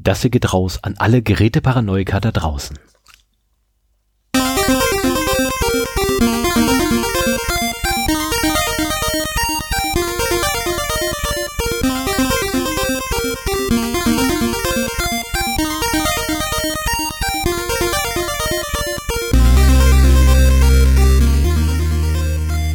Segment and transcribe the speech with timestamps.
[0.00, 2.78] Das hier geht raus an alle Geräteparanoiker da draußen.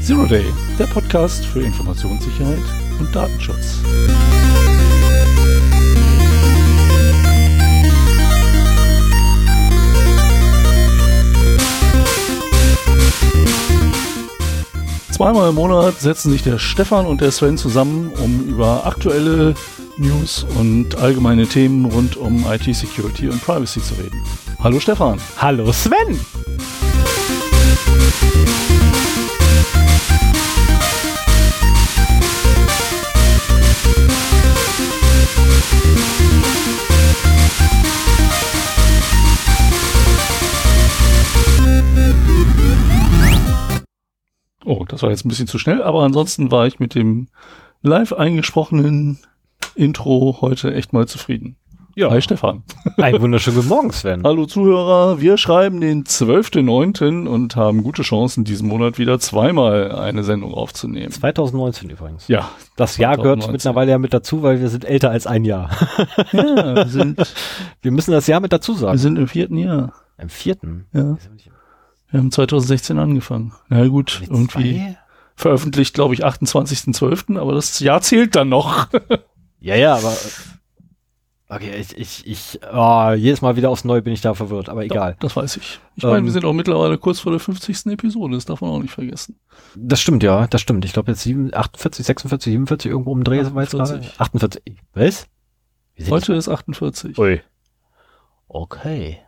[0.01, 0.45] Zero Day,
[0.77, 2.59] der Podcast für Informationssicherheit
[2.99, 3.81] und Datenschutz.
[15.23, 19.55] Zweimal im Monat setzen sich der Stefan und der Sven zusammen, um über aktuelle
[19.95, 24.21] News und allgemeine Themen rund um IT-Security und Privacy zu reden.
[24.61, 25.17] Hallo Stefan.
[25.37, 26.19] Hallo Sven!
[45.03, 47.27] War jetzt ein bisschen zu schnell, aber ansonsten war ich mit dem
[47.81, 49.19] live eingesprochenen
[49.75, 51.57] Intro heute echt mal zufrieden.
[51.95, 52.09] Ja.
[52.09, 52.63] Hi Stefan.
[52.97, 54.23] Ein wunderschönen guten Morgen, Sven.
[54.25, 57.27] Hallo Zuhörer, wir schreiben den 12.09.
[57.27, 61.11] und haben gute Chancen, diesen Monat wieder zweimal eine Sendung aufzunehmen.
[61.11, 62.27] 2019 übrigens.
[62.29, 63.51] Ja, Das Jahr gehört 2019.
[63.51, 65.69] mittlerweile ja mit dazu, weil wir sind älter als ein Jahr.
[66.31, 67.21] ja wir, sind,
[67.83, 68.97] Wir müssen das Jahr mit dazu wir sagen.
[68.97, 69.93] sind im vierten Jahr.
[70.17, 70.85] Im vierten.
[70.93, 71.17] Ja,
[72.13, 73.53] wir haben 2016 angefangen.
[73.69, 74.97] Na gut, Mit irgendwie zwei?
[75.35, 78.87] veröffentlicht, glaube ich, 28.12., aber das Jahr zählt dann noch.
[79.59, 80.13] Ja, ja, aber.
[81.47, 84.83] Okay, ich, ich, ich, oh, jedes Mal wieder aufs Neue bin ich da verwirrt, aber
[84.83, 85.15] egal.
[85.21, 85.79] Das weiß ich.
[85.95, 87.85] Ich meine, Ähm, wir sind auch mittlerweile kurz vor der 50.
[87.93, 89.39] Episode, das darf man auch nicht vergessen.
[89.77, 90.83] Das stimmt, ja, das stimmt.
[90.83, 94.01] Ich glaube jetzt 7, 48, 46, 47 irgendwo um den Dreh sind wir jetzt gerade.
[94.17, 94.19] 48.
[94.19, 94.75] 48.
[94.93, 95.27] Was?
[96.09, 97.17] Heute ist 48.
[97.17, 97.41] Ui.
[98.49, 99.19] Okay.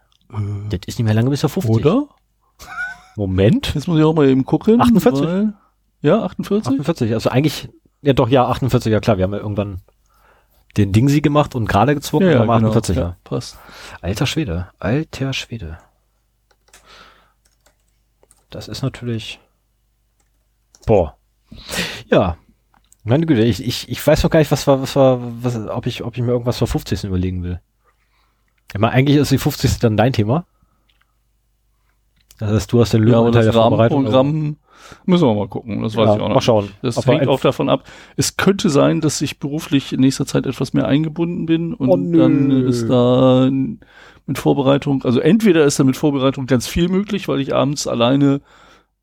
[0.69, 1.73] Das ist nicht mehr lange bis zur 50.
[1.73, 2.09] Oder?
[3.15, 3.73] Moment.
[3.75, 4.81] Jetzt muss ich auch mal eben gucken.
[4.81, 5.25] 48?
[5.25, 5.53] Weil,
[6.01, 6.73] ja, 48?
[6.73, 7.69] 48, also eigentlich,
[8.01, 9.81] ja doch, ja, 48, ja klar, wir haben ja irgendwann
[10.77, 12.53] den Dingsi gemacht und gerade gezwungen, ja, genau.
[12.53, 13.01] 48, ja.
[13.01, 13.17] ja.
[13.23, 13.57] Passt.
[14.01, 15.77] Alter Schwede, alter Schwede.
[18.49, 19.39] Das ist natürlich,
[20.85, 21.17] boah.
[22.09, 22.37] Ja,
[23.03, 25.85] meine Güte, ich, ich, ich weiß noch gar nicht, was war, was war, was, ob
[25.85, 27.03] ich, ob ich mir irgendwas vor 50.
[27.03, 27.61] überlegen will.
[28.73, 29.79] Ich meine, eigentlich ist die 50.
[29.79, 30.45] dann dein Thema.
[32.39, 34.05] Das heißt, du hast den Ja, Löwenanteil das der Vorbereitung.
[34.07, 34.57] Rahmenprogramm
[35.05, 35.81] müssen wir mal gucken.
[35.81, 36.35] Das weiß Ja, ich auch noch.
[36.35, 36.65] mal schauen.
[36.65, 36.75] nicht.
[36.81, 37.83] Das Aber hängt auch davon ab.
[38.17, 42.17] Es könnte sein, dass ich beruflich in nächster Zeit etwas mehr eingebunden bin und Oh,
[42.17, 43.49] dann ist da
[44.27, 48.41] mit Vorbereitung, also entweder ist da mit Vorbereitung ganz viel möglich, weil ich abends alleine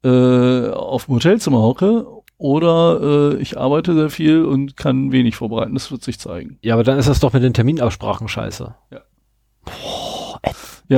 [0.04, 2.06] äh, auf dem Hotelzimmer hocke
[2.38, 5.74] oder äh, ich arbeite sehr viel und kann wenig vorbereiten.
[5.74, 6.58] Das wird sich zeigen.
[6.62, 8.74] Ja, aber dann ist das doch mit den Terminabsprachen scheiße.
[8.90, 9.00] Ja,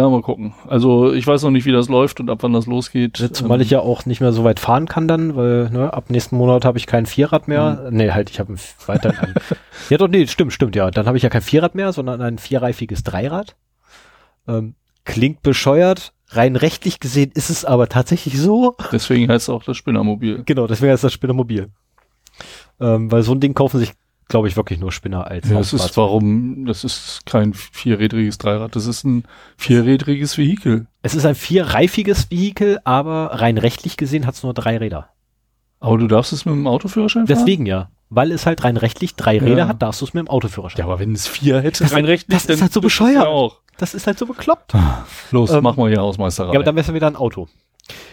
[0.09, 0.55] mal gucken.
[0.67, 3.17] Also ich weiß noch nicht, wie das läuft und ab wann das losgeht.
[3.33, 6.11] Zumal Ähm, ich ja auch nicht mehr so weit fahren kann dann, weil ne, ab
[6.11, 7.89] nächsten Monat habe ich kein Vierrad mehr.
[7.91, 8.55] Nee, halt, ich habe
[8.87, 9.35] weiter ein,
[9.91, 10.91] Ja doch, nee, stimmt, stimmt, ja.
[10.91, 13.57] Dann habe ich ja kein Vierrad mehr, sondern ein vierreifiges Dreirad.
[14.49, 16.13] Ähm, klingt bescheuert.
[16.31, 18.77] Rein rechtlich gesehen ist es aber tatsächlich so.
[18.91, 20.43] Deswegen heißt es auch das Spinnermobil.
[20.45, 21.69] Genau, deswegen ist das Spinnermobil.
[22.81, 23.93] Ähm, weil so ein Ding kaufen sich,
[24.29, 28.75] glaube ich, wirklich nur Spinner als Ja, das ist warum, das ist kein vierrädriges Dreirad,
[28.77, 29.25] das ist ein
[29.57, 30.87] vierrädriges Vehikel.
[31.03, 35.09] Es ist ein vierreifiges Vehikel, aber rein rechtlich gesehen hat es nur drei Räder.
[35.81, 37.37] Aber du darfst es mit dem Autoführerschein fahren?
[37.39, 37.91] Deswegen ja.
[38.11, 39.43] Weil es halt rein rechtlich drei Ja.
[39.43, 40.79] Räder hat, darfst du es mit dem Autoführerschein.
[40.79, 43.15] Ja, aber wenn es vier hätte, Das- rein rechtlich, das ist halt so bescheuert.
[43.17, 43.61] ja auch.
[43.77, 44.73] Das ist halt so bekloppt.
[45.33, 46.53] Los, Ähm, mach mal hier Hausmeisterei.
[46.53, 47.49] Ja, aber dann wäre es wieder ein Auto.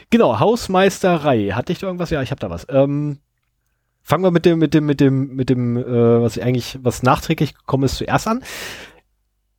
[0.09, 1.49] Genau, Hausmeisterei.
[1.53, 2.09] Hatte ich da irgendwas?
[2.09, 2.65] Ja, ich habe da was.
[2.69, 3.19] Ähm,
[4.11, 7.01] fangen wir mit dem, mit dem, mit dem, mit dem, äh, was ich eigentlich, was
[7.01, 8.43] nachträglich gekommen ist, zuerst an.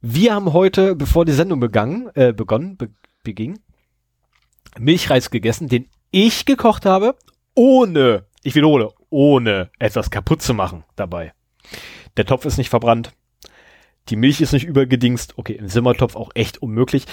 [0.02, 2.90] Wir haben heute, bevor die Sendung begangen, äh, begonnen, be
[3.24, 3.60] beging,
[4.78, 7.16] Milchreis gegessen, den ich gekocht habe,
[7.54, 11.32] ohne, ich wiederhole, ohne etwas kaputt zu machen dabei.
[12.18, 13.12] Der Topf ist nicht verbrannt.
[14.10, 15.38] Die Milch ist nicht übergedingst.
[15.38, 17.06] Okay, im Simmertopf auch echt unmöglich.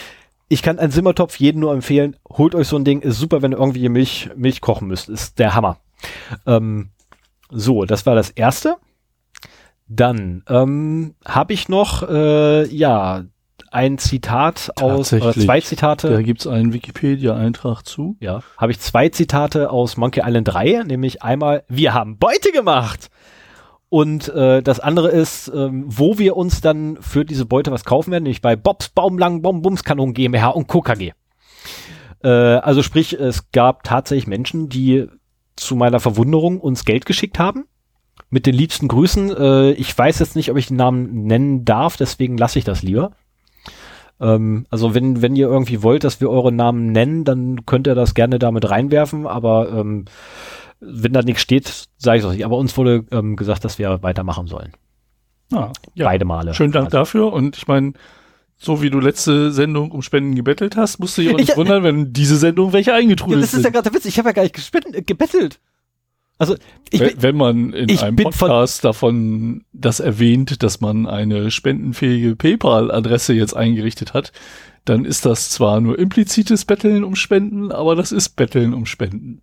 [0.49, 2.17] Ich kann einen Simmertopf jedem nur empfehlen.
[2.27, 2.99] Holt euch so ein Ding.
[2.99, 5.07] Ist super, wenn ihr irgendwie Milch, Milch kochen müsst.
[5.07, 5.79] Ist der Hammer.
[6.45, 6.89] Ähm,
[7.49, 8.77] so, das war das erste.
[9.87, 13.23] Dann ähm, habe ich noch äh, ja
[13.71, 15.45] ein Zitat aus oder Tatsächlich.
[15.45, 16.09] zwei Zitate.
[16.09, 18.15] Da gibt's einen Wikipedia-Eintrag zu.
[18.19, 23.09] Ja, habe ich zwei Zitate aus Monkey Island 3, nämlich einmal, wir haben Beute gemacht.
[23.89, 28.11] Und äh, das andere ist, ähm, wo wir uns dann für diese Beute was kaufen
[28.11, 30.81] werden, nämlich bei Bobs Baumlang Bombumskanon GmbH und Co.
[30.81, 31.13] KG.
[32.23, 35.07] Äh, also sprich, es gab tatsächlich Menschen, die
[35.59, 37.65] zu meiner Verwunderung uns Geld geschickt haben
[38.29, 39.35] mit den liebsten Grüßen.
[39.35, 42.83] Äh, ich weiß jetzt nicht, ob ich den Namen nennen darf, deswegen lasse ich das
[42.83, 43.11] lieber.
[44.19, 47.95] Ähm, also wenn, wenn ihr irgendwie wollt, dass wir eure Namen nennen, dann könnt ihr
[47.95, 50.05] das gerne damit reinwerfen, aber ähm,
[50.79, 52.45] wenn da nichts steht, sage ich es nicht.
[52.45, 54.73] Aber uns wurde ähm, gesagt, dass wir weitermachen sollen.
[55.51, 56.05] Ah, ja.
[56.05, 56.53] Beide Male.
[56.53, 57.33] Schönen Dank Also, dafür.
[57.33, 57.93] Und ich meine,
[58.61, 61.57] so wie du letzte Sendung um Spenden gebettelt hast, musst du dich auch nicht Ich-
[61.57, 64.05] wundern, wenn diese Sendung welche Ja, eingetrudelt das ist ja gerade der Witz.
[64.05, 65.59] Ich habe ja gar nicht gespenden, äh, gebettelt.
[66.37, 66.55] Also
[66.89, 71.51] ich bin, wenn, wenn man in einem von- Podcast davon das erwähnt, dass man eine
[71.51, 74.31] spendenfähige PayPal-Adresse jetzt eingerichtet hat,
[74.85, 79.41] dann ist das zwar nur implizites Betteln um Spenden, aber das ist Betteln um Spenden.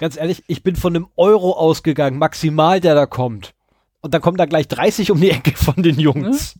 [0.00, 3.52] ganz ehrlich, ich bin von einem Euro ausgegangen, maximal, der da kommt.
[4.00, 6.58] Und dann kommen da gleich 30 um die Ecke von den Jungs.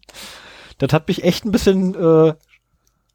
[0.78, 2.34] Das hat mich echt ein bisschen äh,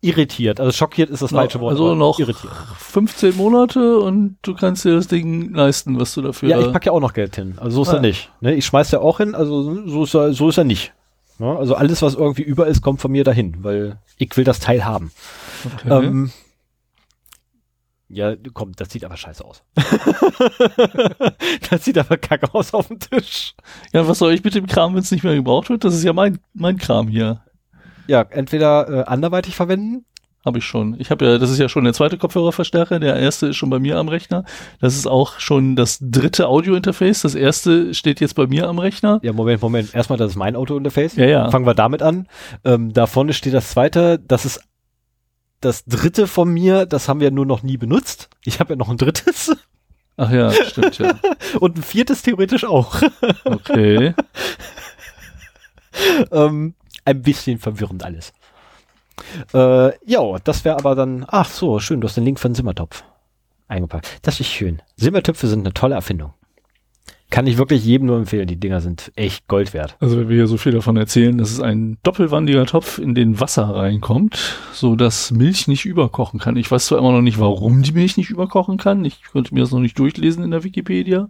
[0.02, 0.60] irritiert.
[0.60, 1.72] Also schockiert ist das falsche Wort.
[1.72, 2.52] also noch irritiert.
[2.78, 6.88] 15 Monate und du kannst dir das Ding leisten, was du dafür Ja, ich packe
[6.88, 7.56] ja auch noch Geld hin.
[7.58, 7.98] Also so ist Ah.
[7.98, 8.30] er nicht.
[8.42, 10.94] Ne, ich schmeiß ja auch hin, also so ist er, so ist er nicht.
[11.40, 14.60] Ne, also alles, was irgendwie über ist, kommt von mir dahin, weil ich will das
[14.60, 15.12] Teil haben.
[15.66, 15.90] okay.
[15.90, 16.32] Ähm,
[18.10, 19.64] ja, komm, das sieht aber scheiße aus.
[21.70, 23.56] das sieht aber kacke aus auf dem Tisch.
[23.94, 25.84] Ja, was soll ich mit dem Kram, wenn es nicht mehr gebraucht wird?
[25.84, 27.42] Das ist ja mein, mein Kram hier.
[28.08, 30.06] Ja, entweder äh, anderweitig verwenden.
[30.46, 31.00] Habe ich schon.
[31.00, 33.00] Ich habe ja, das ist ja schon der zweite Kopfhörerverstärker.
[33.00, 34.44] Der erste ist schon bei mir am Rechner.
[34.82, 37.22] Das ist auch schon das dritte Audiointerface.
[37.22, 39.22] Das erste steht jetzt bei mir am Rechner.
[39.24, 39.96] Ja, Moment, Moment.
[39.96, 41.16] Erstmal, das ist mein Auto-Interface.
[41.16, 41.50] Ja, ja.
[41.50, 42.28] Fangen wir damit an.
[42.66, 44.20] Ähm, da vorne steht das zweite.
[44.20, 44.60] Das ist
[45.62, 46.86] das dritte von mir.
[46.86, 48.30] Das haben wir nur noch nie benutzt.
[48.44, 49.56] Ich habe ja noch ein drittes.
[50.18, 51.20] Ach ja, stimmt ja.
[51.62, 53.02] Und ein viertes theoretisch auch.
[53.46, 54.14] Okay.
[56.32, 58.34] ähm, ein bisschen verwirrend alles.
[59.54, 63.04] Äh, ja, das wäre aber dann, ach so, schön, du hast den Link den Simmertopf
[63.68, 64.20] eingepackt.
[64.22, 64.82] Das ist schön.
[64.96, 66.34] Simmertöpfe sind eine tolle Erfindung.
[67.30, 68.46] Kann ich wirklich jedem nur empfehlen.
[68.46, 69.98] Die Dinger sind echt Gold wert.
[70.00, 73.40] Also wenn wir hier so viel davon erzählen, das ist ein doppelwandiger Topf, in den
[73.40, 76.58] Wasser reinkommt, so dass Milch nicht überkochen kann.
[76.58, 79.04] Ich weiß zwar immer noch nicht, warum die Milch nicht überkochen kann.
[79.04, 81.30] Ich konnte mir das noch nicht durchlesen in der Wikipedia.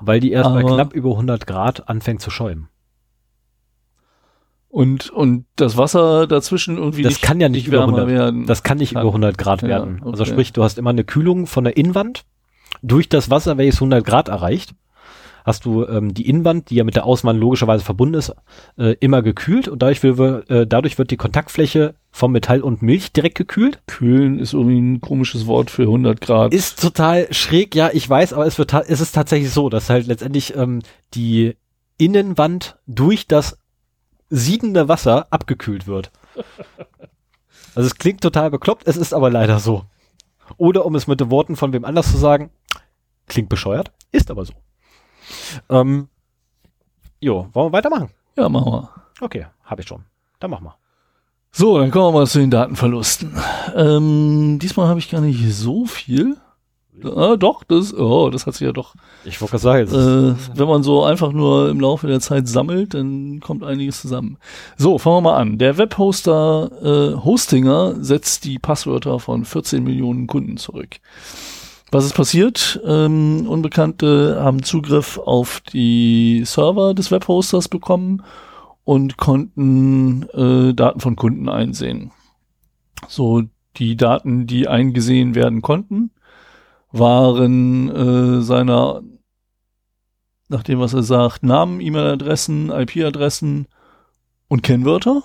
[0.00, 2.68] Weil die erst bei knapp über 100 Grad anfängt zu schäumen.
[4.76, 8.44] Und, und das Wasser dazwischen irgendwie Das nicht, kann ja nicht über wärmer 100 werden.
[8.44, 9.00] Das kann nicht Kann.
[9.04, 10.02] über 100 Grad Ja, werden.
[10.04, 10.32] Also okay.
[10.32, 12.26] sprich, du hast immer eine Kühlung von der Innenwand.
[12.82, 14.74] Durch das Wasser, welches 100 Grad erreicht,
[15.46, 18.34] hast du ähm, die Innenwand, die ja mit der Außenwand logischerweise verbunden ist,
[18.76, 23.12] äh, immer gekühlt und dadurch, will, äh, dadurch wird die Kontaktfläche vom Metall und Milch
[23.14, 23.80] direkt gekühlt.
[23.86, 26.52] Kühlen ist irgendwie ein komisches Wort für 100 Grad.
[26.52, 30.06] Ist total schräg, ja, ich weiß, aber es wird es ist tatsächlich so, dass halt
[30.06, 30.82] letztendlich ähm,
[31.14, 31.56] die
[31.96, 33.56] Innenwand durch das
[34.30, 36.10] siedende Wasser abgekühlt wird.
[37.74, 39.84] Also es klingt total bekloppt, es ist aber leider so.
[40.56, 42.50] Oder um es mit den Worten von wem anders zu sagen,
[43.26, 44.54] klingt bescheuert, ist aber so.
[45.68, 46.08] Ähm,
[47.20, 48.10] jo, wollen wir weitermachen?
[48.36, 48.90] ja, machen wir.
[49.20, 50.04] Okay, habe ich schon.
[50.40, 50.76] Dann machen wir.
[51.50, 53.36] So, dann kommen wir mal zu den Datenverlusten.
[53.74, 56.36] Ähm, diesmal habe ich gar nicht so viel.
[57.04, 58.94] Ah, doch, das, oh, das hat sich ja doch.
[59.24, 62.94] Ich wollte gerade sagen, Äh, wenn man so einfach nur im Laufe der Zeit sammelt,
[62.94, 64.38] dann kommt einiges zusammen.
[64.76, 65.58] So, fangen wir mal an.
[65.58, 70.96] Der Webhoster äh, Hostinger setzt die Passwörter von 14 Millionen Kunden zurück.
[71.92, 72.80] Was ist passiert?
[72.84, 78.22] Ähm, Unbekannte haben Zugriff auf die Server des Webhosters bekommen
[78.84, 82.10] und konnten äh, Daten von Kunden einsehen.
[83.08, 83.42] So,
[83.76, 86.10] die Daten, die eingesehen werden konnten,
[86.92, 89.02] waren äh, seiner,
[90.48, 93.66] nach dem, was er sagt, Namen, E-Mail-Adressen, IP-Adressen
[94.48, 95.22] und Kennwörter.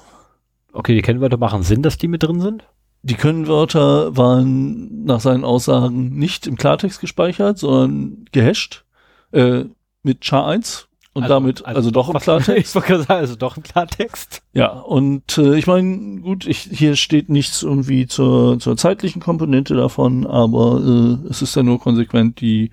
[0.74, 2.66] okay, die Kennwörter machen Sinn, dass die mit drin sind.
[3.04, 8.86] Die Kennwörter waren nach seinen Aussagen nicht im Klartext gespeichert, sondern gehasht
[9.32, 9.66] äh,
[10.04, 12.58] mit SHA-1 und damit also, doch im Klartext.
[12.58, 14.42] Ich sagen, also doch im Klartext.
[14.54, 19.76] Ja, und äh, ich meine, gut, ich, hier steht nichts irgendwie zur, zur zeitlichen Komponente
[19.76, 22.72] davon, aber äh, es ist ja nur konsequent, die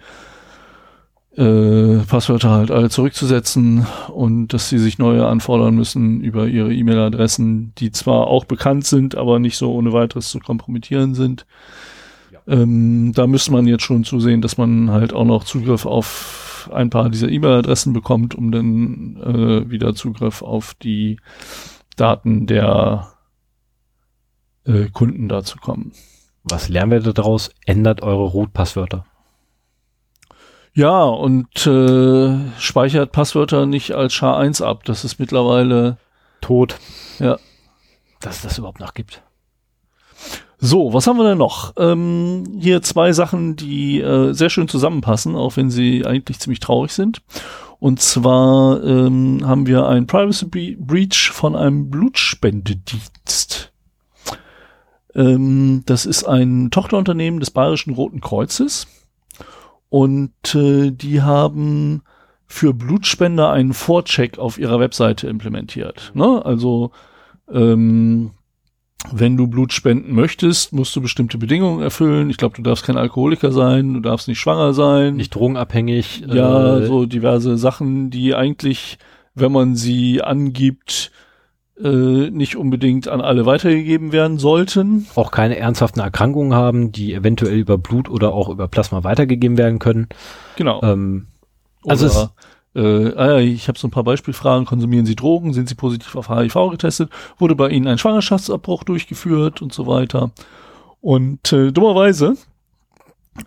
[1.36, 7.72] äh, Passwörter halt alle zurückzusetzen und dass sie sich neue anfordern müssen über ihre E-Mail-Adressen,
[7.78, 11.44] die zwar auch bekannt sind, aber nicht so ohne weiteres zu kompromittieren sind.
[12.46, 16.90] Ähm, da müsste man jetzt schon zusehen, dass man halt auch noch Zugriff auf ein
[16.90, 21.20] paar dieser E-Mail-Adressen bekommt, um dann äh, wieder Zugriff auf die
[21.96, 23.12] Daten der
[24.64, 25.92] äh, Kunden da zu kommen.
[26.44, 27.50] Was lernen wir daraus?
[27.66, 29.04] Ändert eure Root-Passwörter.
[30.74, 34.84] Ja, und äh, speichert Passwörter nicht als SHA-1 ab.
[34.84, 35.98] Das ist mittlerweile
[36.40, 36.78] Tot.
[37.18, 37.38] Ja.
[38.20, 39.22] Dass es das überhaupt noch gibt.
[40.60, 41.74] So, was haben wir denn noch?
[41.76, 46.92] Ähm, hier zwei Sachen, die äh, sehr schön zusammenpassen, auch wenn sie eigentlich ziemlich traurig
[46.92, 47.22] sind.
[47.78, 53.72] Und zwar ähm, haben wir ein Privacy Breach von einem Blutspendedienst.
[55.14, 58.88] Ähm, das ist ein Tochterunternehmen des Bayerischen Roten Kreuzes.
[59.90, 62.02] Und äh, die haben
[62.46, 66.10] für Blutspender einen Vorcheck auf ihrer Webseite implementiert.
[66.14, 66.44] Ne?
[66.44, 66.90] Also
[67.48, 68.32] ähm,
[69.12, 72.30] wenn du Blut spenden möchtest, musst du bestimmte Bedingungen erfüllen.
[72.30, 75.16] Ich glaube, du darfst kein Alkoholiker sein, du darfst nicht schwanger sein.
[75.16, 76.24] Nicht drogenabhängig.
[76.26, 78.98] Ja, äh, so diverse Sachen, die eigentlich,
[79.34, 81.12] wenn man sie angibt,
[81.80, 85.06] äh, nicht unbedingt an alle weitergegeben werden sollten.
[85.14, 89.78] Auch keine ernsthaften Erkrankungen haben, die eventuell über Blut oder auch über Plasma weitergegeben werden
[89.78, 90.08] können.
[90.56, 90.82] Genau.
[90.82, 91.28] Ähm,
[91.86, 92.28] also es,
[92.78, 94.66] äh, ah ich habe so ein paar Beispielfragen.
[94.66, 95.52] Konsumieren Sie Drogen?
[95.52, 97.10] Sind Sie positiv auf HIV getestet?
[97.38, 100.30] Wurde bei Ihnen ein Schwangerschaftsabbruch durchgeführt und so weiter?
[101.00, 102.36] Und äh, dummerweise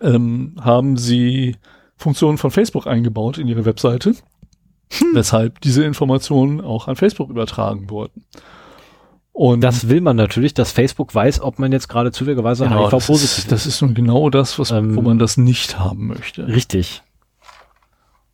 [0.00, 1.56] ähm, haben sie
[1.96, 4.14] Funktionen von Facebook eingebaut in ihre Webseite,
[4.92, 5.08] hm.
[5.12, 8.24] weshalb diese Informationen auch an Facebook übertragen wurden.
[9.32, 13.38] Und das will man natürlich, dass Facebook weiß, ob man jetzt gerade zufälligerweise genau, HIV-positiv
[13.38, 13.52] ist.
[13.52, 16.46] Das ist nun genau das, was, ähm, wo man das nicht haben möchte.
[16.46, 17.02] Richtig.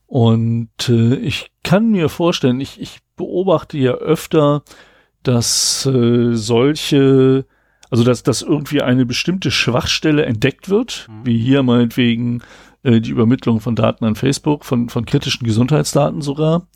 [0.08, 4.62] Und äh, ich kann mir vorstellen, ich, ich beobachte ja öfter,
[5.22, 7.44] dass äh, solche,
[7.90, 11.26] also dass, dass irgendwie eine bestimmte Schwachstelle entdeckt wird, mhm.
[11.26, 12.40] wie hier meinetwegen
[12.84, 16.66] äh, die Übermittlung von Daten an Facebook, von, von kritischen Gesundheitsdaten sogar.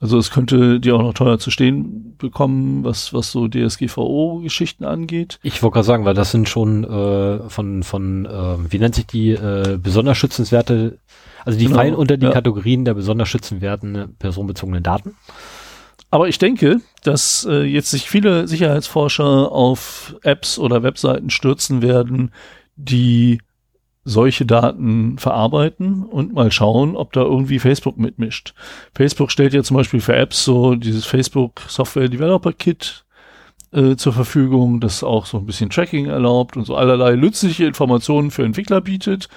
[0.00, 5.38] Also es könnte dir auch noch teuer zu stehen bekommen, was, was so DSGVO-Geschichten angeht.
[5.42, 9.06] Ich wollte gerade sagen, weil das sind schon äh, von, von äh, wie nennt sich
[9.06, 10.98] die, äh, besonders schützenswerte
[11.44, 12.32] also die genau, fallen unter die ja.
[12.32, 15.16] Kategorien der besonders schützenwerten personenbezogenen Daten.
[16.10, 22.32] Aber ich denke, dass äh, jetzt sich viele Sicherheitsforscher auf Apps oder Webseiten stürzen werden,
[22.76, 23.40] die
[24.04, 28.52] solche Daten verarbeiten und mal schauen, ob da irgendwie Facebook mitmischt.
[28.94, 33.04] Facebook stellt ja zum Beispiel für Apps so dieses Facebook Software Developer Kit
[33.72, 38.30] äh, zur Verfügung, das auch so ein bisschen Tracking erlaubt und so allerlei nützliche Informationen
[38.30, 39.28] für Entwickler bietet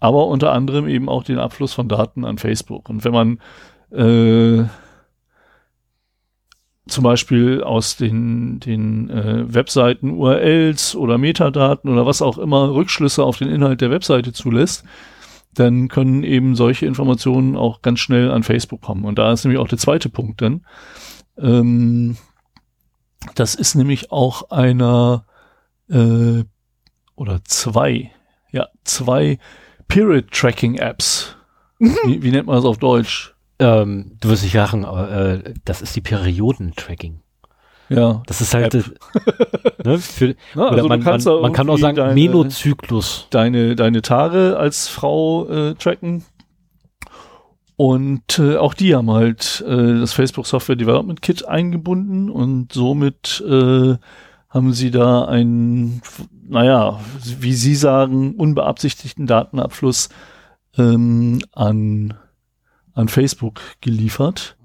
[0.00, 2.88] aber unter anderem eben auch den Abfluss von Daten an Facebook.
[2.88, 3.38] Und wenn man
[3.90, 4.68] äh,
[6.86, 13.24] zum Beispiel aus den, den äh, Webseiten URLs oder Metadaten oder was auch immer Rückschlüsse
[13.24, 14.84] auf den Inhalt der Webseite zulässt,
[15.54, 19.04] dann können eben solche Informationen auch ganz schnell an Facebook kommen.
[19.04, 20.64] Und da ist nämlich auch der zweite Punkt dann.
[21.38, 22.16] Ähm,
[23.34, 25.24] das ist nämlich auch einer
[25.88, 26.44] äh,
[27.16, 28.12] oder zwei,
[28.52, 29.38] ja, zwei
[29.88, 31.36] Period-Tracking-Apps.
[31.78, 33.34] Wie, wie, nennt man das auf Deutsch?
[33.58, 37.20] Ähm, du wirst nicht lachen, aber äh, das ist die Periodentracking.
[37.88, 38.22] Ja.
[38.26, 38.74] Das ist halt,
[39.84, 43.28] ne, für, Na, also man, man, man kann auch sagen, deine, Menozyklus.
[43.30, 46.24] Deine, deine Tage als Frau äh, tracken.
[47.76, 53.44] Und äh, auch die haben halt äh, das Facebook Software Development Kit eingebunden und somit
[53.46, 53.96] äh,
[54.48, 56.00] haben sie da einen,
[56.48, 57.00] naja,
[57.40, 60.08] wie sie sagen, unbeabsichtigten Datenabfluss
[60.76, 62.14] ähm, an,
[62.94, 64.56] an Facebook geliefert.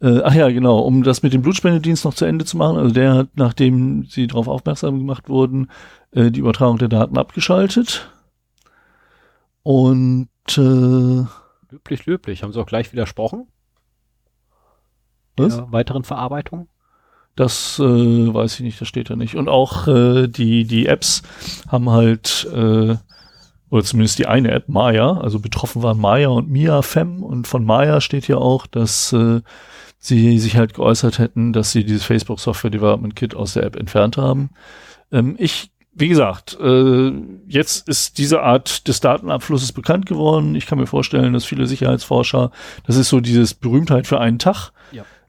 [0.00, 2.76] Äh, ach ja, genau, um das mit dem Blutspendedienst noch zu Ende zu machen.
[2.76, 5.70] Also der hat, nachdem sie darauf aufmerksam gemacht wurden,
[6.10, 8.10] äh, die Übertragung der Daten abgeschaltet.
[9.62, 11.24] Und äh,
[11.70, 12.42] löblich, löblich.
[12.42, 13.46] Haben sie auch gleich widersprochen?
[15.36, 15.56] Was?
[15.56, 16.68] Der weiteren Verarbeitung?
[17.36, 19.36] Das äh, weiß ich nicht, das steht da nicht.
[19.36, 21.22] Und auch äh, die, die Apps
[21.68, 22.96] haben halt, äh,
[23.68, 27.22] oder zumindest die eine App, Maya, also betroffen waren Maya und Mia Fem.
[27.22, 29.42] Und von Maya steht ja auch, dass äh,
[29.98, 33.76] sie sich halt geäußert hätten, dass sie dieses Facebook Software Development Kit aus der App
[33.76, 34.50] entfernt haben.
[35.12, 37.12] Ähm, ich, wie gesagt, äh,
[37.48, 40.54] jetzt ist diese Art des Datenabflusses bekannt geworden.
[40.54, 42.50] Ich kann mir vorstellen, dass viele Sicherheitsforscher,
[42.86, 44.72] das ist so dieses Berühmtheit für einen Tag.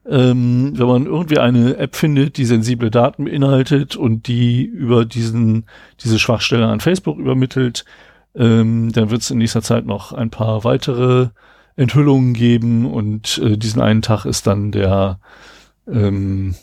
[0.08, 5.66] Ähm, wenn man irgendwie eine App findet, die sensible Daten beinhaltet und die über diesen,
[6.02, 7.84] diese Schwachstelle an Facebook übermittelt,
[8.34, 11.28] ähm, dann wird es in nächster Zeit noch ein paar weitere
[11.76, 15.20] Enthüllungen geben und äh, diesen einen Tag ist dann der
[15.86, 16.54] ähm,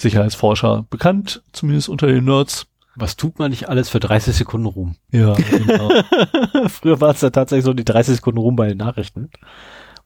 [0.00, 2.66] Sicherheitsforscher bekannt, zumindest unter den Nerds.
[2.96, 4.96] Was tut man nicht alles für 30 Sekunden Ruhm?
[5.12, 5.90] Ja, genau.
[6.68, 9.30] Früher war es ja tatsächlich so die 30 Sekunden Ruhm bei den Nachrichten,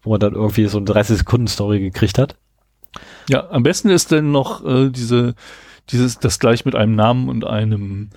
[0.03, 2.37] wo man dann irgendwie so eine 30 Sekunden Story gekriegt hat.
[3.31, 5.35] Ja, am besten ist denn noch äh, diese,
[5.91, 8.11] dieses, das gleich mit einem Namen und einem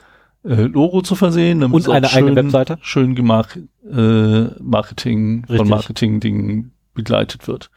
[0.43, 5.58] äh, Logo zu versehen, damit und eine schön, eigene Webseite schön gemacht äh, Marketing Richtig.
[5.58, 7.70] von Marketing-Dingen begleitet wird.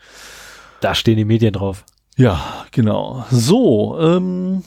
[0.80, 1.84] Da stehen die Medien drauf.
[2.16, 3.26] Ja, genau.
[3.30, 4.62] So, ähm,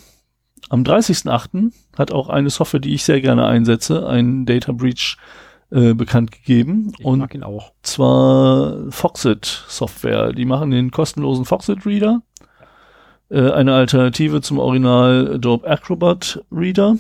[0.70, 1.72] am 30.08.
[1.98, 5.18] hat auch eine Software, die ich sehr gerne einsetze, einen Data Breach
[5.72, 6.94] äh, bekannt gegeben.
[6.98, 7.28] Ich und
[7.82, 10.34] zwar Foxit Software.
[10.34, 12.22] Die machen den kostenlosen Foxit Reader.
[13.30, 16.98] Äh, eine Alternative zum Original Adobe Acrobat Reader.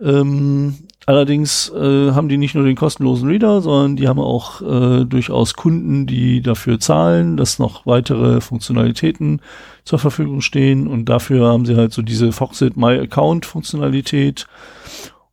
[0.00, 5.04] Ähm, allerdings äh, haben die nicht nur den kostenlosen Reader, sondern die haben auch äh,
[5.04, 9.40] durchaus Kunden, die dafür zahlen, dass noch weitere Funktionalitäten
[9.84, 10.86] zur Verfügung stehen.
[10.86, 14.46] Und dafür haben sie halt so diese Foxit My Account Funktionalität.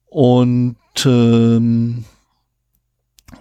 [0.08, 2.06] Und ähm,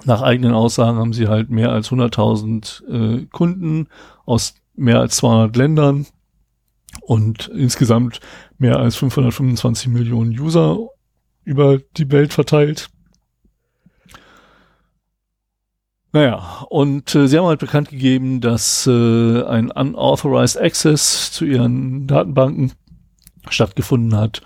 [0.04, 3.86] nach eigenen Aussagen haben sie halt mehr als 100.000 äh, Kunden
[4.26, 6.06] aus mehr als 200 Ländern
[7.02, 8.20] und insgesamt
[8.58, 10.78] mehr als 525 Millionen User
[11.44, 12.90] über die Welt verteilt.
[16.12, 22.06] Naja, und äh, sie haben halt bekannt gegeben, dass äh, ein unauthorized Access zu ihren
[22.06, 22.72] Datenbanken
[23.48, 24.40] stattgefunden hat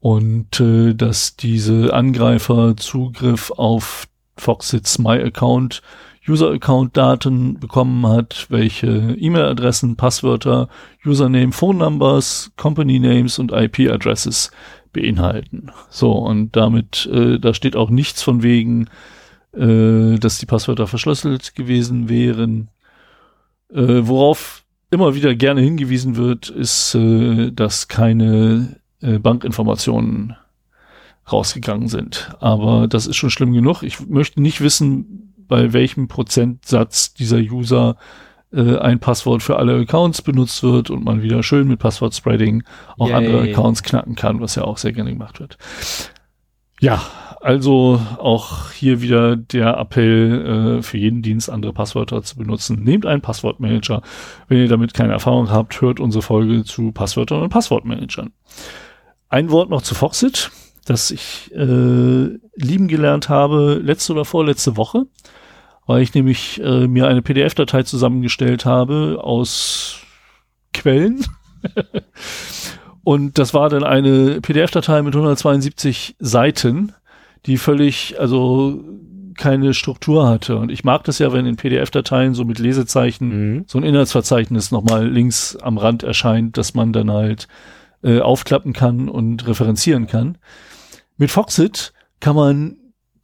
[0.00, 5.82] und äh, dass diese Angreifer Zugriff auf Foxits My Account
[6.26, 10.68] User Account Daten bekommen hat, welche E-Mail-Adressen, Passwörter,
[11.04, 14.50] Username, Phone Numbers, Company Names und IP Addresses
[14.92, 15.70] beinhalten.
[15.90, 18.88] So, und damit, äh, da steht auch nichts von wegen,
[19.52, 22.70] äh, dass die Passwörter verschlüsselt gewesen wären.
[23.70, 30.36] Äh, worauf immer wieder gerne hingewiesen wird, ist, äh, dass keine äh, Bankinformationen
[31.30, 32.34] rausgegangen sind.
[32.40, 33.82] Aber das ist schon schlimm genug.
[33.82, 37.96] Ich möchte nicht wissen, bei welchem Prozentsatz dieser User
[38.52, 42.62] äh, ein Passwort für alle Accounts benutzt wird und man wieder schön mit Passwort-Spreading
[42.98, 43.16] auch Yay.
[43.16, 45.58] andere Accounts knacken kann, was ja auch sehr gerne gemacht wird.
[46.80, 47.02] Ja,
[47.40, 52.82] also auch hier wieder der Appell äh, für jeden Dienst andere Passwörter zu benutzen.
[52.82, 54.02] Nehmt einen Passwortmanager.
[54.48, 58.32] Wenn ihr damit keine Erfahrung habt, hört unsere Folge zu Passwörtern und Passwortmanagern.
[59.28, 60.50] Ein Wort noch zu Foxit,
[60.84, 61.58] das ich äh,
[62.56, 65.06] lieben gelernt habe letzte oder vorletzte Woche,
[65.86, 70.00] weil ich nämlich äh, mir eine PDF-Datei zusammengestellt habe aus
[70.72, 71.24] Quellen.
[73.04, 76.92] Und das war dann eine PDF-Datei mit 172 Seiten,
[77.44, 78.82] die völlig, also
[79.36, 80.56] keine Struktur hatte.
[80.56, 83.64] Und ich mag das ja, wenn in PDF-Dateien so mit Lesezeichen Mhm.
[83.66, 87.48] so ein Inhaltsverzeichnis nochmal links am Rand erscheint, dass man dann halt
[88.02, 90.38] äh, aufklappen kann und referenzieren kann.
[91.16, 92.76] Mit Foxit kann man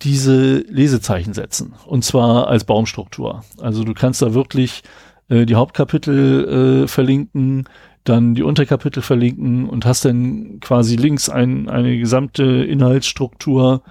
[0.02, 1.74] diese Lesezeichen setzen.
[1.86, 3.44] Und zwar als Baumstruktur.
[3.60, 4.82] Also du kannst da wirklich
[5.28, 7.68] äh, die Hauptkapitel äh, verlinken,
[8.04, 13.82] dann die Unterkapitel verlinken und hast dann quasi links ein, eine gesamte Inhaltsstruktur,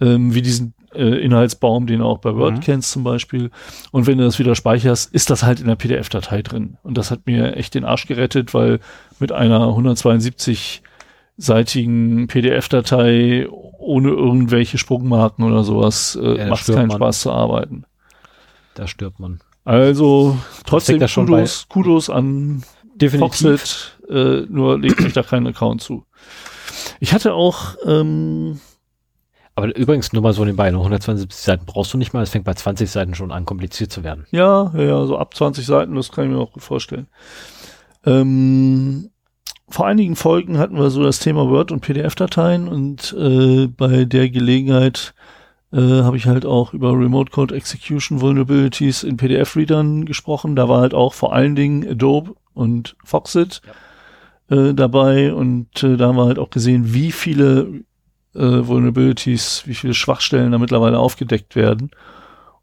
[0.00, 2.60] ähm, wie diesen äh, Inhaltsbaum, den du auch bei Word Mhm.
[2.60, 3.50] kennst zum Beispiel.
[3.90, 6.76] Und wenn du das wieder speicherst, ist das halt in der PDF-Datei drin.
[6.84, 8.78] Und das hat mir echt den Arsch gerettet, weil
[9.18, 9.74] mit einer
[11.40, 16.96] 172-seitigen PDF-Datei ohne irgendwelche Sprungmarken oder sowas äh, Ja, macht keinen man.
[16.98, 17.84] Spaß zu arbeiten.
[18.74, 19.40] Da stirbt man.
[19.64, 22.62] Also trotzdem Kudos, Kudos an
[22.94, 23.20] Definitiv.
[23.20, 26.04] Foxit, äh, nur legt euch da keinen Account zu.
[26.98, 28.60] Ich hatte auch, ähm,
[29.54, 32.22] Aber übrigens nur mal so nebenbei, noch 172 Seiten brauchst du nicht mal.
[32.22, 34.26] Es fängt bei 20 Seiten schon an, kompliziert zu werden.
[34.30, 37.06] ja, ja, ja, so ab 20 Seiten, das kann ich mir auch gut vorstellen.
[38.04, 39.10] Ähm,
[39.70, 44.28] vor einigen Folgen hatten wir so das Thema Word und PDF-Dateien und äh, bei der
[44.28, 45.14] Gelegenheit
[45.72, 50.56] äh, habe ich halt auch über Remote Code Execution Vulnerabilities in PDF-Readern gesprochen.
[50.56, 53.62] Da war halt auch vor allen Dingen Adobe und Foxit
[54.48, 57.84] äh, dabei und äh, da haben wir halt auch gesehen, wie viele
[58.34, 61.90] äh, Vulnerabilities, wie viele Schwachstellen da mittlerweile aufgedeckt werden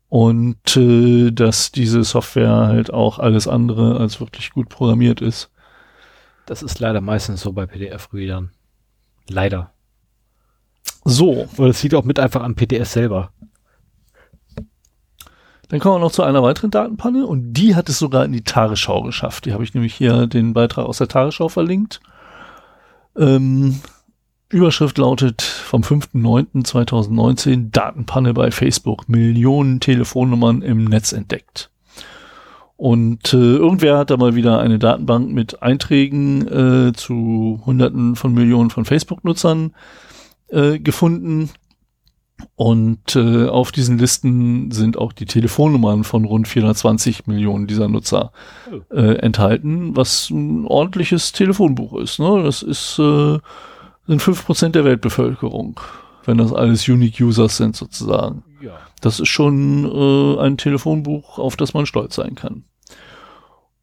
[0.10, 5.50] und äh, dass diese Software halt auch alles andere als wirklich gut programmiert ist.
[6.47, 8.51] Das ist leider meistens so bei PDF-Readern.
[9.27, 9.73] Leider.
[11.03, 13.31] So, Oder das liegt auch mit einfach am PDF selber.
[15.67, 18.43] dann kommen wir noch zu einer weiteren Datenpanne und die hat es sogar in die
[18.43, 19.45] Tagesschau geschafft.
[19.45, 21.99] Die habe ich nämlich hier den Beitrag aus der Tagesschau verlinkt.
[23.17, 23.81] Ähm,
[24.49, 29.10] Überschrift lautet vom 5.9.2019 Datenpanne bei Facebook.
[29.10, 31.69] Millionen Telefonnummern im Netz entdeckt.
[32.78, 38.34] Und äh, irgendwer hat da mal wieder eine Datenbank mit Einträgen äh, zu Hunderten von
[38.34, 39.74] Millionen von Facebook-Nutzern
[40.50, 41.50] äh, gefunden.
[42.56, 48.32] Und äh, auf diesen Listen sind auch die Telefonnummern von rund 420 Millionen dieser Nutzer
[48.92, 52.20] äh, enthalten, was ein ordentliches Telefonbuch ist.
[52.20, 52.44] Ne?
[52.44, 53.40] Das ist äh,
[54.08, 55.80] sind fünf Prozent der Weltbevölkerung,
[56.26, 58.44] wenn das alles Unique Users sind sozusagen.
[58.62, 58.80] Ja.
[59.02, 62.63] Das ist schon äh, ein Telefonbuch, auf das man stolz sein kann.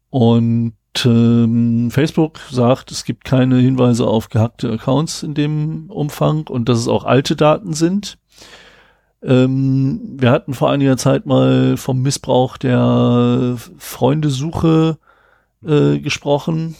[0.09, 6.69] Und ähm, Facebook sagt, es gibt keine Hinweise auf gehackte Accounts in dem Umfang und
[6.69, 8.17] dass es auch alte Daten sind.
[9.21, 14.97] Ähm, wir hatten vor einiger Zeit mal vom Missbrauch der Freundesuche
[15.65, 16.75] äh, gesprochen,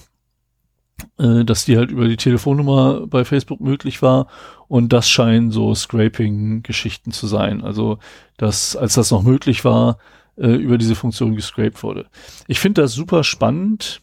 [1.18, 4.28] äh, dass die halt über die Telefonnummer bei Facebook möglich war
[4.68, 7.64] und das scheinen so Scraping-Geschichten zu sein.
[7.64, 8.00] Also,
[8.38, 9.98] dass als das noch möglich war,
[10.38, 12.08] äh, über diese Funktion gescraped wurde.
[12.48, 14.02] Ich finde das super spannend.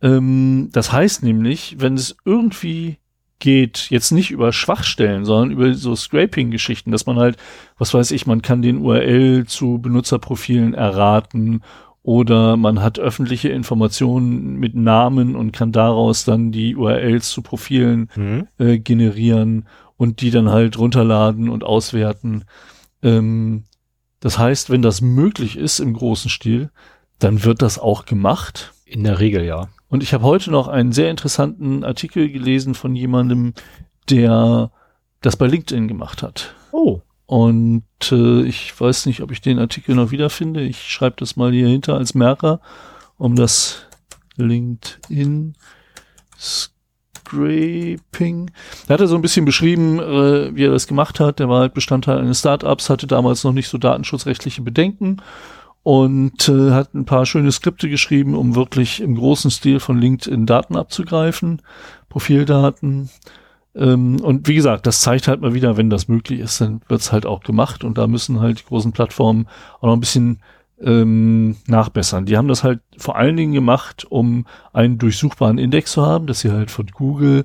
[0.00, 2.98] Ähm, das heißt nämlich, wenn es irgendwie
[3.40, 7.36] geht, jetzt nicht über Schwachstellen, sondern über so Scraping-Geschichten, dass man halt,
[7.76, 11.62] was weiß ich, man kann den URL zu Benutzerprofilen erraten
[12.02, 18.08] oder man hat öffentliche Informationen mit Namen und kann daraus dann die URLs zu Profilen
[18.14, 18.48] mhm.
[18.58, 22.44] äh, generieren und die dann halt runterladen und auswerten.
[23.02, 23.64] Ähm,
[24.20, 26.70] das heißt, wenn das möglich ist im großen Stil,
[27.18, 28.72] dann wird das auch gemacht.
[28.84, 29.68] In der Regel, ja.
[29.88, 33.54] Und ich habe heute noch einen sehr interessanten Artikel gelesen von jemandem,
[34.08, 34.70] der
[35.20, 36.54] das bei LinkedIn gemacht hat.
[36.72, 37.00] Oh.
[37.28, 40.62] Und äh, ich weiß nicht, ob ich den Artikel noch wiederfinde.
[40.62, 42.62] Ich schreibe das mal hier hinter als Merker,
[43.18, 43.82] um das
[44.36, 45.54] LinkedIn
[46.38, 48.50] Scraping.
[48.86, 51.38] Da hat er so ein bisschen beschrieben, äh, wie er das gemacht hat.
[51.38, 55.20] Der war halt Bestandteil eines Startups, hatte damals noch nicht so datenschutzrechtliche Bedenken
[55.82, 60.46] und äh, hat ein paar schöne Skripte geschrieben, um wirklich im großen Stil von LinkedIn
[60.46, 61.60] Daten abzugreifen,
[62.08, 63.10] Profildaten.
[63.78, 67.12] Ähm, und wie gesagt, das zeigt halt mal wieder, wenn das möglich ist, dann wird's
[67.12, 69.46] halt auch gemacht und da müssen halt die großen Plattformen
[69.80, 70.40] auch noch ein bisschen
[70.82, 72.26] ähm, nachbessern.
[72.26, 76.40] Die haben das halt vor allen Dingen gemacht, um einen durchsuchbaren Index zu haben, dass
[76.40, 77.44] sie halt von Google,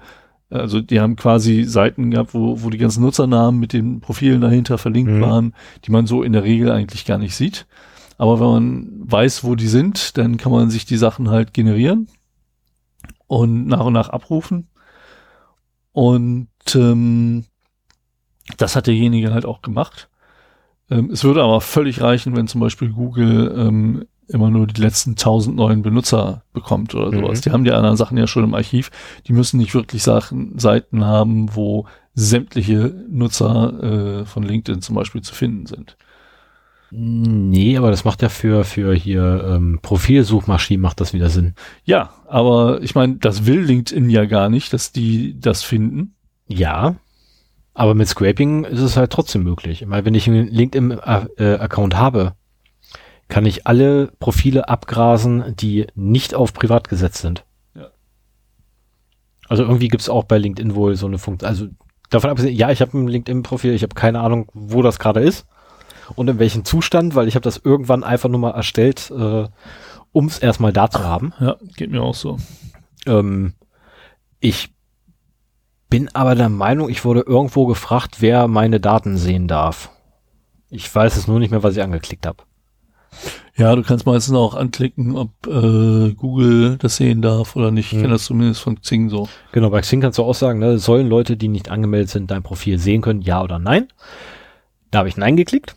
[0.50, 4.80] also die haben quasi Seiten gehabt, wo, wo die ganzen Nutzernamen mit den Profilen dahinter
[4.80, 5.22] verlinkt mhm.
[5.22, 5.54] waren,
[5.86, 7.68] die man so in der Regel eigentlich gar nicht sieht.
[8.18, 12.08] Aber wenn man weiß, wo die sind, dann kann man sich die Sachen halt generieren
[13.28, 14.68] und nach und nach abrufen.
[15.94, 17.46] Und ähm,
[18.58, 20.10] das hat derjenige halt auch gemacht.
[20.90, 25.16] Ähm, es würde aber völlig reichen, wenn zum Beispiel Google ähm, immer nur die letzten
[25.16, 27.40] tausend neuen Benutzer bekommt oder sowas.
[27.40, 27.42] Mhm.
[27.42, 28.92] Die haben die anderen Sachen ja schon im Archiv.
[29.28, 35.22] Die müssen nicht wirklich Sachen, Seiten haben, wo sämtliche Nutzer äh, von LinkedIn zum Beispiel
[35.22, 35.98] zu finden sind.
[36.96, 41.56] Nee, aber das macht ja für, für hier ähm, Profilsuchmaschinen macht das wieder Sinn.
[41.86, 46.14] Ja, aber ich meine, das will LinkedIn ja gar nicht, dass die das finden.
[46.48, 46.98] Ja,
[47.74, 49.84] aber mit Scraping ist es halt trotzdem möglich.
[49.88, 52.34] Weil wenn ich einen LinkedIn-Account habe,
[53.28, 57.44] kann ich alle Profile abgrasen, die nicht auf privat gesetzt sind.
[57.74, 57.88] Ja.
[59.48, 61.50] Also irgendwie gibt's auch bei LinkedIn wohl so eine Funktion.
[61.50, 61.68] Also
[62.12, 65.48] davon abgesehen, ja, ich habe ein LinkedIn-Profil, ich habe keine Ahnung, wo das gerade ist
[66.16, 69.46] und in welchem Zustand, weil ich habe das irgendwann einfach nur mal erstellt, äh,
[70.12, 71.34] um es erstmal da zu haben.
[71.40, 72.38] Ja, geht mir auch so.
[73.06, 73.54] Ähm,
[74.40, 74.74] ich
[75.90, 79.90] bin aber der Meinung, ich wurde irgendwo gefragt, wer meine Daten sehen darf.
[80.70, 82.44] Ich weiß es nur nicht mehr, was ich angeklickt habe.
[83.56, 87.86] Ja, du kannst meistens auch anklicken, ob äh, Google das sehen darf oder nicht.
[87.86, 88.12] Ich kenne hm.
[88.12, 89.30] das zumindest von Xing so.
[89.52, 92.42] Genau, bei Xing kannst du auch sagen, ne, sollen Leute, die nicht angemeldet sind, dein
[92.42, 93.88] Profil sehen können, ja oder nein.
[94.90, 95.76] Da habe ich Nein geklickt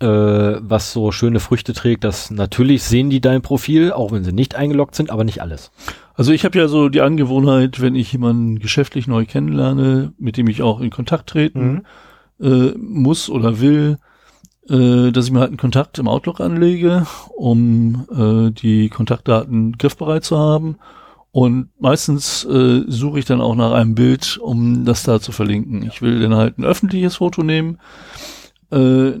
[0.00, 4.32] äh, was so schöne Früchte trägt, dass natürlich sehen die dein Profil, auch wenn sie
[4.32, 5.70] nicht eingeloggt sind, aber nicht alles.
[6.14, 10.48] Also ich habe ja so die Angewohnheit, wenn ich jemanden geschäftlich neu kennenlerne, mit dem
[10.48, 11.84] ich auch in Kontakt treten
[12.38, 12.46] mhm.
[12.46, 13.98] äh, muss oder will,
[14.68, 17.06] äh, dass ich mir halt einen Kontakt im Outlook anlege,
[17.36, 20.76] um äh, die Kontaktdaten griffbereit zu haben.
[21.30, 25.82] Und meistens äh, suche ich dann auch nach einem Bild, um das da zu verlinken.
[25.82, 27.78] Ich will dann halt ein öffentliches Foto nehmen,
[28.72, 29.12] äh,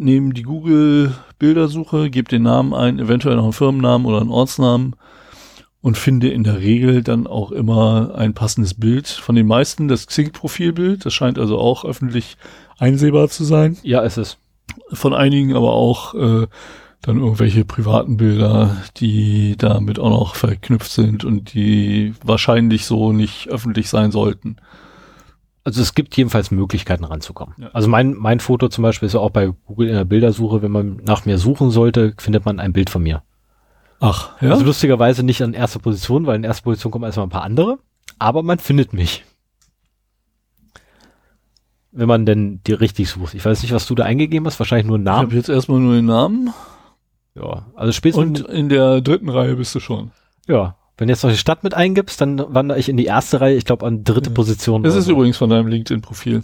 [0.00, 4.96] nehme die Google-Bildersuche, gebe den Namen ein, eventuell noch einen Firmennamen oder einen Ortsnamen
[5.82, 9.06] und finde in der Regel dann auch immer ein passendes Bild.
[9.06, 12.36] Von den meisten das Xing-Profilbild, das scheint also auch öffentlich
[12.78, 13.76] einsehbar zu sein.
[13.82, 14.38] Ja, es ist.
[14.92, 16.46] Von einigen aber auch äh,
[17.02, 23.48] dann irgendwelche privaten Bilder, die damit auch noch verknüpft sind und die wahrscheinlich so nicht
[23.48, 24.56] öffentlich sein sollten
[25.70, 27.54] also es gibt jedenfalls Möglichkeiten ranzukommen.
[27.58, 27.70] Ja.
[27.72, 30.72] Also mein, mein Foto zum Beispiel ist ja auch bei Google in der Bildersuche, wenn
[30.72, 33.22] man nach mir suchen sollte, findet man ein Bild von mir.
[34.00, 34.50] Ach, ja.
[34.50, 37.78] Also lustigerweise nicht an erster Position, weil in erster Position kommen erstmal ein paar andere,
[38.18, 39.24] aber man findet mich.
[41.92, 43.34] Wenn man denn die richtig sucht.
[43.34, 45.20] Ich weiß nicht, was du da eingegeben hast, wahrscheinlich nur einen Namen.
[45.20, 46.52] Ich habe jetzt erstmal nur den Namen.
[47.34, 48.42] Ja, also spätestens.
[48.42, 50.10] Und in der dritten Reihe bist du schon.
[50.46, 53.40] Ja, wenn du jetzt noch die Stadt mit eingibst, dann wandere ich in die erste
[53.40, 54.82] Reihe, ich glaube an dritte Position.
[54.82, 55.12] Das ist so.
[55.12, 56.42] übrigens von deinem LinkedIn-Profil.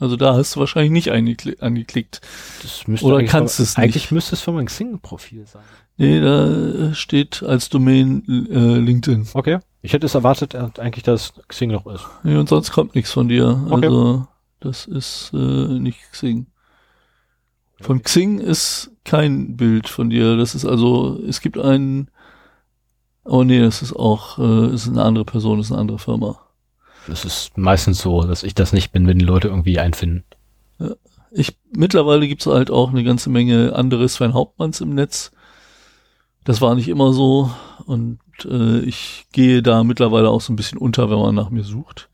[0.00, 2.20] Also da hast du wahrscheinlich nicht angekli angeklickt.
[2.62, 3.84] Das müsste Oder kannst von, es nicht.
[3.84, 5.62] Eigentlich müsste es von meinem Xing-Profil sein.
[5.98, 9.28] Nee, da steht als Domain äh, LinkedIn.
[9.34, 9.60] Okay.
[9.82, 12.04] Ich hätte es erwartet, äh, eigentlich, dass Xing noch ist.
[12.24, 13.66] Nee, und sonst kommt nichts von dir.
[13.70, 13.86] Okay.
[13.86, 14.26] Also
[14.58, 16.46] das ist äh, nicht Xing.
[17.80, 20.36] Von Xing ist kein Bild von dir.
[20.36, 22.10] Das ist also, es gibt einen.
[23.24, 26.40] Oh nee, das ist auch, äh, ist eine andere Person, ist eine andere Firma.
[27.06, 30.24] Das ist meistens so, dass ich das nicht bin, wenn die Leute irgendwie einfinden.
[31.32, 35.30] Ich, mittlerweile gibt's halt auch eine ganze Menge andere Sven Hauptmanns im Netz.
[36.44, 37.50] Das war nicht immer so
[37.86, 41.64] und äh, ich gehe da mittlerweile auch so ein bisschen unter, wenn man nach mir
[41.64, 42.08] sucht.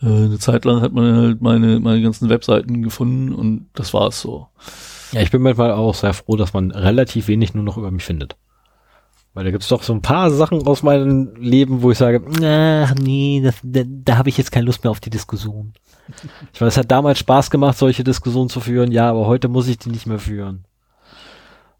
[0.00, 4.20] Äh, eine Zeit lang hat man halt meine, meine ganzen Webseiten gefunden und das war's
[4.20, 4.48] so.
[5.12, 8.04] Ja, ich bin manchmal auch sehr froh, dass man relativ wenig nur noch über mich
[8.04, 8.36] findet.
[9.34, 12.94] Weil da gibt's doch so ein paar Sachen aus meinem Leben, wo ich sage, ach
[12.94, 15.74] nee, das, da, da habe ich jetzt keine Lust mehr auf die Diskussion.
[16.52, 19.68] Ich weiß, es hat damals Spaß gemacht, solche Diskussionen zu führen, ja, aber heute muss
[19.68, 20.66] ich die nicht mehr führen.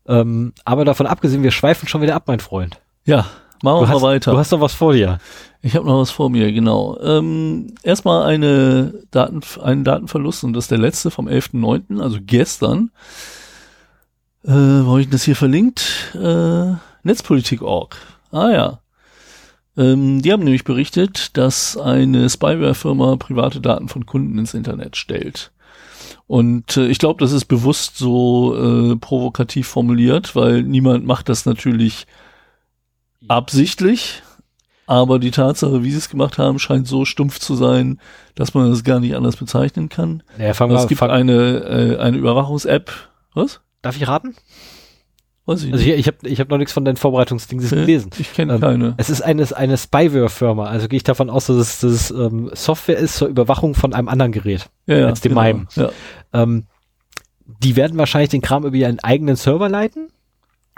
[0.06, 2.80] Ähm, aber davon abgesehen, wir schweifen schon wieder ab, mein Freund.
[3.04, 3.26] Ja,
[3.62, 4.30] machen wir mal hast, weiter.
[4.32, 5.18] du hast noch was vor dir.
[5.60, 6.98] Ich habe noch was vor mir, genau.
[7.00, 12.90] Ähm, erstmal eine Daten, einen Datenverlust und das ist der letzte vom 11.9., also gestern.
[14.42, 16.14] Äh, wo habe ich denn das hier verlinkt?
[16.14, 17.96] Äh, Netzpolitik.org.
[18.30, 18.80] Ah ja.
[19.76, 25.52] Ähm, die haben nämlich berichtet, dass eine Spyware-Firma private Daten von Kunden ins Internet stellt.
[26.26, 28.56] Und äh, ich glaube, das ist bewusst so
[28.92, 32.06] äh, provokativ formuliert, weil niemand macht das natürlich
[33.28, 34.22] absichtlich.
[34.86, 38.00] Aber die Tatsache, wie sie es gemacht haben, scheint so stumpf zu sein,
[38.34, 40.22] dass man das gar nicht anders bezeichnen kann.
[40.38, 42.92] Ja, fang es mal, gibt fang, eine, äh, eine Überwachungs-App.
[43.32, 43.60] Was?
[43.84, 44.34] darf ich raten?
[45.46, 47.80] Weiß ich Also ich, ich habe ich hab noch nichts von deinen Vorbereitungsdings Okay.
[47.82, 48.10] gelesen.
[48.18, 48.94] Ich kenne Ähm, keine.
[48.96, 52.50] Es ist eine, eine Spyware-Firma, also gehe ich davon aus, dass es, dass es ähm,
[52.54, 54.70] Software ist zur Überwachung von einem anderen Gerät.
[54.86, 55.42] Ja, ja, als dem genau.
[55.42, 55.66] Mime.
[55.76, 55.90] Ja.
[56.32, 56.64] Ähm,
[57.62, 60.08] die werden wahrscheinlich den Kram über ihren eigenen Server leiten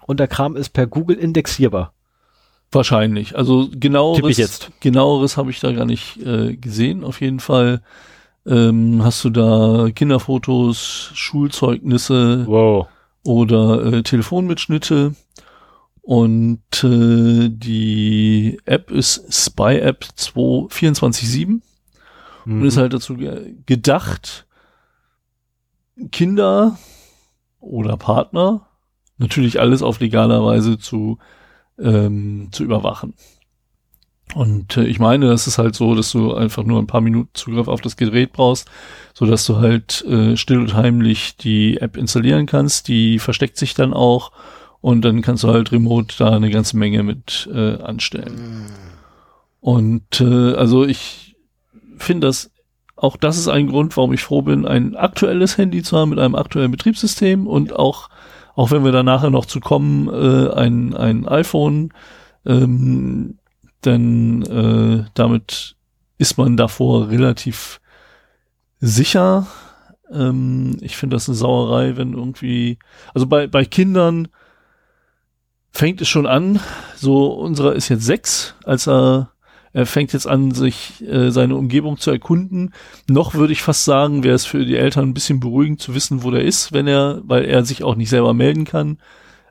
[0.07, 1.93] und der Kram ist per Google indexierbar.
[2.73, 3.37] Wahrscheinlich.
[3.37, 7.05] Also genaueres, genaueres habe ich da gar nicht äh, gesehen.
[7.05, 7.81] Auf jeden Fall
[8.45, 12.89] ähm, hast du da Kinderfotos, Schulzeugnisse Wow.
[13.27, 15.15] Oder äh, Telefonmitschnitte.
[16.03, 21.61] Und äh, die App ist Spy App 224.7
[22.47, 22.61] Mhm.
[22.63, 24.47] und ist halt dazu ge gedacht,
[26.13, 26.79] Kinder
[27.61, 28.69] oder Partner,
[29.19, 31.19] natürlich alles auf legaler Weise zu,
[31.79, 33.15] ähm, zu überwachen.
[34.37, 37.31] Und äh, ich meine, das ist halt so, dass du einfach nur ein paar Minuten
[37.33, 38.69] Zugriff auf das Gerät brauchst,
[39.15, 42.89] so dass du halt äh, still und heimlich die App installieren kannst.
[42.89, 44.33] Die versteckt sich dann auch
[44.83, 48.67] und dann kannst du halt remote da eine ganze Menge mit äh, anstellen.
[49.61, 51.35] Und äh, also ich
[51.97, 52.51] finde das,
[52.95, 56.19] auch das ist ein Grund, warum ich froh bin, ein aktuelles Handy zu haben mit
[56.19, 58.11] einem aktuellen Betriebssystem und auch,
[58.55, 61.95] auch wenn wir da nachher noch zu kommen, äh, ein, ein iPhone,
[62.45, 63.39] ähm,
[63.85, 65.77] denn äh, damit
[66.19, 67.81] ist man davor relativ
[68.81, 69.47] sicher.
[70.13, 72.79] Ähm, ich finde das eine Sauerei, wenn irgendwie,
[73.15, 74.29] also bei, bei Kindern
[75.71, 76.61] fängt es schon an,
[76.97, 79.33] so unserer ist jetzt sechs, als er
[79.77, 82.73] er fängt jetzt an, sich äh, seine Umgebung zu erkunden.
[83.11, 86.23] Noch würde ich fast sagen, wäre es für die Eltern ein bisschen beruhigend zu wissen,
[86.23, 88.97] wo der ist, wenn er, weil er sich auch nicht selber melden kann.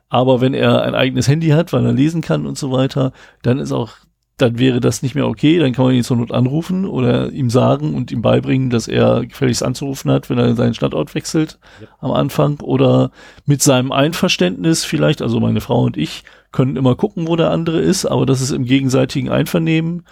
[0.08, 3.12] Aber wenn er ein eigenes Handy hat, weil er lesen kann und so weiter,
[3.42, 3.92] dann ist auch,
[4.38, 5.58] dann wäre das nicht mehr okay.
[5.58, 9.24] Dann kann man ihn zur Not anrufen oder ihm sagen und ihm beibringen, dass er
[9.24, 11.88] gefälligst anzurufen hat, wenn er seinen Standort wechselt Ja.
[12.00, 13.10] am Anfang oder
[13.46, 16.22] mit seinem Einverständnis vielleicht, also meine Frau und ich
[16.52, 20.04] können immer gucken, wo der andere ist, aber das ist im gegenseitigen Einvernehmen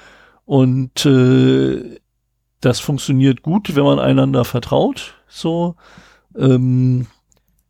[0.47, 1.99] und äh,
[2.61, 5.15] das funktioniert gut, wenn man einander vertraut.
[5.29, 5.77] So,
[6.37, 7.07] ähm,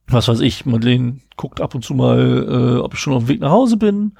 [0.06, 3.28] was weiß ich, Madeleine guckt ab und zu mal, äh, ob ich schon auf dem
[3.28, 4.12] Weg nach Hause bin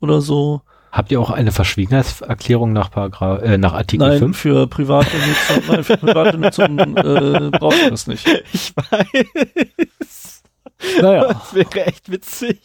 [0.00, 0.62] oder so.
[0.92, 2.90] Habt ihr auch eine Verschwiegenheitserklärung nach,
[3.42, 4.38] äh, nach Artikel Nein, 5?
[4.38, 8.26] für private Nutzung, nein, für private Nutzung äh, braucht man das nicht.
[8.52, 10.42] Ich weiß.
[11.02, 12.60] Naja, Das wäre echt witzig.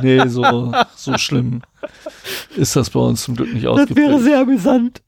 [0.00, 1.62] nee, so, so schlimm
[2.56, 4.20] ist das bei uns zum Glück nicht Das wäre ausgeprägt.
[4.22, 5.02] sehr amüsant.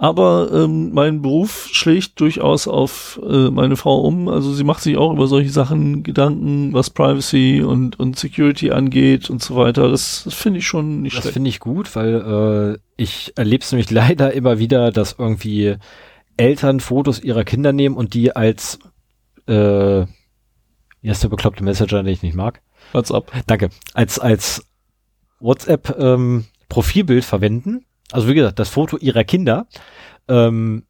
[0.00, 4.28] Aber ähm, mein Beruf schlägt durchaus auf äh, meine Frau um.
[4.28, 9.28] Also sie macht sich auch über solche Sachen Gedanken, was Privacy und, und Security angeht
[9.28, 9.90] und so weiter.
[9.90, 11.32] Das, das finde ich schon nicht Das schlecht.
[11.34, 15.74] finde ich gut, weil äh, ich erlebe es nämlich leider immer wieder, dass irgendwie
[16.36, 18.78] Eltern Fotos ihrer Kinder nehmen und die als
[19.48, 20.06] äh,
[21.02, 22.62] der bekloppte Messenger, den ich nicht mag?
[22.92, 23.32] WhatsApp.
[23.48, 23.70] Danke.
[23.94, 24.64] Als als
[25.40, 27.84] WhatsApp ähm, Profilbild verwenden.
[28.12, 29.66] Also wie gesagt, das Foto ihrer Kinder,
[30.28, 30.84] ähm,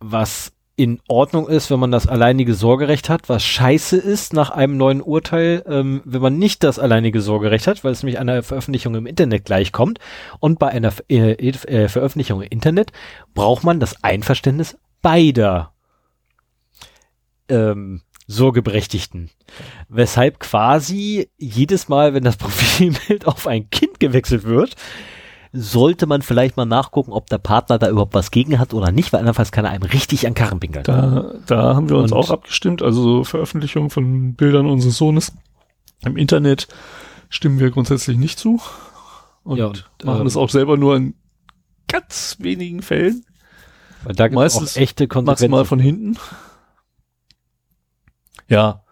[0.00, 4.76] was in Ordnung ist, wenn man das alleinige Sorgerecht hat, was scheiße ist nach einem
[4.76, 8.94] neuen Urteil, ähm, wenn man nicht das alleinige Sorgerecht hat, weil es nämlich einer Veröffentlichung
[8.96, 10.00] im Internet gleichkommt.
[10.40, 12.90] Und bei einer äh, äh, Veröffentlichung im Internet
[13.34, 15.74] braucht man das Einverständnis beider
[17.48, 19.30] ähm, Sorgeberechtigten.
[19.88, 24.74] Weshalb quasi jedes Mal, wenn das Profilbild auf ein Kind gewechselt wird,
[25.54, 29.12] sollte man vielleicht mal nachgucken, ob der Partner da überhaupt was gegen hat oder nicht,
[29.12, 30.84] weil andernfalls kann er einem richtig an Karren pinkeln.
[30.84, 35.32] Da, da haben wir uns Und auch abgestimmt, also Veröffentlichung von Bildern unseres Sohnes
[36.04, 36.66] im Internet
[37.28, 38.60] stimmen wir grundsätzlich nicht zu
[39.44, 41.14] und, ja, und machen es ähm, auch selber nur in
[41.86, 43.24] ganz wenigen Fällen.
[44.02, 45.50] Weil da gibt es echte Konsequenzen.
[45.50, 46.18] mal von hinten.
[48.48, 48.82] Ja.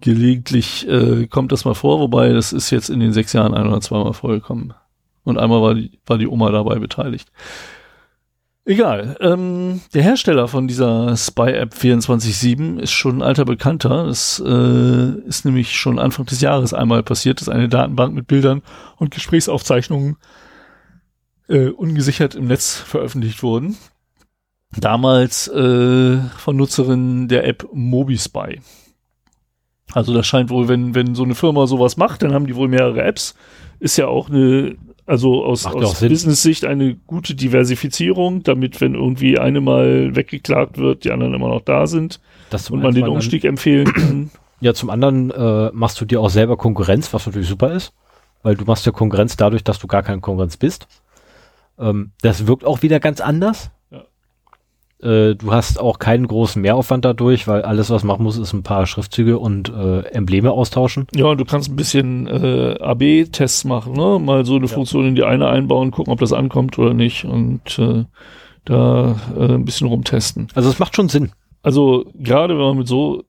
[0.00, 3.66] Gelegentlich äh, kommt das mal vor, wobei das ist jetzt in den sechs Jahren ein
[3.66, 4.74] oder zweimal vorgekommen.
[5.24, 7.30] Und einmal war die, war die Oma dabei beteiligt.
[8.66, 9.16] Egal.
[9.20, 14.06] Ähm, der Hersteller von dieser Spy-App 24.7 ist schon ein alter Bekannter.
[14.06, 18.62] Das äh, ist nämlich schon Anfang des Jahres einmal passiert, dass eine Datenbank mit Bildern
[18.96, 20.16] und Gesprächsaufzeichnungen
[21.48, 23.76] äh, ungesichert im Netz veröffentlicht wurden.
[24.78, 28.60] Damals äh, von Nutzerinnen der App MobiSpy.
[29.92, 32.68] Also das scheint wohl, wenn, wenn so eine Firma sowas macht, dann haben die wohl
[32.68, 33.34] mehrere Apps.
[33.78, 39.60] Ist ja auch eine also aus, aus Business-Sicht eine gute Diversifizierung, damit, wenn irgendwie eine
[39.60, 43.92] mal weggeklagt wird, die anderen immer noch da sind das und man den Umstieg empfehlen
[43.92, 44.30] kann.
[44.60, 47.92] Ja, zum anderen äh, machst du dir auch selber Konkurrenz, was natürlich super ist,
[48.42, 50.86] weil du machst ja Konkurrenz dadurch, dass du gar keine Konkurrenz bist.
[51.78, 53.72] Ähm, das wirkt auch wieder ganz anders.
[55.04, 58.62] Äh, du hast auch keinen großen Mehraufwand dadurch, weil alles, was machen muss, ist ein
[58.62, 61.06] paar Schriftzüge und äh, Embleme austauschen.
[61.14, 64.18] Ja, und du kannst ein bisschen äh, AB-Tests machen, ne?
[64.18, 64.72] Mal so eine ja.
[64.72, 68.04] Funktion in die eine einbauen, gucken, ob das ankommt oder nicht und äh,
[68.64, 70.48] da äh, ein bisschen rumtesten.
[70.54, 71.32] Also es macht schon Sinn.
[71.62, 73.24] Also gerade wenn man mit so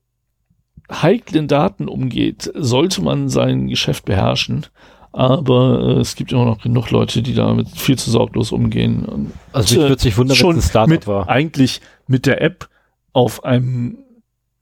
[0.90, 4.66] heiklen Daten umgeht, sollte man sein Geschäft beherrschen
[5.16, 9.04] aber äh, es gibt immer noch genug Leute, die damit viel zu sorglos umgehen.
[9.04, 11.28] Und, also ich würde sich wundern, wenn es ein Startup mit, war.
[11.28, 12.68] Eigentlich mit der App
[13.12, 13.98] auf einem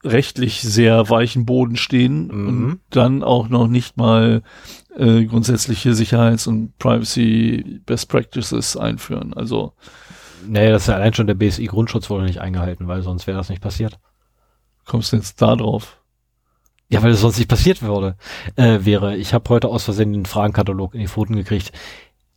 [0.03, 2.47] rechtlich sehr weichen Boden stehen mhm.
[2.47, 4.43] und dann auch noch nicht mal
[4.95, 9.33] äh, grundsätzliche Sicherheits- und Privacy Best Practices einführen.
[9.33, 9.73] Also
[10.47, 13.49] Nee, das ist ja allein schon der BSI-Grundschutz wurde nicht eingehalten, weil sonst wäre das
[13.49, 13.99] nicht passiert.
[14.85, 15.97] Kommst du jetzt da drauf?
[16.95, 18.15] Ja, weil es sonst nicht passiert würde,
[18.55, 19.15] äh, wäre.
[19.17, 21.71] Ich habe heute aus Versehen den Fragenkatalog in die Pfoten gekriegt.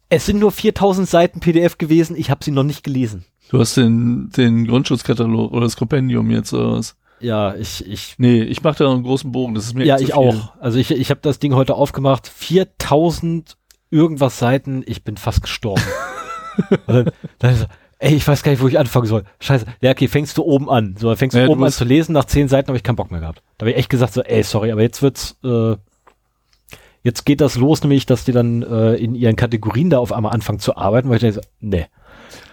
[0.08, 3.24] Es sind nur 4000 Seiten PDF gewesen, ich habe sie noch nicht gelesen.
[3.50, 6.96] Du hast den, den Grundschutzkatalog oder das Kompendium jetzt oder was?
[7.20, 8.14] Ja, ich, ich.
[8.18, 10.52] Nee, ich mache da noch einen großen Bogen, das ist mir Ja, ich auch.
[10.60, 13.56] Also ich, ich habe das Ding heute aufgemacht, 4000
[13.90, 15.82] irgendwas Seiten, ich bin fast gestorben.
[16.86, 17.66] dann, dann,
[17.98, 19.24] ey, ich weiß gar nicht, wo ich anfangen soll.
[19.40, 19.66] Scheiße.
[19.80, 20.96] Ja, okay, fängst du oben an.
[20.98, 22.96] So, fängst du ja, oben du an zu lesen, nach zehn Seiten habe ich keinen
[22.96, 23.42] Bock mehr gehabt.
[23.58, 25.76] Da habe ich echt gesagt so, ey, sorry, aber jetzt wird's, äh,
[27.02, 30.32] jetzt geht das los, nämlich, dass die dann äh, in ihren Kategorien da auf einmal
[30.32, 31.86] anfangen zu arbeiten, weil ich denke so, nee.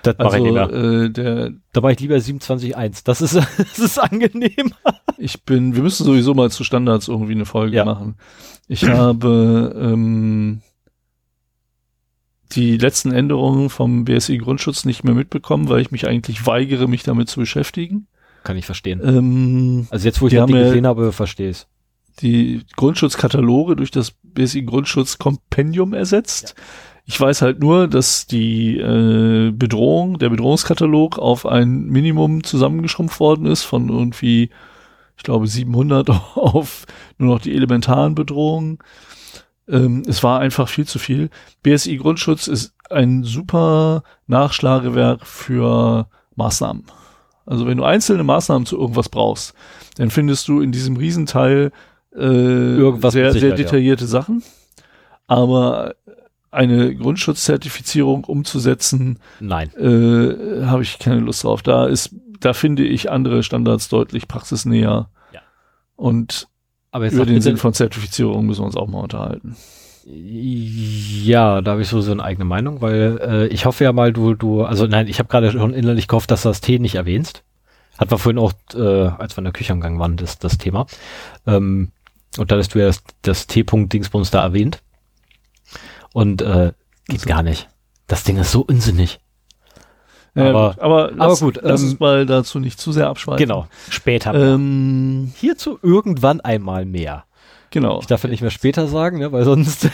[0.02, 0.70] Das mache also, ich nicht mehr.
[0.70, 3.02] Äh, der, da mache ich lieber 27.1.
[3.04, 4.74] Das ist, das ist angenehm.
[5.18, 7.86] ich bin, wir müssen sowieso mal zu Standards irgendwie eine Folge ja.
[7.86, 8.16] machen.
[8.68, 10.62] Ich habe ähm,
[12.52, 17.04] die letzten Änderungen vom BSI Grundschutz nicht mehr mitbekommen, weil ich mich eigentlich weigere, mich
[17.04, 18.08] damit zu beschäftigen.
[18.44, 19.02] Kann ich verstehen.
[19.04, 21.68] Ähm, also jetzt, wo ich das Ding gesehen habe, verstehe es.
[22.22, 26.54] Die Grundschutzkataloge durch das BSI Grundschutz Kompendium ersetzt.
[26.56, 26.64] Ja.
[27.08, 33.46] Ich weiß halt nur, dass die äh, Bedrohung, der Bedrohungskatalog auf ein Minimum zusammengeschrumpft worden
[33.46, 34.50] ist von irgendwie,
[35.18, 36.86] ich glaube, 700 auf
[37.18, 38.80] nur noch die elementaren Bedrohungen.
[39.67, 41.30] Ähm, es war einfach viel zu viel.
[41.63, 46.84] BSI Grundschutz ist ein super Nachschlagewerk für Maßnahmen.
[47.45, 49.54] Also wenn du einzelne Maßnahmen zu irgendwas brauchst,
[49.97, 51.71] dann findest du in diesem Riesenteil
[52.13, 54.10] äh, irgendwas sehr, sehr detaillierte ja.
[54.10, 54.43] Sachen.
[55.28, 55.95] Aber
[56.51, 61.62] eine Grundschutzzertifizierung umzusetzen, nein, äh, habe ich keine Lust drauf.
[61.62, 65.10] Da ist, da finde ich andere Standards deutlich praxisnäher.
[65.34, 65.41] Ja.
[65.95, 66.47] Und
[66.96, 69.58] aber Über den Sinn von Zertifizierung müssen wir uns auch mal unterhalten.
[70.06, 74.14] Ja, da habe ich so so eine eigene Meinung, weil äh, ich hoffe ja mal,
[74.14, 76.96] du, du, also nein, ich habe gerade schon innerlich gehofft, dass du das T nicht
[76.96, 77.44] erwähnst.
[77.98, 80.86] Hat wir vorhin auch, äh, als wir in der Küche umgegangen waren, das, das Thema.
[81.46, 81.91] Ähm,
[82.38, 84.82] und da hast du ja das, das T-Punkt-Dingsbums da erwähnt.
[86.14, 86.72] Und äh,
[87.10, 87.28] geht also.
[87.28, 87.68] gar nicht.
[88.08, 89.20] Das Ding ist so unsinnig.
[90.36, 93.38] Aber, aber, lass, aber gut, lass ähm, uns mal dazu nicht zu sehr abschweifen.
[93.38, 94.34] Genau, später.
[94.34, 97.24] Ähm, Hierzu irgendwann einmal mehr.
[97.72, 98.00] Genau.
[98.00, 99.90] Ich darf ja nicht mehr später sagen, ne, weil sonst.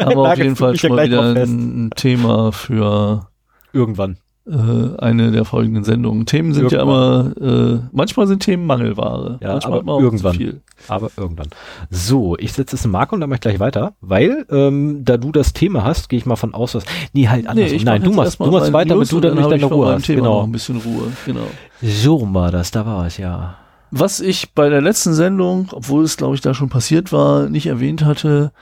[0.00, 3.28] aber auf jeden Fall schon mal wieder ein Thema für
[3.72, 4.18] irgendwann.
[4.46, 6.24] Äh, eine der folgenden Sendungen.
[6.26, 7.34] Themen sind irgendwann.
[7.34, 9.38] ja immer, äh, manchmal sind Themen Mangelware.
[9.42, 10.60] Ja, manchmal aber irgendwann.
[10.88, 11.48] Aber irgendwann.
[11.90, 15.16] So, ich setze es in Marke und dann mache ich gleich weiter, weil, ähm, da
[15.16, 17.72] du das Thema hast, gehe ich mal von aus, dass, nee, halt anders.
[17.72, 20.04] Nee, Nein, du machst, du machst weiter, damit du dann, dann nicht deine Ruhe hast.
[20.04, 20.42] Thema genau.
[20.44, 21.46] ein bisschen Ruhe, genau.
[21.82, 23.56] So war das, da war es, ja.
[23.90, 27.66] Was ich bei der letzten Sendung, obwohl es, glaube ich, da schon passiert war, nicht
[27.66, 28.52] erwähnt hatte,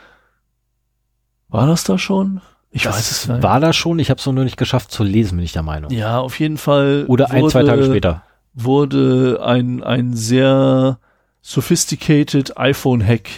[1.48, 2.40] war das da schon?
[2.74, 3.42] Ich das weiß es nicht.
[3.44, 5.92] War da schon, ich habe es nur nicht geschafft zu lesen, bin ich der Meinung.
[5.92, 7.04] Ja, auf jeden Fall.
[7.06, 8.24] Oder wurde, ein, zwei Tage später.
[8.52, 10.98] Wurde ein, ein sehr
[11.40, 13.28] sophisticated iPhone-Hack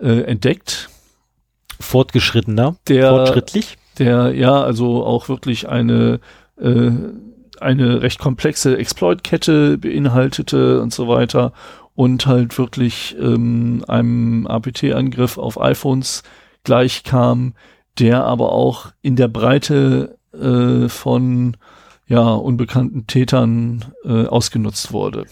[0.00, 0.88] äh, entdeckt.
[1.78, 3.76] Fortgeschrittener, der, fortschrittlich.
[3.98, 6.20] Der, ja, also auch wirklich eine,
[6.58, 6.90] äh,
[7.60, 11.52] eine recht komplexe Exploit-Kette beinhaltete und so weiter
[11.94, 16.22] und halt wirklich ähm, einem APT-Angriff auf iPhones
[16.64, 17.52] gleichkam,
[17.98, 21.56] der aber auch in der Breite äh, von
[22.06, 25.26] ja, unbekannten Tätern äh, ausgenutzt wurde.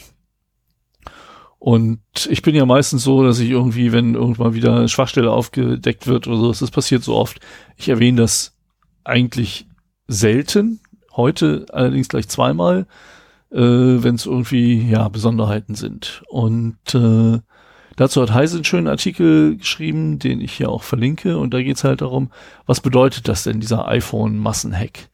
[1.58, 6.08] Und ich bin ja meistens so, dass ich irgendwie, wenn irgendwann wieder eine Schwachstelle aufgedeckt
[6.08, 7.38] wird oder so, das passiert so oft,
[7.76, 8.56] ich erwähne das
[9.04, 9.66] eigentlich
[10.08, 10.80] selten,
[11.14, 12.86] heute allerdings gleich zweimal,
[13.52, 16.24] äh, wenn es irgendwie ja Besonderheiten sind.
[16.28, 17.38] Und äh,
[17.96, 21.38] Dazu hat Heise einen schönen Artikel geschrieben, den ich hier auch verlinke.
[21.38, 22.30] Und da geht es halt darum,
[22.66, 25.10] was bedeutet das denn, dieser iPhone-Massenhack?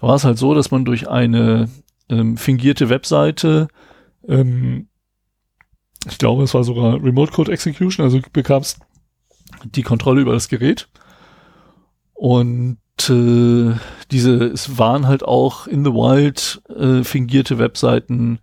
[0.00, 1.68] War es halt so, dass man durch eine
[2.08, 3.68] ähm, fingierte Webseite,
[4.28, 4.88] ähm,
[6.08, 8.80] ich glaube, es war sogar Remote Code Execution, also bekamst
[9.64, 10.88] die Kontrolle über das Gerät.
[12.14, 13.74] Und äh,
[14.10, 18.38] diese, es waren halt auch in the wild äh, fingierte Webseiten,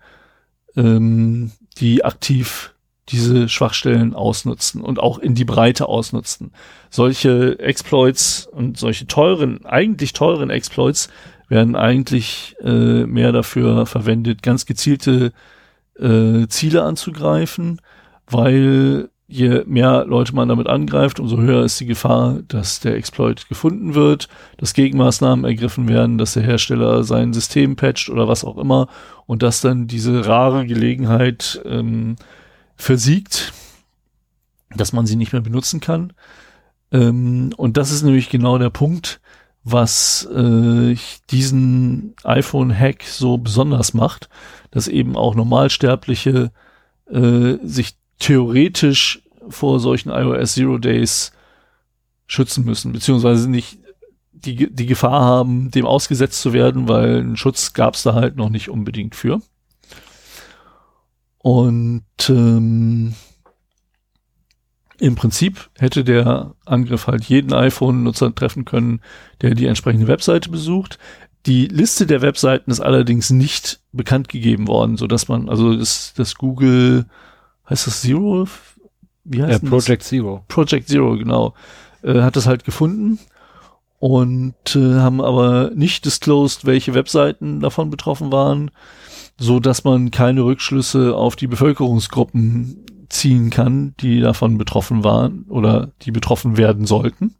[0.75, 2.73] ähm, die aktiv
[3.09, 6.51] diese Schwachstellen ausnutzen und auch in die Breite ausnutzen.
[6.89, 11.09] Solche Exploits und solche teuren, eigentlich teuren Exploits
[11.47, 15.33] werden eigentlich äh, mehr dafür verwendet, ganz gezielte
[15.99, 17.81] äh, Ziele anzugreifen,
[18.27, 23.47] weil je mehr Leute man damit angreift, umso höher ist die Gefahr, dass der Exploit
[23.47, 28.57] gefunden wird, dass Gegenmaßnahmen ergriffen werden, dass der Hersteller sein System patcht oder was auch
[28.57, 28.87] immer
[29.27, 32.15] und dass dann diese rare Gelegenheit ähm,
[32.79, 33.53] versiegt,
[34.75, 36.13] dass man sie nicht mehr benutzen kann.
[36.91, 39.19] Ähm, und das ist nämlich genau der Punkt,
[39.63, 40.95] was äh,
[41.29, 44.29] diesen iPhone-Hack so besonders macht,
[44.71, 46.51] dass eben auch Normalsterbliche
[47.09, 51.31] äh, sich theoretisch vor solchen iOS Zero Days
[52.27, 53.79] schützen müssen, beziehungsweise nicht
[54.31, 58.37] die, die Gefahr haben, dem ausgesetzt zu werden, weil einen Schutz gab es da halt
[58.37, 59.41] noch nicht unbedingt für.
[61.41, 63.13] Und ähm,
[64.99, 69.01] im Prinzip hätte der Angriff halt jeden iPhone-Nutzer treffen können,
[69.41, 70.99] der die entsprechende Webseite besucht.
[71.45, 76.13] Die Liste der Webseiten ist allerdings nicht bekannt gegeben worden, so dass man, also das,
[76.15, 77.05] das Google,
[77.69, 78.45] heißt das Zero?
[79.23, 80.09] Wie heißt ja, Project das?
[80.09, 80.43] Zero.
[80.49, 81.53] Project Zero, genau.
[82.03, 83.19] Äh, hat das halt gefunden
[83.99, 88.71] und äh, haben aber nicht disclosed, welche Webseiten davon betroffen waren
[89.39, 95.91] so dass man keine Rückschlüsse auf die Bevölkerungsgruppen ziehen kann, die davon betroffen waren oder
[96.01, 97.35] die betroffen werden sollten.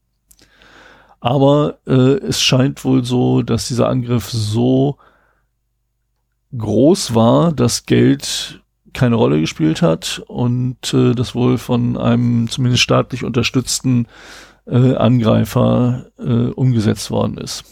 [1.20, 4.98] Aber äh, es scheint wohl so, dass dieser Angriff so
[6.58, 8.62] groß war, dass Geld
[8.94, 14.08] keine Rolle gespielt hat und äh, das wohl von einem zumindest staatlich unterstützten
[14.66, 17.66] äh, Angreifer äh, umgesetzt worden ist.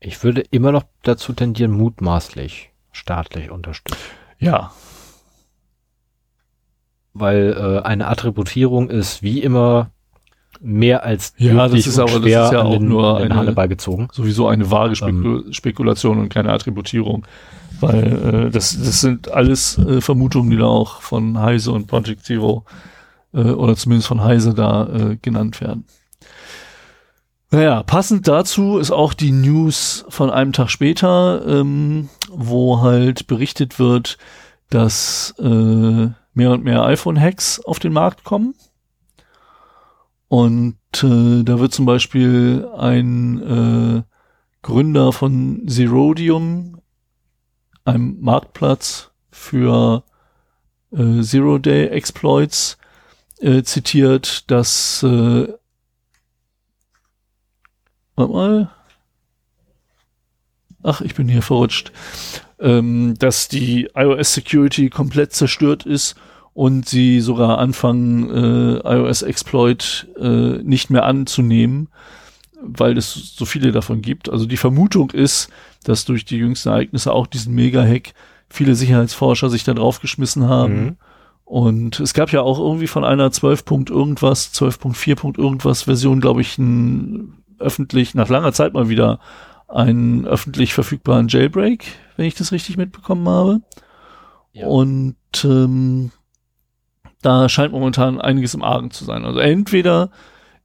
[0.00, 3.98] Ich würde immer noch dazu tendieren, mutmaßlich staatlich unterstützt.
[4.38, 4.72] Ja.
[7.14, 9.90] Weil äh, eine Attributierung ist wie immer
[10.60, 14.08] mehr als ja, das ist aber das ist ja auch den, nur eine, Hanneball gezogen.
[14.12, 17.26] Sowieso eine vage Spekul ähm, Spekulation und keine Attributierung.
[17.80, 22.24] Weil äh, das, das sind alles äh, Vermutungen, die da auch von Heise und Project
[22.24, 22.64] Zero
[23.32, 25.84] äh, oder zumindest von Heise da äh, genannt werden.
[27.50, 33.78] Naja, passend dazu ist auch die News von einem Tag später, ähm, wo halt berichtet
[33.78, 34.18] wird,
[34.68, 38.54] dass äh, mehr und mehr iPhone-Hacks auf den Markt kommen.
[40.28, 44.02] Und äh, da wird zum Beispiel ein äh,
[44.60, 46.82] Gründer von Zerodium,
[47.86, 50.04] einem Marktplatz für
[50.92, 52.76] äh, Zero-Day-Exploits,
[53.40, 55.48] äh, zitiert, dass äh,
[58.18, 58.70] Warte mal.
[60.82, 61.92] Ach, ich bin hier verrutscht.
[62.60, 66.16] Ähm, dass die iOS Security komplett zerstört ist
[66.52, 71.88] und sie sogar anfangen, äh, iOS Exploit äh, nicht mehr anzunehmen,
[72.60, 74.28] weil es so viele davon gibt.
[74.28, 75.48] Also die Vermutung ist,
[75.84, 78.14] dass durch die jüngsten Ereignisse auch diesen Mega-Hack
[78.48, 80.84] viele Sicherheitsforscher sich da draufgeschmissen haben.
[80.84, 80.96] Mhm.
[81.44, 83.64] Und es gab ja auch irgendwie von einer 12.
[83.90, 85.38] irgendwas, 12.4.
[85.38, 89.20] irgendwas Version, glaube ich, ein öffentlich, nach langer Zeit mal wieder
[89.68, 91.84] einen öffentlich verfügbaren Jailbreak,
[92.16, 93.60] wenn ich das richtig mitbekommen habe.
[94.52, 94.66] Ja.
[94.66, 96.10] Und ähm,
[97.22, 99.24] da scheint momentan einiges im Argen zu sein.
[99.24, 100.10] Also entweder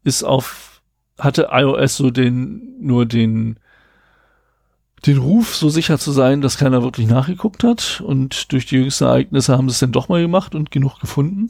[0.03, 0.81] ist auf,
[1.19, 3.59] hatte iOS so den, nur den,
[5.05, 8.01] den Ruf, so sicher zu sein, dass keiner wirklich nachgeguckt hat.
[8.05, 11.49] Und durch die jüngsten Ereignisse haben sie es dann doch mal gemacht und genug gefunden.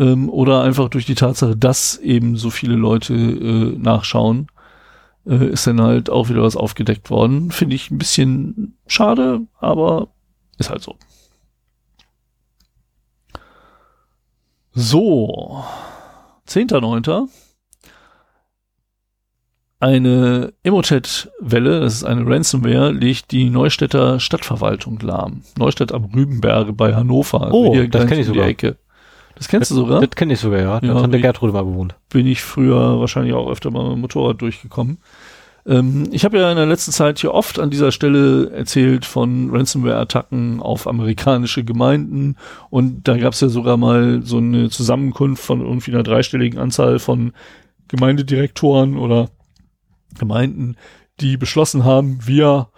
[0.00, 4.46] Ähm, oder einfach durch die Tatsache, dass eben so viele Leute äh, nachschauen,
[5.26, 7.50] äh, ist dann halt auch wieder was aufgedeckt worden.
[7.50, 10.08] Finde ich ein bisschen schade, aber
[10.56, 10.96] ist halt so.
[14.72, 15.62] So,
[16.48, 17.28] 10.9.
[19.80, 25.42] Eine Emotet-Welle, das ist eine Ransomware, legt die Neustädter Stadtverwaltung lahm.
[25.58, 27.42] Neustadt am Rübenberge bei Hannover.
[27.42, 28.46] Also oh, das kenne ich sogar.
[28.46, 28.78] Ecke.
[29.40, 30.02] Das kennst das, du sogar?
[30.02, 30.80] Das kenne ich sogar, ja.
[30.80, 31.94] Da ja, hat der Gertrude mal gewohnt.
[32.10, 34.98] Bin ich früher wahrscheinlich auch öfter mal mit dem Motorrad durchgekommen.
[35.66, 39.48] Ähm, ich habe ja in der letzten Zeit hier oft an dieser Stelle erzählt von
[39.48, 42.36] Ransomware-Attacken auf amerikanische Gemeinden
[42.68, 46.98] und da gab es ja sogar mal so eine Zusammenkunft von irgendwie einer dreistelligen Anzahl
[46.98, 47.32] von
[47.88, 49.30] Gemeindedirektoren oder
[50.18, 50.76] Gemeinden,
[51.20, 52.68] die beschlossen haben, wir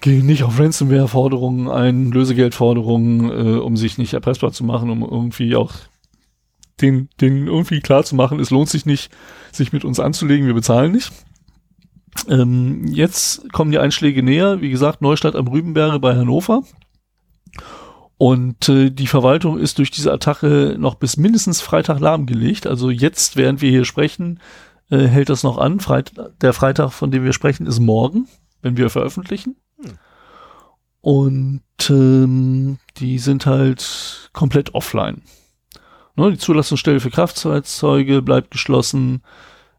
[0.00, 5.56] gehen nicht auf Ransomware-Forderungen ein, Lösegeldforderungen, äh, um sich nicht erpressbar zu machen, um irgendwie
[5.56, 5.72] auch
[6.80, 9.10] den, den irgendwie klar zu machen, es lohnt sich nicht,
[9.52, 11.10] sich mit uns anzulegen, wir bezahlen nicht.
[12.28, 14.60] Ähm, jetzt kommen die Einschläge näher.
[14.60, 16.62] Wie gesagt, Neustadt am Rübenberge bei Hannover.
[18.18, 22.66] Und äh, die Verwaltung ist durch diese Attacke noch bis mindestens Freitag lahmgelegt.
[22.66, 24.40] Also jetzt, während wir hier sprechen,
[24.90, 25.80] äh, hält das noch an.
[25.80, 28.26] Freit der Freitag, von dem wir sprechen, ist morgen,
[28.62, 29.56] wenn wir veröffentlichen.
[31.06, 35.22] Und ähm, die sind halt komplett offline.
[36.16, 39.22] Ne, die Zulassungsstelle für Kraftfahrzeuge bleibt geschlossen.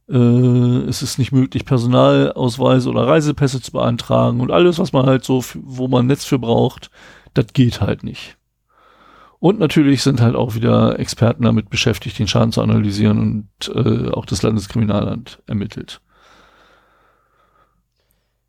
[0.08, 5.26] Äh, es ist nicht möglich, Personalausweise oder Reisepässe zu beantragen und alles, was man halt
[5.26, 6.92] so, wo man Netz für braucht,
[7.34, 8.38] das geht halt nicht.
[9.40, 14.12] Und natürlich sind halt auch wieder Experten damit beschäftigt, den Schaden zu analysieren und äh,
[14.12, 16.00] auch das Landeskriminalamt ermittelt.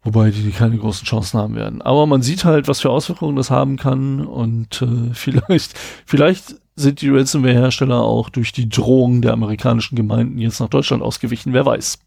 [0.03, 1.83] Wobei die keine großen Chancen haben werden.
[1.83, 7.01] Aber man sieht halt, was für Auswirkungen das haben kann und äh, vielleicht, vielleicht sind
[7.01, 11.99] die Ransomware-Hersteller auch durch die Drohung der amerikanischen Gemeinden jetzt nach Deutschland ausgewichen, wer weiß.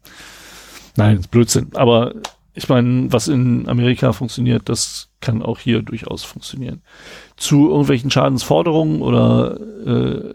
[0.96, 1.70] Nein, ist Blödsinn.
[1.74, 2.14] Aber
[2.54, 6.82] ich meine, was in Amerika funktioniert, das kann auch hier durchaus funktionieren.
[7.36, 10.32] Zu irgendwelchen Schadensforderungen oder äh,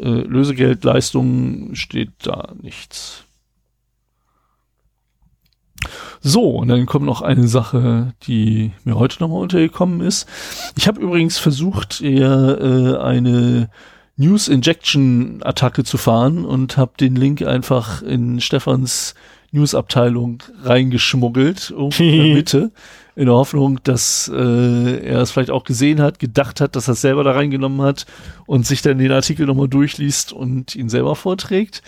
[0.00, 3.24] äh, Lösegeldleistungen steht da nichts.
[6.20, 10.26] So, und dann kommt noch eine Sache, die mir heute nochmal untergekommen ist.
[10.76, 13.70] Ich habe übrigens versucht, eher äh, eine
[14.16, 19.14] News Injection Attacke zu fahren und habe den Link einfach in Stefans
[19.52, 22.72] News-Abteilung reingeschmuggelt, irgendwo in der Mitte,
[23.14, 26.92] in der Hoffnung, dass äh, er es vielleicht auch gesehen hat, gedacht hat, dass er
[26.92, 28.06] es selber da reingenommen hat
[28.46, 31.82] und sich dann den Artikel nochmal durchliest und ihn selber vorträgt.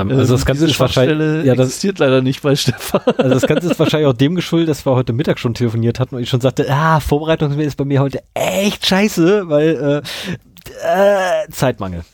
[0.00, 3.00] Ähm, also das ähm, Ganze ist wahrscheinlich, ja, das existiert leider nicht bei Stefan.
[3.16, 6.14] Also das Ganze ist wahrscheinlich auch dem geschuldet, dass wir heute Mittag schon telefoniert hatten
[6.14, 10.02] und ich schon sagte, ah, Vorbereitungsmail ist bei mir heute echt scheiße, weil
[10.84, 12.04] äh, äh, Zeitmangel.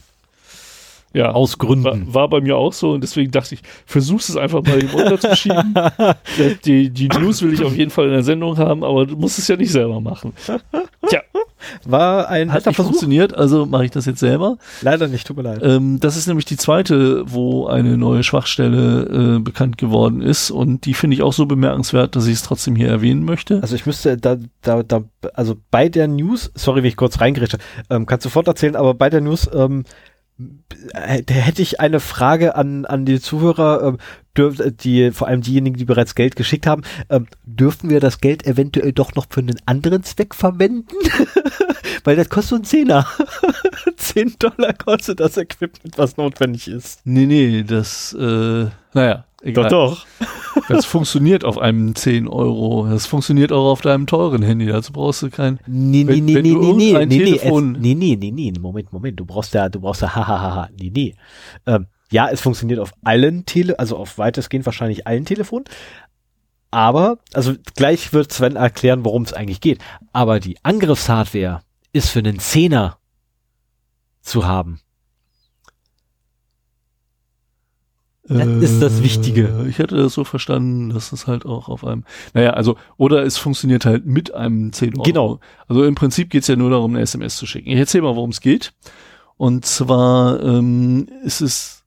[1.12, 1.84] Ja, aus Gründen.
[1.84, 5.74] War, war, bei mir auch so und deswegen dachte ich, versuch's es einfach mal runterzuschieben.
[6.64, 9.38] die, die News will ich auf jeden Fall in der Sendung haben, aber du musst
[9.38, 10.32] es ja nicht selber machen.
[11.08, 11.22] Tja.
[11.84, 12.90] War ein Hat nicht Versuch.
[12.90, 14.58] funktioniert, also mache ich das jetzt selber.
[14.82, 15.60] Leider nicht, tut mir leid.
[15.62, 20.86] Ähm, das ist nämlich die zweite, wo eine neue Schwachstelle äh, bekannt geworden ist und
[20.86, 23.60] die finde ich auch so bemerkenswert, dass ich es trotzdem hier erwähnen möchte.
[23.62, 25.02] Also ich müsste da, da, da,
[25.34, 27.60] also bei der News, sorry, wie ich kurz reingerichtet,
[27.90, 29.84] ähm, kannst du sofort erzählen, aber bei der News ähm, äh,
[30.94, 33.98] hätte ich eine Frage an, an die Zuhörer, ähm,
[34.36, 38.44] dürf, die, vor allem diejenigen, die bereits Geld geschickt haben, ähm, dürfen wir das Geld
[38.46, 40.96] eventuell doch noch für einen anderen Zweck verwenden?
[42.04, 43.06] Weil das kostet einen Zehner.
[43.96, 47.00] Zehn Dollar kostet das Equipment, was notwendig ist.
[47.04, 49.68] Nee, nee, das, äh, naja, Egal.
[49.68, 50.68] Doch, doch.
[50.68, 52.86] Das funktioniert auf einem 10 Euro.
[52.88, 54.66] Das funktioniert auch auf deinem teuren Handy.
[54.66, 55.58] Dazu brauchst du kein.
[55.66, 59.20] Nee, nee, wenn, nee, wenn nee, nee, nee, Telefon nee, nee, nee, nee, Moment, Moment.
[59.20, 61.14] Du brauchst ja, du brauchst ja, hahaha, nee, nee.
[61.66, 65.64] Ähm, ja, es funktioniert auf allen Tele, also auf weitestgehend wahrscheinlich allen Telefonen.
[66.70, 69.80] Aber, also gleich wird Sven erklären, worum es eigentlich geht.
[70.12, 71.60] Aber die Angriffshardware
[71.92, 72.98] ist für einen Zehner
[74.22, 74.80] zu haben.
[78.26, 79.48] Das ist das Wichtige.
[79.64, 83.22] Äh, Ich hätte das so verstanden, dass es halt auch auf einem, naja, also, oder
[83.22, 85.02] es funktioniert halt mit einem 10 Euro.
[85.02, 85.40] Genau.
[85.68, 87.70] Also im Prinzip geht's ja nur darum, eine SMS zu schicken.
[87.70, 88.72] Ich erzähle mal, worum es geht.
[89.36, 91.84] Und zwar ähm, ist es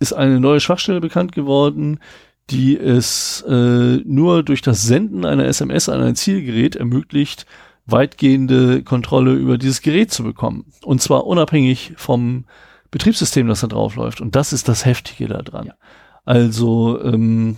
[0.00, 2.00] ist eine neue Schwachstelle bekannt geworden,
[2.48, 7.46] die es äh, nur durch das Senden einer SMS an ein Zielgerät ermöglicht,
[7.86, 10.72] weitgehende Kontrolle über dieses Gerät zu bekommen.
[10.82, 12.44] Und zwar unabhängig vom
[12.90, 14.20] Betriebssystem, das da drauf läuft.
[14.20, 15.66] Und das ist das Heftige daran.
[15.66, 15.74] Ja.
[16.24, 17.56] Also, ähm,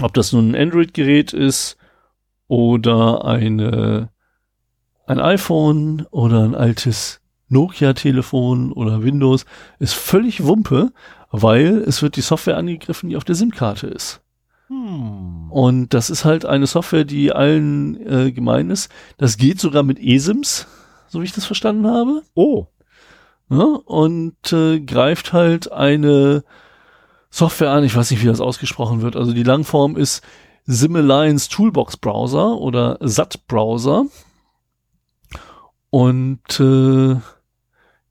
[0.00, 1.76] ob das nun ein Android-Gerät ist
[2.48, 4.10] oder eine,
[5.06, 9.44] ein iPhone oder ein altes Nokia-Telefon oder Windows,
[9.78, 10.92] ist völlig Wumpe,
[11.30, 14.22] weil es wird die Software angegriffen, die auf der SIM-Karte ist.
[14.68, 15.50] Hm.
[15.50, 18.90] Und das ist halt eine Software, die allen äh, gemein ist.
[19.18, 20.68] Das geht sogar mit eSIMs,
[21.08, 22.22] so wie ich das verstanden habe.
[22.34, 22.66] Oh.
[23.50, 26.44] Ja, und äh, greift halt eine
[27.30, 29.16] Software an, ich weiß nicht, wie das ausgesprochen wird.
[29.16, 30.22] Also die Langform ist
[30.66, 34.06] Sim Alliance Toolbox Browser oder SAT Browser.
[35.90, 37.16] Und äh,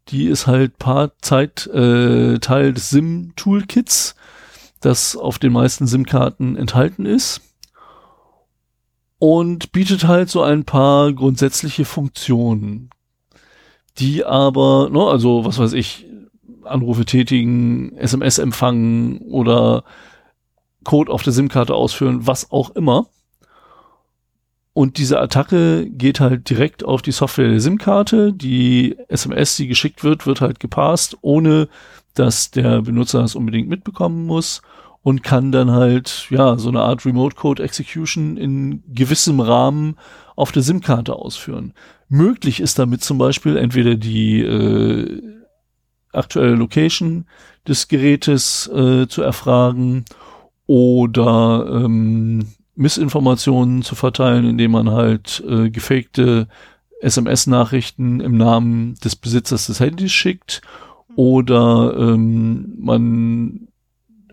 [0.09, 4.15] die ist halt paar Zeit äh, Teil des SIM Toolkits,
[4.81, 7.41] das auf den meisten SIM-Karten enthalten ist.
[9.19, 12.89] Und bietet halt so ein paar grundsätzliche Funktionen,
[13.99, 16.05] die aber, ne, also was weiß ich,
[16.63, 19.83] Anrufe tätigen, SMS empfangen oder
[20.83, 23.07] Code auf der SIM-Karte ausführen, was auch immer.
[24.73, 28.31] Und diese Attacke geht halt direkt auf die Software der SIM-Karte.
[28.33, 31.67] Die SMS, die geschickt wird, wird halt gepasst, ohne
[32.13, 34.61] dass der Benutzer das unbedingt mitbekommen muss
[35.01, 39.95] und kann dann halt, ja, so eine Art Remote Code Execution in gewissem Rahmen
[40.35, 41.73] auf der SIM-Karte ausführen.
[42.09, 45.21] Möglich ist damit zum Beispiel entweder die äh,
[46.11, 47.25] aktuelle Location
[47.67, 50.05] des Gerätes äh, zu erfragen
[50.65, 56.47] oder ähm, Missinformationen zu verteilen, indem man halt äh, gefakte
[57.01, 60.61] SMS-Nachrichten im Namen des Besitzers des Handys schickt
[61.15, 63.67] oder ähm, man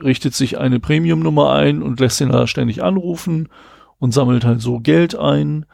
[0.02, 3.48] richtet sich eine Premium-Nummer ein und lässt den da ständig anrufen
[3.98, 5.66] und sammelt halt so Geld ein.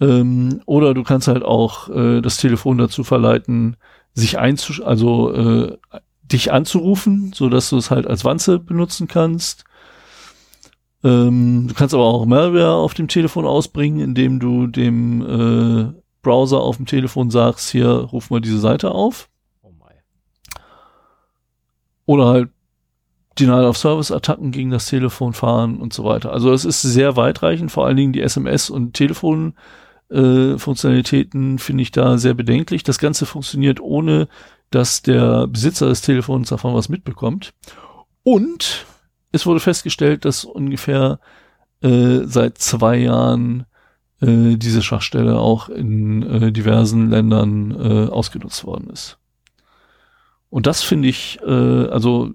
[0.00, 3.76] Ähm, oder du kannst halt auch äh, das Telefon dazu verleiten,
[4.12, 5.76] sich einzusch also äh,
[6.22, 9.64] dich anzurufen, so dass du es halt als Wanze benutzen kannst.
[11.04, 15.92] Ähm, du kannst aber auch Malware auf dem Telefon ausbringen, indem du dem äh,
[16.22, 19.28] Browser auf dem Telefon sagst, hier ruf mal diese Seite auf.
[19.62, 19.72] Oh.
[22.06, 22.50] Oder halt
[23.38, 26.32] Denial of Service Attacken gegen das Telefon fahren und so weiter.
[26.32, 29.54] Also es ist sehr weitreichend, vor allen Dingen die SMS und Telefon
[30.10, 32.82] äh, Funktionalitäten finde ich da sehr bedenklich.
[32.82, 34.28] Das Ganze funktioniert ohne,
[34.70, 37.52] dass der Besitzer des Telefons davon was mitbekommt.
[38.22, 38.86] Und
[39.32, 41.20] es wurde festgestellt, dass ungefähr
[41.82, 43.66] äh, seit zwei Jahren
[44.20, 49.18] äh, diese Schwachstelle auch in äh, diversen Ländern äh, ausgenutzt worden ist.
[50.50, 52.30] Und das finde ich, äh, also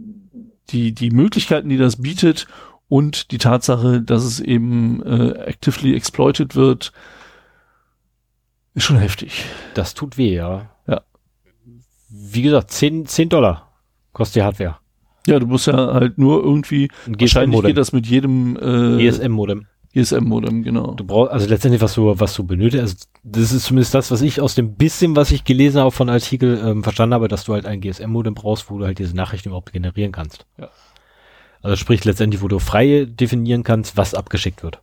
[0.69, 2.47] die, die Möglichkeiten, die das bietet
[2.88, 6.91] und die Tatsache, dass es eben äh, actively exploited wird,
[8.74, 9.45] ist schon heftig.
[9.74, 10.69] Das tut weh, ja.
[10.88, 11.01] Ja.
[12.09, 13.72] Wie gesagt, 10, 10 Dollar
[14.13, 14.78] kostet die Hardware.
[15.28, 19.67] Ja, du musst ja halt nur irgendwie, Ein wahrscheinlich geht das mit jedem äh, ESM-Modem.
[19.93, 20.93] GSM-Modem, genau.
[20.93, 24.22] Du brauchst, also letztendlich, was du, was du benötigst, also das ist zumindest das, was
[24.22, 27.53] ich aus dem bisschen, was ich gelesen habe von Artikel, ähm, verstanden habe, dass du
[27.53, 30.45] halt ein GSM-Modem brauchst, wo du halt diese Nachrichten überhaupt generieren kannst.
[30.57, 30.69] Ja.
[31.61, 34.82] Also sprich letztendlich, wo du frei definieren kannst, was abgeschickt wird.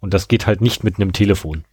[0.00, 1.64] Und das geht halt nicht mit einem Telefon.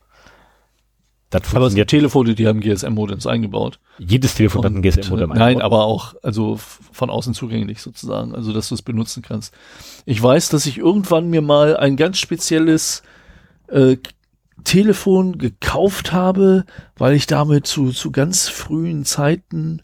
[1.30, 1.76] Das Aber es funktioniert.
[1.76, 3.80] gibt Telefone, die haben GSM-Modems eingebaut.
[3.98, 5.32] Jedes Telefon hat ein GSM-Modem.
[5.32, 5.64] äh, Nein, eingebaut.
[5.66, 9.54] aber auch, also von außen zugänglich sozusagen, also dass du es benutzen kannst.
[10.06, 13.04] Ich weiß, dass ich irgendwann mir mal ein ganz spezielles
[13.68, 13.98] äh,
[14.64, 16.66] Telefon gekauft habe,
[16.98, 19.82] weil ich damit zu, zu ganz frühen Zeiten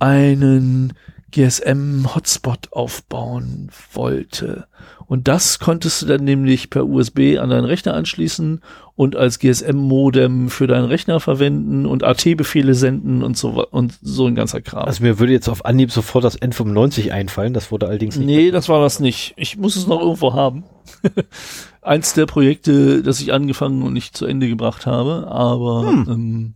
[0.00, 0.92] einen
[1.30, 4.66] GSM-Hotspot aufbauen wollte.
[5.10, 8.60] Und das konntest du dann nämlich per USB an deinen Rechner anschließen
[8.94, 14.36] und als GSM-Modem für deinen Rechner verwenden und AT-Befehle senden und so und so ein
[14.36, 14.84] ganzer Kram.
[14.84, 18.26] Also mir würde jetzt auf Anhieb sofort das N95 einfallen, das wurde allerdings nicht.
[18.26, 19.34] nee, das war das nicht.
[19.36, 20.62] Ich muss es noch irgendwo haben.
[21.82, 26.54] Eins der Projekte, das ich angefangen und nicht zu Ende gebracht habe, aber ähm,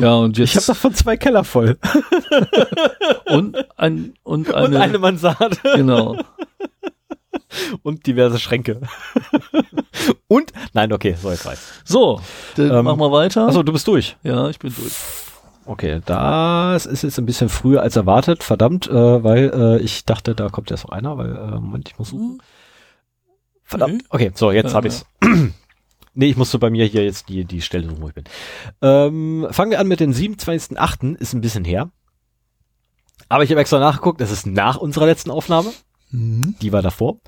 [0.00, 1.76] ja und jetzt Ich habe davon zwei Keller voll.
[3.26, 5.56] und ein und eine, Und eine Mansarde.
[5.74, 6.18] genau.
[7.82, 8.80] Und diverse Schränke.
[10.28, 11.64] und, nein, okay, so jetzt reicht's.
[11.84, 12.20] So,
[12.56, 13.46] dann Ähm, machen wir weiter.
[13.48, 14.16] Achso, du bist durch.
[14.22, 14.92] ja, ich bin durch.
[15.64, 20.34] Okay, das ist jetzt ein bisschen früher als erwartet, verdammt, äh, weil äh, ich dachte,
[20.34, 22.42] da kommt jetzt noch einer, weil, äh, Moment, ich muss suchen.
[23.62, 24.08] Verdammt, Nee.
[24.10, 25.06] okay, so, jetzt Ja, hab ich's.
[26.14, 28.24] nee, ich musste bei mir hier jetzt die, die Stelle suchen, wo ich bin.
[28.82, 31.90] Ähm, fangen wir an mit dem 27.8., ist ein bisschen her.
[33.28, 35.72] Aber ich habe extra nachgeguckt, das ist nach unserer letzten Aufnahme.
[36.12, 36.54] Mhm.
[36.60, 37.18] Die war davor.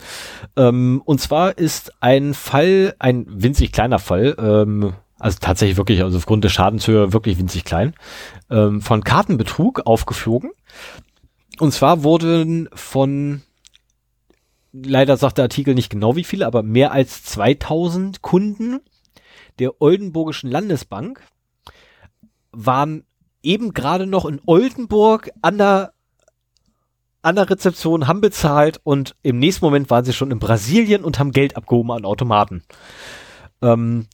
[0.56, 6.18] Ähm, und zwar ist ein Fall, ein winzig kleiner Fall, ähm, also tatsächlich wirklich, also
[6.18, 7.94] aufgrund der Schadenshöhe wirklich winzig klein,
[8.50, 10.50] ähm, von Kartenbetrug aufgeflogen.
[11.58, 13.42] Und zwar wurden von,
[14.72, 18.80] leider sagt der Artikel nicht genau wie viele, aber mehr als 2000 Kunden
[19.58, 21.22] der Oldenburgischen Landesbank
[22.50, 23.04] waren
[23.42, 25.92] eben gerade noch in Oldenburg an der
[27.24, 31.18] an der Rezeption, haben bezahlt und im nächsten Moment waren sie schon in Brasilien und
[31.18, 32.62] haben Geld abgehoben an Automaten.
[33.62, 34.06] Ähm,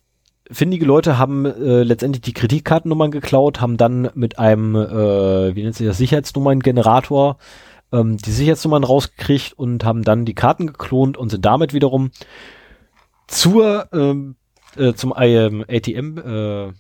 [0.51, 5.75] findige Leute haben äh, letztendlich die Kreditkartennummern geklaut, haben dann mit einem, äh, wie nennt
[5.75, 7.39] sich das, Sicherheitsnummerngenerator
[7.93, 12.11] ähm, die Sicherheitsnummern rausgekriegt und haben dann die Karten geklont und sind damit wiederum
[13.27, 14.37] zur ähm,
[14.77, 16.73] äh, zum ähm, ATM äh,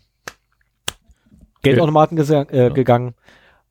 [1.62, 3.14] Geldautomaten äh, gegangen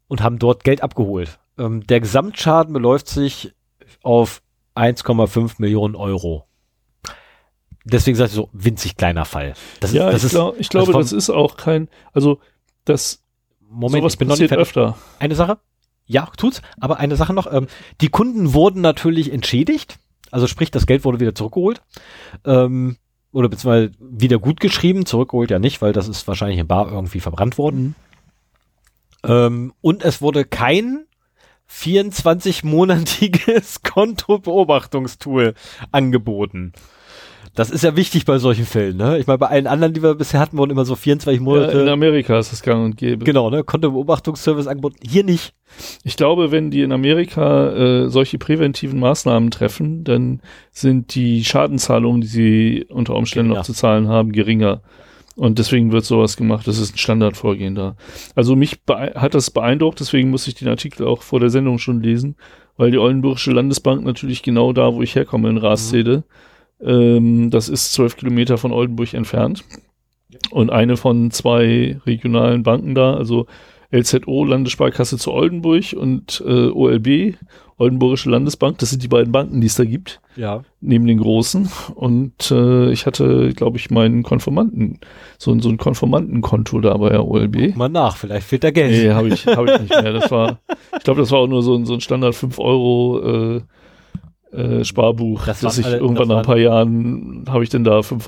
[0.08, 1.40] und haben dort Geld abgeholt.
[1.60, 3.54] Ähm, der Gesamtschaden beläuft sich
[4.02, 4.42] auf
[4.76, 6.46] 1,5 Millionen Euro.
[7.86, 9.54] Deswegen sage ich so, winzig kleiner Fall.
[9.80, 12.40] Das Ja, das ich, ist glaub, ich glaube, vom- das ist auch kein, also
[12.86, 13.24] das
[13.68, 14.94] Moment, sowas ich bin noch nicht passiert fertig.
[14.96, 14.98] öfter.
[15.20, 15.58] Eine Sache?
[16.06, 16.62] Ja, tut's.
[16.80, 17.52] Aber eine Sache noch.
[17.52, 17.68] Ähm,
[18.02, 20.00] die Kunden wurden natürlich entschädigt.
[20.32, 21.82] Also sprich, das Geld wurde wieder zurückgeholt.
[22.46, 22.98] Ähm,
[23.32, 25.06] oder beziehungsweise wieder gut geschrieben.
[25.06, 27.96] Zurückgeholt ja nicht, weil das ist wahrscheinlich in Bar irgendwie verbrannt worden.
[29.24, 31.06] Ähm, und es wurde kein
[31.72, 35.54] 24-monatiges Kontobeobachtungstool
[35.92, 36.74] angeboten.
[37.56, 39.18] Das ist ja wichtig bei solchen Fällen, ne?
[39.18, 41.80] Ich meine, bei allen anderen, die wir bisher hatten, wurden immer so 24 Ja, Monate.
[41.80, 43.26] in Amerika ist das gang und gäbe.
[43.26, 43.64] Genau, ne?
[43.64, 44.98] Kontobeobachtungsservice angeboten.
[45.02, 45.54] Hier nicht.
[46.04, 50.42] Ich glaube, wenn die in Amerika äh, solche präventiven Maßnahmen treffen, dann
[50.72, 53.60] sind die Schadenzahlungen, die sie unter Umständen Geringer.
[53.62, 54.82] noch zu zahlen haben, geringer.
[55.40, 56.68] Und deswegen wird sowas gemacht.
[56.68, 57.96] Das ist ein Standardvorgehen da.
[58.36, 62.04] Also mich hat das beeindruckt, deswegen muss ich den Artikel auch vor der Sendung schon
[62.04, 62.36] lesen,
[62.76, 66.26] weil die Oldenburgische Landesbank natürlich genau da, wo ich herkomme, in Rastede,
[66.82, 69.64] ähm, das ist zwölf Kilometer von Oldenburg entfernt.
[70.52, 73.48] Und eine von zwei regionalen Banken da, also
[73.94, 77.38] LZO, Landessparkasse zu Oldenburg und äh, OLB,
[77.80, 80.62] Oldenburgische Landesbank, das sind die beiden Banken, die es da gibt, Ja.
[80.82, 81.70] neben den großen.
[81.96, 85.00] Und äh, ich hatte, glaube ich, meinen Konformanten,
[85.38, 87.76] so, ein- so ein Konformantenkonto da bei der OLB.
[87.76, 88.92] Mal nach, vielleicht fehlt da Geld.
[88.92, 90.14] Nee, habe ich, hab ich nicht mehr.
[90.14, 90.60] Das war,
[90.98, 93.62] ich glaube, das war auch nur so ein, so ein Standard 5 Euro äh,
[94.52, 97.84] äh, Sparbuch, Das das, ich alle- irgendwann das nach ein paar Jahren habe ich dann
[97.84, 98.28] da 5,73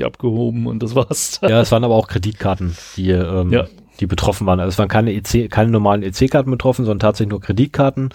[0.00, 1.40] Euro abgehoben und das war's.
[1.42, 3.66] Ja, es waren aber auch Kreditkarten, die, ähm, Ja.
[4.00, 4.60] Die betroffen waren.
[4.60, 8.10] Also es waren keine EC, keine normalen EC-Karten betroffen, sondern tatsächlich nur Kreditkarten.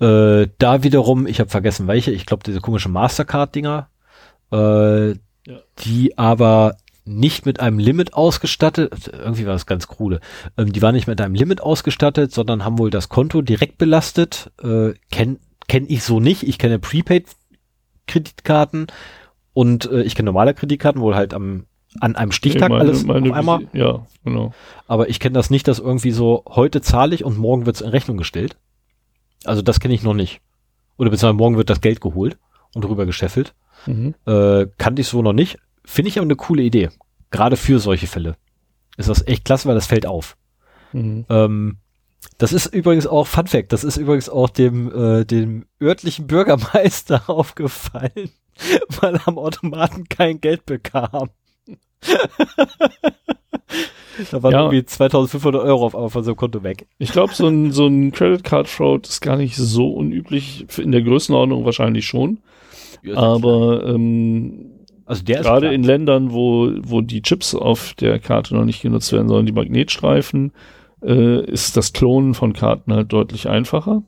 [0.00, 3.88] Äh, da wiederum, ich habe vergessen welche, ich glaube diese komische Mastercard-Dinger,
[4.52, 5.14] äh,
[5.80, 10.20] die aber nicht mit einem Limit ausgestattet, irgendwie war das ganz krude,
[10.56, 14.52] ähm, die waren nicht mit einem Limit ausgestattet, sondern haben wohl das Konto direkt belastet.
[14.62, 15.38] Äh, Kenne
[15.68, 16.42] kenn ich so nicht.
[16.42, 18.88] Ich kenne Prepaid-Kreditkarten
[19.52, 21.66] und äh, ich kenne normale Kreditkarten, wohl halt am,
[22.00, 23.68] an einem Stichtag Meine- alles meine auf einmal.
[23.72, 24.52] Ja, genau.
[24.86, 27.82] Aber ich kenne das nicht, dass irgendwie so, heute zahle ich und morgen wird es
[27.82, 28.56] in Rechnung gestellt.
[29.44, 30.40] Also das kenne ich noch nicht.
[30.96, 32.38] Oder beziehungsweise morgen wird das Geld geholt
[32.74, 33.54] und rüber gescheffelt.
[33.86, 34.14] Mhm.
[34.26, 35.58] Äh, kannte ich so noch nicht.
[35.84, 36.90] Finde ich aber eine coole Idee.
[37.30, 38.36] Gerade für solche Fälle.
[38.96, 40.36] Ist das echt klasse, weil das fällt auf.
[40.92, 41.24] Mhm.
[41.28, 41.76] Ähm,
[42.38, 47.22] das ist übrigens auch, Fun Fact, das ist übrigens auch dem, äh, dem örtlichen Bürgermeister
[47.30, 48.30] aufgefallen,
[49.00, 51.30] weil er am Automaten kein Geld bekam.
[54.30, 54.60] da waren Ja.
[54.62, 56.86] irgendwie 2500 Euro auf einmal von seinem Konto weg.
[56.98, 60.66] Ich glaube, so ein, so ein Credit Card Fraud ist gar nicht so unüblich.
[60.78, 62.38] In der Größenordnung wahrscheinlich schon.
[63.14, 64.70] Aber ähm,
[65.06, 69.28] also gerade in Ländern, wo, wo die Chips auf der Karte noch nicht genutzt werden,
[69.28, 70.52] sondern die Magnetstreifen,
[71.02, 74.02] äh, ist das Klonen von Karten halt deutlich einfacher.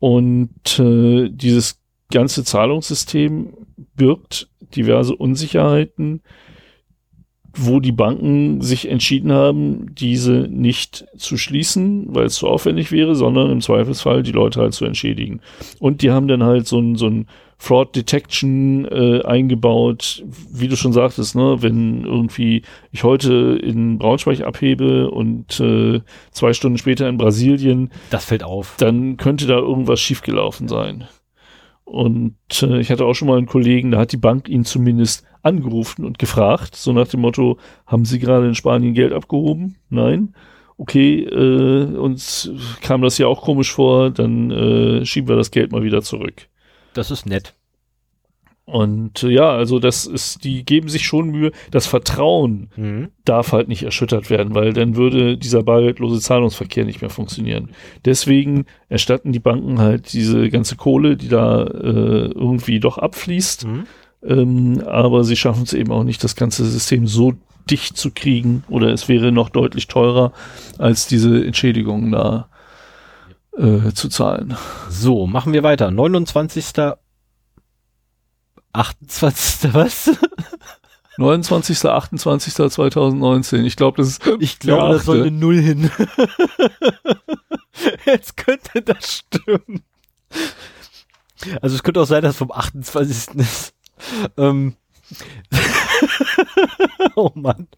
[0.00, 1.80] Und äh, dieses
[2.12, 3.54] ganze Zahlungssystem
[3.94, 6.22] birgt diverse Unsicherheiten,
[7.54, 13.14] wo die Banken sich entschieden haben, diese nicht zu schließen, weil es zu aufwendig wäre,
[13.14, 15.40] sondern im Zweifelsfall die Leute halt zu entschädigen.
[15.78, 17.26] Und die haben dann halt so ein, so ein
[17.62, 24.40] Fraud Detection äh, eingebaut, wie du schon sagtest, ne, wenn irgendwie ich heute in Braunschweig
[24.40, 26.00] abhebe und äh,
[26.32, 28.74] zwei Stunden später in Brasilien, das fällt auf.
[28.78, 31.04] dann könnte da irgendwas schiefgelaufen sein.
[31.92, 35.26] Und äh, ich hatte auch schon mal einen Kollegen, da hat die Bank ihn zumindest
[35.42, 39.76] angerufen und gefragt, so nach dem Motto, haben Sie gerade in Spanien Geld abgehoben?
[39.90, 40.34] Nein.
[40.78, 45.70] Okay, äh, uns kam das ja auch komisch vor, dann äh, schieben wir das Geld
[45.70, 46.48] mal wieder zurück.
[46.94, 47.54] Das ist nett.
[48.64, 51.50] Und äh, ja, also das ist, die geben sich schon Mühe.
[51.72, 53.08] Das Vertrauen Mhm.
[53.24, 57.70] darf halt nicht erschüttert werden, weil dann würde dieser bargeldlose Zahlungsverkehr nicht mehr funktionieren.
[58.04, 63.66] Deswegen erstatten die Banken halt diese ganze Kohle, die da äh, irgendwie doch abfließt.
[63.66, 63.84] Mhm.
[64.24, 67.32] Ähm, aber sie schaffen es eben auch nicht, das ganze System so
[67.68, 70.32] dicht zu kriegen oder es wäre noch deutlich teurer,
[70.78, 72.48] als diese Entschädigungen da
[73.56, 74.54] äh, zu zahlen.
[74.88, 75.90] So, machen wir weiter.
[75.90, 76.64] 29.
[78.72, 79.74] 28.
[79.74, 80.10] was?
[81.18, 81.84] 29.
[81.84, 82.54] 28.
[82.54, 83.64] 2019.
[83.64, 85.90] Ich glaube, das ist Ich glaube, der da soll eine Null hin.
[88.06, 89.82] Jetzt könnte das stimmen.
[91.60, 93.36] Also es könnte auch sein, dass vom 28.
[93.36, 93.74] ist.
[94.36, 94.76] Ähm.
[97.16, 97.68] oh Mann.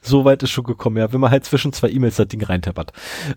[0.00, 2.92] So weit ist schon gekommen, ja, wenn man halt zwischen zwei E-Mails das Ding reintappert.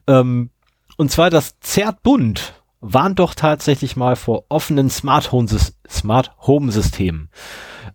[0.08, 0.50] Ähm,
[0.98, 5.48] und zwar das Zertbund warnt doch tatsächlich mal vor offenen Smart Home,
[5.90, 7.30] Smart Home Systemen.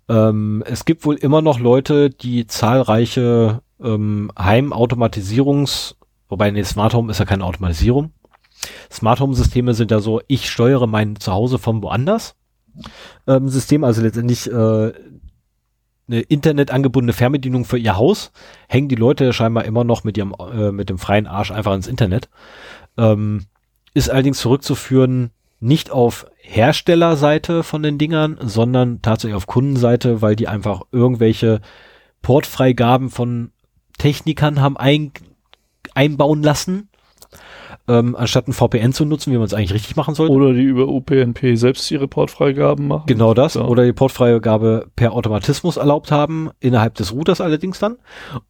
[0.09, 5.97] Ähm, es gibt wohl immer noch Leute, die zahlreiche ähm, Heimautomatisierungs,
[6.28, 8.12] wobei nee, Smart Home ist ja keine Automatisierung.
[8.91, 12.37] Smart Home Systeme sind ja so, ich steuere mein Zuhause von woanders.
[13.26, 14.93] Ähm, System, also letztendlich äh,
[16.07, 18.32] eine Internet angebundene Fernbedienung für ihr Haus,
[18.68, 21.87] hängen die Leute scheinbar immer noch mit ihrem äh, mit dem freien Arsch einfach ins
[21.87, 22.28] Internet.
[22.99, 23.47] Ähm,
[23.95, 25.30] ist allerdings zurückzuführen
[25.61, 31.61] nicht auf Herstellerseite von den Dingern, sondern tatsächlich auf Kundenseite, weil die einfach irgendwelche
[32.20, 33.51] Portfreigaben von
[33.97, 35.12] Technikern haben ein,
[35.95, 36.88] einbauen lassen,
[37.88, 40.32] ähm, anstatt ein VPN zu nutzen, wie man es eigentlich richtig machen sollte.
[40.32, 43.07] Oder die über UPnP selbst ihre Portfreigaben machen.
[43.07, 43.55] Genau das.
[43.55, 43.62] Ja.
[43.64, 47.97] Oder die Portfreigabe per Automatismus erlaubt haben, innerhalb des Routers allerdings dann.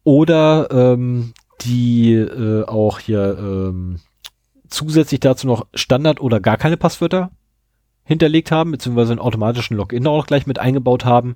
[0.03, 3.99] Oder ähm, die äh, auch hier ähm,
[4.69, 7.31] zusätzlich dazu noch Standard oder gar keine Passwörter
[8.03, 11.35] hinterlegt haben, beziehungsweise einen automatischen Login auch gleich mit eingebaut haben.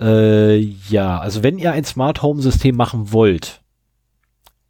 [0.00, 3.62] Äh, ja, also wenn ihr ein Smart Home System machen wollt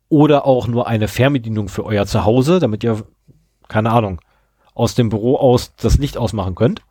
[0.09, 3.05] oder auch nur eine Fernbedienung für euer Zuhause, damit ihr,
[3.69, 4.21] keine Ahnung,
[4.75, 6.83] aus dem Büro aus das Licht ausmachen könnt,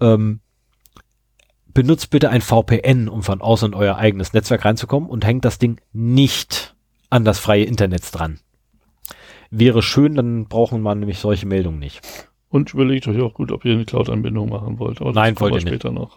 [0.00, 0.40] ähm,
[1.68, 5.58] benutzt bitte ein VPN, um von außen in euer eigenes Netzwerk reinzukommen und hängt das
[5.58, 6.74] Ding nicht
[7.10, 8.40] an das freie Internet dran.
[9.58, 12.00] Wäre schön, dann brauchen wir nämlich solche Meldungen nicht.
[12.48, 15.00] Und überlegt euch auch gut, ob ihr eine Cloud-Anbindung machen wollt.
[15.00, 15.74] Aber Nein, wollt wir ihr nicht.
[15.74, 16.16] später noch.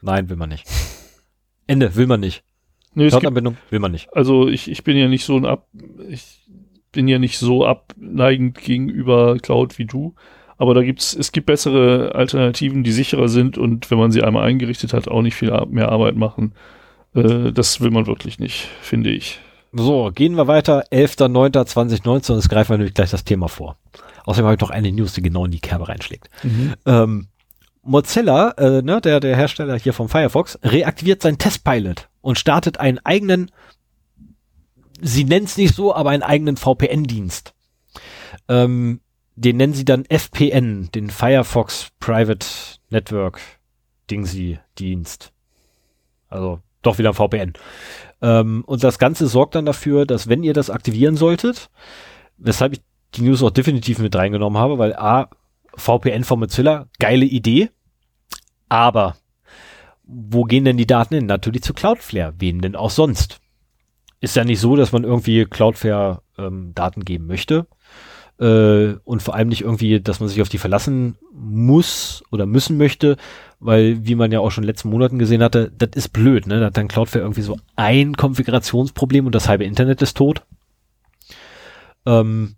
[0.00, 0.66] Nein, will man nicht.
[1.66, 2.42] Ende, will man nicht.
[2.94, 4.12] Nee, Cloud-Anbindung will man nicht.
[4.14, 5.68] also ich, ich bin ja nicht so ein Ab,
[6.08, 6.46] ich
[6.92, 10.14] bin ja nicht so abneigend gegenüber Cloud wie du.
[10.58, 14.44] Aber da gibt's, es gibt bessere Alternativen, die sicherer sind und wenn man sie einmal
[14.44, 16.54] eingerichtet hat, auch nicht viel mehr Arbeit machen.
[17.14, 19.40] Äh, das will man wirklich nicht, finde ich.
[19.72, 20.84] So, gehen wir weiter.
[20.90, 23.76] 11.09.2019, das greifen wir nämlich gleich das Thema vor.
[24.24, 26.28] Außerdem habe ich noch eine News, die genau in die Kerbe reinschlägt.
[26.86, 27.28] Ähm,
[27.82, 32.98] Mozilla, äh, ne, der, der Hersteller hier vom Firefox, reaktiviert sein Testpilot und startet einen
[33.00, 33.50] eigenen,
[35.00, 37.54] sie nennen es nicht so, aber einen eigenen VPN-Dienst.
[38.48, 39.00] Ähm,
[39.34, 42.46] den nennen sie dann FPN, den Firefox Private
[42.90, 43.40] Network
[44.10, 45.32] Dingsy Dienst.
[46.28, 47.54] Also doch wieder ein VPN.
[48.22, 51.68] Ähm, und das Ganze sorgt dann dafür, dass wenn ihr das aktivieren solltet,
[52.38, 52.80] weshalb ich
[53.14, 55.28] die News auch definitiv mit reingenommen habe, weil A,
[55.74, 57.70] VPN von Mozilla, geile Idee,
[58.68, 59.16] aber
[60.04, 61.26] wo gehen denn die Daten hin?
[61.26, 62.34] Natürlich zu Cloudflare.
[62.38, 63.40] Wen denn auch sonst?
[64.20, 67.66] Ist ja nicht so, dass man irgendwie Cloudflare ähm, Daten geben möchte.
[68.40, 72.76] Äh, und vor allem nicht irgendwie, dass man sich auf die verlassen muss oder müssen
[72.76, 73.16] möchte,
[73.60, 76.46] weil, wie man ja auch schon in den letzten Monaten gesehen hatte, das ist blöd,
[76.46, 76.60] ne?
[76.60, 80.42] Da hat dann Cloudflare irgendwie so ein Konfigurationsproblem und das halbe Internet ist tot.
[82.04, 82.56] Ähm,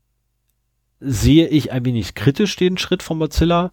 [1.00, 3.72] sehe ich ein wenig kritisch den Schritt von Mozilla.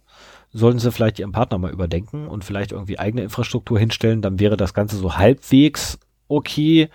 [0.52, 4.58] Sollten sie vielleicht ihren Partner mal überdenken und vielleicht irgendwie eigene Infrastruktur hinstellen, dann wäre
[4.58, 5.98] das Ganze so halbwegs
[6.28, 6.90] okay.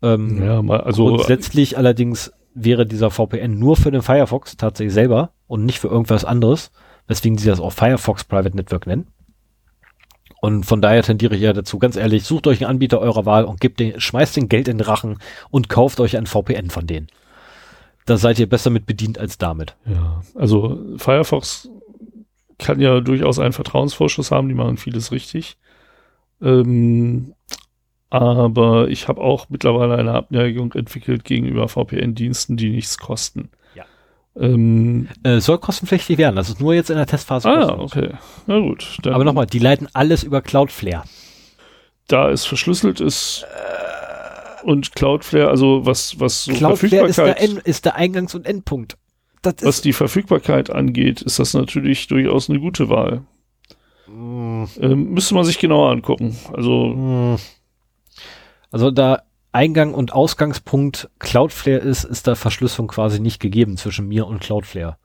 [0.00, 2.32] Ähm, Ja, mal, also Grundsätzlich allerdings
[2.62, 6.70] wäre dieser VPN nur für den Firefox tatsächlich selber und nicht für irgendwas anderes,
[7.06, 9.08] weswegen sie das auch Firefox Private Network nennen.
[10.40, 13.44] Und von daher tendiere ich ja dazu, ganz ehrlich, sucht euch einen Anbieter eurer Wahl
[13.44, 15.18] und gebt den, schmeißt den Geld in den Rachen
[15.50, 17.08] und kauft euch ein VPN von denen.
[18.06, 19.76] Da seid ihr besser mit bedient als damit.
[19.84, 21.68] Ja, also Firefox
[22.58, 25.58] kann ja durchaus einen Vertrauensvorschuss haben, die machen vieles richtig.
[26.40, 27.34] Ähm,
[28.10, 33.50] aber ich habe auch mittlerweile eine Abneigung entwickelt gegenüber VPN-Diensten, die nichts kosten.
[33.74, 33.84] Ja.
[34.36, 36.36] Ähm, Äh, soll kostenpflichtig werden.
[36.36, 37.48] Das ist nur jetzt in der Testphase.
[37.48, 37.92] ah, kostenlos.
[37.92, 38.10] okay.
[38.46, 38.98] Na gut.
[39.02, 41.04] Dann, Aber nochmal, die leiten alles über Cloudflare.
[42.06, 43.44] Da es verschlüsselt ist
[44.64, 48.46] und Cloudflare, also was, was so Cloudflare ist der, Verfügbarkeit, End, ist der Eingangs- und
[48.46, 48.96] Endpunkt.
[49.42, 53.22] Das was die Verfügbarkeit angeht, ist das natürlich durchaus eine gute Wahl.
[54.08, 56.36] Mm, Ähm, müsste man sich genauer angucken.
[56.52, 57.36] Also, mm.
[58.70, 64.26] Also da Eingang und Ausgangspunkt Cloudflare ist, ist da Verschlüsselung quasi nicht gegeben zwischen mir
[64.26, 64.96] und Cloudflare.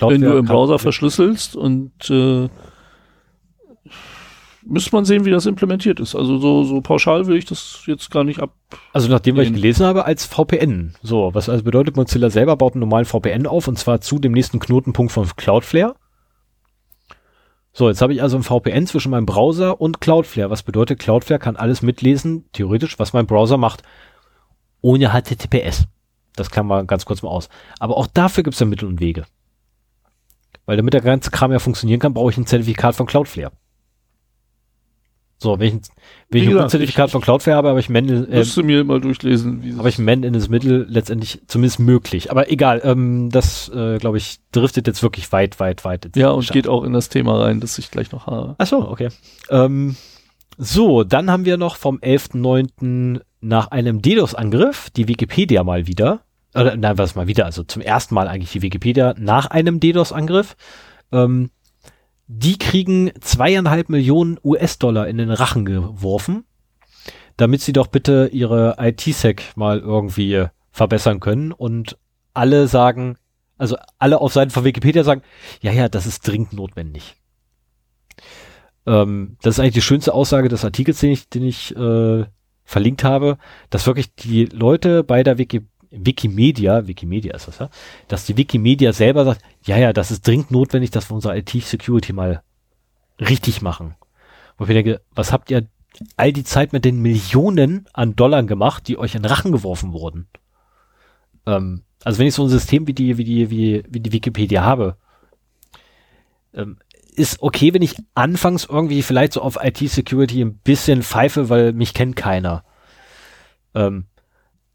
[0.00, 2.48] wenn du im Browser verschlüsselst und äh,
[4.62, 6.14] müsste man sehen, wie das implementiert ist.
[6.14, 8.54] Also so, so pauschal will ich das jetzt gar nicht ab.
[8.92, 10.94] Also nachdem was ich gelesen habe, als VPN.
[11.02, 14.32] So, was also bedeutet, Mozilla selber baut einen normalen VPN auf und zwar zu dem
[14.32, 15.94] nächsten Knotenpunkt von Cloudflare.
[17.80, 20.50] So, jetzt habe ich also ein VPN zwischen meinem Browser und Cloudflare.
[20.50, 23.84] Was bedeutet, Cloudflare kann alles mitlesen, theoretisch, was mein Browser macht.
[24.82, 25.86] Ohne HTTPS.
[26.36, 27.48] Das kann man ganz kurz mal aus.
[27.78, 29.24] Aber auch dafür gibt es ja Mittel und Wege.
[30.66, 33.52] Weil damit der ganze Kram ja funktionieren kann, brauche ich ein Zertifikat von Cloudflare.
[35.42, 35.82] So, wenn ich,
[36.28, 39.62] wenn ich ein Zertifikat von Cloudflare habe, habe ich Mendel, äh, Müsste mir mal durchlesen,
[39.62, 42.30] wie aber ich Man in das Mittel letztendlich zumindest möglich.
[42.30, 46.14] Aber egal, ähm, das, äh, glaube ich, driftet jetzt wirklich weit, weit, weit.
[46.14, 48.54] Ja, und geht auch in das Thema rein, das ich gleich noch habe.
[48.58, 49.08] Ach so, okay.
[49.48, 49.96] Ähm,
[50.58, 53.22] so, dann haben wir noch vom 11.09.
[53.40, 56.20] nach einem DDoS-Angriff die Wikipedia mal wieder.
[56.54, 60.54] Oder, nein, was mal wieder, also zum ersten Mal eigentlich die Wikipedia nach einem DDoS-Angriff.
[61.12, 61.48] Ähm,
[62.32, 66.44] die kriegen zweieinhalb Millionen US-Dollar in den Rachen geworfen,
[67.36, 71.50] damit sie doch bitte ihre IT-Sec mal irgendwie verbessern können.
[71.50, 71.98] Und
[72.32, 73.16] alle sagen,
[73.58, 75.22] also alle auf Seiten von Wikipedia sagen,
[75.60, 77.16] ja, ja, das ist dringend notwendig.
[78.86, 82.24] Ähm, das ist eigentlich die schönste Aussage des Artikels, den ich, den ich äh,
[82.62, 83.38] verlinkt habe,
[83.70, 87.70] dass wirklich die Leute bei der Wiki Wikimedia, Wikimedia ist das ja,
[88.08, 92.12] dass die Wikimedia selber sagt, ja, ja, das ist dringend notwendig, dass wir unsere IT-Security
[92.12, 92.42] mal
[93.18, 93.96] richtig machen.
[94.56, 95.66] Wo ich denke, was habt ihr
[96.16, 100.28] all die Zeit mit den Millionen an Dollar gemacht, die euch in Rachen geworfen wurden?
[101.46, 104.62] Ähm, also wenn ich so ein System wie die, wie die, wie, wie die Wikipedia
[104.62, 104.96] habe,
[106.54, 106.78] ähm,
[107.16, 111.92] ist okay, wenn ich anfangs irgendwie vielleicht so auf IT-Security ein bisschen pfeife, weil mich
[111.92, 112.64] kennt keiner.
[113.74, 114.06] Ähm,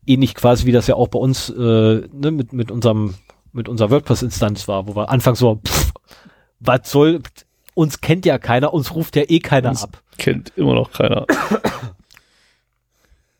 [0.08, 1.54] ähnlich quasi wie das ja auch bei uns äh,
[2.12, 3.16] ne, mit, mit unserem
[3.52, 5.92] mit unserer WordPress-Instanz war, wo wir anfangs so, pff,
[6.60, 7.22] was soll,
[7.74, 10.02] uns kennt ja keiner, uns ruft ja eh keiner Uns- ab.
[10.18, 11.26] Kennt immer noch keiner.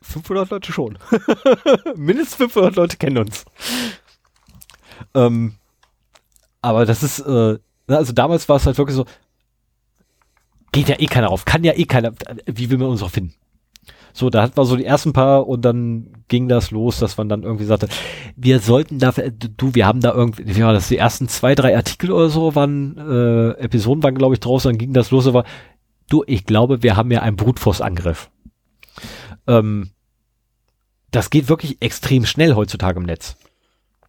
[0.00, 0.98] 500 Leute schon.
[1.96, 3.44] Mindestens 500 Leute kennen uns.
[5.14, 5.54] Ähm,
[6.62, 9.04] aber das ist, äh, na, also damals war es halt wirklich so,
[10.72, 12.12] geht ja eh keiner auf, kann ja eh keiner,
[12.46, 13.34] wie will man uns auch finden?
[14.16, 17.28] So, da hat man so die ersten paar und dann ging das los, dass man
[17.28, 17.86] dann irgendwie sagte,
[18.34, 21.76] wir sollten dafür, du, wir haben da irgendwie, wie war das, die ersten zwei, drei
[21.76, 25.44] Artikel oder so waren, äh, Episoden waren, glaube ich, draußen, dann ging das los, aber
[26.08, 28.30] du, ich glaube, wir haben ja einen Brutforce-Angriff.
[29.46, 29.90] Ähm,
[31.10, 33.36] das geht wirklich extrem schnell heutzutage im Netz.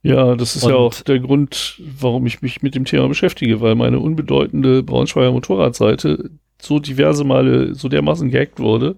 [0.03, 3.59] Ja, das ist Und- ja auch der Grund, warum ich mich mit dem Thema beschäftige,
[3.59, 6.29] weil meine unbedeutende Braunschweiger Motorradseite
[6.61, 8.95] so diverse Male so dermaßen gehackt wurde,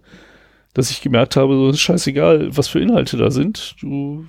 [0.73, 3.75] dass ich gemerkt habe, so ist scheißegal, was für Inhalte da sind.
[3.81, 4.25] Du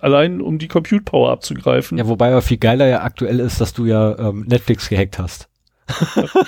[0.00, 3.72] allein um die Compute Power abzugreifen, Ja, wobei aber viel geiler ja aktuell ist, dass
[3.72, 5.48] du ja ähm, Netflix gehackt hast.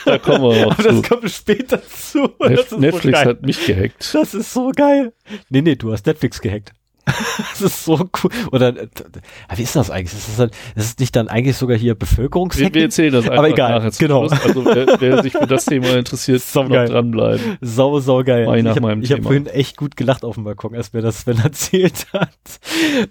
[0.04, 1.02] da kommen wir noch zu.
[1.02, 2.28] kommt später zu.
[2.40, 4.12] Nef Netflix hat mich gehackt.
[4.12, 5.12] Das ist so geil.
[5.48, 6.72] Nee, nee, du hast Netflix gehackt.
[7.50, 8.30] das ist so cool.
[8.52, 8.88] Oder, äh,
[9.56, 10.18] wie ist das eigentlich?
[10.18, 12.74] Ist das, dann, ist es nicht dann eigentlich sogar hier Wir, Bevölkerungshacking?
[12.74, 14.28] wir erzählen das einfach Aber egal, nachher zum genau.
[14.28, 14.44] Schluss.
[14.44, 16.88] Also wer, wer sich für das Thema interessiert, Sau noch geil.
[16.88, 17.58] dranbleiben.
[17.60, 18.46] Sau, sau geil.
[18.46, 21.02] Mach ich nach ich habe hab vorhin echt gut gelacht auf dem Balkon, als mir
[21.02, 22.30] das Sven erzählt hat.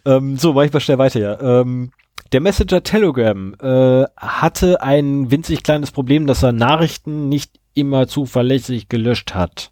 [0.05, 1.61] Ähm, so, mach ich mal schnell weiter, ja.
[1.61, 1.91] Ähm,
[2.31, 8.89] der Messenger Telegram äh, hatte ein winzig kleines Problem, dass er Nachrichten nicht immer zuverlässig
[8.89, 9.71] gelöscht hat.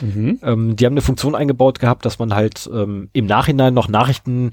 [0.00, 0.38] Mhm.
[0.42, 4.52] Ähm, die haben eine Funktion eingebaut gehabt, dass man halt ähm, im Nachhinein noch Nachrichten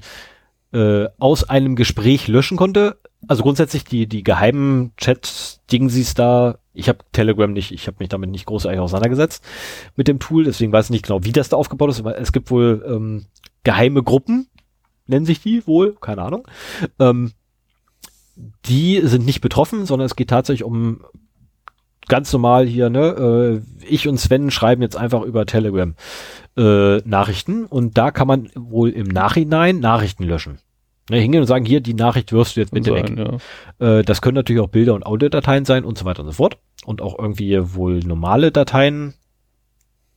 [0.72, 2.98] äh, aus einem Gespräch löschen konnte.
[3.26, 8.30] Also grundsätzlich die, die geheimen Chat-Dingsies da, ich habe Telegram nicht, ich habe mich damit
[8.30, 9.44] nicht großartig auseinandergesetzt
[9.96, 12.32] mit dem Tool, deswegen weiß ich nicht genau, wie das da aufgebaut ist, aber es
[12.32, 13.26] gibt wohl ähm,
[13.64, 14.48] geheime Gruppen,
[15.06, 16.46] nennen sich die wohl, keine Ahnung.
[17.00, 17.32] Ähm,
[18.66, 21.04] die sind nicht betroffen, sondern es geht tatsächlich um
[22.08, 25.94] ganz normal hier, ne, äh, ich und Sven schreiben jetzt einfach über Telegram
[26.56, 30.58] äh, Nachrichten und da kann man wohl im Nachhinein Nachrichten löschen.
[31.10, 33.08] Ne, hingehen und sagen, hier, die Nachricht wirfst du jetzt bitte weg.
[33.08, 33.40] Sein,
[33.80, 33.98] ja.
[33.98, 36.58] Äh, das können natürlich auch Bilder und Audiodateien sein und so weiter und so fort.
[36.84, 39.14] Und auch irgendwie wohl normale Dateien.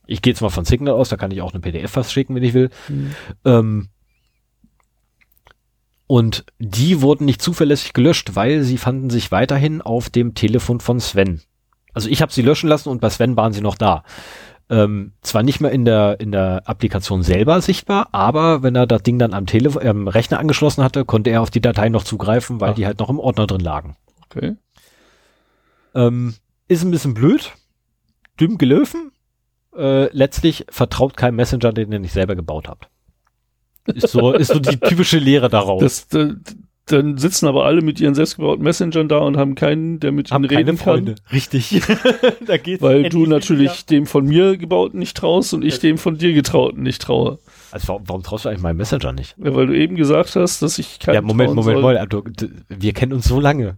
[0.05, 2.35] Ich gehe jetzt mal von Signal aus, da kann ich auch eine PDF was schicken,
[2.35, 2.69] wenn ich will.
[2.89, 3.11] Mhm.
[3.45, 3.89] Ähm,
[6.07, 10.99] Und die wurden nicht zuverlässig gelöscht, weil sie fanden sich weiterhin auf dem Telefon von
[10.99, 11.41] Sven.
[11.93, 14.03] Also ich habe sie löschen lassen und bei Sven waren sie noch da.
[14.69, 19.03] Ähm, zwar nicht mehr in der, in der Applikation selber sichtbar, aber wenn er das
[19.03, 22.61] Ding dann am Telefon, am Rechner angeschlossen hatte, konnte er auf die Dateien noch zugreifen,
[22.61, 22.73] weil Ah.
[22.73, 23.97] die halt noch im Ordner drin lagen.
[24.25, 24.55] Okay.
[25.93, 26.35] Ähm,
[26.69, 27.51] ist ein bisschen blöd,
[28.39, 29.11] dümm gelaufen.
[29.75, 32.89] Äh, letztlich vertraut kein Messenger, den ihr nicht selber gebaut habt.
[33.87, 35.81] Ist so, ist so die typische Lehre daraus.
[35.81, 36.29] Das, da,
[36.91, 40.45] dann sitzen aber alle mit ihren selbstgebauten Messengern da und haben keinen, der mit ihnen
[40.45, 41.15] reden keine Freunde.
[41.15, 41.33] kann.
[41.33, 41.81] Richtig.
[42.45, 46.17] da geht's Weil du natürlich dem von mir gebauten nicht traust und ich dem von
[46.17, 47.31] dir getrauten nicht traue.
[47.31, 47.39] wieder.
[47.71, 49.35] Also warum, warum traust du eigentlich meinem Messenger nicht?
[49.37, 51.81] Ja, weil du eben gesagt hast, dass ich keinen ja, Moment, Moment, soll.
[51.81, 52.13] Moment.
[52.13, 53.77] Du, du, wir kennen uns so lange.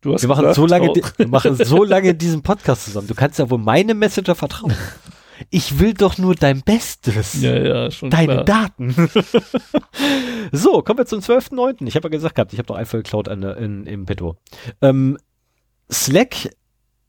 [0.00, 3.06] Du hast Wir machen gesagt, so lange, wir machen so lange diesen Podcast zusammen.
[3.06, 4.74] Du kannst ja wohl meinem Messenger vertrauen.
[5.50, 7.40] Ich will doch nur dein Bestes.
[7.40, 8.44] Ja, ja, schon Deine klar.
[8.44, 8.94] Daten.
[10.52, 11.86] so, kommen wir zum 12.9.
[11.86, 14.36] Ich habe ja gesagt gehabt, ich habe noch einen voll geklaut der- in, im Petto.
[14.80, 15.18] Ähm,
[15.90, 16.50] Slack,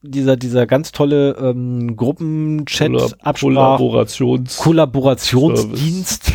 [0.02, 4.58] dieser, dieser ganz tolle ähm, Gruppenchat, Kollab- Absprache, Kollaborations.
[4.58, 6.32] Kollaborationsdienst,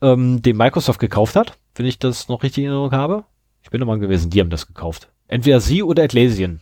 [0.00, 3.24] ähm, den Microsoft gekauft hat, wenn ich das noch richtig in Erinnerung habe.
[3.62, 5.08] Ich bin Mann gewesen, die haben das gekauft.
[5.26, 6.60] Entweder sie oder Atlassian.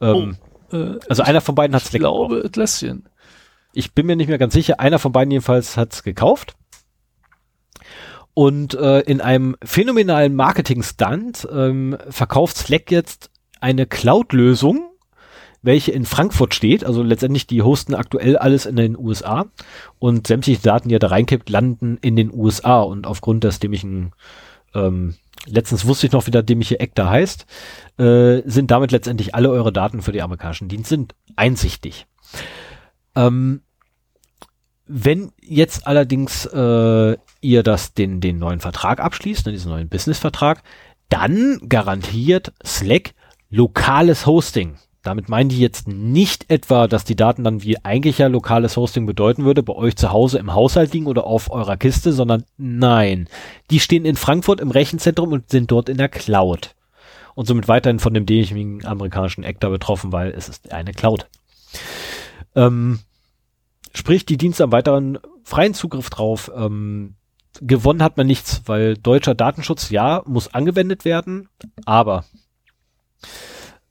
[0.00, 0.36] Ähm,
[0.72, 2.30] äh, Also einer von beiden hat ich Slack gekauft.
[2.30, 3.08] glaube, Atlassian.
[3.78, 4.80] Ich bin mir nicht mehr ganz sicher.
[4.80, 6.56] Einer von beiden jedenfalls hat's gekauft.
[8.34, 14.90] Und äh, in einem phänomenalen Marketing-Stunt ähm, verkauft Slack jetzt eine Cloud-Lösung,
[15.62, 16.82] welche in Frankfurt steht.
[16.82, 19.46] Also letztendlich, die hosten aktuell alles in den USA.
[20.00, 22.80] Und sämtliche Daten, die ihr da reinkippt, landen in den USA.
[22.80, 24.10] Und aufgrund des dämlichen,
[24.74, 25.14] ähm,
[25.46, 27.46] letztens wusste ich noch, wie der dämliche Eck da heißt,
[27.96, 31.06] äh, sind damit letztendlich alle eure Daten für die amerikanischen Dienste
[31.36, 32.08] einsichtig.
[33.14, 33.62] Ähm,
[34.88, 40.62] wenn jetzt allerdings äh, ihr das den den neuen Vertrag abschließt, ne, diesen neuen Business-Vertrag,
[41.08, 43.14] dann garantiert Slack
[43.50, 44.76] lokales Hosting.
[45.02, 49.06] Damit meinen die jetzt nicht etwa, dass die Daten dann wie eigentlich ja lokales Hosting
[49.06, 53.28] bedeuten würde, bei euch zu Hause im Haushalt liegen oder auf eurer Kiste, sondern nein,
[53.70, 56.74] die stehen in Frankfurt im Rechenzentrum und sind dort in der Cloud.
[57.34, 61.28] Und somit weiterhin von dem dämlichen amerikanischen da betroffen, weil es ist eine Cloud.
[62.56, 62.98] Ähm,
[63.94, 66.50] sprich, die Dienste haben weiteren freien Zugriff drauf.
[66.54, 67.16] Ähm,
[67.60, 71.48] gewonnen hat man nichts, weil deutscher Datenschutz, ja, muss angewendet werden,
[71.84, 72.24] aber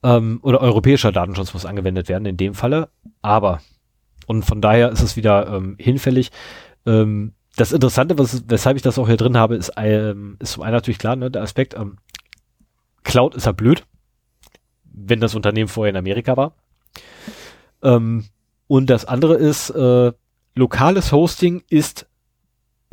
[0.03, 2.89] ähm, oder europäischer Datenschutz muss angewendet werden in dem Falle,
[3.21, 3.61] aber
[4.25, 6.31] und von daher ist es wieder ähm, hinfällig.
[6.85, 10.63] Ähm, das Interessante, was, weshalb ich das auch hier drin habe, ist, ähm, ist zum
[10.63, 11.97] einen natürlich klar, ne, der Aspekt, ähm,
[13.03, 13.83] Cloud ist ja blöd,
[14.83, 16.55] wenn das Unternehmen vorher in Amerika war.
[17.81, 18.25] Ähm,
[18.67, 20.11] und das andere ist, äh,
[20.55, 22.05] lokales Hosting ist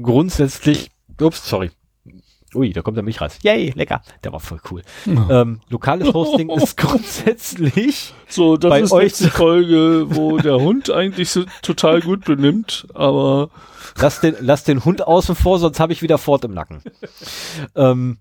[0.00, 1.70] grundsätzlich, ups, sorry.
[2.54, 3.38] Ui, da kommt der Milchreis.
[3.42, 4.00] Yay, lecker.
[4.22, 4.82] Der war voll cool.
[5.06, 10.88] Ähm, lokales Hosting ist grundsätzlich, So, das bei ist euch- die Folge, wo der Hund
[10.90, 13.50] eigentlich so total gut benimmt, aber
[14.00, 16.80] lass den, lass den Hund außen vor, sonst habe ich wieder Fort im Nacken.
[17.74, 18.18] Ähm,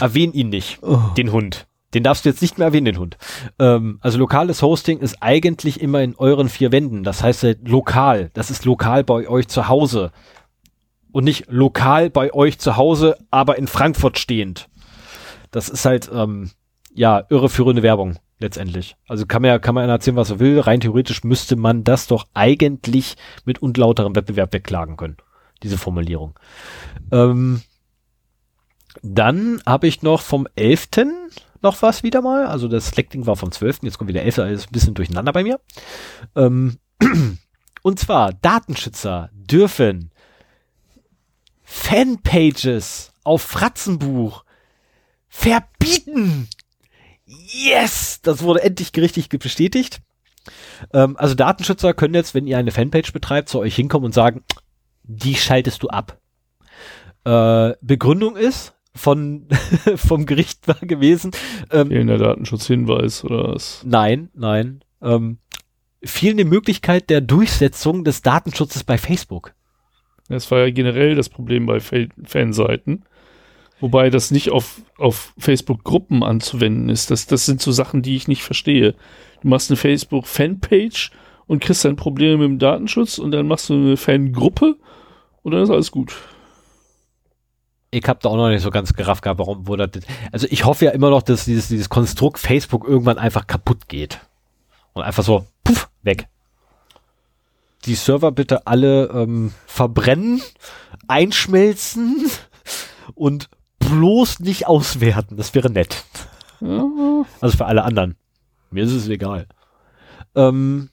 [0.00, 0.80] erwähn ihn nicht,
[1.16, 1.68] den Hund.
[1.96, 3.16] Den darfst du jetzt nicht mehr erwähnen, den Hund.
[3.58, 7.04] Ähm, also lokales Hosting ist eigentlich immer in euren vier Wänden.
[7.04, 8.28] Das heißt halt lokal.
[8.34, 10.12] Das ist lokal bei euch zu Hause.
[11.10, 14.68] Und nicht lokal bei euch zu Hause, aber in Frankfurt stehend.
[15.50, 16.50] Das ist halt, ähm,
[16.92, 18.96] ja, irreführende Werbung letztendlich.
[19.08, 20.60] Also kann man ja, kann man erzählen, was er will.
[20.60, 23.16] Rein theoretisch müsste man das doch eigentlich
[23.46, 25.16] mit unlauterem Wettbewerb wegklagen können.
[25.62, 26.38] Diese Formulierung.
[27.10, 27.62] Ähm,
[29.02, 30.88] dann habe ich noch vom 11.
[31.62, 32.46] noch was wieder mal.
[32.46, 33.80] Also das Slack-Ding war vom 12.
[33.82, 34.38] Jetzt kommt wieder 11.
[34.38, 35.60] Also ist ein bisschen durcheinander bei mir.
[36.34, 36.78] Ähm,
[37.82, 40.10] und zwar Datenschützer dürfen
[41.62, 44.44] Fanpages auf Fratzenbuch
[45.28, 46.48] verbieten.
[47.24, 48.20] Yes!
[48.22, 50.00] Das wurde endlich gerichtlich bestätigt.
[50.92, 54.44] Ähm, also Datenschützer können jetzt, wenn ihr eine Fanpage betreibt, zu euch hinkommen und sagen,
[55.02, 56.18] die schaltest du ab.
[57.24, 59.46] Äh, Begründung ist von
[59.96, 61.30] vom Gericht war gewesen,
[61.70, 63.82] ähm, fehlender Datenschutzhinweis oder was?
[63.84, 65.38] nein, nein, ähm,
[66.02, 69.54] fehlende Möglichkeit der Durchsetzung des Datenschutzes bei Facebook.
[70.28, 73.04] Das war ja generell das Problem bei Fa Fanseiten.
[73.78, 77.10] Wobei das nicht auf, auf Facebook-Gruppen anzuwenden ist.
[77.10, 78.94] Das, das sind so Sachen, die ich nicht verstehe.
[79.42, 81.10] Du machst eine Facebook-Fanpage
[81.46, 84.76] und kriegst dann Probleme mit dem Datenschutz und dann machst du eine Fangruppe
[85.42, 86.16] und dann ist alles gut.
[87.90, 90.04] Ich habe da auch noch nicht so ganz gerafft gehabt, warum wurde das.
[90.32, 94.20] Also ich hoffe ja immer noch, dass dieses, dieses Konstrukt Facebook irgendwann einfach kaputt geht.
[94.92, 96.28] Und einfach so, puff, weg.
[97.84, 100.42] Die Server bitte alle ähm, verbrennen,
[101.06, 102.30] einschmelzen
[103.14, 103.48] und
[103.78, 105.36] bloß nicht auswerten.
[105.36, 106.04] Das wäre nett.
[107.40, 108.16] Also für alle anderen.
[108.70, 109.46] Mir ist es egal.
[110.34, 110.90] Ähm,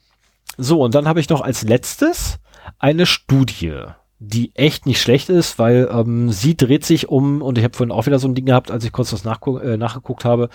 [0.57, 2.39] so, und dann habe ich noch als letztes
[2.79, 3.85] eine Studie,
[4.25, 7.91] die echt nicht schlecht ist, weil ähm, sie dreht sich um, und ich habe vorhin
[7.91, 10.49] auch wieder so ein Ding gehabt, als ich kurz das nachgu äh, nachgeguckt habe,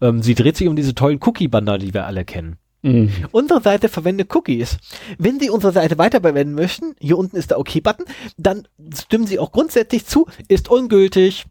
[0.00, 2.56] ähm, sie dreht sich um diese tollen Cookie-Banner, die wir alle kennen.
[2.82, 3.10] Mhm.
[3.32, 4.78] Unsere Seite verwendet Cookies.
[5.18, 8.06] Wenn Sie unsere Seite weiterverwenden möchten, hier unten ist der OK-Button,
[8.38, 11.44] dann stimmen Sie auch grundsätzlich zu, ist ungültig.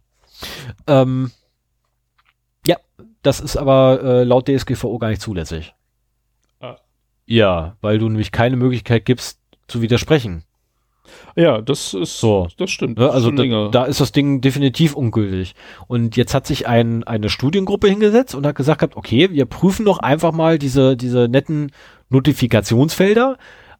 [0.87, 1.31] Ähm,
[2.65, 2.77] ja,
[3.21, 5.75] das ist aber äh, laut DSGVO gar nicht zulässig.
[6.61, 6.77] Ah.
[7.25, 10.45] Ja, weil du nämlich keine Möglichkeit gibst, zu widersprechen.
[11.39, 12.49] Ja, das ist So.
[12.57, 12.97] das stimmt.
[12.97, 13.05] Ne?
[13.05, 15.55] Das ist Also da, da ist das Ding definitiv ungültig.
[15.87, 19.85] Und jetzt hat sich ein, eine Studiengruppe hingesetzt und hat gesagt, gehabt, okay, wir prüfen
[19.85, 21.71] doch einfach mal diese, diese netten
[22.09, 23.37] Notifikationsfelder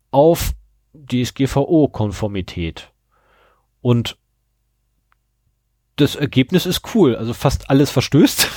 [0.10, 0.52] auf
[0.94, 2.94] DSGVO-Konformität.
[3.82, 4.16] Und
[5.98, 7.18] das Ergebnis ist cool.
[7.18, 8.48] Also fast alles verstößt.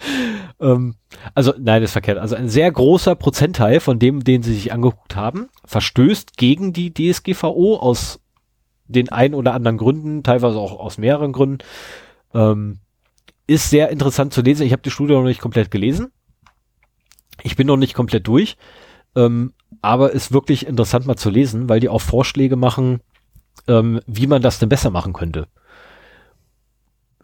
[0.60, 0.96] ähm,
[1.34, 2.18] also, nein, das ist verkehrt.
[2.18, 6.92] Also ein sehr großer Prozentteil von dem, den sie sich angeguckt haben, verstößt gegen die
[6.92, 8.20] DSGVO aus
[8.86, 11.58] den ein oder anderen Gründen, teilweise auch aus mehreren Gründen.
[12.32, 12.78] Ähm,
[13.46, 14.66] ist sehr interessant zu lesen.
[14.66, 16.12] Ich habe die Studie noch nicht komplett gelesen.
[17.42, 18.56] Ich bin noch nicht komplett durch.
[19.16, 19.52] Ähm,
[19.82, 23.00] aber ist wirklich interessant mal zu lesen, weil die auch Vorschläge machen,
[23.68, 25.46] ähm, wie man das denn besser machen könnte.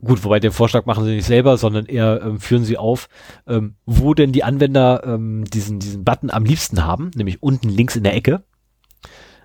[0.02, 3.08] Gut, wobei den Vorschlag machen sie nicht selber, sondern eher ähm, führen sie auf,
[3.46, 7.96] ähm, wo denn die Anwender ähm, diesen, diesen Button am liebsten haben, nämlich unten links
[7.96, 8.42] in der Ecke.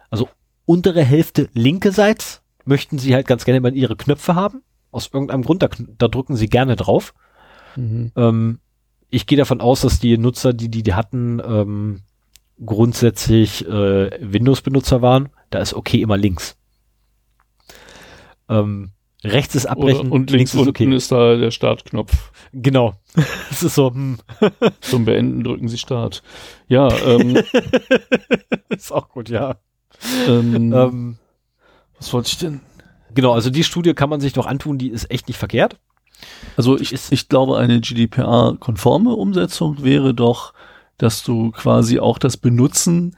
[0.10, 0.30] Also
[0.66, 2.26] untere Hälfte linke Seite
[2.66, 4.64] möchten sie halt ganz gerne mal ihre Knöpfe haben.
[4.92, 7.14] Aus irgendeinem Grund, da, da drücken sie gerne drauf.
[7.76, 8.12] Mhm.
[8.16, 8.60] Ähm,
[9.10, 12.02] ich gehe davon aus, dass die Nutzer, die die, die hatten, ähm,
[12.64, 15.30] grundsätzlich äh, Windows-Benutzer waren.
[15.50, 16.58] Da ist okay immer links.
[18.48, 18.92] Ähm,
[19.24, 20.96] rechts ist abbrechen, Oder, und links, ist unten okay.
[20.96, 22.32] ist da der Startknopf.
[22.54, 22.94] Genau.
[23.52, 24.18] Es ist so, hm,
[24.82, 26.22] Zum Beenden drücken Sie Start.
[26.68, 27.38] Ja, ähm,
[28.70, 29.56] ist auch gut, ja.
[30.28, 31.18] Ähm, Ähm,
[31.98, 32.62] was wollte ich denn?
[33.14, 35.78] genau, also die Studie kann man sich noch antun, die ist echt nicht verkehrt.
[36.58, 40.54] Also ich, ich glaube, eine GDPR-konforme Umsetzung wäre doch,
[40.98, 43.16] dass du quasi auch das Benutzen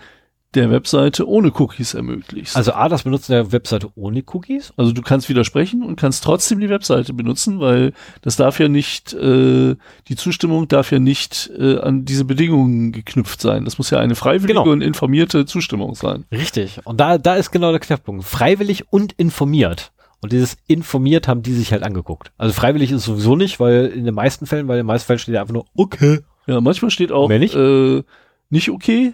[0.55, 2.55] der Webseite ohne Cookies ermöglichst.
[2.55, 4.73] Also A, das Benutzen der Webseite ohne Cookies.
[4.77, 9.13] Also du kannst widersprechen und kannst trotzdem die Webseite benutzen, weil das darf ja nicht,
[9.13, 9.75] äh,
[10.07, 13.65] die Zustimmung darf ja nicht äh, an diese Bedingungen geknüpft sein.
[13.65, 14.71] Das muss ja eine freiwillige Genau.
[14.71, 16.23] und informierte Zustimmung sein.
[16.31, 16.79] Richtig.
[16.85, 18.23] Und da, da ist genau der Knackpunkt.
[18.23, 19.91] Freiwillig und informiert.
[20.21, 22.31] Und dieses informiert haben die sich halt angeguckt.
[22.37, 25.05] Also freiwillig ist es sowieso nicht, weil in den meisten Fällen, weil in den meisten
[25.05, 26.21] Fällen steht ja einfach nur okay.
[26.47, 27.29] Ja, manchmal steht auch?
[27.29, 28.03] Äh,
[28.49, 29.13] nicht okay.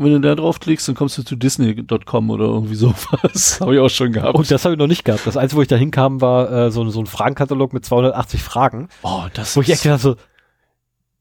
[0.00, 3.58] Und wenn du da draufklickst, dann kommst du zu Disney.com oder irgendwie sowas.
[3.60, 4.34] Habe ich auch schon gehabt.
[4.34, 5.26] Und das habe ich noch nicht gehabt.
[5.26, 8.88] Das Einzige, wo ich da hinkam, war äh, so, so ein Fragenkatalog mit 280 Fragen.
[9.02, 10.16] oh, das, Wo ich echt so,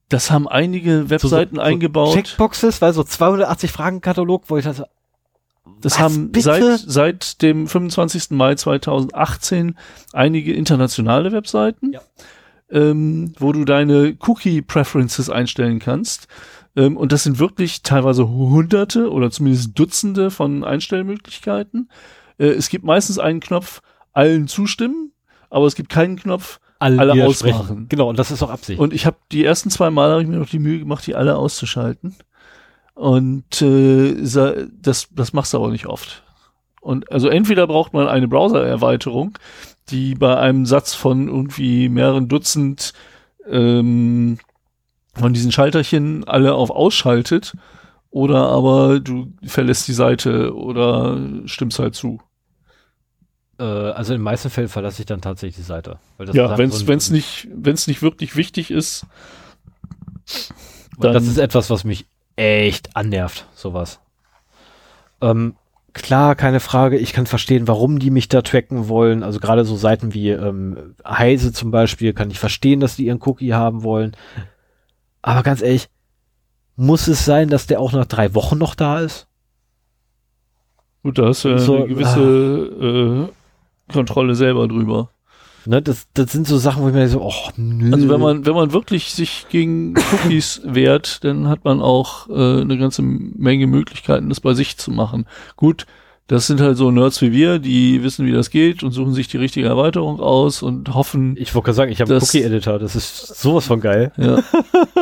[0.07, 2.13] das haben einige Webseiten so, so eingebaut.
[2.15, 4.85] Checkboxes, weil so 280 Fragenkatalog, wo ich dachte, so,
[5.81, 6.43] Das was, haben bitte?
[6.77, 8.31] seit, seit dem 25.
[8.31, 9.75] Mai 2018
[10.13, 11.99] einige internationale Webseiten, Ja.
[12.71, 16.29] ähm, wo du deine Cookie Preferences einstellen kannst.
[16.79, 21.89] Ähm, und das sind wirklich teilweise hunderte oder zumindest Dutzende von Einstellmöglichkeiten.
[22.37, 23.81] Äh, es gibt meistens einen Knopf,
[24.13, 25.11] allen zustimmen,
[25.49, 27.87] aber es gibt keinen Knopf, alle, Alle ausmachen.
[27.89, 28.79] Genau, und das ist auch Absicht.
[28.79, 31.13] und ich habe die ersten zwei Mal habe ich mir noch die Mühe gemacht, die
[31.13, 32.15] alle auszuschalten.
[32.93, 34.15] Und äh,
[34.81, 36.23] das, das machst du aber nicht oft.
[36.79, 39.37] Und also entweder braucht man eine Browser-Erweiterung,
[39.89, 42.93] die bei einem Satz von irgendwie mehreren Dutzend
[43.49, 44.39] ähm,
[45.13, 47.53] von diesen Schalterchen alle auf ausschaltet,
[48.11, 52.19] oder aber du verlässt die Seite oder stimmst halt zu.
[53.59, 55.99] äh, also in den meisten Fällen verlasse ich dann tatsächlich die Seite.
[56.33, 59.05] Ja, dann wenn so es ein- wenn's nicht wenn's nicht wirklich wichtig ist,
[60.97, 62.05] Und das dann- ist etwas, was mich
[62.35, 63.99] echt annervt, sowas.
[65.21, 65.55] Ähm,
[65.93, 66.97] klar, keine Frage.
[66.97, 69.23] Ich kann verstehen, warum die mich da tracken wollen.
[69.23, 73.21] Also gerade so Seiten wie ähm, Heise zum Beispiel, kann ich verstehen, dass die ihren
[73.21, 74.15] Cookie haben wollen.
[75.21, 75.89] Aber ganz ehrlich,
[76.75, 79.27] muss es sein, dass der auch nach drei Wochen noch da ist?
[81.03, 83.29] Gut, da hast du ja So, eine gewisse
[83.89, 85.09] äh, Kontrolle selber drüber.
[85.65, 87.93] Ne, das, das sind so Sachen, wo ich mir so, oh, nö.
[87.93, 92.61] Also wenn man, wenn man wirklich sich gegen Cookies wehrt, dann hat man auch äh,
[92.61, 95.25] eine ganze Menge Möglichkeiten, das bei sich zu machen.
[95.57, 95.85] Gut,
[96.29, 99.27] das sind halt so Nerds wie wir, die wissen, wie das geht und suchen sich
[99.27, 102.77] die richtige Erweiterung aus und hoffen, ich wollte gerade sagen, ich habe einen Das- Cookie-Editor,
[102.77, 104.11] das ist sowas von geil.
[104.15, 104.41] ja,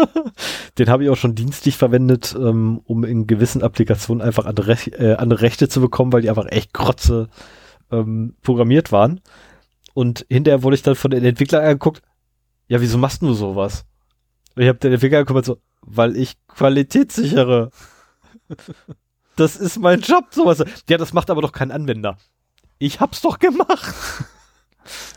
[0.77, 5.15] Den habe ich auch schon dienstlich verwendet, ähm, um in gewissen Applikationen einfach andere, äh,
[5.15, 7.27] andere Rechte zu bekommen, weil die einfach echt grotze
[7.91, 9.19] ähm, programmiert waren.
[9.93, 12.01] Und hinterher wurde ich dann von den Entwicklern angeguckt,
[12.69, 13.85] ja, wieso machst du sowas?
[14.55, 17.71] Und ich habe den Entwickler angeguckt so, weil ich Qualität sichere.
[19.37, 20.63] Das ist mein Job, sowas.
[20.89, 22.17] Ja, das macht aber doch kein Anwender.
[22.79, 23.93] Ich hab's doch gemacht.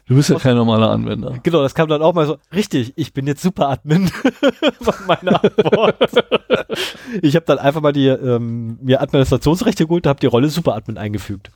[0.06, 1.38] Du bist ja kein normaler Anwender.
[1.44, 4.10] Genau, das kam dann auch mal so, richtig, ich bin jetzt Super-Admin,
[4.80, 5.96] war meine Antwort.
[7.22, 11.52] ich habe dann einfach mal die, ähm, mir Administrationsrechte geholt, habe die Rolle Super-Admin eingefügt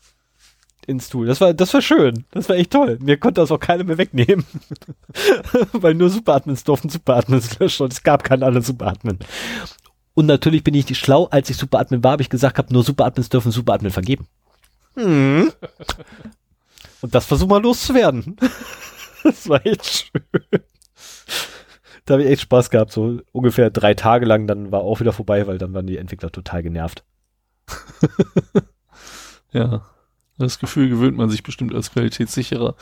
[0.86, 1.26] ins Tool.
[1.26, 2.24] Das war, das war schön.
[2.30, 2.98] Das war echt toll.
[3.00, 4.44] Mir konnte das auch keiner mehr wegnehmen.
[5.72, 9.18] Weil nur Super-Admins durften Super-Admins löschen und es gab keinen anderen Super-Admin.
[10.14, 13.28] Und natürlich bin ich schlau, als ich Super-Admin war, habe ich gesagt, hab, nur Super-Admins
[13.28, 14.26] dürfen Super-Admin vergeben.
[14.94, 15.52] Hm.
[17.00, 18.36] Und das versuchen wir loszuwerden.
[19.24, 20.22] das war echt schön.
[22.04, 25.12] Da habe ich echt Spaß gehabt, so ungefähr drei Tage lang, dann war auch wieder
[25.12, 27.02] vorbei, weil dann waren die Entwickler total genervt.
[29.52, 29.86] ja,
[30.38, 32.76] das Gefühl gewöhnt man sich bestimmt als qualitätssicherer.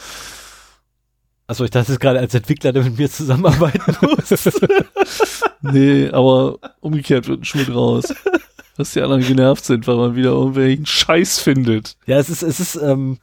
[1.47, 5.43] Also ich dachte es gerade als Entwickler, der mit mir zusammenarbeiten muss.
[5.63, 8.15] Nee, aber umgekehrt wird ein Schuh draus.
[8.77, 11.97] Dass die anderen genervt sind, weil man wieder irgendwelchen Scheiß findet.
[12.07, 13.19] Ja, es ist, es ist, ähm,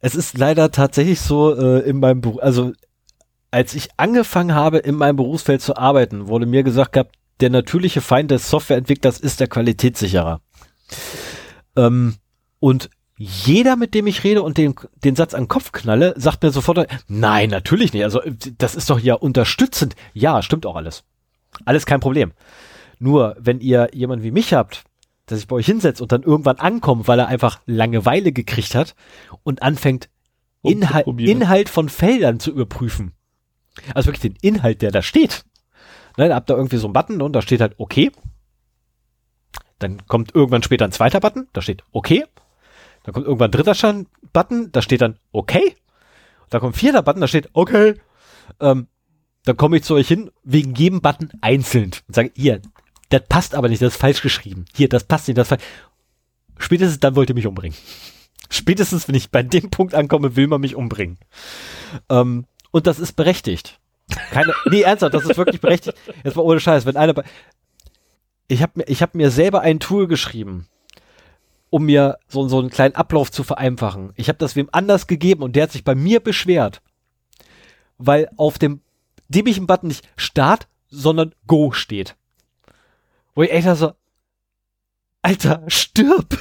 [0.00, 2.72] es ist leider tatsächlich so äh, in meinem Beruf, also
[3.52, 8.00] als ich angefangen habe, in meinem Berufsfeld zu arbeiten, wurde mir gesagt gehabt, der natürliche
[8.00, 10.40] Feind des Softwareentwicklers ist der Qualitätssicherer.
[11.76, 12.16] Ähm,
[12.58, 14.74] und jeder, mit dem ich rede und den,
[15.04, 18.02] den Satz an den Kopf knalle, sagt mir sofort, nein, natürlich nicht.
[18.02, 18.20] Also
[18.58, 19.94] das ist doch ja unterstützend.
[20.12, 21.04] Ja, stimmt auch alles.
[21.64, 22.32] Alles kein Problem.
[22.98, 24.84] Nur, wenn ihr jemanden wie mich habt,
[25.28, 28.94] der sich bei euch hinsetzt und dann irgendwann ankommt, weil er einfach Langeweile gekriegt hat
[29.42, 30.08] und anfängt,
[30.62, 33.12] Inhalt, Inhalt von Feldern zu überprüfen.
[33.94, 35.44] Also wirklich den Inhalt, der da steht.
[36.16, 38.12] Ne, da habt ihr irgendwie so einen Button und da steht halt okay.
[39.78, 42.24] Dann kommt irgendwann später ein zweiter Button, da steht okay.
[43.02, 45.76] Dann kommt irgendwann ein dritter Button, da steht dann okay.
[46.50, 48.00] Da kommt ein vierter Button, da steht okay.
[48.60, 48.86] Ähm,
[49.44, 52.60] dann komme ich zu euch hin, wegen jedem Button einzeln und sage, hier,
[53.10, 54.64] das passt aber nicht, das ist falsch geschrieben.
[54.74, 55.62] Hier, das passt nicht, das falsch.
[56.58, 57.76] Spätestens dann wollt ihr mich umbringen.
[58.48, 61.18] Spätestens, wenn ich bei dem Punkt ankomme, will man mich umbringen.
[62.08, 63.78] Ähm, und das ist berechtigt.
[64.30, 65.96] Keine, nee, ernsthaft, das ist wirklich berechtigt.
[66.24, 67.14] Jetzt mal ohne Scheiß, wenn einer,
[68.48, 70.68] ich habe mir, ich habe mir selber ein Tool geschrieben,
[71.70, 74.12] um mir so, so einen kleinen Ablauf zu vereinfachen.
[74.16, 76.82] Ich habe das wem anders gegeben und der hat sich bei mir beschwert,
[77.98, 78.80] weil auf dem
[79.28, 82.16] dämlichen Button nicht Start, sondern Go steht.
[83.34, 83.92] Wo ich echt so,
[85.22, 86.38] Alter, stirb!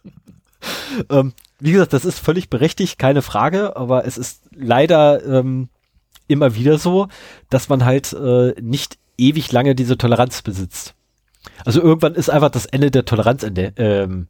[1.10, 5.68] ähm, wie gesagt, das ist völlig berechtigt, keine Frage, aber es ist leider ähm,
[6.28, 7.08] immer wieder so,
[7.50, 10.94] dass man halt äh, nicht ewig lange diese Toleranz besitzt.
[11.64, 13.44] Also irgendwann ist einfach das Ende der Toleranz
[13.76, 14.28] ähm,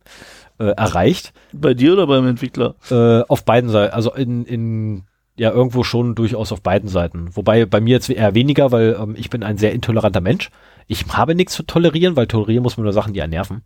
[0.59, 1.33] äh, erreicht.
[1.53, 2.75] Bei dir oder beim Entwickler?
[2.91, 3.95] Äh, auf beiden Seiten.
[3.95, 5.05] Also in, in
[5.37, 7.35] ja irgendwo schon durchaus auf beiden Seiten.
[7.35, 10.51] Wobei bei mir jetzt eher weniger, weil ähm, ich bin ein sehr intoleranter Mensch.
[10.87, 13.63] Ich habe nichts zu tolerieren, weil tolerieren muss man nur Sachen, die einen nerven.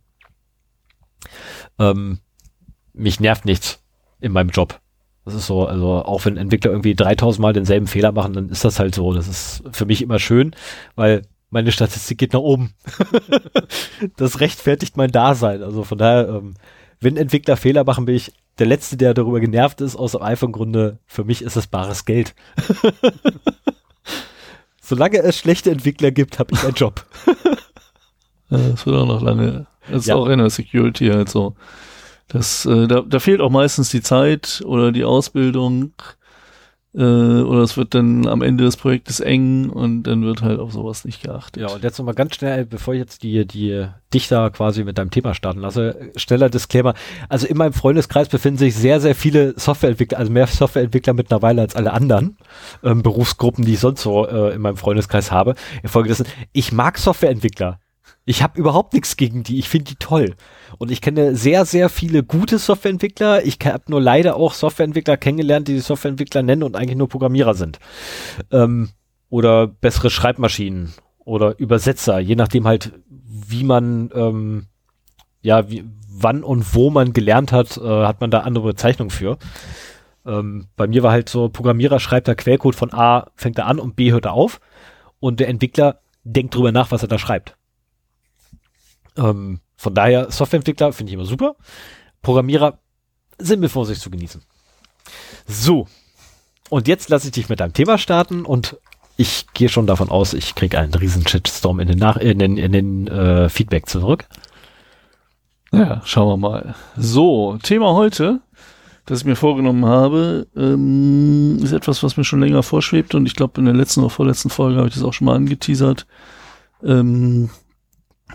[1.79, 2.19] Ähm,
[2.93, 3.83] mich nervt nichts
[4.19, 4.79] in meinem Job.
[5.25, 8.63] Das ist so, also auch wenn Entwickler irgendwie 3000 Mal denselben Fehler machen, dann ist
[8.63, 9.11] das halt so.
[9.13, 10.55] Das ist für mich immer schön,
[10.95, 12.73] weil meine Statistik geht nach oben.
[14.17, 15.63] das rechtfertigt mein Dasein.
[15.63, 16.53] Also von daher, ähm,
[17.05, 20.51] wenn Entwickler Fehler machen, bin ich der Letzte, der darüber genervt ist, aus dem einfachen
[20.51, 22.33] Grunde, für mich ist es bares Geld.
[24.81, 27.05] Solange es schlechte Entwickler gibt, habe ich einen Job.
[28.49, 29.67] das wird auch noch lange.
[29.87, 30.15] Das ist ja.
[30.15, 31.55] auch in der Security halt so.
[32.27, 35.93] Das, äh, da, da fehlt auch meistens die Zeit oder die Ausbildung
[36.95, 40.71] äh, oder es wird dann am Ende des Projektes eng und dann wird halt auf
[40.71, 41.61] sowas nicht geachtet.
[41.61, 45.11] Ja, und jetzt nochmal ganz schnell, bevor ich jetzt die, die Dichter quasi mit deinem
[45.11, 46.93] Thema starten lasse, schneller Disclaimer.
[47.27, 51.75] Also in meinem Freundeskreis befinden sich sehr, sehr viele Softwareentwickler, also mehr Softwareentwickler mittlerweile als
[51.75, 52.37] alle anderen
[52.83, 55.55] ähm, Berufsgruppen, die ich sonst so äh, in meinem Freundeskreis habe.
[55.83, 57.79] Infolgedessen, ich mag Softwareentwickler.
[58.25, 59.59] Ich habe überhaupt nichts gegen die.
[59.59, 60.35] Ich finde die toll.
[60.79, 63.45] Und ich kenne sehr, sehr viele gute Softwareentwickler.
[63.45, 67.53] Ich habe nur leider auch Softwareentwickler kennengelernt, die, die Softwareentwickler nennen und eigentlich nur Programmierer
[67.53, 67.79] sind.
[68.51, 68.89] Ähm,
[69.29, 74.67] oder bessere Schreibmaschinen oder Übersetzer, je nachdem halt, wie man, ähm,
[75.41, 79.37] ja, wie, wann und wo man gelernt hat, äh, hat man da andere Bezeichnungen für.
[80.25, 83.79] Ähm, bei mir war halt so, Programmierer schreibt der Quellcode von A, fängt er an
[83.79, 84.59] und B hört er auf.
[85.19, 87.55] Und der Entwickler denkt drüber nach, was er da schreibt.
[89.17, 91.55] Ähm, von daher, Softwareentwickler finde ich immer super.
[92.21, 92.79] Programmierer
[93.37, 94.41] sind mit Vorsicht zu genießen.
[95.45, 95.87] So.
[96.69, 98.77] Und jetzt lasse ich dich mit deinem Thema starten und
[99.17, 102.57] ich gehe schon davon aus, ich kriege einen riesen Shitstorm in den, Nach in den,
[102.57, 104.25] in den äh, Feedback zurück.
[105.71, 106.75] Ja, schauen wir mal.
[106.97, 108.41] So, Thema heute.
[109.05, 113.35] das ich mir vorgenommen habe, ähm, ist etwas, was mir schon länger vorschwebt und ich
[113.35, 116.07] glaube, in der letzten oder vorletzten Folge habe ich das auch schon mal angeteasert,
[116.83, 117.49] ähm,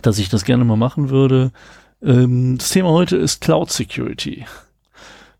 [0.02, 1.52] dass ich das gerne mal machen würde.
[2.02, 4.46] Ähm, das Thema heute ist Cloud Security.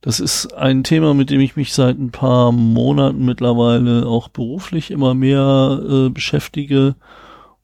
[0.01, 4.91] Das ist ein Thema, mit dem ich mich seit ein paar Monaten mittlerweile auch beruflich
[4.91, 6.97] immer mehr äh, beschäftige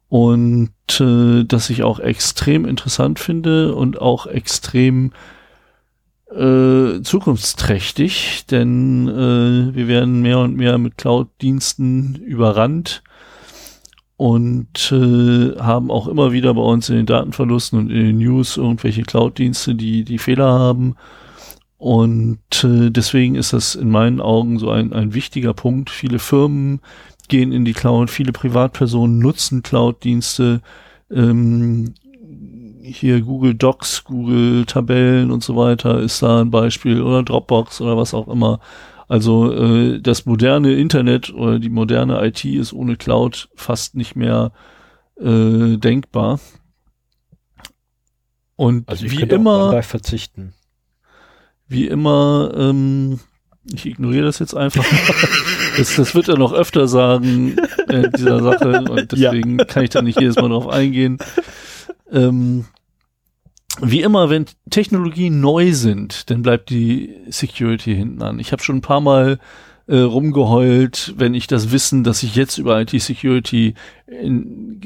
[0.08, 5.12] und äh, das ich auch extrem interessant finde und auch extrem
[6.30, 13.02] äh, zukunftsträchtig, denn äh, wir werden mehr und mehr mit Cloud-Diensten überrannt
[14.16, 18.56] und äh, haben auch immer wieder bei uns in den Datenverlusten und in den News
[18.56, 20.96] irgendwelche Cloud-Dienste, die die Fehler haben.
[21.78, 25.90] Und äh, deswegen ist das in meinen Augen so ein, ein wichtiger Punkt.
[25.90, 26.80] Viele Firmen
[27.28, 30.62] gehen in die Cloud, viele Privatpersonen nutzen Cloud-Dienste.
[31.10, 31.94] Ähm,
[32.82, 37.96] hier Google Docs, Google Tabellen und so weiter ist da ein Beispiel oder Dropbox oder
[37.96, 38.60] was auch immer.
[39.08, 44.52] Also äh, das moderne Internet oder die moderne IT ist ohne Cloud fast nicht mehr
[45.20, 46.40] äh, denkbar.
[48.56, 50.54] Und Also wie immer, verzichten.
[51.68, 53.20] wie immer, ähm,
[53.72, 54.84] ich ignoriere das jetzt einfach.
[55.76, 57.56] das, das wird er noch öfter sagen
[57.88, 59.30] äh, dieser Sache und Ja.
[59.30, 61.18] deswegen kann ich da nicht jedes Mal drauf eingehen.
[62.10, 62.64] Ähm,
[63.80, 68.38] wie immer, wenn Technologien neu sind, dann bleibt die Security hinten an.
[68.38, 69.38] Ich habe schon ein paar Mal
[69.88, 73.74] äh, rumgeheult, wenn ich das Wissen, das ich jetzt über IT-Security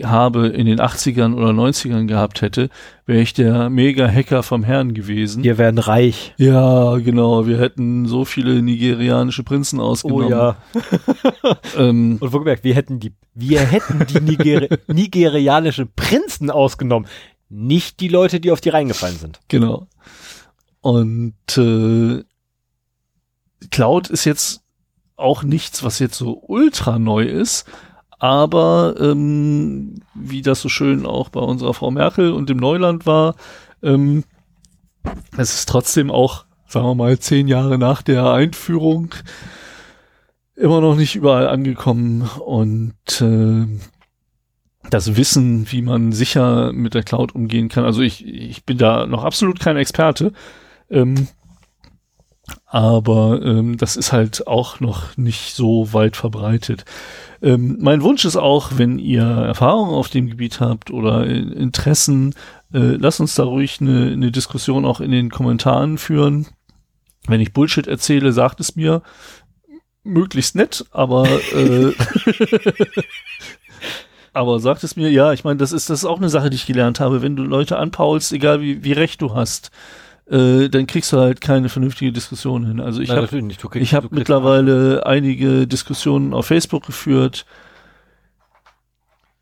[0.02, 2.70] habe, in den 80ern oder 90ern gehabt hätte,
[3.06, 5.42] wäre ich der Mega-Hacker vom Herrn gewesen.
[5.42, 6.34] Wir werden reich.
[6.38, 7.46] Ja, genau.
[7.46, 10.26] Wir hätten so viele nigerianische Prinzen ausgenommen.
[10.26, 10.56] Oh ja.
[11.76, 17.08] Ähm, Und wohlgemerkt, wir hätten die, wir hätten die Nigeri nigerianischen Prinzen ausgenommen.
[17.50, 19.40] Nicht die Leute, die auf die reingefallen sind.
[19.48, 19.86] genau.
[20.80, 22.24] Und äh,
[23.70, 24.62] Cloud ist jetzt
[25.16, 27.66] auch nichts, was jetzt so ultra neu ist.
[28.18, 33.34] Aber ähm, wie das so schön auch bei unserer Frau Merkel und dem Neuland war,
[33.82, 34.24] ähm,
[35.36, 39.14] es ist trotzdem auch, sagen wir mal, zehn Jahre nach der Einführung
[40.54, 43.66] immer noch nicht überall angekommen und äh,
[44.90, 47.84] das Wissen, wie man sicher mit der Cloud umgehen kann.
[47.84, 50.32] Also ich, ich bin da noch absolut kein Experte,
[50.90, 51.28] ähm,
[52.66, 56.84] aber ähm, das ist halt auch noch nicht so weit verbreitet.
[57.42, 62.34] Ähm, mein Wunsch ist auch, wenn ihr Erfahrungen auf dem Gebiet habt oder Interessen,
[62.72, 66.46] äh, lasst uns da ruhig eine, eine Diskussion auch in den Kommentaren führen.
[67.26, 69.02] Wenn ich Bullshit erzähle, sagt es mir.
[70.02, 71.92] Möglichst nett, aber äh,
[74.32, 76.56] aber sagt es mir, ja, ich meine, das ist, das ist auch eine Sache, die
[76.56, 77.22] ich gelernt habe.
[77.22, 79.70] Wenn du Leute anpaulst, egal wie, wie recht du hast,
[80.30, 82.80] äh, dann kriegst du halt keine vernünftige Diskussion hin.
[82.80, 83.26] Also ich habe
[83.70, 83.88] kriegst-
[84.18, 87.44] mittlerweile einige Diskussionen auf Facebook geführt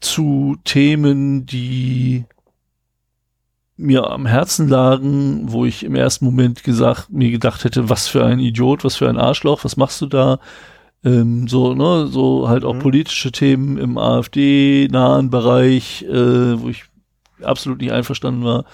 [0.01, 2.25] zu Themen, die
[3.77, 8.25] mir am Herzen lagen, wo ich im ersten Moment gesagt, mir gedacht hätte, was für
[8.25, 10.41] ein Idiot, was für ein Arschloch, was machst du da?
[11.05, 12.81] Ähm, so, ne, so halt auch Mhm.
[12.81, 16.85] politische Themen im AfD-nahen Bereich, äh, wo ich
[17.43, 18.65] absolut nicht einverstanden war.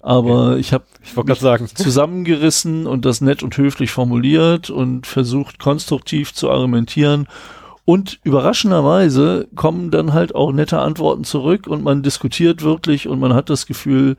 [0.00, 1.68] Aber ich habe Ich wollte gerade sagen.
[1.74, 7.26] zusammengerissen und das nett und höflich formuliert und versucht konstruktiv zu argumentieren.
[7.84, 13.32] Und überraschenderweise kommen dann halt auch nette Antworten zurück und man diskutiert wirklich und man
[13.34, 14.16] hat das Gefühl,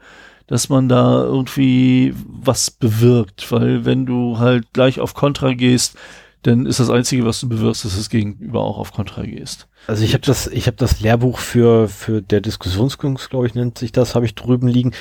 [0.47, 5.95] dass man da irgendwie was bewirkt, weil wenn du halt gleich auf Kontra gehst,
[6.43, 9.67] dann ist das Einzige, was du bewirkst, dass es gegenüber auch auf Kontra gehst.
[9.87, 13.77] Also ich habe das, ich habe das Lehrbuch für für der Diskussionskunst, glaube ich, nennt
[13.77, 14.91] sich das, habe ich drüben liegen.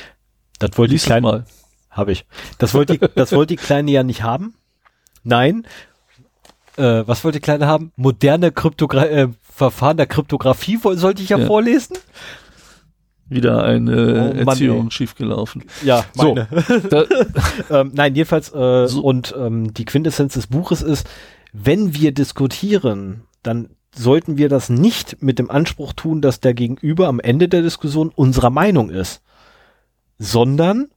[0.59, 1.45] Das wollte die Lies das kleine, mal.
[1.91, 2.25] habe ich.
[2.59, 4.55] Das wollte die, das wollte die kleine ja nicht haben.
[5.25, 5.67] Nein.
[6.77, 7.93] Äh, was wollte die kleine haben?
[7.97, 11.47] Moderne Kryptogra äh, Verfahren der Kryptographie sollte ich ja, Ja.
[11.47, 11.97] vorlesen.
[13.35, 14.91] Wieder eine Oh Mann, Erziehung ey.
[14.91, 15.65] schiefgelaufen.
[15.85, 16.35] Ja, So.
[16.35, 16.49] meine.
[16.91, 17.05] Da,
[17.81, 19.03] ähm, nein, jedenfalls, äh, So.
[19.03, 21.09] und ähm, die Quintessenz des Buches ist,
[21.53, 27.09] wenn wir diskutieren, dann sollten wir das nicht mit dem Anspruch tun, dass der Gegenüber
[27.09, 29.23] am Ende der Diskussion unserer Meinung ist,
[30.19, 30.89] sondern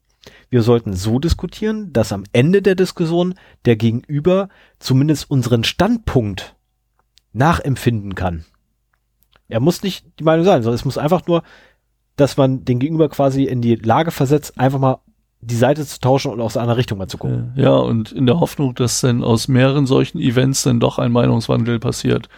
[0.50, 3.36] wir sollten so diskutieren, dass am Ende der Diskussion
[3.66, 4.50] der Gegenüber
[4.80, 6.56] zumindest unseren Standpunkt
[7.34, 8.46] nachempfinden kann.
[9.48, 11.44] Er muss nicht die Meinung sein, sondern es muss einfach nur,
[12.16, 15.00] dass man den Gegenüber quasi in die Lage versetzt, einfach mal
[15.42, 17.54] die Seite zu tauschen und aus einer Richtung mal zu gucken.
[17.56, 21.80] Ja, und in der Hoffnung, dass dann aus mehreren solchen Events dann doch ein Meinungswandel
[21.80, 22.30] passiert.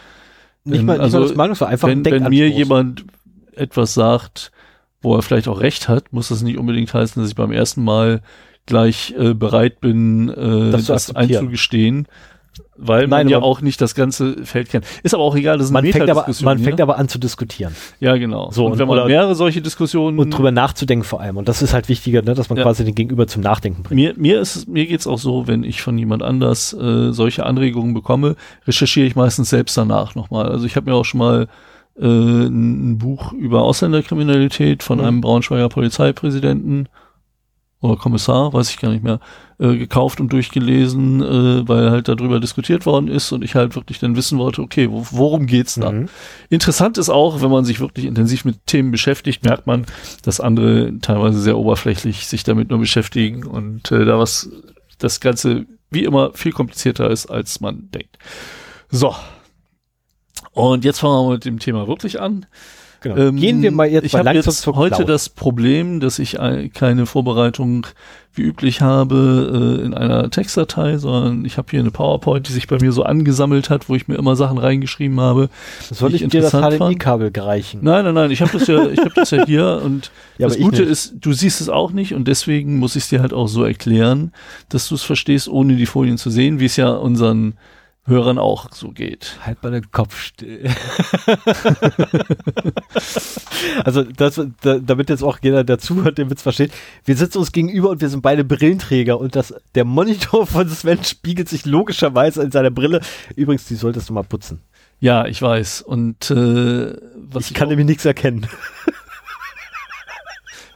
[0.64, 3.04] Nicht mal, nicht also, mal das Meinungsver, einfach wenn, wenn mir jemand
[3.52, 4.52] etwas sagt,
[5.00, 7.82] wo er vielleicht auch recht hat, muss das nicht unbedingt heißen, dass ich beim ersten
[7.82, 8.20] Mal
[8.66, 12.06] gleich äh, bereit bin, äh, Das das, einzugestehen,
[12.76, 14.84] weil man Nein, ja aber- auch nicht das ganze Feld kennt.
[15.02, 16.64] Ist aber auch egal, das ist eine Man, fängt aber, man hier.
[16.64, 18.50] fängt aber an zu diskutieren Ja, genau.
[18.50, 21.36] So, und, und- wenn man mehrere solche Diskussionen und drüber nachzudenken vor allem.
[21.36, 22.62] Und das ist halt wichtiger, ne, dass man Ja.
[22.64, 23.96] quasi den Gegenüber zum Nachdenken bringt.
[24.00, 27.44] Mir, mir ist es- mir geht's auch so, wenn ich von jemand anders äh, solche
[27.46, 28.36] Anregungen bekomme,
[28.66, 30.48] recherchiere ich meistens selbst danach nochmal.
[30.48, 31.48] Also ich habe mir auch schon mal
[32.00, 35.04] äh, ein, Buch über Ausländerkriminalität von Mhm.
[35.04, 36.88] einem Braunschweiger Polizeipräsidenten
[37.80, 39.20] oder Kommissar, weiß ich gar nicht mehr,
[39.58, 43.98] äh, gekauft und durchgelesen, äh, weil halt darüber diskutiert worden ist und ich halt wirklich
[43.98, 45.92] dann wissen wollte, okay, wo, worum geht's da?
[45.92, 46.08] Mhm.
[46.48, 49.86] Interessant ist auch, wenn man sich wirklich intensiv mit Themen beschäftigt, merkt man,
[50.22, 54.50] dass andere teilweise sehr oberflächlich sich damit nur beschäftigen und äh, da was
[54.98, 58.18] das Ganze wie immer viel komplizierter ist, als man denkt.
[58.90, 59.14] So.
[60.52, 62.46] Und jetzt fangen wir mal mit dem Thema wirklich an.
[63.00, 63.16] Genau.
[63.16, 65.08] Ähm, Gehen wir mal jetzt ich mal habe langsam jetzt heute Cloud.
[65.08, 66.36] das Problem, dass ich
[66.74, 67.86] keine Vorbereitung
[68.34, 72.66] wie üblich habe äh, in einer Textdatei, sondern ich habe hier eine PowerPoint, die sich
[72.68, 75.48] bei mir so angesammelt hat, wo ich mir immer Sachen reingeschrieben habe.
[75.90, 76.52] Soll ich ich dir das.
[76.52, 77.80] HDMI-Kabel gereichen?
[77.82, 80.58] Nein, nein, nein, ich habe das ja, ich habe das ja hier und Ja, das
[80.58, 83.48] Gute ist, du siehst es auch nicht und deswegen muss ich es dir halt auch
[83.48, 84.32] so erklären,
[84.68, 87.54] dass du es verstehst, ohne die Folien zu sehen, wie es ja unseren
[88.08, 89.38] Hörern auch so geht.
[89.44, 90.64] Halt mal den Kopf still.
[93.84, 96.72] also, das, da, damit jetzt auch jeder, der zuhört, den Witz versteht.
[97.04, 101.04] Wir sitzen uns gegenüber und wir sind beide Brillenträger und das, der Monitor von Sven
[101.04, 103.00] spiegelt sich logischerweise in seiner Brille.
[103.36, 104.60] Übrigens, die solltest du mal putzen.
[105.00, 105.82] Ja, ich weiß.
[105.82, 108.46] Und äh, was Ich kann auch, nämlich nichts erkennen.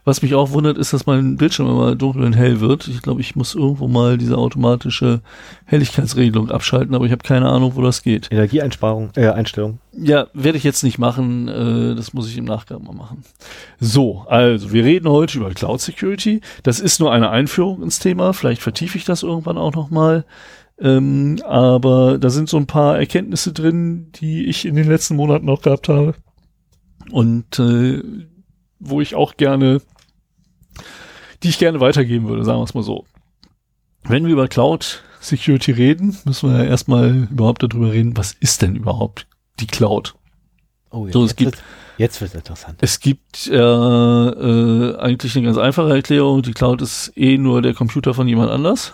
[0.04, 2.88] Was mich auch wundert, ist, dass mein Bildschirm immer dunkel und hell wird.
[2.88, 5.20] Ich glaube, ich muss irgendwo mal diese automatische
[5.64, 8.28] Helligkeitsregelung abschalten, aber ich habe keine Ahnung, wo das geht.
[8.32, 9.78] Energieeinsparung, äh, Einstellung.
[9.92, 11.46] Ja, werde ich jetzt nicht machen.
[11.46, 13.22] Äh, das muss ich im Nachgang mal machen.
[13.78, 16.40] So, also wir reden heute über Cloud Security.
[16.64, 18.32] Das ist nur eine Einführung ins Thema.
[18.32, 20.24] Vielleicht vertiefe ich das irgendwann auch noch mal.
[20.80, 25.48] Ähm, aber da sind so ein paar Erkenntnisse drin, die ich in den letzten Monaten
[25.48, 26.14] auch gehabt habe
[27.12, 28.02] und äh,
[28.80, 29.80] wo ich auch gerne,
[31.42, 33.04] die ich gerne weitergeben würde, sagen wir es mal so.
[34.04, 38.62] Wenn wir über Cloud Security reden, müssen wir ja erstmal überhaupt darüber reden, was ist
[38.62, 39.26] denn überhaupt
[39.60, 40.14] die Cloud?
[40.90, 41.62] Oh, ja, So, es jetzt gibt- wird's-
[41.98, 42.78] jetzt wird es interessant.
[42.80, 46.42] Es gibt äh, äh, eigentlich eine ganz einfache Erklärung.
[46.42, 48.92] Die Cloud ist eh nur der Computer von jemand anders.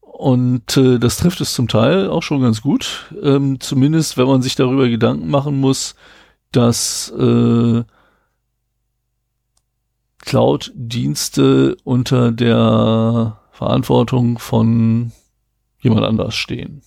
[0.00, 3.06] Und äh, das trifft es zum Teil auch schon ganz gut.
[3.22, 5.94] Ähm, zumindest, wenn man sich darüber Gedanken machen muss,
[6.50, 7.82] dass äh,
[10.28, 15.12] Cloud-Dienste unter der Verantwortung von
[15.80, 16.82] jemand anders stehen.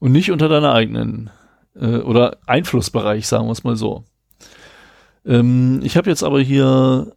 [0.00, 1.30] Und nicht unter deiner eigenen
[1.76, 4.02] äh, oder Einflussbereich, sagen wir es mal so.
[5.24, 7.12] Ähm, ich habe jetzt aber hier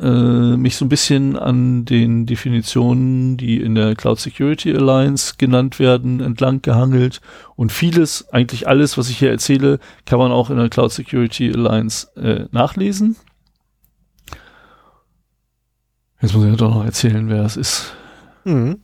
[0.00, 5.80] äh, mich so ein bisschen an den Definitionen, die in der Cloud Security Alliance genannt
[5.80, 7.20] werden, entlang gehangelt.
[7.56, 11.50] Und vieles, eigentlich alles, was ich hier erzähle, kann man auch in der Cloud Security
[11.52, 13.16] Alliance äh, nachlesen.
[16.26, 17.94] Jetzt muss ich ja doch noch erzählen, wer es ist.
[18.42, 18.80] Mhm.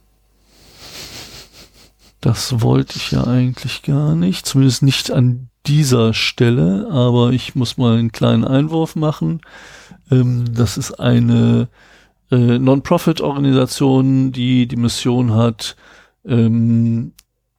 [2.21, 7.79] Das wollte ich ja eigentlich gar nicht, zumindest nicht an dieser Stelle, aber ich muss
[7.79, 9.41] mal einen kleinen Einwurf machen.
[10.09, 11.67] Ähm, das ist eine
[12.31, 15.75] äh, Non-Profit-Organisation, die die Mission hat,
[16.25, 17.13] ähm,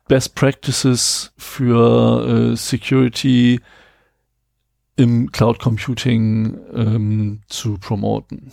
[0.07, 3.59] Best Practices für äh, Security
[4.95, 8.49] im Cloud Computing ähm, zu promoten.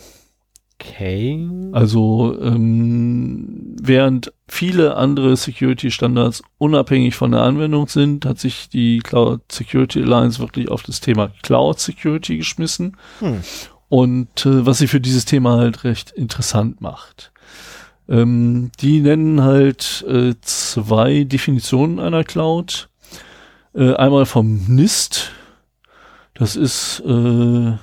[0.81, 1.47] Okay.
[1.73, 9.41] Also ähm, während viele andere Security-Standards unabhängig von der Anwendung sind, hat sich die Cloud
[9.51, 13.41] Security Alliance wirklich auf das Thema Cloud Security geschmissen Hm.
[13.89, 17.31] und äh, was sie für dieses Thema halt recht interessant macht.
[18.09, 22.89] Ähm, die nennen halt äh, zwei Definitionen einer Cloud.
[23.73, 25.31] Äh, einmal vom NIST.
[26.33, 27.73] Das ist äh,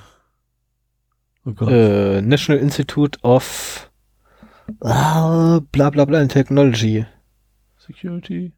[1.45, 1.65] oh.
[1.65, 3.89] Äh, National Institute of
[4.81, 7.05] ah, bla bla bla in Technology.
[7.77, 8.53] Security.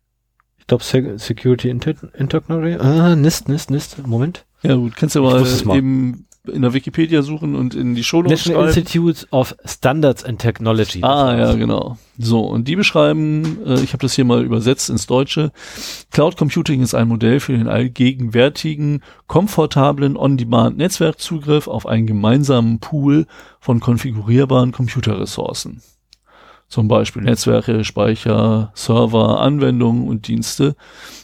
[0.58, 2.78] Ich glaube Se Security in, Te in Technology.
[2.80, 4.08] Ah, NIST, NIST, NIST.
[4.08, 4.46] Moment.
[4.62, 5.46] Ja gut, kannst du mal.
[5.76, 8.68] eben in der Wikipedia suchen und in die Show National schreiben.
[8.70, 11.04] Institute of Standards and Technology.
[11.04, 11.98] Ah, ja, genau.
[12.18, 15.52] So, und die beschreiben, äh, ich habe das hier mal übersetzt ins Deutsche,
[16.12, 23.28] Cloud Computing ist ein Modell für den allgegenwärtigen, komfortablen On-Demand-Netzwerkzugriff auf einen gemeinsamen Pool
[23.60, 25.82] von konfigurierbaren Computerressourcen.
[26.72, 30.78] Zum Beispiel Netzwerke, Speicher, Server, Anwendungen und Dienste,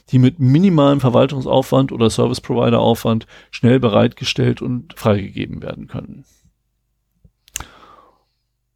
[0.10, 6.26] die mit minimalem Verwaltungsaufwand oder Service-Provider-Aufwand schnell bereitgestellt und freigegeben werden können.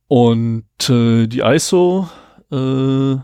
[0.08, 2.08] Und äh, die ISO
[2.54, 3.18] äh,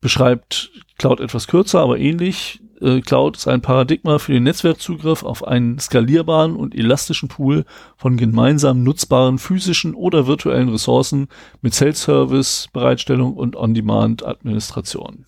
[0.00, 2.60] beschreibt Cloud etwas kürzer, aber ähnlich.
[2.80, 7.64] Äh, Cloud ist ein Paradigma für den Netzwerkzugriff auf einen skalierbaren und elastischen Pool
[7.96, 11.28] von gemeinsam nutzbaren physischen oder virtuellen Ressourcen
[11.62, 15.24] mit Self-Service, Bereitstellung und On-Demand-Administration.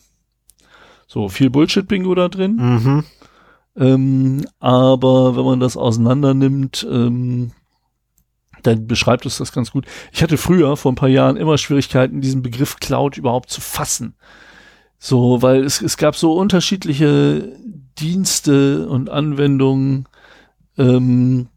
[1.07, 2.57] So, viel Bullshit-Bingo da drin.
[2.57, 3.05] Mhm.
[3.77, 7.53] Ähm, aber wenn man das auseinander nimmt, ähm,
[8.63, 9.87] dann beschreibt es das ganz gut.
[10.13, 14.15] Ich hatte früher, vor ein paar Jahren, immer Schwierigkeiten, diesen Begriff Cloud überhaupt zu fassen.
[15.03, 17.57] So, weil es, es gab so unterschiedliche
[17.99, 20.07] Dienste und Anwendungen,
[20.77, 21.49] ähm,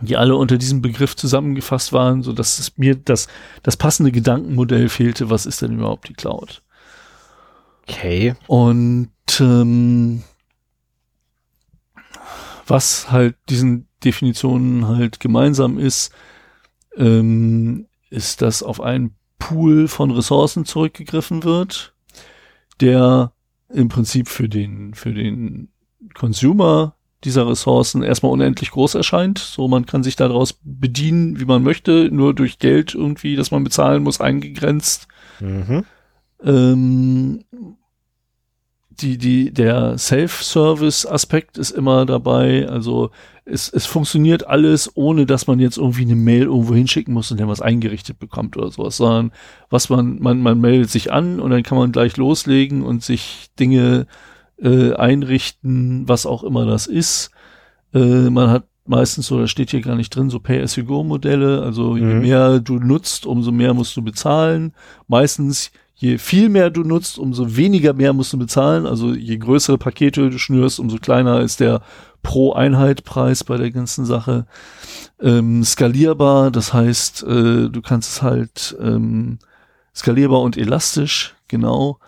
[0.00, 3.26] die alle unter diesem Begriff zusammengefasst waren, so dass es mir das,
[3.64, 5.28] das passende Gedankenmodell fehlte.
[5.28, 6.62] Was ist denn überhaupt die Cloud?
[7.82, 8.36] Okay.
[8.46, 9.10] Und
[9.40, 10.22] ähm,
[12.64, 16.12] was halt diesen Definitionen halt gemeinsam ist,
[16.96, 21.95] ähm, ist, dass auf einen Pool von Ressourcen zurückgegriffen wird,
[22.80, 23.32] der
[23.68, 25.68] im Prinzip für den, für den
[26.14, 26.94] Consumer
[27.24, 29.38] dieser Ressourcen erstmal unendlich groß erscheint.
[29.38, 33.64] So, man kann sich daraus bedienen, wie man möchte, nur durch Geld irgendwie, das man
[33.64, 35.08] bezahlen muss, eingegrenzt.
[35.40, 35.84] Mhm.
[36.42, 37.44] Ähm,
[38.96, 42.68] die, die, der Self-Service-Aspekt ist immer dabei.
[42.68, 43.10] Also
[43.44, 47.38] es, es funktioniert alles, ohne dass man jetzt irgendwie eine Mail irgendwo hinschicken muss und
[47.40, 49.32] dann was eingerichtet bekommt oder sowas, sondern
[49.70, 53.48] was man, man, man meldet sich an und dann kann man gleich loslegen und sich
[53.58, 54.06] Dinge
[54.60, 57.30] äh, einrichten, was auch immer das ist.
[57.94, 61.62] Äh, man hat meistens, so, da steht hier gar nicht drin, so Pay-as-you-go-Modelle.
[61.62, 62.20] Also je Mhm.
[62.20, 64.72] mehr du nutzt, umso mehr musst du bezahlen.
[65.08, 68.86] Meistens je viel mehr du nutzt, umso weniger mehr musst du bezahlen.
[68.86, 71.80] Also je größere Pakete du schnürst, umso kleiner ist der
[72.22, 74.46] pro Einheit Preis bei der ganzen Sache.
[75.20, 79.38] Ähm, skalierbar, das heißt, äh, du kannst es halt ähm,
[79.94, 81.98] skalierbar und elastisch, genau.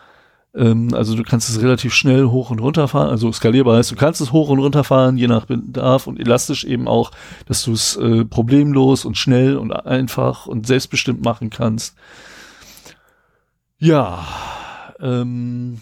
[0.55, 3.09] Ähm, also du kannst es relativ schnell hoch und runter fahren.
[3.09, 6.65] Also skalierbar heißt, du kannst es hoch und runter fahren, je nach Bedarf und elastisch
[6.65, 7.11] eben auch,
[7.47, 11.97] dass du es äh, problemlos und schnell und einfach und selbstbestimmt machen kannst.
[13.81, 14.27] Ja,
[15.01, 15.81] ähm,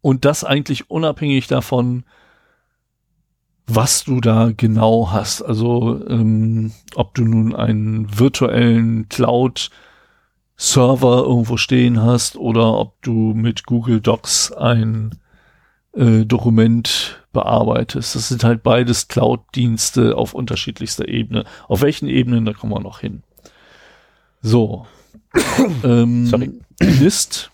[0.00, 2.04] und das eigentlich unabhängig davon,
[3.66, 5.42] was du da genau hast.
[5.42, 9.70] Also ähm, ob du nun einen virtuellen Cloud-Server
[11.24, 15.18] irgendwo stehen hast oder ob du mit Google Docs ein
[15.94, 18.14] äh, Dokument bearbeitest.
[18.14, 21.44] Das sind halt beides Cloud-Dienste auf unterschiedlichster Ebene.
[21.68, 23.22] Auf welchen Ebenen, da kommen wir noch hin.
[24.42, 24.86] So.
[25.84, 26.52] ähm, Sorry.
[26.80, 27.50] NIST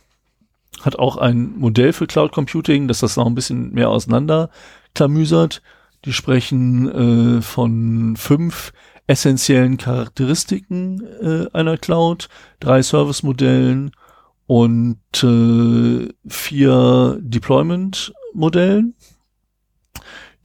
[0.81, 4.51] hat auch ein Modell für Cloud Computing, das das noch ein bisschen mehr auseinander
[4.95, 5.63] klamüsert.
[6.05, 8.73] Die sprechen äh, von fünf
[9.07, 12.29] essentiellen Charakteristiken äh, einer Cloud,
[12.61, 13.93] drei Service-Modellen
[14.47, 18.95] und äh, vier Deployment-Modellen.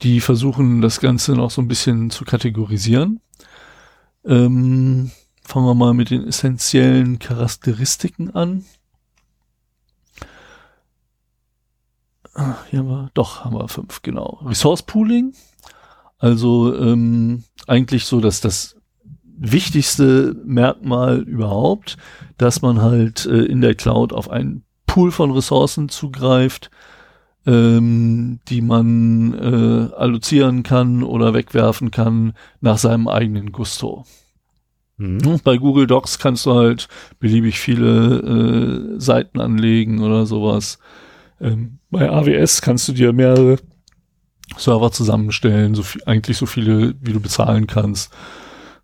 [0.01, 3.21] Die versuchen das Ganze noch so ein bisschen zu kategorisieren.
[4.25, 5.11] Ähm,
[5.43, 8.65] fangen wir mal mit den essentiellen Charakteristiken an.
[12.33, 14.39] Ah, Hier haben wir, doch, haben wir fünf, genau.
[14.43, 15.33] Resource Pooling,
[16.17, 18.75] also ähm, eigentlich so, dass das
[19.23, 21.97] wichtigste Merkmal überhaupt,
[22.37, 26.71] dass man halt äh, in der Cloud auf einen Pool von Ressourcen zugreift,
[27.45, 34.05] ähm, die man äh, allozieren kann oder wegwerfen kann nach seinem eigenen Gusto.
[34.97, 35.39] Mhm.
[35.43, 36.87] Bei Google Docs kannst du halt
[37.19, 40.79] beliebig viele äh, Seiten anlegen oder sowas.
[41.41, 43.57] Ähm, bei AWS kannst du dir mehrere
[44.57, 48.13] Server zusammenstellen, so viel, eigentlich so viele, wie du bezahlen kannst.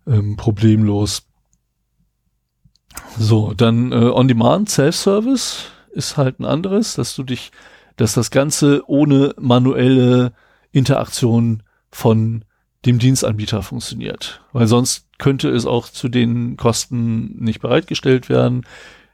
[0.06, 1.22] Ähm, problemlos.
[3.18, 7.52] So, dann äh, On-Demand Self-Service ist halt ein anderes, dass du dich,
[7.96, 10.32] dass das Ganze ohne manuelle
[10.72, 12.44] Interaktion von
[12.86, 14.42] dem Dienstanbieter funktioniert.
[14.52, 18.66] Weil sonst könnte es auch zu den Kosten nicht bereitgestellt werden.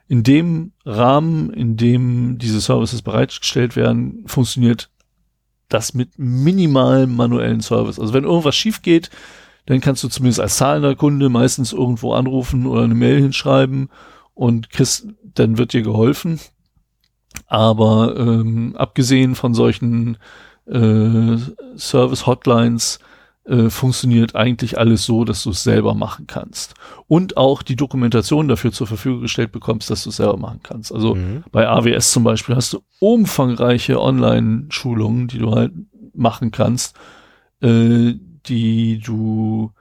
[0.07, 4.89] In dem Rahmen, in dem diese Services bereitgestellt werden, funktioniert
[5.67, 7.99] das mit minimalem manuellen Service.
[7.99, 9.09] Also wenn irgendwas schief geht,
[9.65, 13.89] dann kannst du zumindest als zahlender Kunde meistens irgendwo anrufen oder eine Mail hinschreiben
[14.33, 16.39] und kriegst, dann wird dir geholfen.
[17.47, 20.17] Aber ähm, abgesehen von solchen
[20.67, 21.37] äh,
[21.75, 22.99] Service-Hotlines
[23.47, 26.73] äh, funktioniert eigentlich alles so, dass du es selber machen kannst.
[27.07, 30.91] Und auch die Dokumentation dafür zur Verfügung gestellt bekommst, dass du es selber machen kannst.
[30.93, 31.43] Also Mhm.
[31.51, 35.71] bei AWS zum Beispiel hast du umfangreiche Online-Schulungen, die du halt
[36.13, 36.95] machen kannst,
[37.61, 38.13] äh,
[38.47, 39.71] die du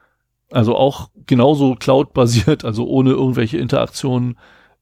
[0.52, 4.38] also auch genauso Cloud-basiert, also ohne irgendwelche Interaktionen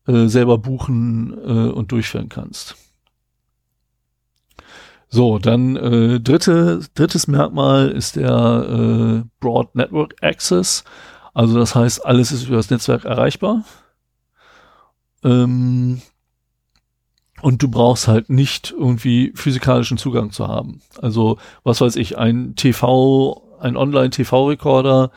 [0.06, 2.77] äh, selber buchen äh, und durchführen kannst.
[5.15, 10.82] So, dann äh, dritte, drittes Merkmal ist der äh, Broad Network Access.
[11.32, 13.62] Also das heißt, alles ist über das Netzwerk erreichbar.
[15.23, 16.03] Ähm,
[17.43, 20.81] und du brauchst halt nicht irgendwie physikalischen Zugang zu haben.
[21.01, 25.12] Also, was weiß ich, ein TV, ein Online-TV-Recorder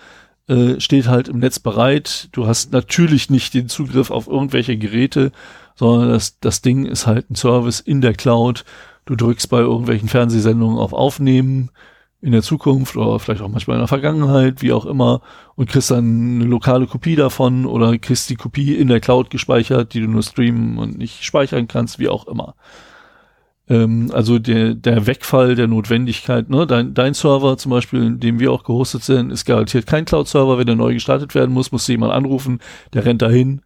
[0.48, 2.30] äh, steht halt im Netz bereit.
[2.34, 5.32] Du hast natürlich nicht den Zugriff auf irgendwelche Geräte,
[5.74, 8.64] sondern das, das Ding ist halt ein Service in der Cloud.
[9.08, 11.72] Du drückst bei irgendwelchen Fernsehsendungen auf Aufnehmen
[12.22, 15.22] in der Zukunft oder vielleicht auch manchmal in der Vergangenheit, wie auch immer,
[15.56, 19.94] und kriegst dann eine lokale Kopie davon oder kriegst die Kopie in der Cloud gespeichert,
[19.94, 22.56] die du nur streamen und nicht speichern kannst, wie auch immer.
[23.70, 28.40] Ähm, also der, der Wegfall der Notwendigkeit, ne, dein, dein Server zum Beispiel, in dem
[28.40, 31.88] wir auch gehostet sind, ist garantiert kein Cloud-Server, wenn der neu gestartet werden muss, muss
[31.88, 32.60] jemand anrufen,
[32.94, 33.62] der rennt dahin,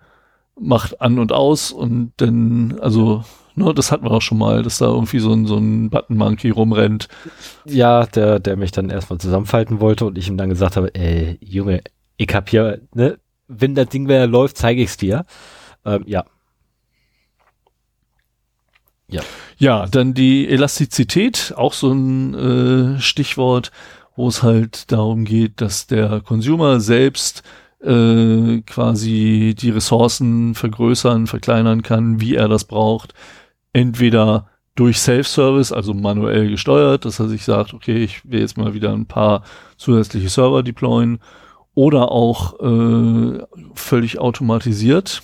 [0.60, 3.24] macht an und aus und dann, also
[3.56, 6.52] Ne, das hatten wir auch schon mal, dass da irgendwie so ein, so ein Button-Monkey
[6.52, 7.08] rumrennt.
[7.66, 11.38] Ja, der, der mich dann erstmal zusammenfalten wollte und ich ihm dann gesagt habe, ey,
[11.42, 11.82] Junge,
[12.18, 15.26] ich hab hier, ne, wenn das Ding wieder läuft, zeige ich's dir.
[15.86, 16.24] Ähm, ja.
[19.10, 19.22] Ja.
[19.58, 22.34] Ja, dann die Elastizität, auch so ein
[22.96, 23.72] äh, Stichwort,
[24.16, 27.44] wo es halt darum geht, dass der Consumer selbst
[27.82, 33.14] äh, quasi die Ressourcen vergrößern, verkleinern kann, wie er das braucht
[33.74, 38.74] entweder durch Self-Service, also manuell gesteuert, dass er sich sagt, okay, ich will jetzt mal
[38.74, 39.44] wieder ein paar
[39.78, 41.20] zusätzliche Server deployen,
[41.74, 43.40] oder auch äh,
[43.74, 45.22] völlig automatisiert,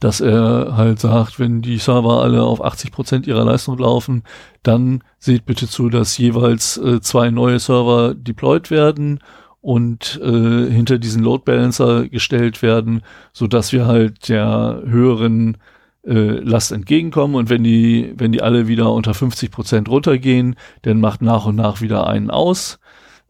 [0.00, 4.22] dass er halt sagt, wenn die Server alle auf 80 Prozent ihrer Leistung laufen,
[4.62, 9.20] dann seht bitte zu, dass jeweils äh, zwei neue Server deployed werden
[9.60, 13.02] und äh, hinter diesen Load Balancer gestellt werden,
[13.32, 15.56] so dass wir halt der höheren
[16.08, 21.00] äh, Last entgegenkommen und wenn die, wenn die alle wieder unter 50 Prozent runtergehen, dann
[21.00, 22.78] macht nach und nach wieder einen aus.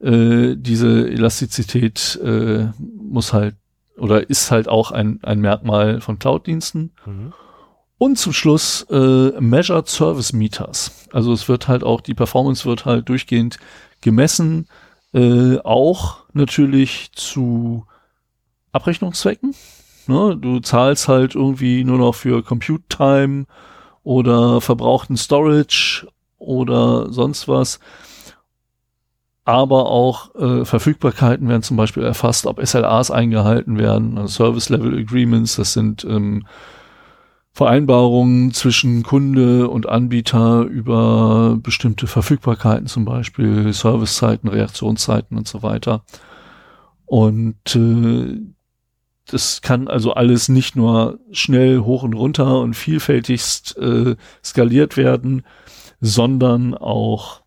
[0.01, 3.57] Äh, diese Elastizität äh, muss halt
[3.97, 6.93] oder ist halt auch ein, ein Merkmal von Cloud-Diensten.
[7.05, 7.33] Mhm.
[7.99, 11.09] Und zum Schluss äh, Measured Service Meters.
[11.13, 13.59] Also es wird halt auch, die Performance wird halt durchgehend
[14.01, 14.69] gemessen,
[15.13, 17.87] äh, auch natürlich zu
[18.71, 19.55] Abrechnungszwecken.
[20.09, 20.37] Ne?
[20.37, 23.47] Du zahlst halt irgendwie nur noch für Compute Time
[24.03, 26.07] oder verbrauchten Storage
[26.39, 27.79] oder sonst was.
[29.45, 34.99] Aber auch äh, Verfügbarkeiten werden zum Beispiel erfasst, ob SLAs eingehalten werden, also Service Level
[34.99, 36.47] Agreements, das sind ähm,
[37.59, 46.05] Vereinbarungen zwischen Kunde und Anbieter über bestimmte Verfügbarkeiten, zum Beispiel Servicezeiten, Reaktionszeiten und so weiter.
[47.05, 48.39] Und äh,
[49.29, 55.43] das kann also alles nicht nur schnell hoch und runter und vielfältigst äh, skaliert werden,
[56.01, 57.43] sondern auch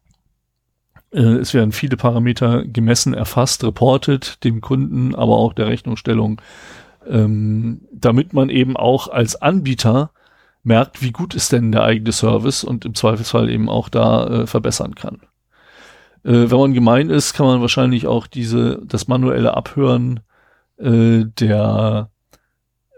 [1.11, 6.41] äh, es werden viele Parameter gemessen, erfasst, reportet dem Kunden, aber auch der Rechnungsstellung,
[7.07, 10.11] ähm, damit man eben auch als Anbieter
[10.63, 14.47] merkt, wie gut ist denn der eigene Service und im Zweifelsfall eben auch da äh,
[14.47, 15.21] verbessern kann.
[16.23, 20.21] Äh, wenn man gemein ist, kann man wahrscheinlich auch diese das manuelle Abhören
[20.81, 22.09] äh, der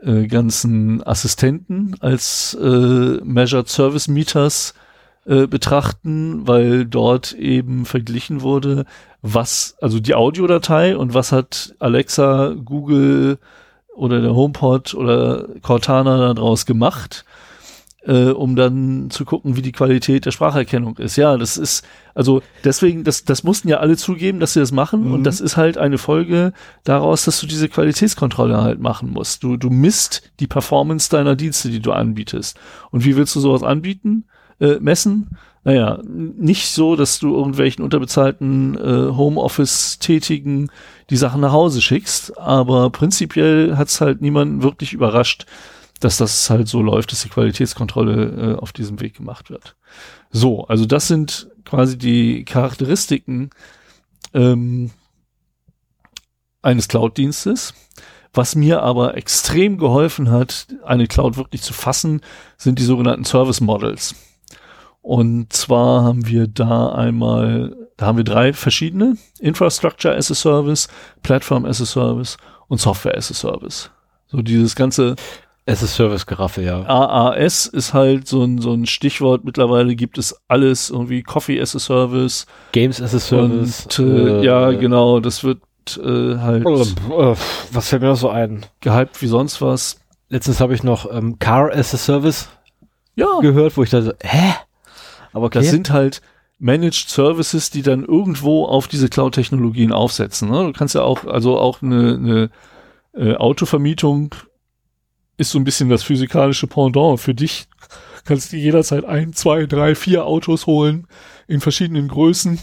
[0.01, 4.73] äh, ganzen Assistenten als äh, Measured Service Meters
[5.25, 8.85] äh, betrachten, weil dort eben verglichen wurde,
[9.21, 13.37] was, also die Audiodatei und was hat Alexa, Google
[13.95, 17.23] oder der HomePod oder Cortana daraus gemacht
[18.05, 21.15] äh, um dann zu gucken, wie die Qualität der Spracherkennung ist.
[21.15, 25.05] Ja, das ist, also deswegen, das, das mussten ja alle zugeben, dass sie das machen
[25.05, 25.13] mhm.
[25.13, 26.53] und das ist halt eine Folge
[26.83, 29.43] daraus, dass du diese Qualitätskontrolle halt machen musst.
[29.43, 32.59] Du, du misst die Performance deiner Dienste, die du anbietest.
[32.91, 34.25] Und wie willst du sowas anbieten,
[34.59, 35.37] äh, messen?
[35.65, 40.69] Naja, nicht so, dass du irgendwelchen unterbezahlten äh, Homeoffice-Tätigen
[41.09, 45.45] die Sachen nach Hause schickst, aber prinzipiell hat's halt niemanden wirklich überrascht,
[45.99, 49.75] dass das halt so läuft, dass die Qualitätskontrolle äh, auf diesem Weg gemacht wird.
[50.31, 53.51] So, also das sind quasi die Charakteristiken
[54.33, 54.91] ähm,
[56.61, 57.73] eines Cloud-Dienstes.
[58.35, 62.21] Was mir aber extrem geholfen hat, eine Cloud wirklich zu fassen,
[62.57, 64.15] sind die sogenannten Service Models.
[65.03, 69.17] Und zwar haben wir da einmal, da haben wir drei verschiedene.
[69.39, 70.87] Infrastructure as a Service,
[71.21, 72.37] Platform as a Service
[72.67, 73.91] und Software as a Service.
[74.27, 75.15] So dieses ganze
[75.65, 76.83] es ist Service-Geraffe, ja.
[76.83, 79.45] AAS ist halt so ein, so ein Stichwort.
[79.45, 82.45] Mittlerweile gibt es alles, irgendwie Coffee as a Service.
[82.73, 83.85] Games as a Service.
[83.85, 85.61] Und, äh, äh, ja, genau, das wird
[85.97, 87.35] äh, halt Äh,
[87.71, 88.65] Was fällt mir noch so ein?
[88.81, 89.99] gehypt wie sonst was.
[90.29, 92.49] Letztens habe ich noch ähm, Car as a Service
[93.15, 94.55] Ja, gehört, wo ich da so, hä?
[95.31, 95.59] Aber okay.
[95.59, 96.21] das sind halt
[96.59, 100.49] Managed Services, die dann irgendwo auf diese Cloud-Technologien aufsetzen.
[100.49, 100.63] Ne?
[100.63, 102.49] Du kannst ja auch, also auch eine, eine
[103.15, 104.35] äh, Autovermietung
[105.37, 107.67] ist so ein bisschen das physikalische Pendant für dich.
[108.25, 111.07] Kannst du jederzeit ein, zwei, drei, vier Autos holen
[111.47, 112.59] in verschiedenen Größen.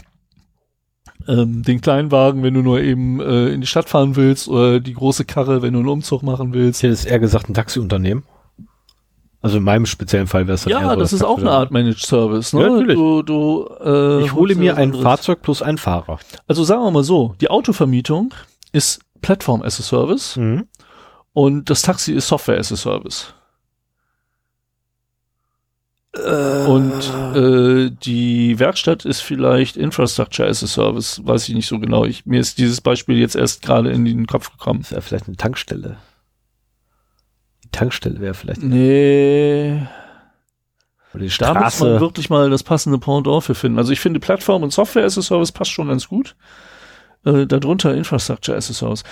[1.27, 4.93] Ähm, den Kleinwagen, wenn du nur eben äh, in die Stadt fahren willst, oder die
[4.93, 6.79] große Karre, wenn du einen Umzug machen willst.
[6.79, 8.23] ich hätte es eher gesagt, ein Taxiunternehmen.
[9.43, 11.51] Also in meinem speziellen Fall wäre es dann eher Ja, so das ist auch eine
[11.51, 12.53] Art Managed Service.
[12.53, 12.61] Ne?
[12.61, 12.95] Ja, natürlich.
[12.95, 16.19] Du, du, äh, Ich hole mir ein Fahrzeug plus einen Fahrer.
[16.47, 18.33] Also sagen wir mal so, die Autovermietung
[18.71, 20.67] ist Plattform as a Service Mhm.
[21.33, 23.33] Und das Taxi ist Software as a Service.
[26.13, 26.91] Und
[27.35, 32.03] äh, die Werkstatt ist vielleicht Infrastructure as a Service, weiß ich nicht so genau.
[32.03, 34.81] Ich, mir ist dieses Beispiel jetzt erst gerade in den Kopf gekommen.
[34.81, 35.97] Das wäre vielleicht eine Tankstelle.
[37.63, 39.87] Die Tankstelle wäre vielleicht Nee,
[41.13, 43.77] oder die da muss man wirklich mal das passende Pendant für finden.
[43.77, 46.35] Also ich finde Plattform und Software as a Service passt schon ganz gut.
[47.25, 49.03] Äh, darunter Infrastructure as a Service.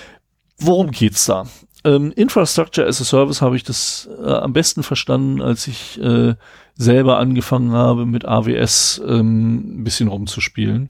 [0.57, 1.45] Worum geht's da?
[1.85, 6.35] Ähm, Infrastructure as a Service habe ich das äh, am besten verstanden, als ich äh,
[6.75, 10.89] selber angefangen habe, mit AWS ähm, ein bisschen rumzuspielen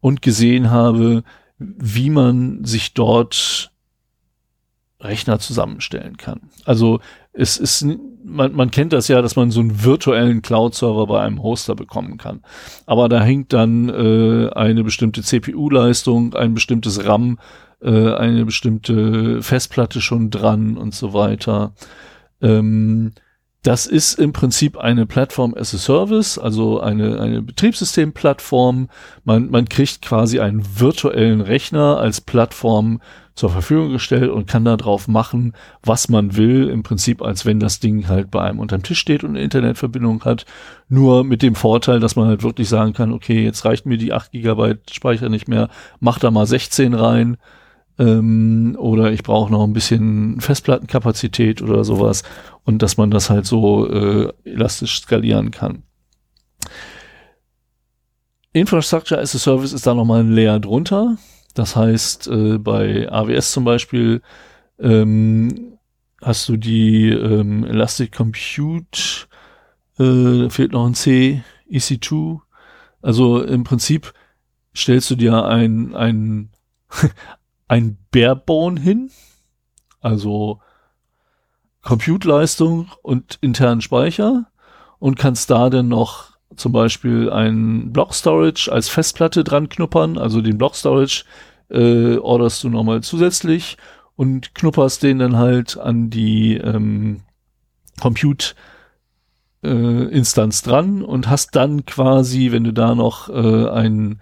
[0.00, 1.24] und gesehen habe,
[1.58, 3.70] wie man sich dort
[5.00, 6.40] Rechner zusammenstellen kann.
[6.64, 7.00] Also
[7.32, 7.86] es ist,
[8.24, 12.18] man, man kennt das ja, dass man so einen virtuellen Cloud-Server bei einem Hoster bekommen
[12.18, 12.42] kann.
[12.86, 17.38] Aber da hängt dann äh, eine bestimmte CPU-Leistung, ein bestimmtes RAM,
[17.82, 21.72] äh, eine bestimmte Festplatte schon dran und so weiter.
[22.40, 23.12] Ähm,
[23.62, 28.88] das ist im Prinzip eine Plattform as a Service, also eine, eine Betriebssystemplattform.
[29.24, 33.02] Man, man kriegt quasi einen virtuellen Rechner als Plattform
[33.34, 35.52] zur Verfügung gestellt und kann da drauf machen,
[35.82, 39.24] was man will, im Prinzip als wenn das Ding halt bei einem unterm Tisch steht
[39.24, 40.46] und eine Internetverbindung hat.
[40.88, 44.12] Nur mit dem Vorteil, dass man halt wirklich sagen kann, okay, jetzt reicht mir die
[44.12, 45.68] 8 Gigabyte Speicher nicht mehr,
[46.00, 47.36] mach da mal 16 rein.
[48.00, 52.22] Ähm, oder ich brauche noch ein bisschen Festplattenkapazität oder sowas
[52.64, 55.82] und dass man das halt so äh, elastisch skalieren kann.
[58.54, 61.18] Infrastructure as a Service ist da nochmal ein Layer drunter.
[61.54, 64.22] Das heißt, äh, bei AWS zum Beispiel
[64.78, 65.78] ähm,
[66.22, 69.28] hast du die ähm, Elastic Compute,
[69.98, 72.40] äh, fehlt noch ein C, EC2.
[73.02, 74.14] Also im Prinzip
[74.74, 76.50] stellst du dir ein, ein,
[77.70, 79.12] ein Barebone hin,
[80.00, 80.60] also
[81.82, 84.48] Compute-Leistung und internen Speicher
[84.98, 90.40] und kannst da dann noch zum Beispiel ein Block Storage als Festplatte dran knuppern, also
[90.40, 91.24] den Block Storage
[91.68, 93.76] äh, orderst du nochmal zusätzlich
[94.16, 97.20] und knupperst den dann halt an die ähm,
[98.00, 98.56] Compute
[99.62, 104.20] äh, Instanz dran und hast dann quasi, wenn du da noch äh, ein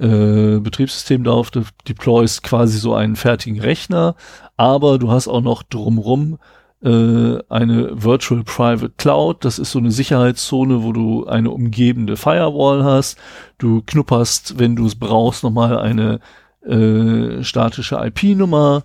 [0.00, 4.14] äh, Betriebssystem drauf de deployst, quasi so einen fertigen Rechner,
[4.56, 6.38] aber du hast auch noch drumrum
[6.82, 9.44] äh, eine Virtual Private Cloud.
[9.44, 13.18] Das ist so eine Sicherheitszone, wo du eine umgebende Firewall hast.
[13.58, 16.20] Du knupperst, wenn du es brauchst, nochmal eine
[16.64, 18.84] äh, statische IP-Nummer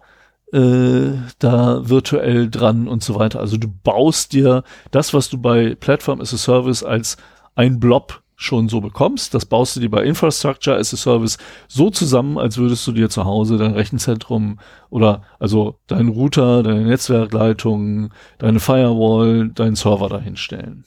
[0.54, 3.40] äh, da virtuell dran und so weiter.
[3.40, 7.18] Also du baust dir das, was du bei Platform as a Service als
[7.56, 11.38] ein Blob schon so bekommst, das baust du dir bei Infrastructure as a Service
[11.68, 14.60] so zusammen, als würdest du dir zu Hause dein Rechenzentrum
[14.90, 18.10] oder also deinen Router, deine Netzwerkleitung,
[18.40, 20.86] deine Firewall, deinen Server dahinstellen.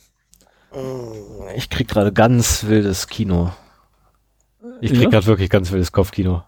[1.55, 3.52] Ich krieg gerade ganz wildes Kino.
[4.81, 5.10] Ich krieg Ja?
[5.10, 6.43] gerade wirklich ganz wildes Kopfkino.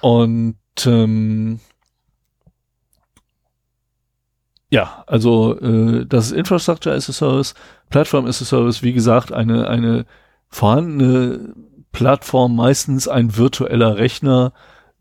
[0.00, 0.56] Und
[0.86, 1.58] ähm,
[4.74, 7.54] ja, also äh, das ist Infrastructure as a Service,
[7.90, 10.04] Plattform as a Service, wie gesagt, eine, eine
[10.48, 11.54] vorhandene
[11.92, 14.52] Plattform, meistens ein virtueller Rechner,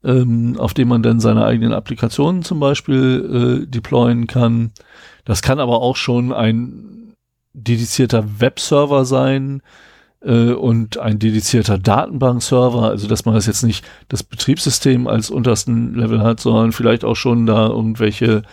[0.03, 4.73] ähm, auf dem man dann seine eigenen Applikationen zum Beispiel äh, deployen kann.
[5.25, 7.15] Das kann aber auch schon ein
[7.53, 9.63] dedizierter Webserver sein,
[10.21, 15.95] äh, und ein dedizierter Datenbankserver, also dass man das jetzt nicht das Betriebssystem als untersten
[15.95, 18.43] Level hat, sondern vielleicht auch schon da irgendwelche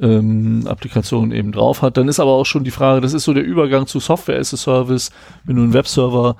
[0.00, 1.96] ähm, Applikationen eben drauf hat.
[1.96, 4.54] Dann ist aber auch schon die Frage, das ist so der Übergang zu Software as
[4.54, 5.10] a Service,
[5.44, 6.36] wenn du einen Webserver,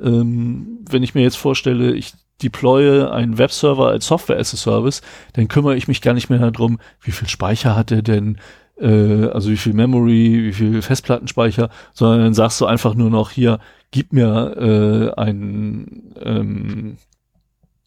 [0.00, 2.12] ähm, wenn ich mir jetzt vorstelle, ich
[2.42, 5.02] deploye einen Webserver als Software as a Service,
[5.32, 8.38] dann kümmere ich mich gar nicht mehr darum, wie viel Speicher hat er denn,
[8.78, 13.30] äh, also wie viel Memory, wie viel Festplattenspeicher, sondern dann sagst du einfach nur noch
[13.30, 13.58] hier,
[13.90, 16.98] gib mir äh, einen, ähm,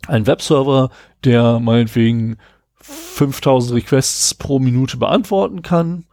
[0.08, 0.90] ein Webserver,
[1.24, 2.38] der meinetwegen
[2.82, 6.06] 5000 Requests pro Minute beantworten kann.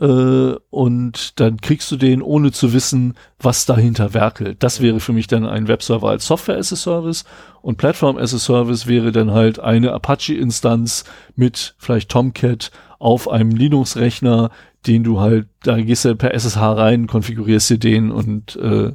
[0.00, 4.62] Äh, und dann kriegst du den, ohne zu wissen, was dahinter werkelt.
[4.62, 7.24] Das wäre für mich dann ein Webserver als Software as a Service
[7.60, 11.04] und Platform as a Service wäre dann halt eine Apache-Instanz
[11.36, 14.50] mit vielleicht Tomcat auf einem Linux-Rechner,
[14.86, 18.92] den du halt, da gehst du per SSH rein, konfigurierst dir den und äh,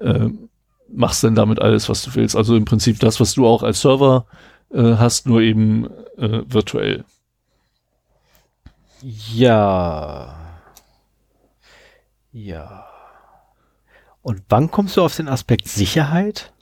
[0.00, 0.30] äh,
[0.92, 2.36] machst dann damit alles, was du willst.
[2.36, 4.26] Also im Prinzip das, was du auch als Server
[4.76, 5.86] äh, hast, nur eben
[6.18, 7.04] äh, virtuell.
[9.02, 10.34] Ja.
[12.32, 12.84] Ja.
[14.22, 16.52] Und wann kommst du auf den Aspekt Sicherheit?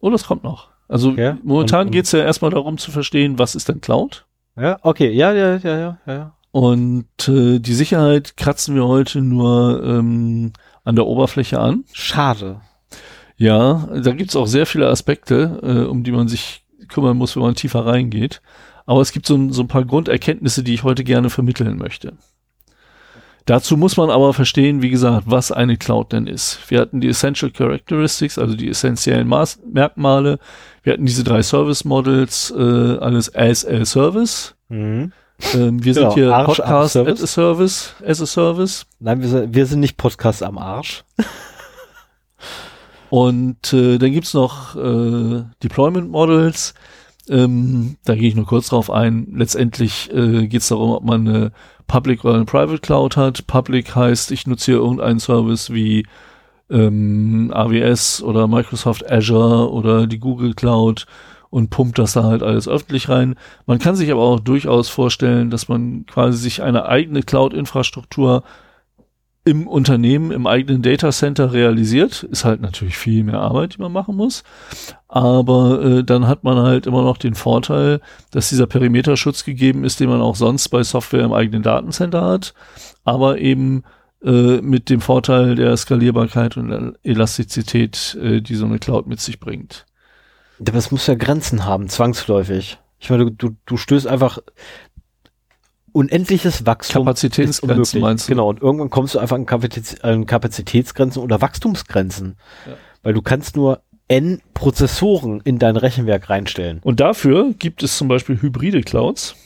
[0.00, 0.68] Oh, das kommt noch.
[0.88, 4.24] Also Ja, momentan und- geht's ja erstmal darum zu verstehen, was ist denn Cloud?
[4.56, 6.34] Ja, okay, ja, ja, ja, ja, ja.
[6.50, 10.52] Und äh, die Sicherheit kratzen wir heute nur ähm,
[10.84, 11.84] an der Oberfläche an.
[11.92, 12.60] Schade.
[13.36, 17.42] Ja, da gibt's auch sehr viele Aspekte, äh, um die man sich kümmern muss, wenn
[17.42, 18.40] man tiefer reingeht.
[18.86, 22.14] Aber es gibt so, ein- so ein paar Grunderkenntnisse, die ich heute gerne vermitteln möchte.
[23.46, 26.58] Dazu muss man aber verstehen, wie gesagt, was eine Cloud denn ist.
[26.68, 30.38] Wir hatten die Essential Characteristics, also die essentiellen Maß Merkmale.
[30.82, 32.60] Wir hatten diese drei Service Models, äh,
[32.98, 34.54] alles as a Service.
[34.68, 35.12] Mhm.
[35.54, 38.86] Ähm, wir Genau, sind hier Arsch Podcast as a as a Service, as a Service.
[39.00, 41.04] Nein, wir sind, wir sind nicht Podcast am Arsch.
[43.10, 46.74] Und äh, dann gibt's noch äh, Deployment Models.
[47.28, 49.28] Ähm, da gehe ich nur kurz drauf ein.
[49.34, 51.52] Letztendlich äh, geht's darum, ob man eine
[51.86, 53.46] Public oder eine Private Cloud hat.
[53.46, 56.06] Public heißt, ich nutze hier irgendeinen Service wie
[56.70, 61.06] ähm, AWS oder Microsoft Azure oder die Google Cloud
[61.50, 63.36] und pumpt das da halt alles öffentlich rein.
[63.66, 68.42] Man kann sich aber auch durchaus vorstellen, dass man quasi sich eine eigene Cloud-Infrastruktur
[69.44, 72.22] im Unternehmen, im eigenen Data Center realisiert.
[72.24, 74.42] Ist halt natürlich viel mehr Arbeit, die man machen muss.
[75.08, 78.00] Aber äh, dann hat man halt immer noch den Vorteil,
[78.30, 82.52] dass dieser Perimeterschutz gegeben ist, den man auch sonst bei Software im eigenen Datencenter hat.
[83.04, 83.84] Aber eben
[84.22, 89.40] äh, mit dem Vorteil der Skalierbarkeit und Elastizität, äh, die so eine Cloud mit sich
[89.40, 89.86] bringt.
[90.60, 92.78] Aber es muss ja Grenzen haben, zwangsläufig.
[93.00, 94.38] Ich meine, du, du, du stößt einfach
[95.92, 97.04] unendliches Wachstum.
[97.04, 98.32] Kapazitätsgrenzen meinst du?
[98.32, 102.36] Genau, und irgendwann kommst du einfach an, Kapazitäts an Kapazitätsgrenzen oder Wachstumsgrenzen.
[102.66, 102.72] Ja.
[103.02, 106.80] Weil du kannst nur N Prozessoren in dein Rechenwerk reinstellen.
[106.82, 109.36] Und dafür gibt es zum Beispiel hybride Clouds,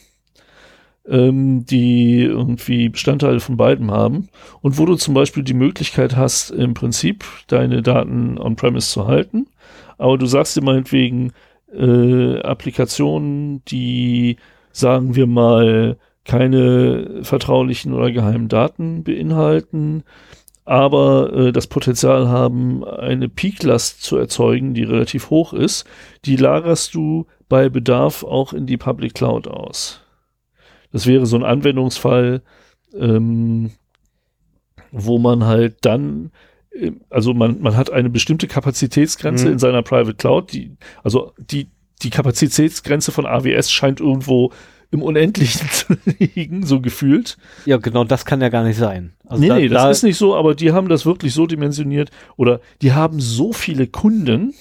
[1.07, 4.29] ähm, die irgendwie Bestandteile von beiden haben
[4.61, 9.47] und wo du zum Beispiel die Möglichkeit hast, im Prinzip deine Daten on-premise zu halten,
[9.97, 11.33] aber du sagst dir meinetwegen
[11.73, 14.37] äh, Applikationen, die,
[14.71, 20.03] sagen wir mal, keine vertraulichen oder geheimen Daten beinhalten,
[20.65, 25.85] aber äh, das Potenzial haben, eine Peaklast zu erzeugen, die relativ hoch ist,
[26.25, 30.01] die lagerst du bei Bedarf auch in die Public Cloud aus.
[30.91, 32.41] Das wäre so ein Anwendungsfall,
[32.97, 33.71] ähm,
[34.91, 36.31] wo man halt dann,
[36.71, 39.53] äh, also man, man hat eine bestimmte Kapazitätsgrenze Mhm.
[39.53, 41.67] in seiner Private Cloud, die, also die,
[42.01, 44.51] die Kapazitätsgrenze von AWS scheint irgendwo
[44.93, 47.37] im Unendlichen zu liegen, so gefühlt.
[47.65, 49.13] Ja, genau, das kann ja gar nicht sein.
[49.25, 51.47] Also nee, da- nee, das da- ist nicht so, aber die haben das wirklich so
[51.47, 54.53] dimensioniert oder die haben so viele Kunden,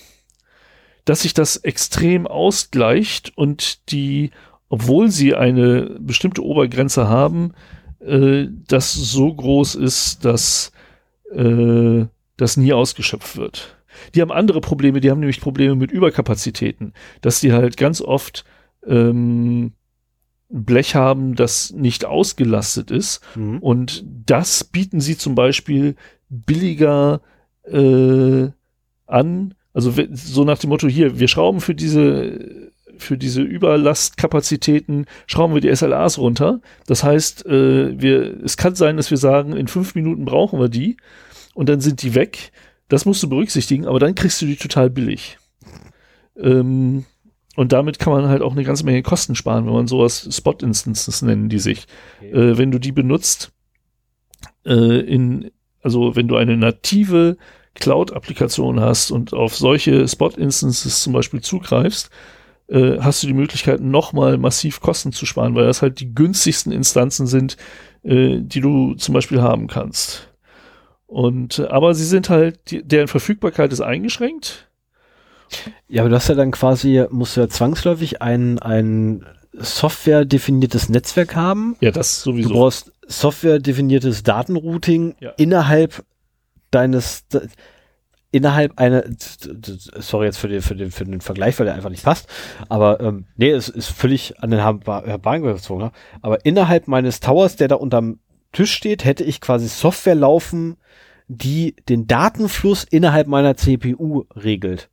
[1.05, 4.31] dass sich das extrem ausgleicht und die,
[4.69, 7.53] obwohl sie eine bestimmte Obergrenze haben,
[8.01, 10.73] äh, das so groß ist, dass
[11.35, 12.07] äh,
[12.37, 13.77] das nie ausgeschöpft wird.
[14.15, 18.45] Die haben andere Probleme, die haben nämlich Probleme mit Überkapazitäten, dass die halt ganz oft
[18.87, 19.73] ähm,
[20.53, 23.59] Blech haben, das nicht ausgelastet ist Mhm.
[23.59, 25.97] und das bieten sie zum Beispiel
[26.29, 27.21] billiger
[27.65, 28.49] äh,
[29.07, 29.55] an.
[29.75, 35.61] Also so nach dem Motto, hier, wir schrauben für diese, für diese Überlastkapazitäten, schrauben wir
[35.63, 36.61] die SLAs runter.
[36.87, 40.69] Das heißt, äh, wir, es kann sein, dass wir sagen, in fünf Minuten brauchen wir
[40.69, 40.97] die
[41.55, 42.53] und dann sind die weg.
[42.89, 45.39] Das musst du berücksichtigen, aber dann kriegst du die total billig.
[46.37, 47.05] Ähm,
[47.57, 51.23] und damit kann man halt auch eine ganze Menge Kosten sparen, wenn man sowas Spot-Instances
[51.23, 51.87] nennen die sich
[52.21, 53.53] äh, wenn du die benutzt,
[54.65, 55.51] äh, in,
[55.83, 57.37] also wenn du eine native
[57.75, 62.11] Cloud-Applikation hast und auf solche Spot-Instances zum Beispiel zugreifst,
[62.69, 66.73] äh, hast du die Möglichkeit, nochmal massiv Kosten zu sparen, weil das halt die günstigsten
[66.73, 67.57] Instanzen sind,
[68.03, 70.29] äh, die du zum Beispiel haben kannst.
[71.07, 74.71] Und, aber sie sind halt, die, deren Verfügbarkeit ist eingeschränkt.
[75.89, 81.37] Ja, aber du hast ja dann quasi, musst du ja zwangsläufig ein, ein Software-definiertes Netzwerk
[81.37, 81.77] haben.
[81.81, 82.49] Ja, das Du sowieso.
[88.33, 92.03] innerhalb einer, sorry jetzt für den, für den, für den Vergleich, weil der einfach nicht
[92.05, 92.29] passt,
[92.69, 94.63] aber ähm, nee, es ist völlig an den
[95.55, 95.93] gezogen, ne?
[96.23, 98.19] aber innerhalb meines Towers, der da unterm
[98.53, 100.77] Tisch steht, hätte ich quasi Software laufen,
[101.29, 104.91] die den Datenfluss innerhalb meiner CPU regelt.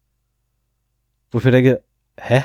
[1.32, 1.84] Wo ich mir denke,
[2.18, 2.44] hä?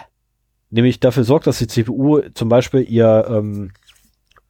[0.70, 3.73] Nämlich dafür sorgt, dass die CPU zum Beispiel ihr, ähm,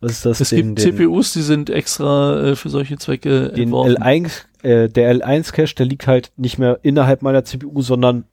[0.00, 0.40] was ist das?
[0.40, 3.96] Es den, gibt den, CPUs, die sind extra äh, für solche Zwecke den entworfen.
[3.96, 8.24] L1, äh, der L1-Cache, der liegt halt nicht mehr innerhalb meiner CPU, sondern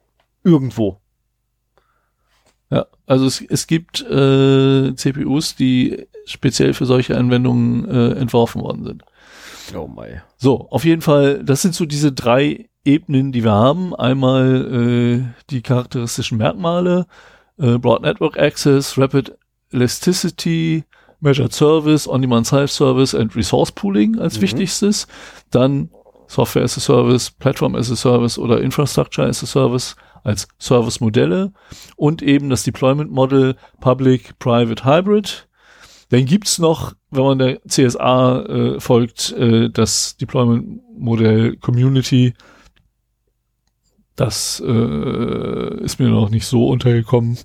[0.43, 0.97] irgendwo.
[2.69, 8.85] Ja, also es, es gibt äh, CPUs, die speziell für solche Anwendungen äh, entworfen worden
[8.85, 9.03] sind.
[9.75, 10.21] Oh my.
[10.37, 13.95] So, auf jeden Fall, das sind so diese drei Ebenen, die wir haben.
[13.95, 17.05] Einmal äh, die charakteristischen Merkmale,
[17.57, 19.37] äh, Broad Network Access, Rapid
[19.71, 20.83] Elasticity,
[21.19, 24.41] Measured Service, On-Demand Self-Service and Resource Pooling als mhm.
[24.41, 25.07] wichtigstes.
[25.51, 25.89] Dann
[26.27, 31.51] Software as a Service, Platform as a Service oder Infrastructure as a Service als Service-Modelle
[31.95, 35.47] und eben das Deployment Model Public Private Hybrid.
[36.09, 42.33] Dann gibt's noch, wenn man der CSA äh, folgt, äh, das Deployment Modell Community.
[44.21, 47.39] Das äh, ist mir noch nicht so untergekommen.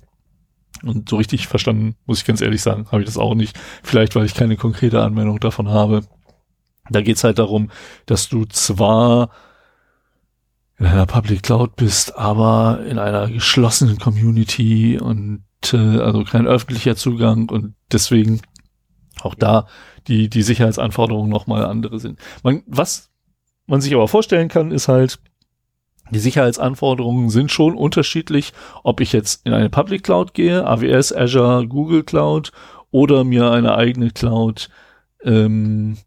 [0.83, 3.57] Und so richtig verstanden, muss ich ganz ehrlich sagen, habe ich das auch nicht.
[3.81, 6.03] Vielleicht, weil ich keine konkrete Anwendung davon habe.
[6.91, 7.71] Da geht's halt darum,
[8.05, 9.31] dass du zwar
[10.77, 16.95] in einer Public Cloud bist, aber in einer geschlossenen Community und äh, also kein öffentlicher
[16.95, 18.41] Zugang und deswegen
[19.21, 19.65] auch da
[20.07, 22.19] die, die Sicherheitsanforderungen nochmal andere sind.
[22.43, 23.09] Man, was
[23.65, 25.19] man sich aber vorstellen kann, ist halt,
[26.11, 28.53] die Sicherheitsanforderungen sind schon unterschiedlich,
[28.83, 32.51] ob ich jetzt in eine Public Cloud gehe, AWS, Azure, Google Cloud
[32.91, 34.69] oder mir eine eigene Cloud
[35.23, 35.97] ähm,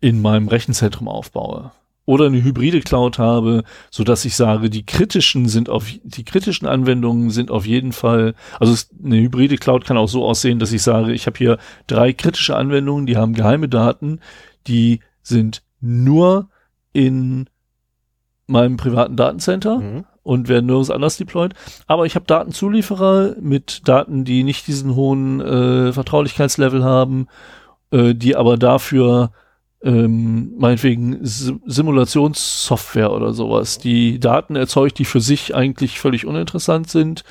[0.00, 1.72] in meinem Rechenzentrum aufbaue.
[2.04, 6.68] Oder eine hybride Cloud habe, so dass ich sage, die kritischen sind auf die kritischen
[6.68, 10.82] Anwendungen sind auf jeden Fall, also eine hybride Cloud kann auch so aussehen, dass ich
[10.82, 11.58] sage, ich habe hier
[11.88, 14.20] drei kritische Anwendungen, die haben geheime Daten,
[14.68, 16.48] die sind nur
[16.92, 17.48] in
[18.46, 20.04] meinem privaten Datencenter mhm.
[20.22, 21.54] und werden nirgends anders deployed.
[21.86, 27.28] Aber ich habe Datenzulieferer mit Daten, die nicht diesen hohen äh, Vertraulichkeitslevel haben,
[27.90, 29.32] äh, die aber dafür
[29.82, 37.24] ähm, meinetwegen Simulationssoftware oder sowas, die Daten erzeugt, die für sich eigentlich völlig uninteressant sind,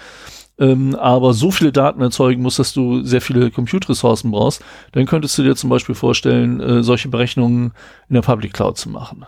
[0.57, 4.63] ähm, aber so viele Daten erzeugen muss, dass du sehr viele Compute-Ressourcen brauchst,
[4.93, 7.73] dann könntest du dir zum Beispiel vorstellen, äh, solche Berechnungen
[8.07, 9.25] in der Public Cloud zu machen.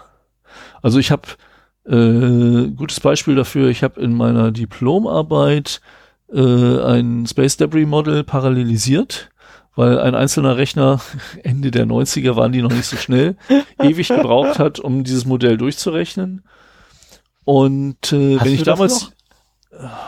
[0.82, 1.24] Also ich habe
[1.88, 5.82] äh, gutes Beispiel dafür, ich habe in meiner Diplomarbeit
[6.32, 9.30] äh, ein Space Debris Model parallelisiert
[9.78, 11.00] weil ein einzelner Rechner
[11.44, 13.38] Ende der 90er waren die noch nicht so schnell,
[13.82, 16.44] ewig gebraucht hat, um dieses Modell durchzurechnen.
[17.46, 19.12] Und äh, wenn ich damals.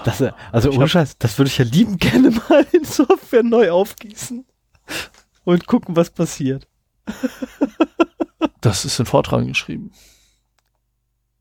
[0.04, 4.46] Das, also ohne Scheiß, das würde ich ja lieben gerne mal in Software neu aufgießen
[5.44, 6.68] und gucken, was passiert.
[8.62, 9.92] Das ist in Vortrag geschrieben.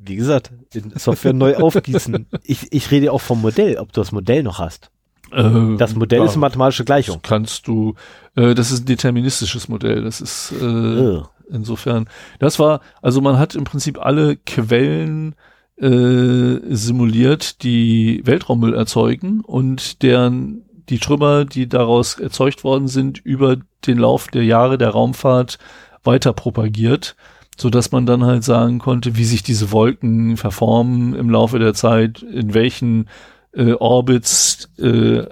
[0.08, 2.26] Wie gesagt, in Software neu aufgießen.
[2.42, 4.90] Ich, ich rede auch vom Modell, ob du das Modell noch hast.
[5.32, 7.20] Äh, das Modell ist eine mathematische Gleichung.
[7.22, 7.94] Kannst du,
[8.34, 10.02] äh, das ist ein deterministisches Modell.
[10.02, 11.20] Das ist äh,
[11.50, 12.08] insofern,
[12.38, 15.34] das war, also man hat im Prinzip alle Quellen
[15.76, 23.58] äh, simuliert, die Weltraummüll erzeugen und deren die Trümmer, die daraus erzeugt worden sind, über
[23.86, 25.58] den Lauf der Jahre der Raumfahrt
[26.02, 27.14] weiter propagiert,
[27.60, 31.74] so dass man dann halt sagen konnte, wie sich diese Wolken verformen im Laufe der
[31.74, 33.08] Zeit, in welchen
[33.52, 35.24] äh, Orbits äh,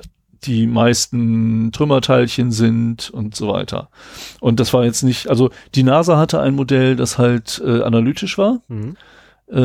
[0.42, 3.88] die meisten Trümmerteilchen sind und so weiter.
[4.40, 8.38] Und das war jetzt nicht, also die NASA hatte ein Modell, das halt äh, analytisch
[8.38, 8.96] war, mhm.
[9.48, 9.58] äh,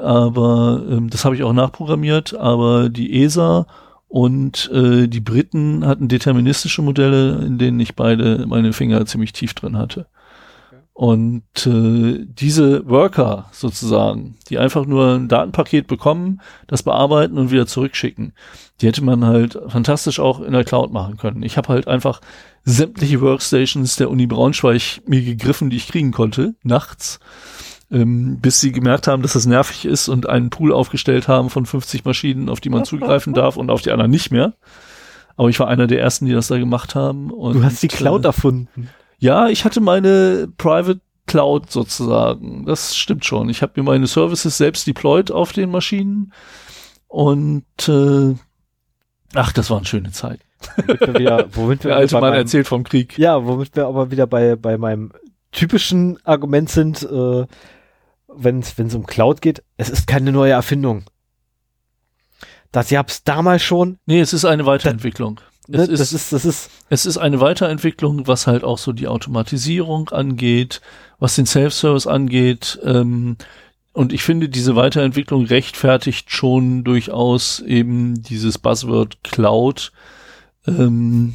[0.00, 3.66] aber äh, das habe ich auch nachprogrammiert, aber die ESA
[4.08, 9.54] und äh, die Briten hatten deterministische Modelle, in denen ich beide meine Finger ziemlich tief
[9.54, 10.06] drin hatte.
[10.98, 17.68] Und äh, diese Worker sozusagen, die einfach nur ein Datenpaket bekommen, das bearbeiten und wieder
[17.68, 18.32] zurückschicken,
[18.80, 21.44] die hätte man halt fantastisch auch in der Cloud machen können.
[21.44, 22.20] Ich habe halt einfach
[22.64, 27.20] sämtliche Workstations der Uni Braunschweig mir gegriffen, die ich kriegen konnte, nachts,
[27.92, 31.64] ähm, bis sie gemerkt haben, dass das nervig ist und einen Pool aufgestellt haben von
[31.64, 34.54] 50 Maschinen, auf die man zugreifen darf und auf die anderen nicht mehr.
[35.36, 37.30] Aber ich war einer der ersten, die das da gemacht haben.
[37.30, 38.88] Und, du hast die Cloud äh, erfunden.
[39.18, 42.64] Ja, ich hatte meine Private Cloud sozusagen.
[42.66, 43.48] Das stimmt schon.
[43.48, 46.32] Ich habe mir meine Services selbst deployed auf den Maschinen
[47.06, 48.34] und äh,
[49.34, 50.42] ach, das waren schöne Zeiten.
[50.76, 53.16] Womit wir wieder, womit wir Der alte Mann meinem, erzählt vom Krieg.
[53.18, 55.12] Ja, womit wir aber wieder bei, bei meinem
[55.52, 57.46] typischen Argument sind, äh,
[58.28, 61.04] wenn es um Cloud geht, es ist keine neue Erfindung.
[62.72, 63.98] Das gab's damals schon.
[64.06, 65.40] Nee, es ist eine Weiterentwicklung.
[65.68, 68.92] Ne, Es ist, das ist, das ist, es ist eine Weiterentwicklung, was halt auch so
[68.92, 70.80] die Automatisierung angeht,
[71.18, 72.80] was den Self-Service angeht.
[72.82, 73.36] Ähm,
[73.92, 79.92] und ich finde, diese Weiterentwicklung rechtfertigt schon durchaus eben dieses Buzzword Cloud,
[80.66, 81.34] ähm,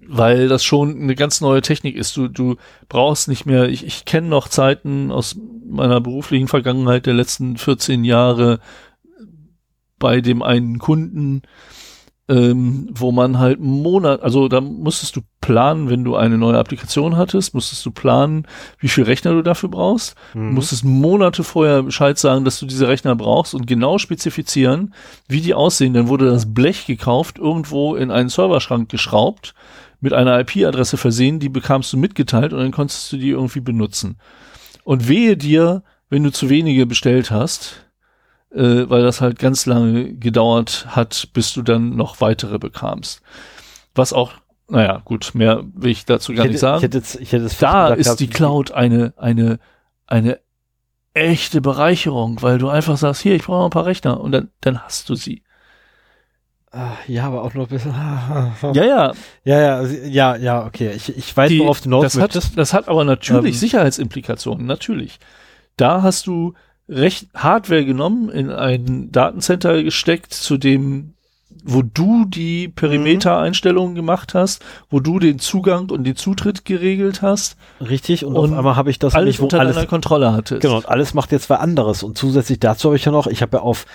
[0.00, 2.16] weil das schon eine ganz neue Technik ist.
[2.16, 2.56] Du, du
[2.88, 8.04] brauchst nicht mehr, ich, ich kenne noch Zeiten aus meiner beruflichen Vergangenheit der letzten 14
[8.04, 8.58] Jahre
[9.98, 11.42] bei dem einen Kunden,
[12.28, 17.16] ähm, wo man halt Monat, also da musstest du planen, wenn du eine neue Applikation
[17.16, 18.48] hattest, musstest du planen,
[18.80, 20.54] wie viel Rechner du dafür brauchst, Mhm.
[20.54, 24.92] Musstest Monate vorher Bescheid sagen, dass du diese Rechner brauchst und genau spezifizieren,
[25.28, 25.94] wie die aussehen.
[25.94, 29.54] Dann wurde das Blech gekauft, irgendwo in einen Serverschrank geschraubt,
[30.00, 34.18] mit einer IP-Adresse versehen, die bekamst du mitgeteilt und dann konntest du die irgendwie benutzen.
[34.84, 37.85] Und wehe dir, wenn du zu wenige bestellt hast,
[38.56, 43.20] äh, weil das halt ganz lange gedauert hat, bis du dann noch weitere bekamst.
[43.94, 44.32] Was auch,
[44.68, 47.32] naja, gut, mehr will ich dazu gar ich nicht hätte, sagen Ich hätte, jetzt- ich
[47.32, 49.58] hätte jetzt da ist gehabt, die Cloud eine, eine,
[50.06, 50.40] eine
[51.14, 54.50] echte Bereicherung, weil du einfach sagst, hier, ich brauche noch ein paar Rechner und dann,
[54.60, 55.42] dann hast du sie.
[56.72, 57.92] Ah, Ja, aber auch nur ein bisschen.
[58.74, 59.12] Ja, ja,
[59.44, 60.90] ja, ja, ja, ja, okay.
[60.94, 63.60] Ich, ich weiß, die, worauf du hinaus das, hat, das hat aber natürlich Ähm.
[63.60, 65.18] Sicherheitsimplikationen, natürlich.
[65.76, 66.54] Da hast du
[66.88, 71.14] recht Hardware genommen, in ein Datencenter gesteckt, zu dem,
[71.64, 77.56] wo du die Perimeter-Einstellungen gemacht hast, wo du den Zugang und den Zutritt geregelt hast,
[77.80, 80.62] Richtig, und, Und auf einmal habe ich das alles unter alles, deiner Kontrolle hattest.
[80.62, 82.02] genau, und alles macht jetzt wer anderes.
[82.02, 83.86] Und zusätzlich dazu habe ich ja noch, ich habe ja auf,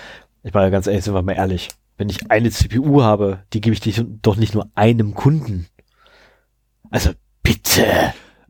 [0.43, 3.61] ich war ja ganz ehrlich, sind wir mal ehrlich, wenn ich eine CPU habe, die
[3.61, 5.67] gebe ich dich doch nicht nur einem Kunden.
[6.89, 7.11] Also
[7.43, 7.85] bitte.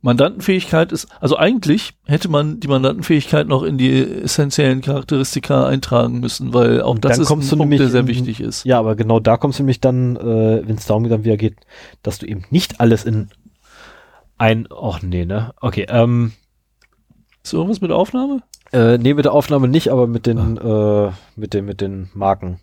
[0.04, 6.54] Mandantenfähigkeit ist, also eigentlich hätte man die Mandantenfähigkeit noch in die essentiellen Charakteristika eintragen müssen,
[6.54, 8.66] weil auch Und das ist ein Punkt, der sehr in- wichtig ist.
[8.66, 11.58] Ja, aber genau da kommst du nämlich dann, äh, wenn es darum dann wieder geht,
[12.02, 13.30] dass du eben nicht alles in
[14.40, 15.52] ein, ach nee, ne?
[15.62, 16.32] Okay, ähm,
[17.44, 18.42] Ist irgendwas mit der Aufnahme?
[18.74, 21.10] Äh, nee, mit der Aufnahme nicht, aber mit den, Ah.
[21.10, 22.60] äh, mit den, mit den Marken.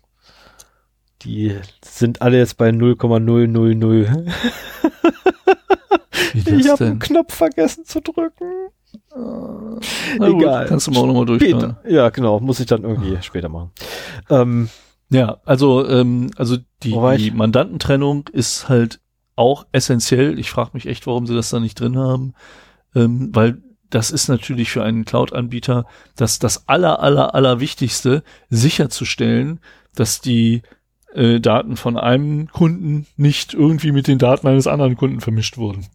[1.21, 4.27] Die sind alle jetzt bei 0,000.
[6.45, 6.87] Wie Ich das habe denn?
[6.91, 8.69] einen Knopf vergessen zu drücken.
[9.11, 10.65] Gut, Egal.
[10.67, 11.77] kannst du mal auch nochmal durchschauen.
[11.87, 13.71] Ja, genau, muss ich dann irgendwie später machen.
[14.29, 14.69] Ähm,
[15.11, 17.23] Ja, also, ähm, also die, ich?
[17.23, 18.99] die Mandantentrennung ist halt
[19.35, 20.37] auch essentiell.
[20.39, 22.33] Ich frage mich echt, warum sie das da nicht drin haben.
[22.95, 25.85] Ähm, weil das ist natürlich für einen Cloud-Anbieter
[26.15, 29.59] das, das aller, aller, aller Wichtigste, sicherzustellen,
[29.95, 30.61] dass die
[31.15, 35.87] äh, Daten von einem Kunden nicht irgendwie mit den Daten eines anderen Kunden vermischt wurden.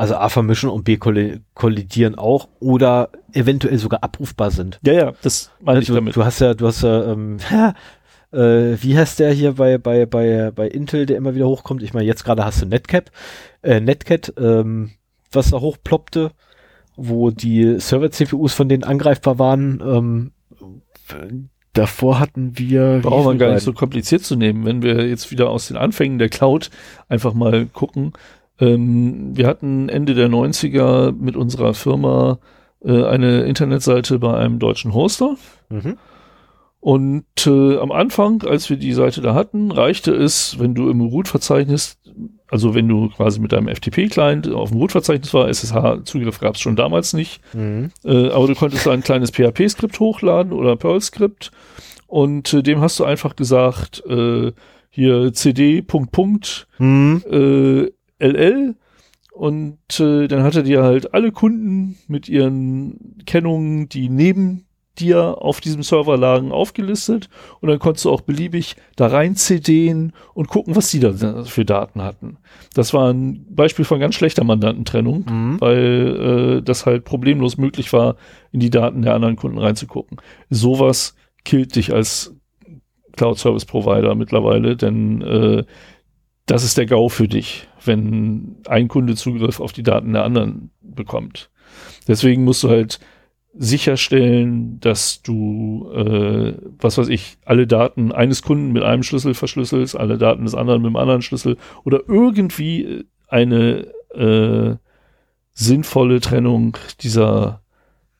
[0.00, 4.80] Also A vermischen und B kolli- kollidieren auch oder eventuell sogar abrufbar sind.
[4.82, 6.16] Ja, ja, das meine ich du, damit.
[6.16, 7.36] du hast ja, du hast ja, ähm,
[8.32, 8.38] äh,
[8.82, 11.82] wie heißt der hier bei, bei, bei, bei Intel, der immer wieder hochkommt?
[11.82, 13.10] Ich meine, jetzt gerade hast du Netcap,
[13.62, 14.92] äh, Netcat, ähm,
[15.32, 16.30] was da hochploppte,
[16.96, 19.82] wo die Server-CPUs von denen angreifbar waren.
[19.84, 20.32] Ähm,
[21.74, 23.00] davor hatten wir.
[23.02, 26.18] Brauchen wir gar nicht so kompliziert zu nehmen, wenn wir jetzt wieder aus den Anfängen
[26.18, 26.70] der Cloud
[27.10, 28.12] einfach mal gucken.
[28.60, 32.38] Ähm, wir hatten Ende der 90er mit unserer Firma
[32.84, 35.36] äh, eine Internetseite bei einem deutschen Hoster.
[35.68, 35.96] Mhm.
[36.82, 41.02] Und äh, am Anfang, als wir die Seite da hatten, reichte es, wenn du im
[41.02, 41.98] Root-Verzeichnis,
[42.48, 46.76] also wenn du quasi mit deinem FTP-Client auf dem Root-Verzeichnis war, SSH-Zugriff gab es schon
[46.76, 47.90] damals nicht, Mhm.
[48.02, 51.50] äh, aber du konntest ein kleines PHP-Skript hochladen oder Perl-Skript
[52.06, 54.52] und äh, dem hast du einfach gesagt, äh,
[54.88, 57.22] hier cd Punkt Punkt Mhm.
[57.30, 58.76] äh, LL
[59.32, 64.66] und äh, dann hat er dir halt alle Kunden mit ihren Kennungen, die neben
[64.98, 67.30] dir auf diesem Server lagen, aufgelistet
[67.60, 71.12] und dann konntest du auch beliebig da rein CDen und gucken, was die da
[71.44, 72.36] für Daten hatten.
[72.74, 75.60] Das war ein Beispiel von ganz schlechter Mandantentrennung Mhm.
[75.60, 78.16] weil äh, das halt problemlos möglich war,
[78.52, 80.18] in die Daten der anderen Kunden reinzugucken.
[80.50, 81.14] Sowas
[81.44, 82.34] killt dich als
[83.16, 85.64] Cloud Service Provider mittlerweile, denn äh,
[86.50, 90.70] das ist der GAU für dich, wenn ein Kunde Zugriff auf die Daten der anderen
[90.80, 91.48] bekommt.
[92.08, 92.98] Deswegen musst du halt
[93.54, 99.96] sicherstellen, dass du, äh, was weiß ich, alle Daten eines Kunden mit einem Schlüssel verschlüsselst,
[99.96, 104.74] alle Daten des anderen mit einem anderen Schlüssel oder irgendwie eine äh,
[105.52, 107.62] sinnvolle Trennung dieser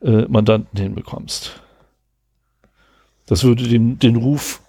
[0.03, 1.61] äh, Mandanten hinbekommst.
[3.27, 4.63] Das würde den, den Ruf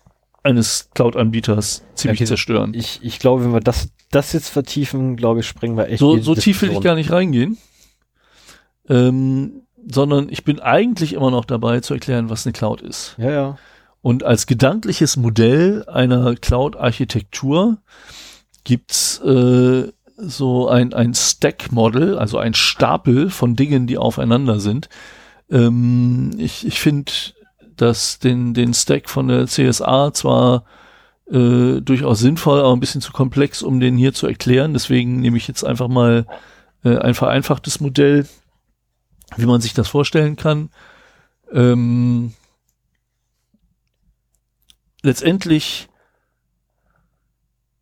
[0.44, 2.74] eines Cloud-Anbieters ziemlich Okay, zerstören.
[2.74, 6.00] Ich, ich glaube, wenn wir das, das jetzt vertiefen, glaube ich, springen wir echt.
[6.00, 7.58] So, so tief will ich gar nicht reingehen.
[8.90, 13.16] Ähm, sondern ich bin eigentlich immer noch dabei zu erklären, was eine Cloud ist.
[13.18, 13.58] Ja, ja.
[14.02, 17.78] Und als gedankliches Modell einer Cloud-Architektur
[18.64, 24.90] gibt's äh, so ein, ein Stack-Model, also ein Stapel von Dingen, die aufeinander sind.
[25.50, 27.12] Ähm, ich ich finde
[27.82, 30.66] dass den, den Stack von der CSA zwar
[31.32, 34.74] äh, durchaus sinnvoll, aber ein bisschen zu komplex, um den hier zu erklären.
[34.74, 36.28] Deswegen nehme ich jetzt einfach mal
[36.84, 38.28] äh, ein vereinfachtes Modell,
[39.36, 40.70] wie man sich das vorstellen kann.
[41.52, 42.34] Ähm,
[45.02, 45.90] letztendlich,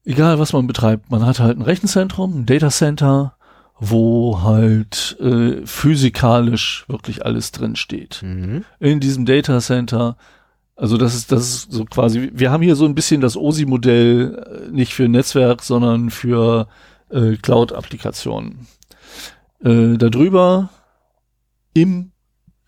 [0.05, 3.35] egal was man betreibt, man hat halt ein Rechenzentrum, ein Datacenter,
[3.79, 8.21] wo halt äh, physikalisch wirklich alles drin steht.
[8.21, 8.65] Mhm.
[8.79, 10.17] In diesem Datacenter,
[10.75, 14.67] also das ist das ist so quasi, wir haben hier so ein bisschen das OSI-Modell
[14.69, 16.67] äh, nicht für Netzwerk, sondern für
[17.09, 18.67] äh, Cloud-Applikationen.
[19.63, 20.69] Äh, darüber
[21.73, 22.11] im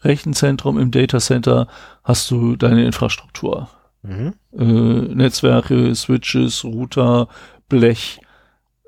[0.01, 1.67] Rechenzentrum, im Datacenter
[2.03, 3.69] hast du deine Infrastruktur.
[4.01, 4.33] Mhm.
[4.57, 4.63] Äh,
[5.13, 7.27] Netzwerke, Switches, Router,
[7.69, 8.19] Blech.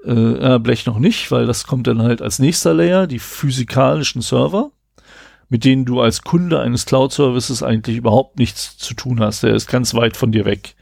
[0.06, 4.72] Äh, Blech noch nicht, weil das kommt dann halt als nächster Layer, die physikalischen Server,
[5.50, 9.44] mit denen du als Kunde eines Cloud-Services eigentlich überhaupt nichts zu tun hast.
[9.44, 10.76] Der ist ganz weit von dir weg,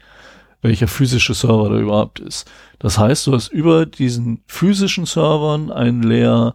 [0.60, 2.50] welcher physische Server da überhaupt ist.
[2.78, 6.54] Das heißt, du hast über diesen physischen Servern einen Layer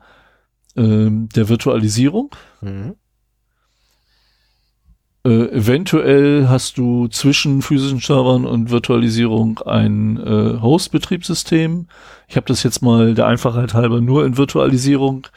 [0.75, 2.95] ähm, der Virtualisierung, Mhm.
[5.27, 11.87] Äh, eventuell hast du zwischen physischen Servern und Virtualisierung ein äh, Host-Betriebssystem.
[12.29, 15.27] Ich habe das jetzt mal der Einfachheit halber nur in Virtualisierung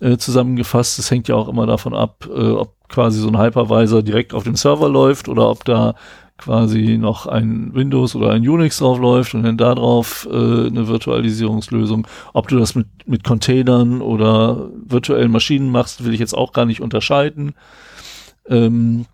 [0.00, 0.98] äh, zusammengefasst.
[0.98, 4.42] Das hängt ja auch immer davon ab, äh, ob quasi so ein Hypervisor direkt auf
[4.42, 5.94] dem Server läuft oder ob da
[6.38, 12.08] quasi noch ein Windows oder ein Unix drauf läuft und dann darauf äh, eine Virtualisierungslösung.
[12.32, 16.64] Ob du das mit, mit Containern oder virtuellen Maschinen machst, will ich jetzt auch gar
[16.64, 17.54] nicht unterscheiden.
[18.48, 19.06] Ähm,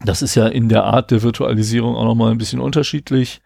[0.00, 3.40] das ist ja in der Art der Virtualisierung auch nochmal ein bisschen unterschiedlich.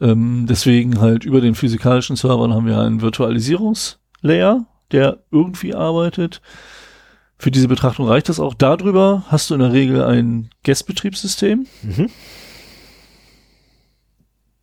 [0.00, 6.40] Ähm, deswegen halt über den physikalischen Servern haben wir einen Virtualisierungslayer, der irgendwie arbeitet.
[7.38, 8.54] Für diese Betrachtung reicht das auch.
[8.54, 12.10] Darüber hast du in der Regel ein Guest-Betriebssystem Mhm.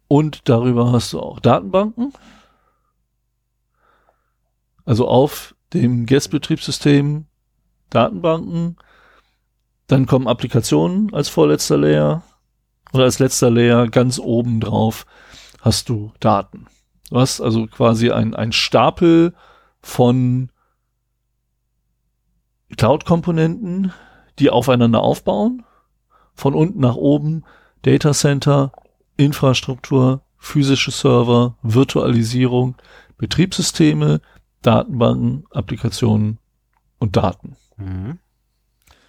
[0.08, 2.14] und darüber hast du auch Datenbanken.
[4.86, 7.26] Also auf dem Guest-Betriebssystem
[7.90, 8.78] Datenbanken.
[9.92, 12.24] Dann kommen Applikationen als vorletzter Layer.
[12.94, 15.06] Und als letzter Layer ganz oben drauf
[15.60, 16.68] hast du Daten.
[17.10, 19.34] Du hast also quasi ein, ein Stapel
[19.82, 20.50] von
[22.78, 23.92] Cloud-Komponenten,
[24.40, 25.66] die aufeinander aufbauen.
[26.36, 27.44] Von unten nach oben
[27.82, 28.72] Data Center,
[29.18, 32.78] Infrastruktur, physische Server, Virtualisierung,
[33.18, 34.22] Betriebssysteme,
[34.62, 36.38] Datenbanken, Applikationen
[36.98, 37.58] und Daten.
[37.76, 38.20] Mhm.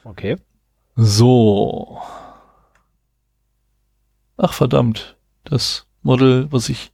[0.02, 0.38] Okay.
[0.96, 1.98] So.
[4.36, 6.92] Ach verdammt, das Model, was ich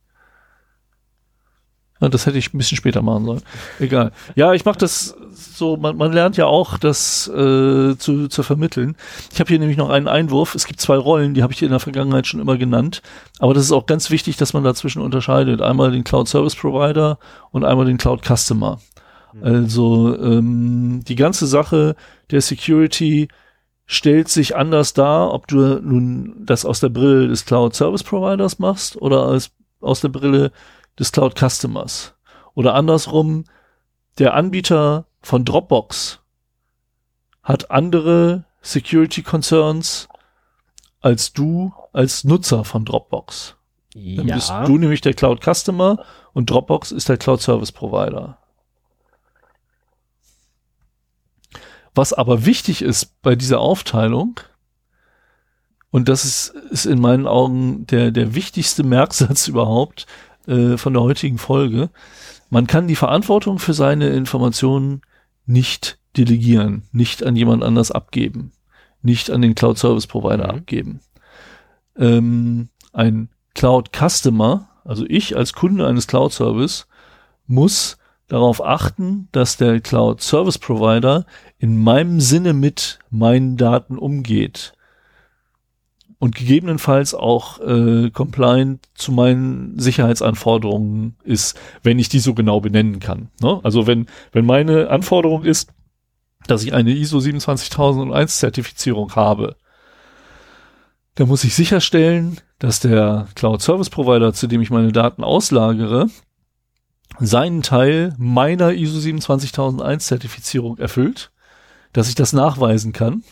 [2.01, 3.43] ja, das hätte ich ein bisschen später machen sollen.
[3.81, 4.13] Egal.
[4.37, 8.97] Ja, ich mache das so, man, man lernt ja auch, das äh, zu, zu vermitteln.
[9.33, 10.55] Ich habe hier nämlich noch einen Einwurf.
[10.55, 13.03] Es gibt zwei Rollen, die habe ich in der Vergangenheit schon immer genannt.
[13.41, 15.61] Aber das ist auch ganz wichtig, dass man dazwischen unterscheidet.
[15.61, 17.19] Einmal den Cloud Service Provider
[17.51, 18.79] und einmal den Cloud Customer.
[19.43, 21.97] Also ähm, die ganze Sache
[22.31, 23.29] der Security
[23.91, 28.59] stellt sich anders dar, ob du nun das aus der Brille des Cloud Service Providers
[28.59, 29.51] machst oder als,
[29.81, 30.53] aus der Brille
[30.99, 32.15] des Cloud Customers.
[32.55, 33.45] Oder andersrum,
[34.19, 36.21] der Anbieter von Dropbox
[37.43, 40.09] hat andere Security Concerns
[41.01, 43.57] als du als Nutzer von Dropbox.
[43.95, 44.65] Dann bist Ja.
[44.65, 46.05] du nämlich der Cloud Customer
[46.35, 48.38] und Dropbox ist der Cloud Service Provider.
[51.99, 54.39] Was aber wichtig ist bei dieser Aufteilung,
[55.91, 60.07] und das ist, ist in meinen Augen der, der wichtigste Merksatz überhaupt
[60.47, 61.91] äh, von der heutigen Folge,
[62.51, 65.01] man kann die Verantwortung für seine Informationen
[65.45, 68.53] nicht delegieren, nicht an jemand anders abgeben,
[69.03, 70.59] nicht an den Cloud Service Provider Mhm.
[70.59, 71.01] abgeben.
[71.97, 76.87] Ähm, ein Cloud Customer, also ich als Kunde eines Cloud Service,
[77.49, 77.99] muss
[78.29, 81.27] darauf achten, dass der Cloud Service Provider
[81.59, 84.75] in meinem Sinne mit meinen Daten umgeht
[86.19, 93.01] und gegebenenfalls auch äh, compliant zu meinen Sicherheitsanforderungen ist, wenn ich die so genau benennen
[93.01, 93.31] kann.
[93.41, 93.61] Ne?
[93.63, 95.71] Also wenn, wenn meine Anforderung ist,
[96.47, 99.57] dass ich eine ISO 27001 Zertifizierung habe,
[101.15, 106.09] dann muss ich sicherstellen, dass der Cloud Service Provider, zu dem ich meine Daten auslagere,
[107.21, 111.33] seinen Teil meiner ISO 27001 Zertifizierung erfüllt,
[111.93, 113.25] dass ich das nachweisen kann.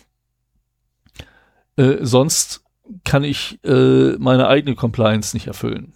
[1.77, 2.65] Äh, sonst
[3.05, 5.93] kann ich äh, meine eigene Compliance nicht erfüllen.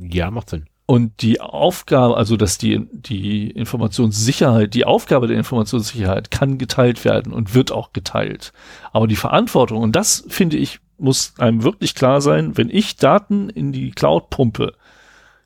[0.00, 0.66] Ja, macht Sinn.
[0.86, 7.34] Und die Aufgabe, also dass die, die Informationssicherheit, die Aufgabe der Informationssicherheit kann geteilt werden
[7.34, 8.54] und wird auch geteilt.
[8.92, 13.48] Aber die Verantwortung, und das finde ich, muss einem wirklich klar sein, wenn ich Daten
[13.48, 14.74] in die Cloud pumpe,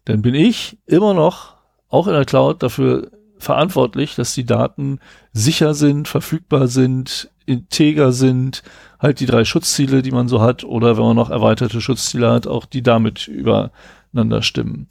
[0.04, 1.54] dann bin ich immer noch,
[1.88, 5.00] auch in der Cloud, dafür verantwortlich, dass die Daten
[5.32, 8.62] sicher sind, verfügbar sind, integer sind,
[8.98, 12.46] halt die drei Schutzziele, die man so hat, oder wenn man noch erweiterte Schutzziele hat,
[12.46, 14.88] auch die damit übereinander stimmen.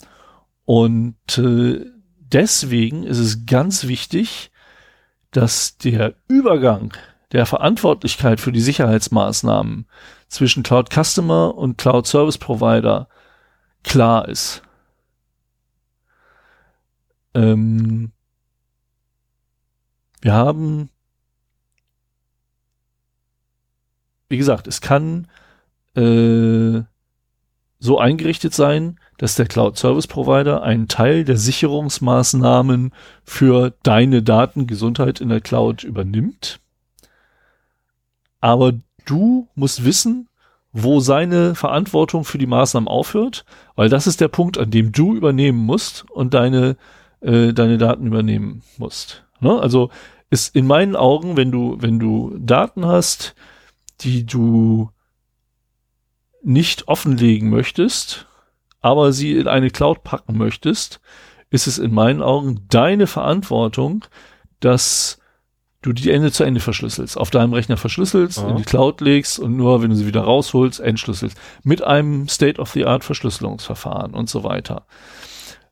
[0.65, 1.85] Und äh,
[2.19, 4.51] deswegen ist es ganz wichtig,
[5.31, 6.93] dass der Übergang
[7.31, 9.87] der Verantwortlichkeit für die Sicherheitsmaßnahmen
[10.27, 13.07] zwischen Cloud Customer und Cloud Service Provider
[13.83, 14.61] klar ist.
[17.33, 18.11] Ähm,
[20.21, 20.89] wir haben,
[24.29, 25.27] wie gesagt, es kann
[25.95, 26.81] äh,
[27.79, 32.93] so eingerichtet sein, dass der Cloud Service Provider einen Teil der Sicherungsmaßnahmen
[33.23, 36.59] für deine Datengesundheit in der Cloud übernimmt.
[38.41, 38.73] Aber
[39.05, 40.27] du musst wissen,
[40.73, 43.45] wo seine Verantwortung für die Maßnahmen aufhört,
[43.75, 46.77] weil das ist der Punkt, an dem du übernehmen musst und deine,
[47.21, 49.25] äh, deine Daten übernehmen musst.
[49.39, 49.59] Ne?
[49.59, 49.89] Also
[50.29, 53.35] ist in meinen Augen, wenn du, wenn du Daten hast,
[53.99, 54.89] die du
[56.41, 58.27] nicht offenlegen möchtest,
[58.79, 61.01] aber sie in eine Cloud packen möchtest,
[61.49, 64.05] ist es in meinen Augen deine Verantwortung,
[64.61, 65.19] dass
[65.81, 68.49] du die Ende zu Ende verschlüsselst, auf deinem Rechner verschlüsselst, ja.
[68.49, 71.37] in die Cloud legst und nur, wenn du sie wieder rausholst, entschlüsselst.
[71.63, 74.85] Mit einem State-of-the-Art Verschlüsselungsverfahren und so weiter.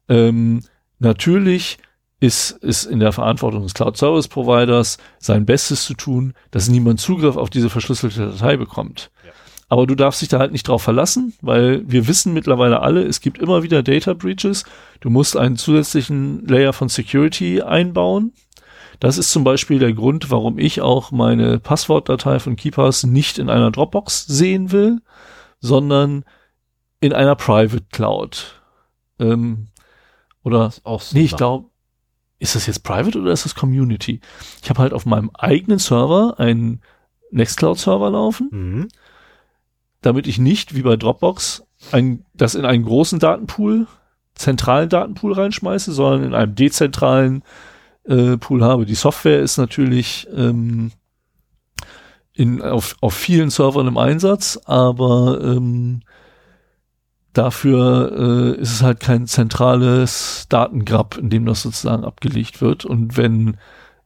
[0.07, 0.61] Ähm,
[0.97, 1.77] natürlich
[2.19, 6.99] ist es in der Verantwortung des Cloud Service Providers, sein Bestes zu tun, dass niemand
[6.99, 9.11] Zugriff auf diese verschlüsselte Datei bekommt.
[9.69, 13.21] Aber du darfst dich da halt nicht drauf verlassen, weil wir wissen mittlerweile alle, es
[13.21, 14.65] gibt immer wieder Data Breaches.
[14.99, 18.33] Du musst einen zusätzlichen Layer von Security einbauen.
[18.99, 23.49] Das ist zum Beispiel der Grund, warum ich auch meine Passwortdatei von Keepers nicht in
[23.49, 25.01] einer Dropbox sehen will,
[25.59, 26.25] sondern
[26.99, 28.61] in einer Private Cloud.
[29.19, 29.67] Ähm,
[30.43, 31.69] oder auch nee, ich glaube,
[32.39, 34.19] ist das jetzt Private oder ist das Community?
[34.61, 36.81] Ich habe halt auf meinem eigenen Server einen
[37.31, 38.49] Nextcloud-Server laufen.
[38.51, 38.87] Mhm
[40.01, 43.87] damit ich nicht wie bei Dropbox ein, das in einen großen Datenpool,
[44.35, 47.43] zentralen Datenpool reinschmeiße, sondern in einem dezentralen
[48.09, 48.85] äh, Pool habe.
[48.85, 50.91] Die Software ist natürlich ähm,
[52.33, 56.01] in, auf, auf vielen Servern im Einsatz, aber ähm,
[57.33, 62.85] dafür äh, ist es halt kein zentrales Datengrab, in dem das sozusagen abgelegt wird.
[62.85, 63.57] Und wenn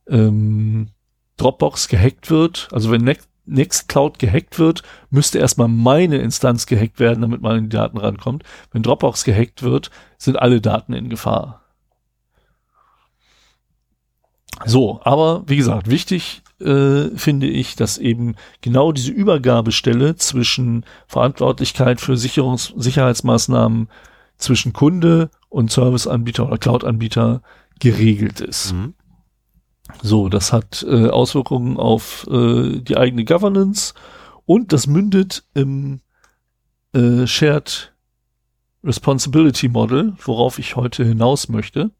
[0.08, 0.90] ähm,
[1.38, 7.22] Dropbox gehackt wird, also wenn Next Nextcloud gehackt wird, müsste erstmal meine Instanz gehackt werden,
[7.22, 8.44] damit man in die Daten rankommt.
[8.72, 11.63] Wenn Dropbox gehackt wird, sind alle Daten in Gefahr.
[14.66, 22.00] So, aber wie gesagt, wichtig äh, finde ich, dass eben genau diese Übergabestelle zwischen Verantwortlichkeit
[22.00, 23.90] für Sicherungs Sicherheitsmaßnahmen
[24.38, 27.42] zwischen Kunde und Serviceanbieter oder Cloud-Anbieter
[27.80, 28.74] geregelt ist.
[28.74, 28.94] Mhm.
[30.02, 33.94] So, das hat äh, Auswirkungen auf äh, die eigene Governance
[34.46, 36.02] und das mündet im
[36.94, 37.94] äh, Shared
[38.84, 41.92] Responsibility Model, worauf ich heute hinaus möchte.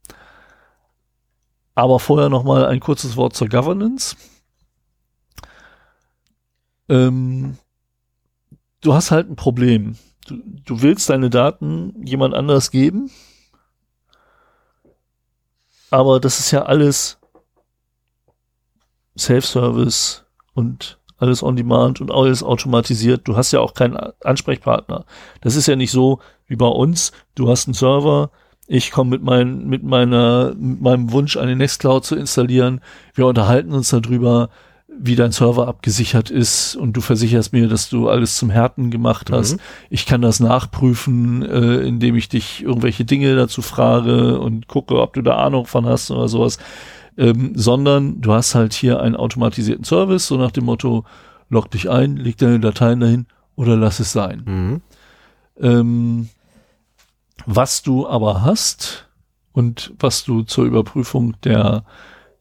[1.76, 4.16] Aber vorher noch mal ein kurzes Wort zur Governance.
[6.90, 7.58] Ähm,
[8.82, 9.98] du hast halt ein Problem.
[10.28, 13.10] Du, du willst deine Daten jemand anders geben,
[15.90, 17.20] aber das ist ja alles
[19.18, 23.28] Self-Service und alles on demand und alles automatisiert.
[23.28, 25.06] Du hast ja auch keinen Ansprechpartner.
[25.42, 27.12] Das ist ja nicht so wie bei uns.
[27.36, 28.32] Du hast einen Server.
[28.68, 32.82] Ich komme mit, mein, mit meiner, mit meinem Wunsch, eine Nextcloud zu installieren.
[33.14, 34.50] Wir unterhalten uns darüber,
[34.96, 39.32] wie dein Server abgesichert ist und du versicherst mir, dass du alles zum Härten gemacht
[39.32, 39.54] hast.
[39.54, 39.60] Mhm.
[39.90, 45.14] Ich kann das nachprüfen, äh, indem ich dich irgendwelche Dinge dazu frage und gucke, ob
[45.14, 46.60] du da Ahnung von hast oder sowas
[47.18, 51.04] ähm, sondern du hast halt hier einen automatisierten Service, so nach dem Motto,
[51.50, 53.26] log dich ein, leg deine Dateien dahin
[53.56, 54.44] oder lass es sein.
[54.46, 54.82] Mhm.
[55.60, 56.30] Ähm,
[57.46, 59.08] was du aber hast
[59.52, 61.84] und was du zur Überprüfung der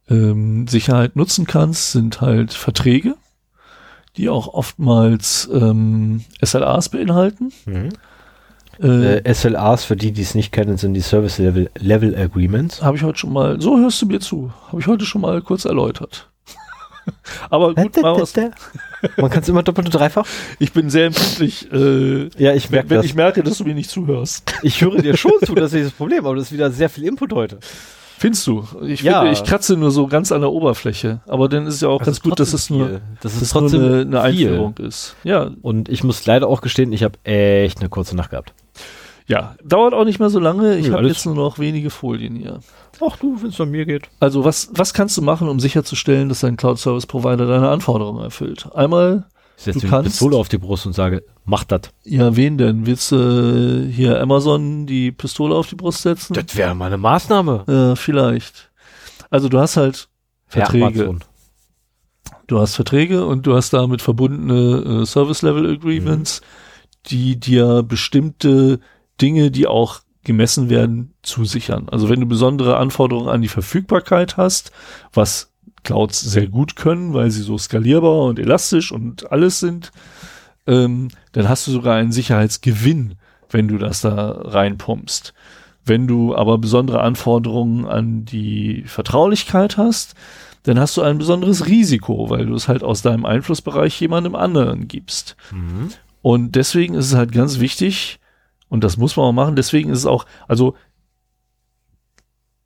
[0.08, 3.16] ähm, Sicherheit nutzen kannst, sind halt Verträge,
[4.16, 7.52] die auch oftmals ähm, SLAs beinhalten.
[7.66, 7.90] Mhm.
[8.80, 12.82] Äh, äh, SLAs, für die, die es nicht kennen, sind die Service Level, Level Agreements.
[12.82, 15.40] Habe ich heute schon mal, so hörst du mir zu, habe ich heute schon mal
[15.42, 16.30] kurz erläutert.
[17.50, 17.94] Aber gut,
[19.16, 20.26] man kann es immer doppelt und dreifach.
[20.58, 21.70] Ich bin sehr empfindlich.
[21.72, 24.52] Äh, ja, ich merke wenn, wenn ich merke, dass du mir nicht zuhörst.
[24.62, 27.04] Ich höre dir schon zu, das ist das Problem, aber das ist wieder sehr viel
[27.04, 27.58] Input heute.
[28.18, 28.64] Findest du?
[28.86, 29.20] Ich ja.
[29.20, 31.20] finde, ich kratze nur so ganz an der Oberfläche.
[31.26, 33.80] Aber dann ist es ja auch das ganz gut, dass es nur, dass es trotzdem
[33.80, 35.16] nur eine, eine Einführung ist.
[35.24, 35.50] Ja.
[35.60, 38.52] Und ich muss leider auch gestehen, ich habe echt eine kurze Nacht gehabt.
[39.26, 40.76] Ja, dauert auch nicht mehr so lange.
[40.76, 42.60] Ich ja, habe jetzt nur noch wenige Folien hier.
[43.04, 44.08] Ach du, wenn es an mir geht.
[44.20, 48.22] Also was, was kannst du machen, um sicherzustellen, dass dein Cloud Service Provider deine Anforderungen
[48.22, 48.68] erfüllt?
[48.74, 49.26] Einmal,
[49.56, 51.82] ich setze du kannst, Pistole auf die Brust und sage, mach das.
[52.04, 52.86] Ja, wen denn?
[52.86, 56.34] Willst du äh, hier Amazon die Pistole auf die Brust setzen?
[56.34, 57.64] Das wäre mal eine Maßnahme.
[57.66, 58.70] Ja, vielleicht.
[59.30, 60.08] Also du hast halt
[60.46, 61.04] Verträge.
[61.04, 67.08] Ja, du hast Verträge und du hast damit verbundene äh, Service Level Agreements, mhm.
[67.08, 68.78] die dir bestimmte
[69.20, 71.88] Dinge, die auch gemessen werden, zusichern.
[71.88, 74.70] Also wenn du besondere Anforderungen an die Verfügbarkeit hast,
[75.12, 79.90] was Clouds sehr gut können, weil sie so skalierbar und elastisch und alles sind,
[80.66, 83.16] ähm, dann hast du sogar einen Sicherheitsgewinn,
[83.50, 85.34] wenn du das da reinpumpst.
[85.84, 90.14] Wenn du aber besondere Anforderungen an die Vertraulichkeit hast,
[90.62, 94.86] dann hast du ein besonderes Risiko, weil du es halt aus deinem Einflussbereich jemandem anderen
[94.86, 95.36] gibst.
[95.50, 95.88] Mhm.
[96.22, 98.20] Und deswegen ist es halt ganz wichtig,
[98.72, 99.54] und das muss man auch machen.
[99.54, 100.74] Deswegen ist es auch, also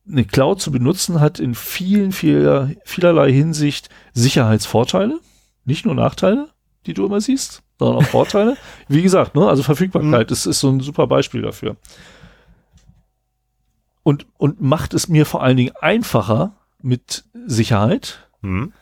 [0.08, 5.18] eine Cloud zu benutzen hat in vielen, vieler, vielerlei Hinsicht Sicherheitsvorteile,
[5.64, 6.50] nicht nur Nachteile,
[6.86, 8.56] die du immer siehst, sondern auch Vorteile.
[8.88, 10.32] Wie gesagt, ne, also Verfügbarkeit mhm.
[10.32, 11.76] ist, ist so ein super Beispiel dafür.
[14.04, 18.28] Und, und macht es mir vor allen Dingen einfacher mit Sicherheit.
[18.42, 18.72] Mhm.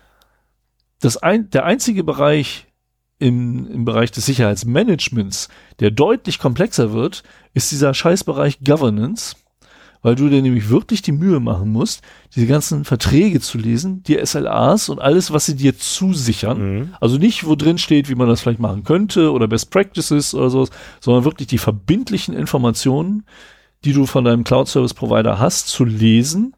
[1.00, 2.66] Das ein, der einzige Bereich,
[3.24, 5.48] im, im Bereich des Sicherheitsmanagements,
[5.80, 7.22] der deutlich komplexer wird,
[7.54, 9.36] ist dieser Scheißbereich Governance,
[10.02, 12.02] weil du dir nämlich wirklich die Mühe machen musst,
[12.36, 16.58] diese ganzen Verträge zu lesen, die SLAs und alles, was sie dir zusichern.
[16.58, 16.94] Mhm.
[17.00, 20.50] Also nicht, wo drin steht, wie man das vielleicht machen könnte oder Best Practices oder
[20.50, 20.68] sowas,
[21.00, 23.24] sondern wirklich die verbindlichen Informationen,
[23.86, 26.54] die du von deinem Cloud Service Provider hast, zu lesen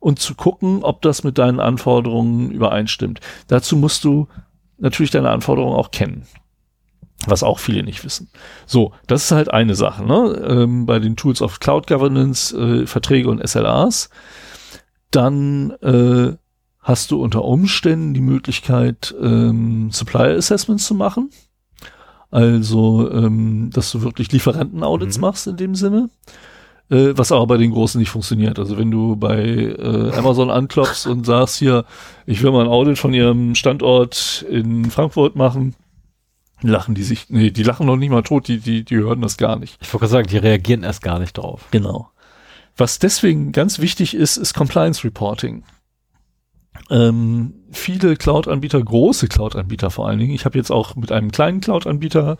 [0.00, 3.20] und zu gucken, ob das mit deinen Anforderungen übereinstimmt.
[3.48, 4.26] Dazu musst du
[4.78, 6.24] natürlich deine Anforderungen auch kennen.
[7.26, 8.30] Was auch viele nicht wissen.
[8.64, 10.40] So, das ist halt eine Sache, ne?
[10.48, 14.08] Ähm, bei den Tools of Cloud Governance, äh, Verträge und SLAs.
[15.10, 16.36] Dann äh,
[16.80, 21.30] hast du unter Umständen die Möglichkeit, ähm, Supplier Assessments zu machen.
[22.30, 25.20] Also, ähm, dass du wirklich Lieferantenaudits mhm.
[25.22, 26.10] machst in dem Sinne
[26.90, 28.58] äh, was aber bei den Großen nicht funktioniert.
[28.58, 31.84] Also wenn du bei äh, Amazon anklopfst und sagst hier,
[32.26, 35.74] ich will mal ein Audit von ihrem Standort in Frankfurt machen,
[36.62, 39.36] lachen die sich, nee, die lachen noch nicht mal tot, die, die, die hören das
[39.36, 39.78] gar nicht.
[39.80, 41.66] Ich wollte gerade sagen, die reagieren erst gar nicht drauf.
[41.70, 42.10] Genau.
[42.76, 45.64] Was deswegen ganz wichtig ist, ist Compliance Reporting.
[46.90, 51.60] Ähm, viele Cloud-Anbieter, große Cloud-Anbieter vor allen Dingen, ich habe jetzt auch mit einem kleinen
[51.60, 52.38] Cloud-Anbieter,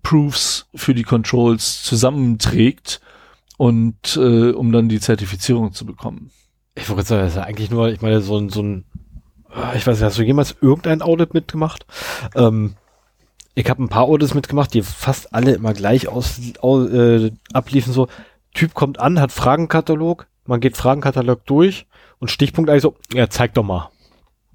[0.02, 3.00] Proofs für die Controls zusammenträgt
[3.56, 6.30] und äh, um dann die Zertifizierung zu bekommen.
[6.74, 8.84] Ich wollte sagen, das ist ja eigentlich nur, ich meine, so ein, so ein,
[9.50, 11.84] ah, ich weiß nicht, hast du jemals irgendein Audit mitgemacht?
[12.34, 12.76] Ähm,
[13.54, 17.92] ich habe ein paar Audits mitgemacht, die fast alle immer gleich aus, aus äh, abliefen.
[17.92, 18.08] So,
[18.54, 21.86] Typ kommt an, hat Fragenkatalog, man geht Fragenkatalog durch
[22.18, 23.90] und Stichpunkt eigentlich so, ja, zeig doch mal.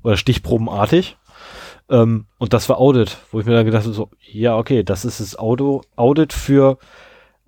[0.03, 1.17] oder stichprobenartig.
[1.89, 5.05] Ähm, und das war Audit, wo ich mir dann gedacht habe, so, ja, okay, das
[5.05, 6.77] ist das Auto, Audit für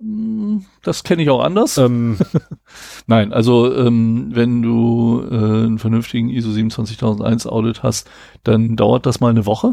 [0.00, 1.76] hm, das kenne ich auch anders.
[1.78, 2.18] ähm,
[3.06, 8.08] Nein, also ähm, wenn du äh, einen vernünftigen ISO 27001 Audit hast,
[8.44, 9.72] dann dauert das mal eine Woche.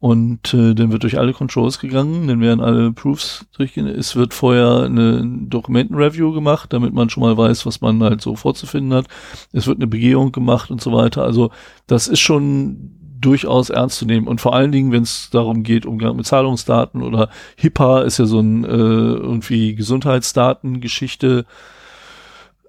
[0.00, 3.88] Und äh, dann wird durch alle Controls gegangen, dann werden alle Proofs durchgehen.
[3.88, 8.36] Es wird vorher eine Dokumentenreview gemacht, damit man schon mal weiß, was man halt so
[8.36, 9.06] vorzufinden hat.
[9.52, 11.24] Es wird eine Begehung gemacht und so weiter.
[11.24, 11.50] Also
[11.88, 14.26] das ist schon durchaus ernst zu nehmen.
[14.26, 18.26] Und vor allen Dingen, wenn es darum geht, Umgang mit Zahlungsdaten oder HIPAA ist ja
[18.26, 21.44] so ein äh, irgendwie Gesundheitsdatengeschichte.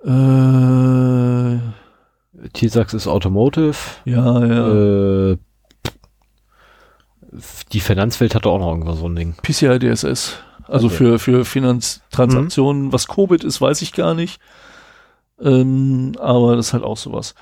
[0.03, 1.59] Äh,
[2.53, 3.75] T-Sax ist Automotive.
[4.05, 5.31] ja, ja.
[5.31, 5.37] Äh,
[7.73, 9.35] die Finanzwelt hatte auch noch irgendwas so ein Ding.
[9.43, 10.37] PCI DSS.
[10.67, 10.95] Also Okay.
[10.95, 12.91] für, für Finanztransaktionen.
[12.91, 14.39] Was Covid ist, weiß ich gar nicht.
[15.41, 17.35] Ähm, aber das ist halt auch sowas.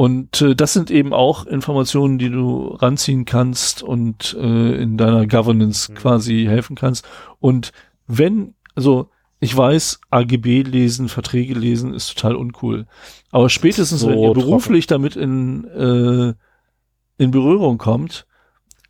[0.00, 5.26] Und äh, das sind eben auch Informationen, die du ranziehen kannst und äh, in deiner
[5.26, 5.96] Governance Mhm.
[5.96, 7.06] quasi helfen kannst.
[7.38, 7.72] Und
[8.06, 9.10] wenn, also
[9.40, 12.86] ich weiß, AGB lesen, Verträge lesen ist total uncool.
[13.30, 14.40] Aber spätestens, So wenn ihr trocken.
[14.40, 16.32] beruflich damit in, äh,
[17.22, 18.26] in Berührung kommt,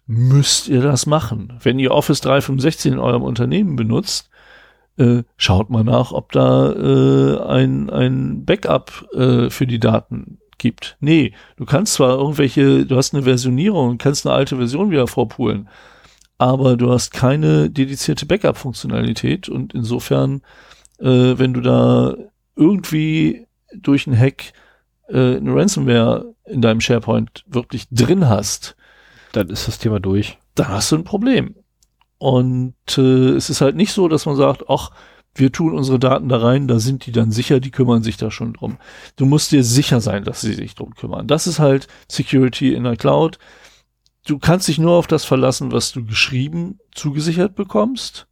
[0.07, 1.55] müsst ihr das machen.
[1.61, 4.31] Wenn ihr Office 365 in eurem Unternehmen benutzt,
[4.97, 10.97] äh, schaut mal nach, ob da äh, ein, ein Backup äh, für die Daten gibt.
[11.01, 15.09] Nee, du kannst zwar irgendwelche, du hast eine Versionierung und kannst eine alte Version wieder
[15.09, 15.69] vorpulen,
[16.39, 20.43] aber du hast keine dedizierte Backup-Funktionalität und insofern,
[21.01, 21.05] äh,
[21.37, 22.15] wenn du da
[22.55, 24.53] irgendwie durch einen Hack
[25.09, 28.77] äh, eine Ransomware in deinem SharePoint wirklich drin hast,
[29.33, 30.39] Dann ist das Thema durch.
[30.55, 31.57] dann hast du ein Problem.
[32.19, 34.91] Und äh, es ist halt nicht so, dass man sagt, ach,
[35.35, 38.31] wir tun unsere Daten da rein, da sind die dann sicher, die kümmern sich da
[38.31, 38.79] schon drum.
[39.17, 41.27] Du musst dir sicher sein, dass sie sich drum kümmern.
[41.27, 43.39] Das ist halt Security in der Cloud.
[44.27, 48.27] Du kannst dich nur auf das verlassen, was du geschrieben zugesichert bekommst.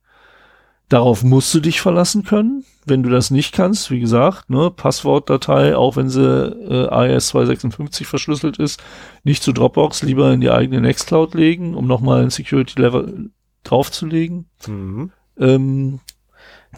[0.88, 2.64] Darauf musst du dich verlassen können.
[2.86, 8.06] Wenn du das nicht kannst, wie gesagt, ne, Passwortdatei, auch wenn sie äh, AES 256
[8.06, 8.82] verschlüsselt ist,
[9.22, 13.30] nicht zu Dropbox, lieber in die eigene Nextcloud legen, um nochmal ein Security-Level
[13.64, 14.46] draufzulegen.
[14.66, 15.12] Mhm.
[15.38, 16.00] Ähm,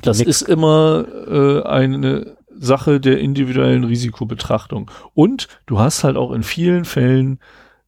[0.02, 4.90] das Nick- ist immer äh, eine Sache der individuellen Risikobetrachtung.
[5.14, 7.38] Und du hast halt auch in vielen Fällen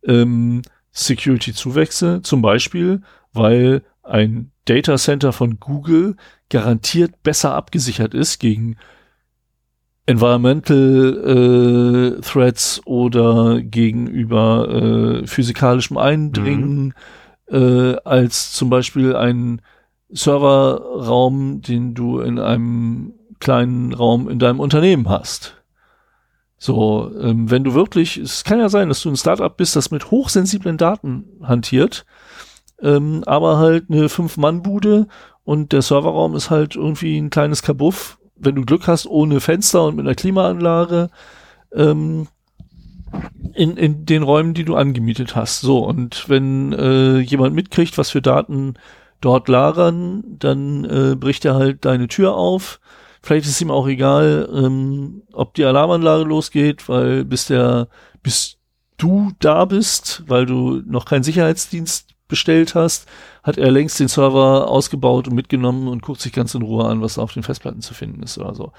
[0.07, 0.63] ähm,
[0.93, 3.03] Security-Zuwächse, zum Beispiel,
[3.33, 6.17] weil ein Data Center von Google
[6.49, 8.77] garantiert besser abgesichert ist gegen
[10.07, 16.95] Environmental äh, Threats oder gegenüber äh, physikalischem Eindringen
[17.49, 19.63] äh, als zum Beispiel ein
[20.13, 25.63] Serverraum, den du in einem kleinen Raum in deinem Unternehmen hast.
[26.59, 29.91] So, ähm, wenn du wirklich, es kann ja sein, dass du ein Startup bist, das
[29.91, 32.07] mit hochsensiblen Daten hantiert,
[32.81, 35.09] ähm, aber halt eine Fünf-Mann-Bude
[35.43, 39.85] und der Serverraum ist halt irgendwie ein kleines Kabuff, wenn du Glück hast, ohne Fenster
[39.87, 41.11] und mit einer Klimaanlage,
[41.75, 42.29] ähm,
[43.55, 45.61] in, in den Räumen, die du angemietet hast.
[45.63, 48.75] So, und wenn äh, jemand mitkriegt, was für Daten
[49.23, 52.81] dort lagern, dann äh, bricht er halt deine Tür auf.
[53.23, 57.89] Vielleicht ist ihm auch egal, ähm, ob die Alarmanlage losgeht, weil bis der,
[58.23, 58.59] bis
[58.99, 63.07] du da bist, weil du noch keinen Sicherheitsdienst bestellt hast,
[63.43, 67.03] hat er längst den Server ausgebaut und mitgenommen und guckt sich ganz in Ruhe an,
[67.03, 68.73] was auf den Festplatten zu finden ist oder so.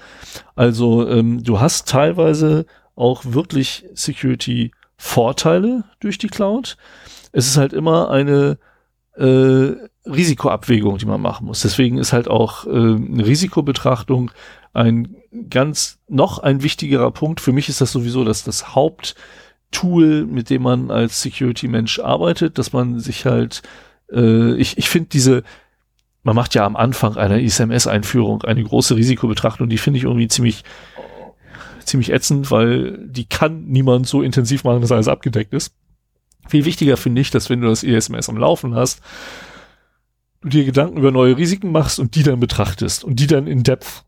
[0.56, 2.66] Also ähm, du hast teilweise
[2.96, 6.76] auch wirklich Security-Vorteile durch die Cloud.
[7.32, 8.58] Es ist halt immer eine
[9.16, 9.72] äh,
[10.06, 11.62] Risikoabwägung, die man machen muss.
[11.62, 14.30] Deswegen ist halt auch äh, eine Risikobetrachtung
[14.72, 15.16] ein
[15.48, 17.40] ganz noch ein wichtigerer Punkt.
[17.40, 22.72] Für mich ist das sowieso das, das Haupttool, mit dem man als Security-Mensch arbeitet, dass
[22.72, 23.62] man sich halt,
[24.12, 25.42] äh, ich, ich finde diese,
[26.22, 30.64] man macht ja am Anfang einer ISMS-Einführung eine große Risikobetrachtung, die finde ich irgendwie ziemlich,
[31.84, 35.72] ziemlich ätzend, weil die kann niemand so intensiv machen, dass alles abgedeckt ist.
[36.48, 39.00] Viel wichtiger finde ich, dass wenn du das ISMS am Laufen hast,
[40.44, 43.62] du dir Gedanken über neue Risiken machst und die dann betrachtest und die dann in
[43.62, 44.04] Depth.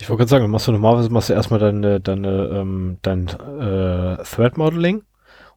[0.00, 4.22] Ich wollte gerade sagen, machst du normalerweise machst du erstmal deine, deine, ähm, dein äh,
[4.24, 5.02] Threat Modeling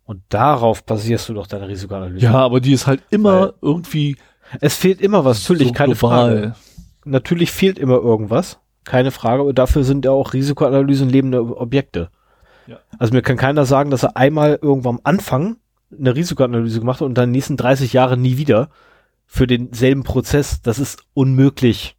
[0.06, 2.24] und darauf basierst du doch deine Risikoanalyse.
[2.26, 4.16] Ja, aber die ist halt immer Weil- irgendwie
[4.62, 6.30] Es fehlt immer was, natürlich, so keine global.
[6.30, 6.56] Frage.
[7.04, 12.10] Natürlich fehlt immer irgendwas, keine Frage, aber dafür sind ja auch Risikoanalysen lebende Objekte.
[12.68, 12.78] Ja.
[13.00, 15.58] Also mir kann keiner sagen, dass er einmal irgendwann am Anfang
[15.98, 18.70] eine Risikoanalyse gemacht hat und dann nächsten 30 Jahre nie wieder
[19.28, 20.62] für denselben Prozess.
[20.62, 21.98] Das ist unmöglich.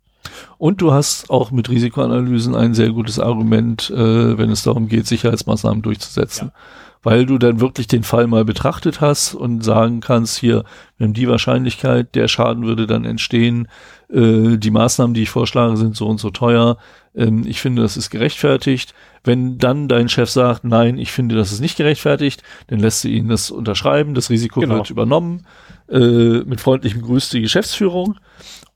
[0.59, 5.07] Und du hast auch mit Risikoanalysen ein sehr gutes Argument, äh, wenn es darum geht,
[5.07, 6.49] Sicherheitsmaßnahmen durchzusetzen.
[6.49, 6.61] Ja.
[7.03, 10.65] Weil du dann wirklich den Fall mal betrachtet hast und sagen kannst, hier,
[10.97, 13.69] wir haben die Wahrscheinlichkeit, der Schaden würde dann entstehen,
[14.11, 16.77] äh, die Maßnahmen, die ich vorschlage, sind so und so teuer.
[17.15, 18.95] Ähm, ich finde, das ist gerechtfertigt.
[19.23, 23.09] Wenn dann dein Chef sagt, nein, ich finde, das ist nicht gerechtfertigt, dann lässt du
[23.09, 24.77] ihn das unterschreiben, das Risiko genau.
[24.77, 25.47] wird übernommen,
[25.89, 28.17] äh, mit freundlichem Grüß die Geschäftsführung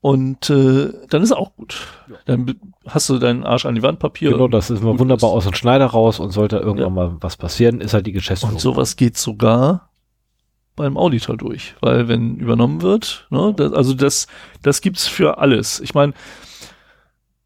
[0.01, 1.87] und äh, dann ist auch gut.
[2.09, 2.17] Ja.
[2.27, 4.33] Dann hast du deinen Arsch an die Wand Papier.
[4.33, 5.37] Genau, das ist mal wunderbar ist.
[5.37, 6.91] aus dem Schneider raus und sollte irgendwann ja.
[6.91, 8.57] mal was passieren, ist halt die Geschäftsführung.
[8.57, 9.91] Und sowas geht sogar
[10.75, 14.27] beim Auditor durch, weil wenn übernommen wird, ne, das, also das,
[14.63, 15.81] das gibt's für alles.
[15.81, 16.15] Ich meine,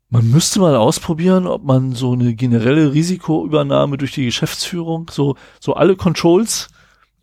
[0.08, 5.74] man müsste mal ausprobieren, ob man so eine generelle Risikoübernahme durch die Geschäftsführung, so, so
[5.74, 6.68] alle Controls,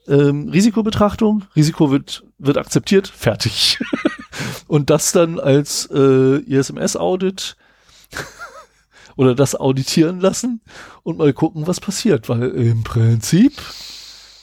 [0.07, 3.79] ähm, Risikobetrachtung, Risiko wird, wird akzeptiert, fertig.
[4.67, 7.55] und das dann als äh, ISMS-Audit
[9.15, 10.61] oder das auditieren lassen
[11.03, 13.53] und mal gucken, was passiert, weil im Prinzip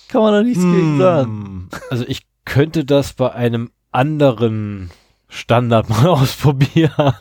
[0.08, 1.68] kann man da nichts hm, gegen sagen.
[1.90, 4.90] Also ich könnte das bei einem anderen
[5.28, 7.14] Standard mal ausprobieren.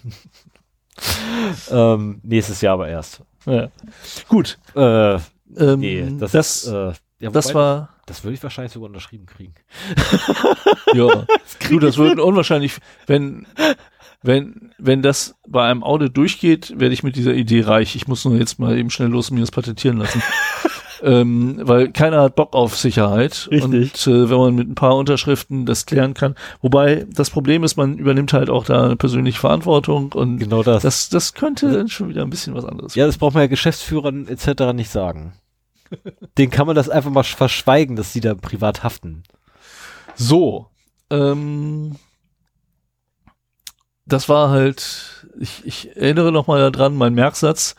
[1.69, 3.21] ähm, nächstes Jahr aber erst.
[3.45, 3.69] Ja.
[4.27, 4.57] Gut.
[4.75, 9.27] Äh, ähm, nee, das, das, äh, ja, das war das würde ich wahrscheinlich sogar unterschrieben
[9.27, 9.53] kriegen.
[10.95, 11.07] ja.
[11.07, 13.45] Das du, das würde unwahrscheinlich, wenn,
[14.23, 17.95] wenn, wenn das bei einem Audit durchgeht, werde ich mit dieser Idee reich.
[17.95, 20.23] Ich muss nur jetzt mal eben schnell los und mir das patentieren lassen.
[21.03, 23.47] ähm, weil keiner hat Bock auf Sicherheit.
[23.51, 23.63] Richtig.
[23.63, 26.33] Und äh, wenn man mit ein paar Unterschriften das klären kann.
[26.63, 30.81] Wobei das Problem ist, man übernimmt halt auch da eine persönliche Verantwortung und genau das.
[30.81, 32.95] das, das könnte dann schon wieder ein bisschen was anderes.
[32.95, 34.73] Ja, das braucht man ja Geschäftsführern etc.
[34.73, 35.33] nicht sagen.
[36.37, 39.23] Den kann man das einfach mal verschweigen, dass die da privat haften.
[40.15, 40.67] So.
[41.09, 41.95] Ähm,
[44.05, 47.75] das war halt, ich, ich erinnere noch mal daran, mein Merksatz,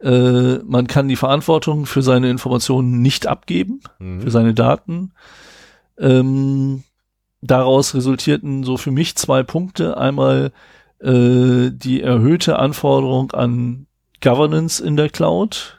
[0.00, 4.22] äh, man kann die Verantwortung für seine Informationen nicht abgeben, mhm.
[4.22, 5.12] für seine Daten.
[5.98, 6.84] Ähm,
[7.40, 9.96] daraus resultierten so für mich zwei Punkte.
[9.96, 10.52] Einmal
[11.00, 13.86] äh, die erhöhte Anforderung an
[14.20, 15.77] Governance in der Cloud,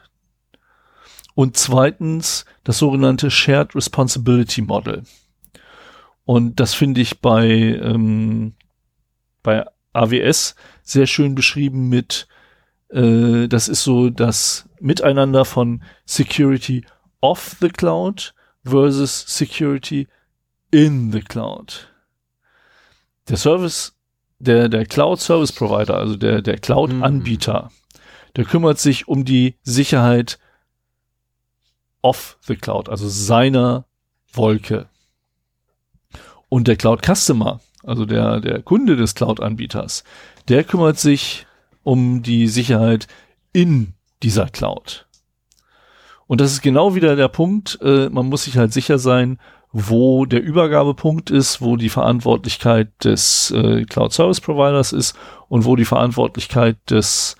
[1.40, 5.04] und zweitens das sogenannte Shared Responsibility Model.
[6.26, 8.56] Und das finde ich bei, ähm,
[9.42, 12.28] bei AWS sehr schön beschrieben mit,
[12.90, 16.84] äh, das ist so das Miteinander von Security
[17.22, 20.08] of the Cloud versus Security
[20.70, 21.88] in the Cloud.
[23.30, 23.94] Der Service,
[24.38, 27.98] der, der Cloud Service Provider, also der, der Cloud Anbieter, mhm.
[28.36, 30.38] der kümmert sich um die Sicherheit
[32.02, 33.84] of the Cloud, also seiner
[34.32, 34.86] Wolke.
[36.48, 40.04] Und der Cloud Customer, also der, der Kunde des Cloud-Anbieters,
[40.48, 41.46] der kümmert sich
[41.82, 43.06] um die Sicherheit
[43.52, 45.06] in dieser Cloud.
[46.26, 49.38] Und das ist genau wieder der Punkt, äh, man muss sich halt sicher sein,
[49.72, 55.16] wo der Übergabepunkt ist, wo die Verantwortlichkeit des äh, Cloud Service Providers ist
[55.48, 57.36] und wo die Verantwortlichkeit des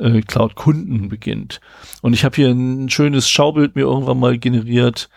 [0.00, 1.60] äh, Cloud-Kunden beginnt.
[2.02, 5.08] Und ich habe hier ein schönes Schaubild mir irgendwann mal generiert.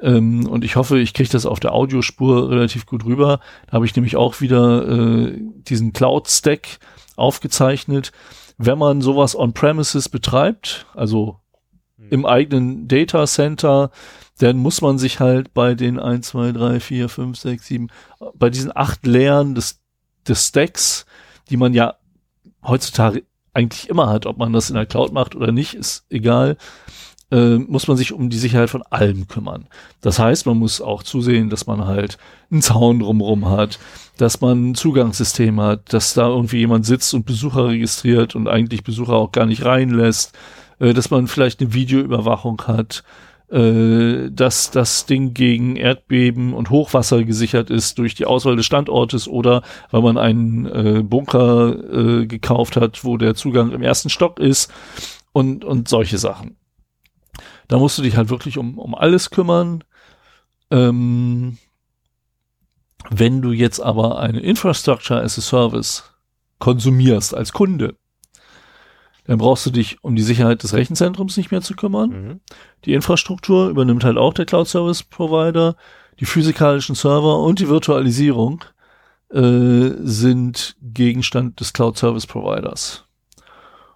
[0.00, 3.40] Ähm, und ich hoffe, ich kriege das auf der Audiospur relativ gut rüber.
[3.66, 6.78] Da habe ich nämlich auch wieder äh, diesen Cloud-Stack
[7.16, 8.12] aufgezeichnet.
[8.58, 11.40] Wenn man sowas on-premises betreibt, also
[11.96, 12.08] hm.
[12.10, 13.90] im eigenen Data Center,
[14.38, 17.88] dann muss man sich halt bei den 1, 2, 3, 4, 5, 6, 7,
[18.34, 19.80] bei diesen acht Layern des,
[20.26, 21.06] des Stacks,
[21.50, 21.94] die man ja
[22.64, 23.22] heutzutage
[23.54, 26.56] eigentlich immer hat, ob man das in der Cloud macht oder nicht, ist egal,
[27.30, 29.66] äh, muss man sich um die Sicherheit von allem kümmern.
[30.00, 32.18] Das heißt, man muss auch zusehen, dass man halt
[32.50, 33.78] einen Zaun drumherum hat,
[34.18, 38.84] dass man ein Zugangssystem hat, dass da irgendwie jemand sitzt und Besucher registriert und eigentlich
[38.84, 40.36] Besucher auch gar nicht reinlässt,
[40.78, 43.04] äh, dass man vielleicht eine Videoüberwachung hat,
[43.54, 49.28] äh, dass das Ding gegen Erdbeben und Hochwasser gesichert ist durch die Auswahl des Standortes
[49.28, 54.40] oder weil man einen äh, Bunker äh, gekauft hat, wo der Zugang im ersten Stock
[54.40, 54.72] ist
[55.32, 56.56] und, und solche Sachen.
[57.68, 59.84] Da musst du dich halt wirklich um, um alles kümmern.
[60.72, 61.58] Ähm,
[63.10, 66.02] wenn du jetzt aber eine Infrastructure as a Service
[66.58, 67.94] konsumierst als Kunde,
[69.24, 72.10] dann brauchst du dich um die Sicherheit des Rechenzentrums nicht mehr zu kümmern.
[72.10, 72.40] Mhm.
[72.84, 75.76] Die Infrastruktur übernimmt halt auch der Cloud Service Provider.
[76.20, 78.64] Die physikalischen Server und die Virtualisierung
[79.30, 83.04] äh, sind Gegenstand des Cloud Service Providers.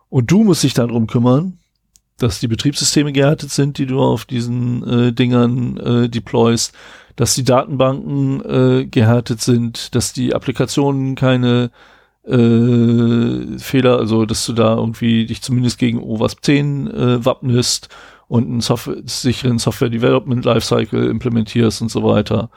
[0.09, 1.59] Und du musst dich darum kümmern,
[2.17, 6.73] dass die Betriebssysteme gehärtet sind, die du auf diesen äh, Dingern äh, deployst,
[7.15, 11.71] dass die Datenbanken äh, gehärtet sind, dass die Applikationen keine
[12.29, 17.89] äh, Fehler, also dass du da irgendwie dich zumindest gegen OWASP 10 äh, wappnest
[18.29, 22.51] und einen Software, sicheren Software Development Lifecycle implementierst und so weiter.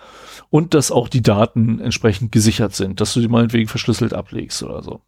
[0.49, 4.83] Und dass auch die Daten entsprechend gesichert sind, dass du die meinetwegen verschlüsselt ablegst oder
[4.83, 5.01] so.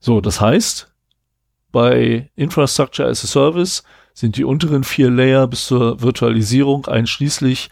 [0.00, 0.92] So, das heißt,
[1.70, 7.70] bei Infrastructure as a Service sind die unteren vier Layer bis zur Virtualisierung einschließlich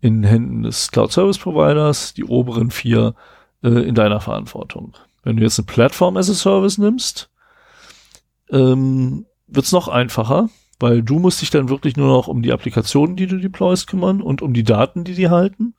[0.00, 3.14] in Händen des Cloud Service Providers, die oberen vier
[3.62, 4.94] äh, in deiner Verantwortung.
[5.28, 7.28] Wenn du jetzt eine Plattform as a Service nimmst,
[8.48, 10.48] ähm, wird's noch einfacher,
[10.80, 14.22] weil du musst dich dann wirklich nur noch um die Applikationen, die du deployst, kümmern
[14.22, 15.74] und um die Daten, die die halten.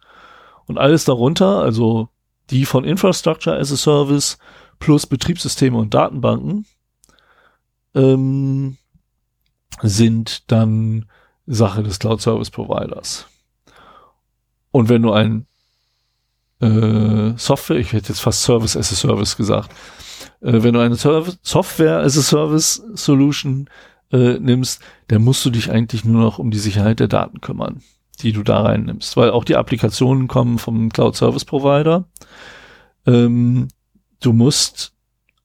[0.67, 2.09] Und alles darunter, also
[2.51, 4.37] die von Infrastructure as a Service
[4.77, 6.67] plus Betriebssysteme und Datenbanken,
[7.95, 8.77] ähm,
[9.81, 11.09] sind dann
[11.47, 13.25] Sache des Cloud Service Providers.
[14.69, 15.47] Und wenn du ein
[16.61, 19.71] äh, Software, ich hätte jetzt fast Service as a Service gesagt,
[20.41, 23.69] äh, wenn du eine Service, Software as a Service Solution
[24.11, 27.81] äh, nimmst, dann musst du dich eigentlich nur noch um die Sicherheit der Daten kümmern,
[28.21, 32.05] die du da rein nimmst, weil auch die Applikationen kommen vom Cloud Service Provider.
[33.05, 33.67] Ähm,
[34.19, 34.93] du musst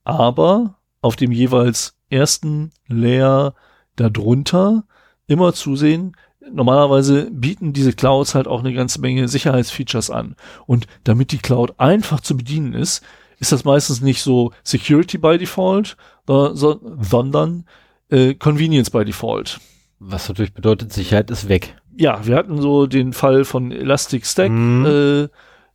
[0.02, 3.54] aber auf dem jeweils ersten Layer
[3.96, 4.84] darunter
[5.26, 6.16] immer zusehen,
[6.52, 10.36] normalerweise bieten diese Clouds halt auch eine ganze Menge Sicherheitsfeatures an.
[10.66, 13.02] Und damit die Cloud einfach zu bedienen ist,
[13.38, 17.64] ist das meistens nicht so Security by Default, sondern
[18.10, 19.60] äh, Convenience by Default.
[19.98, 21.76] Was natürlich bedeutet, Sicherheit ist weg.
[21.96, 24.86] Ja, wir hatten so den Fall von Elastic Stack, mhm.
[24.86, 25.28] äh,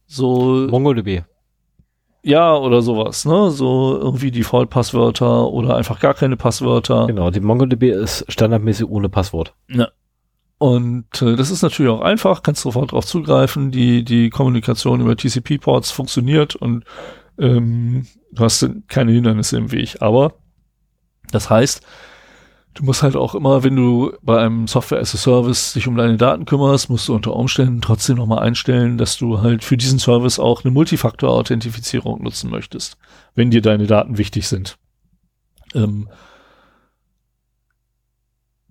[0.06, 1.24] so MongoDB.
[2.22, 3.50] Ja, oder sowas, ne?
[3.50, 7.08] So irgendwie Default-Passwörter oder einfach gar keine Passwörter.
[7.08, 9.54] Genau, die MongoDB ist standardmäßig ohne Passwort.
[9.70, 9.88] Ja.
[10.60, 13.72] Und äh, das ist natürlich auch einfach, kannst sofort drauf zugreifen.
[13.72, 16.84] Die, die Kommunikation über TCP-Ports funktioniert und
[17.40, 20.02] ähm, du hast keine Hindernisse im Weg.
[20.02, 20.34] Aber
[21.32, 21.82] das heißt,
[22.74, 25.96] du musst halt auch immer, wenn du bei einem Software as a Service dich um
[25.96, 29.98] deine Daten kümmerst, musst du unter Umständen trotzdem nochmal einstellen, dass du halt für diesen
[29.98, 32.98] Service auch eine Multifaktor-Authentifizierung nutzen möchtest,
[33.34, 34.78] wenn dir deine Daten wichtig sind.
[35.74, 36.10] Ähm,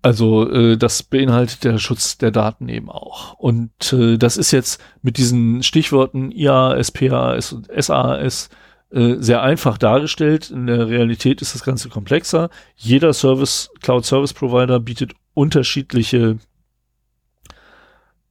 [0.02, 3.34] also äh, das beinhaltet der Schutz der Daten eben auch.
[3.34, 8.48] Und äh, das ist jetzt mit diesen Stichworten IAS, PAS und SAS
[8.90, 10.50] äh, sehr einfach dargestellt.
[10.50, 12.48] In der Realität ist das Ganze komplexer.
[12.76, 16.38] Jeder Service, Cloud Service Provider bietet unterschiedliche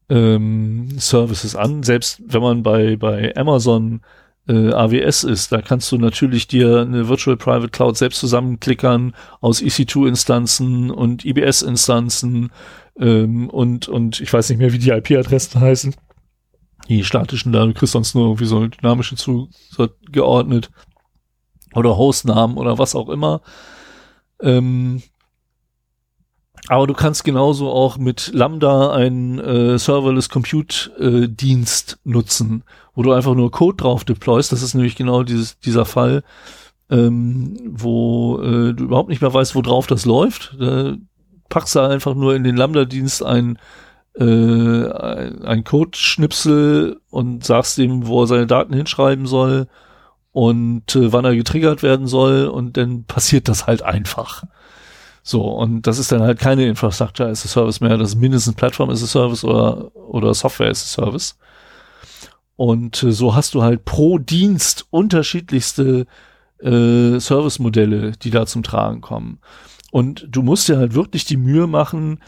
[0.09, 1.83] ähm, Services an.
[1.83, 4.01] Selbst wenn man bei, bei Amazon
[4.47, 5.51] äh, AWS ist.
[5.51, 12.51] Da kannst du natürlich dir eine Virtual Private Cloud selbst zusammenklickern aus EC2-Instanzen und IBS-Instanzen
[12.99, 15.95] ähm, und, und ich weiß nicht mehr, wie die IP-Adressen heißen.
[16.89, 20.69] Die statischen, da du kriegst sonst nur irgendwie so dynamische zugeordnet
[21.73, 23.41] oder Hostnamen oder was auch immer.
[24.41, 25.01] Ähm,
[26.69, 32.63] aber du kannst genauso auch mit Lambda einen äh, Serverless Compute äh, Dienst nutzen,
[32.93, 34.51] wo du einfach nur Code drauf deployst.
[34.51, 36.23] Das ist nämlich genau dieses, dieser Fall,
[36.89, 40.57] ähm, wo äh, du überhaupt nicht mehr weißt, wo drauf das läuft.
[40.59, 40.95] Da
[41.47, 43.57] packst du einfach nur in den Lambda-Dienst ein,
[44.15, 49.67] äh, ein, ein Code-Schnipsel und sagst ihm, wo er seine Daten hinschreiben soll
[50.33, 54.43] und äh, wann er getriggert werden soll und dann passiert das halt einfach.
[55.27, 58.55] So, und das ist dann halt keine Infrastructure as a Service mehr, das ist mindestens
[58.55, 61.37] Plattform as a Service oder, oder Software as a Service.
[62.55, 66.05] Und äh, so hast du halt pro Dienst unterschiedlichste
[66.59, 69.39] äh, Service-Modelle, die da zum Tragen kommen.
[69.91, 72.21] Und du musst dir halt wirklich die Mühe machen,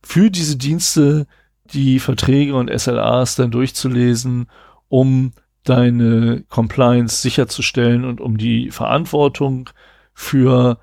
[0.00, 1.26] für diese Dienste
[1.64, 4.46] die Verträge und SLAs dann durchzulesen,
[4.88, 5.32] um
[5.64, 9.70] deine Compliance sicherzustellen und um die Verantwortung
[10.12, 10.78] für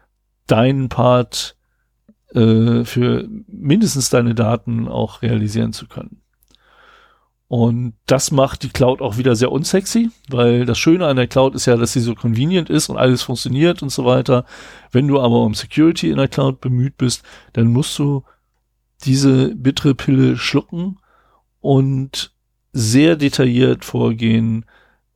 [0.48, 1.56] deinen Part
[2.34, 6.22] äh, für mindestens deine Daten auch realisieren zu können.
[7.48, 11.53] Und das macht die Cloud auch wieder sehr unsexy, weil das Schöne an der Cloud
[11.53, 14.45] ist ja, dass sie so convenient ist und alles funktioniert und so weiter.
[14.93, 18.24] Wenn du aber um Security in der Cloud bemüht bist, dann musst du
[19.03, 21.00] diese bittere Pille schlucken
[21.60, 22.32] und
[22.72, 24.64] sehr detailliert vorgehen,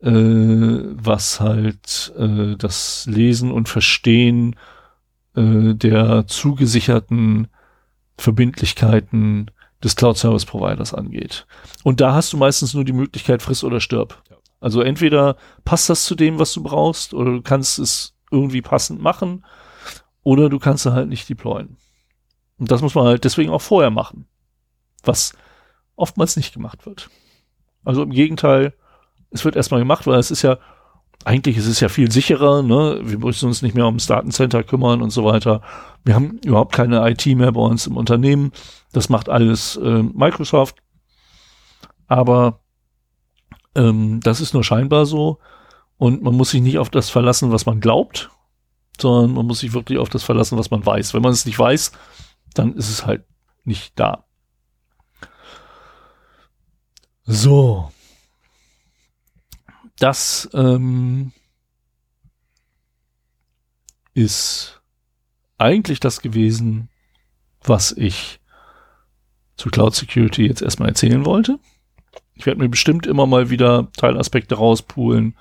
[0.02, 4.58] äh, was halt äh, das Lesen und Verstehen
[5.36, 7.48] äh, der zugesicherten
[8.18, 9.52] Verbindlichkeiten
[9.84, 11.46] des Cloud Service Providers angeht.
[11.84, 14.22] Und da hast du meistens nur die Möglichkeit, friss oder stirb.
[14.60, 19.02] Also entweder passt das zu dem, was du brauchst, oder du kannst es irgendwie passend
[19.02, 19.46] machen,
[20.24, 21.78] oder du kannst es halt nicht deployen.
[22.58, 24.28] Und das muss man halt deswegen auch vorher machen.
[25.04, 25.34] Was
[25.96, 27.10] oftmals nicht gemacht wird.
[27.84, 28.74] Also im Gegenteil,
[29.30, 30.58] es wird erstmal gemacht, weil es ist ja
[31.24, 33.00] eigentlich ist es ja viel sicherer, ne?
[33.04, 35.62] Wir müssen uns nicht mehr ums Datencenter kümmern und so weiter.
[36.04, 38.52] Wir haben überhaupt keine IT mehr bei uns im Unternehmen.
[38.92, 40.78] Das macht alles äh, Microsoft.
[42.08, 42.60] Aber
[43.76, 45.40] ähm, das ist nur scheinbar so.
[45.98, 48.30] Und man muss sich nicht auf das verlassen, was man glaubt,
[49.00, 51.14] sondern man muss sich wirklich auf das verlassen, was man weiß.
[51.14, 51.92] Wenn man es nicht weiß,
[52.54, 53.26] dann ist es halt
[53.64, 54.26] nicht da.
[57.24, 57.92] So.
[60.00, 61.32] Das ähm,
[64.14, 64.82] ist
[65.58, 66.90] eigentlich das gewesen,
[67.62, 68.40] was ich
[69.56, 71.60] zu Cloud Security jetzt erstmal erzählen wollte.
[72.34, 75.38] Ich werde mir bestimmt immer mal wieder Teilaspekte rauspulen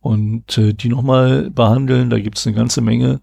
[0.00, 2.08] und äh, die nochmal behandeln.
[2.08, 3.20] Da gibt es eine ganze Menge.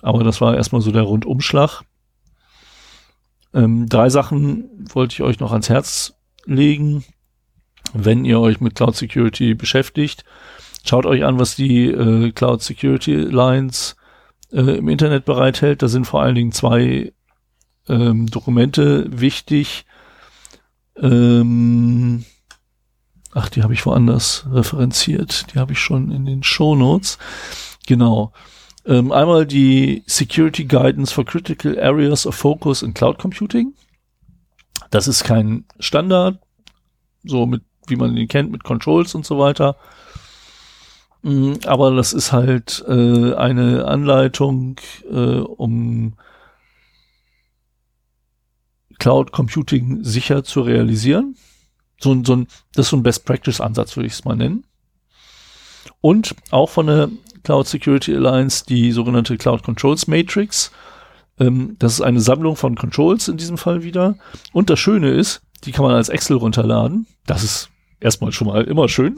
[0.00, 1.82] Aber das war erstmal so der Rundumschlag.
[3.52, 6.14] Ähm, drei Sachen wollte ich euch noch ans Herz
[6.46, 7.04] legen
[7.94, 10.24] wenn ihr euch mit Cloud Security beschäftigt.
[10.84, 13.94] Schaut euch an, was die äh, Cloud Security Alliance
[14.52, 15.82] äh, im Internet bereithält.
[15.82, 17.12] Da sind vor allen Dingen zwei
[17.88, 19.86] ähm, Dokumente wichtig.
[21.00, 22.24] Ähm,
[23.32, 25.54] ach, die habe ich woanders referenziert.
[25.54, 27.18] Die habe ich schon in den Show Notes.
[27.86, 28.32] Genau.
[28.86, 33.74] Ähm, einmal die Security Guidance for Critical Areas of Focus in Cloud Computing.
[34.90, 36.38] Das ist kein Standard,
[37.24, 39.76] so mit wie man ihn kennt, mit Controls und so weiter.
[41.22, 44.76] Mm, aber das ist halt äh, eine Anleitung,
[45.10, 46.14] äh, um
[48.98, 51.36] Cloud Computing sicher zu realisieren.
[51.98, 54.64] So, so ein, das ist so ein Best Practice Ansatz, würde ich es mal nennen.
[56.00, 57.08] Und auch von der
[57.42, 60.70] Cloud Security Alliance die sogenannte Cloud Controls Matrix.
[61.38, 64.16] Ähm, das ist eine Sammlung von Controls in diesem Fall wieder.
[64.52, 67.06] Und das Schöne ist, die kann man als Excel runterladen.
[67.26, 67.70] Das ist
[68.04, 69.16] erstmal schon mal immer schön.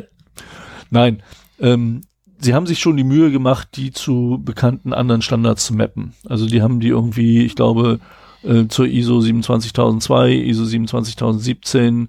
[0.90, 1.22] Nein,
[1.60, 2.02] ähm,
[2.38, 6.12] sie haben sich schon die Mühe gemacht, die zu bekannten anderen Standards zu mappen.
[6.28, 8.00] Also die haben die irgendwie, ich glaube,
[8.42, 12.08] äh, zur ISO 27002, ISO 27017,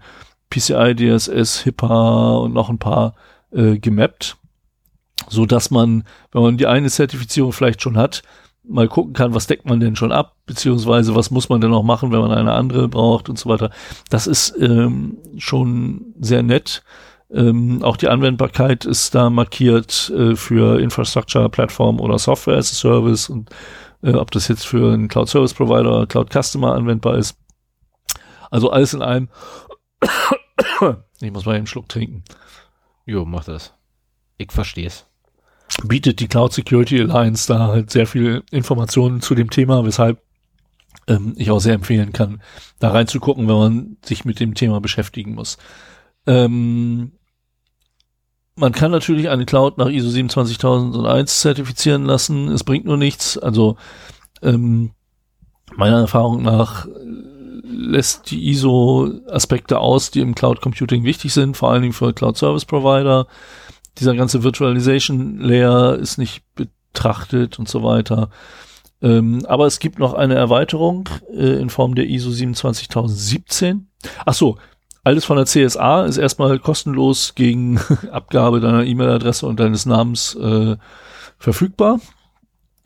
[0.50, 3.14] PCI DSS, HIPAA und noch ein paar
[3.52, 4.38] äh, gemappt,
[5.30, 8.24] so dass man, wenn man die eine Zertifizierung vielleicht schon hat,
[8.72, 11.84] mal gucken kann, was deckt man denn schon ab, beziehungsweise was muss man denn noch
[11.84, 13.70] machen, wenn man eine andere braucht und so weiter.
[14.10, 16.84] Das ist ähm, schon sehr nett.
[17.30, 22.76] Ähm, auch die Anwendbarkeit ist da markiert äh, für Infrastructure, Plattform oder Software as a
[22.76, 23.50] Service und
[24.04, 27.38] äh, ob das jetzt für einen Cloud Service Provider oder Cloud Customer anwendbar ist.
[28.50, 29.30] Also alles in allem.
[31.22, 32.24] ich muss mal einen Schluck trinken.
[33.06, 33.74] Jo, mach das.
[34.38, 35.11] Ich verstehe es
[35.84, 40.22] bietet die Cloud Security Alliance da halt sehr viel Informationen zu dem Thema, weshalb
[41.08, 42.42] ähm, ich auch sehr empfehlen kann,
[42.80, 45.58] da reinzugucken, wenn man sich mit dem Thema beschäftigen muss.
[46.28, 47.14] Ähm,
[48.56, 52.50] man kann natürlich eine Cloud nach ISO 27001 zertifizieren lassen.
[52.50, 53.38] Es bringt nur nichts.
[53.38, 53.78] Also
[54.42, 54.92] ähm,
[55.76, 56.88] meiner Erfahrung nach
[57.64, 62.14] lässt die ISO Aspekte aus, die im Cloud Computing wichtig sind, vor allen Dingen für
[62.14, 63.28] Cloud Service Provider
[63.98, 68.30] dieser ganze Virtualization Layer ist nicht betrachtet und so weiter.
[69.02, 73.88] Ähm, aber es gibt noch eine Erweiterung äh, in Form der ISO 27017.
[74.26, 74.58] Ach so,
[75.04, 77.80] alles von der CSA ist erstmal kostenlos gegen
[78.12, 80.78] Abgabe deiner E-Mail-Adresse und deines Namens äh,
[81.40, 82.00] verfügbar.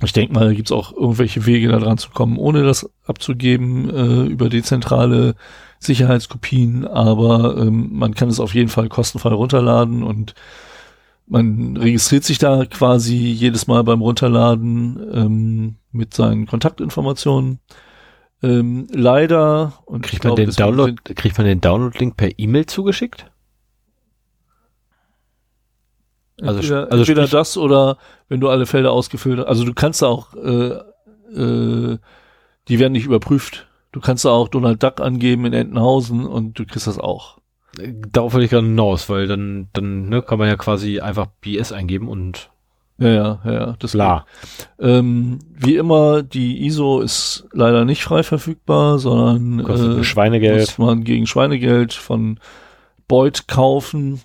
[0.04, 2.90] Ich denke mal, da gibt es auch irgendwelche Wege, da dran zu kommen, ohne das
[3.06, 5.36] abzugeben äh, über dezentrale
[5.80, 6.86] Sicherheitskopien.
[6.88, 10.36] Aber ähm, man kann es auf jeden Fall kostenfrei runterladen und
[11.28, 17.60] man registriert sich da quasi jedes Mal beim Runterladen ähm, mit seinen Kontaktinformationen.
[18.44, 23.32] Ähm, leider und kriegt man, glaub, den Download, kriegt man den Download-Link per E-Mail zugeschickt?
[26.42, 27.98] Also, entweder, also entweder das oder
[28.28, 29.48] wenn du alle Felder ausgefüllt hast.
[29.48, 30.80] Also du kannst auch, äh,
[31.34, 31.98] äh,
[32.68, 33.68] die werden nicht überprüft.
[33.94, 37.40] Du kannst auch Donald Duck angeben in Entenhausen und du kriegst das auch
[38.12, 41.72] darauf wollte ich gerade hinaus, weil dann, dann ne, kann man ja quasi einfach BS
[41.72, 42.50] eingeben und
[42.98, 44.26] ja, ja, ja, das klar.
[44.80, 50.60] Ähm, wie immer, die ISO ist leider nicht frei verfügbar, sondern äh, Schweinegeld.
[50.60, 52.40] muss man gegen Schweinegeld von
[53.08, 54.22] Beut kaufen.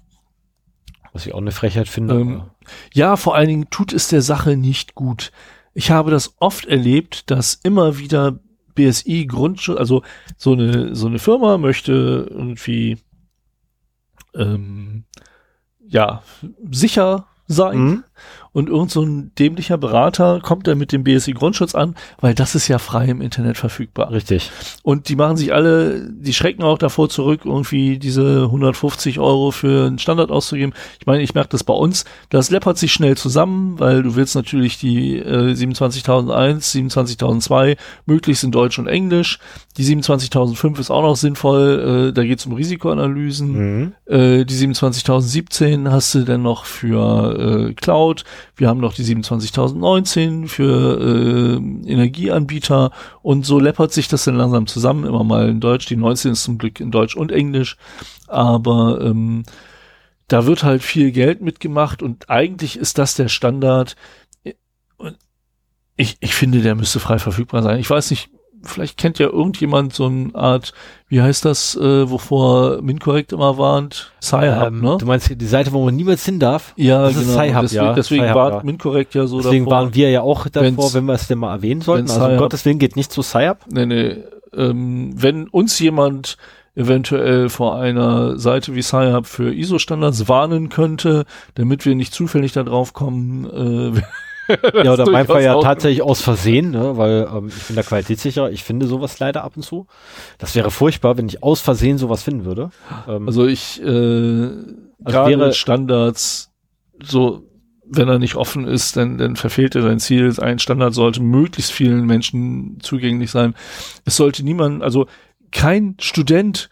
[1.12, 2.14] Was ich auch eine Frechheit finde.
[2.14, 2.42] Ähm,
[2.94, 5.32] ja, vor allen Dingen tut es der Sache nicht gut.
[5.74, 8.38] Ich habe das oft erlebt, dass immer wieder
[8.76, 10.02] BSI Grundschutz, also
[10.36, 12.98] so eine, so eine Firma möchte irgendwie
[14.34, 15.04] ähm,
[15.80, 16.22] ja,
[16.70, 17.78] sicher sein.
[17.78, 18.04] Mhm.
[18.52, 22.54] Und irgend so ein dämlicher Berater kommt dann mit dem BSI Grundschutz an, weil das
[22.54, 24.10] ist ja frei im Internet verfügbar.
[24.10, 24.50] Richtig.
[24.82, 29.86] Und die machen sich alle, die schrecken auch davor zurück, irgendwie diese 150 Euro für
[29.86, 30.74] einen Standard auszugeben.
[30.98, 34.34] Ich meine, ich merke das bei uns, das läppert sich schnell zusammen, weil du willst
[34.34, 39.38] natürlich die äh, 27001, 27002 möglichst in Deutsch und Englisch.
[39.76, 43.52] Die 27005 ist auch noch sinnvoll, äh, da geht es um Risikoanalysen.
[43.52, 43.92] Mhm.
[44.06, 48.24] Äh, die 27017 hast du dann noch für äh, Cloud.
[48.56, 51.56] Wir haben noch die 27019 für äh,
[51.90, 52.90] Energieanbieter
[53.22, 55.86] und so läppert sich das dann langsam zusammen, immer mal in Deutsch.
[55.86, 57.76] Die 19 ist zum Glück in Deutsch und Englisch,
[58.26, 59.44] aber ähm,
[60.28, 63.96] da wird halt viel Geld mitgemacht und eigentlich ist das der Standard.
[65.96, 67.80] Ich, ich finde, der müsste frei verfügbar sein.
[67.80, 68.30] Ich weiß nicht,
[68.62, 70.72] vielleicht kennt ja irgendjemand so eine Art,
[71.08, 74.12] wie heißt das, äh, wovor Minkorrekt immer warnt?
[74.22, 74.96] Sci-Hub, Ähm, ne?
[74.98, 76.72] Du meinst die Seite, wo man niemals hin darf?
[76.76, 77.42] Ja, das ist genau.
[77.42, 77.92] Sci-Hub, deswegen ja.
[77.94, 78.62] deswegen warnt ja.
[78.64, 79.78] Minkorrekt ja so Deswegen davor.
[79.82, 82.10] waren wir ja auch davor, wenn wir es denn mal erwähnen sollten.
[82.10, 83.58] Also um Gottes Willen geht nicht zu Sci-Hub.
[83.70, 84.16] Nee, nee.
[84.56, 86.36] Ähm, wenn uns jemand
[86.74, 91.24] eventuell vor einer Seite wie Sci-Hub für ISO-Standards warnen könnte,
[91.54, 93.44] damit wir nicht zufällig da drauf kommen,
[93.96, 94.00] äh,
[94.84, 96.96] Ja, oder in meinem Fall ja tatsächlich aus Versehen, ne?
[96.96, 98.50] weil ähm, ich bin da qualitätssicher.
[98.50, 99.86] Ich finde sowas leider ab und zu.
[100.38, 102.70] Das wäre furchtbar, wenn ich aus Versehen sowas finden würde.
[103.08, 106.50] Ähm, Also ich, äh, Also gerade wäre- Standards,
[107.02, 107.42] so,
[107.92, 110.32] wenn er nicht offen ist, dann, dann verfehlt er sein Ziel.
[110.40, 113.54] Ein Standard sollte möglichst vielen Menschen zugänglich sein.
[114.04, 115.06] Es sollte niemand, also
[115.50, 116.70] kein Student,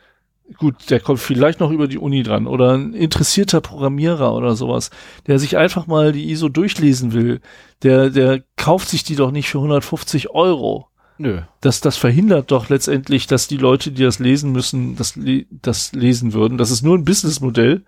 [0.56, 4.90] gut, der kommt vielleicht noch über die Uni dran oder ein interessierter Programmierer oder sowas,
[5.26, 7.40] der sich einfach mal die ISO durchlesen will,
[7.82, 11.42] der, der kauft sich die doch nicht für 150 Euro nö.
[11.60, 15.92] das, das verhindert doch letztendlich, dass die Leute, die das lesen müssen, das, le das
[15.92, 16.58] lesen würden.
[16.58, 17.82] Das ist nur ein Businessmodell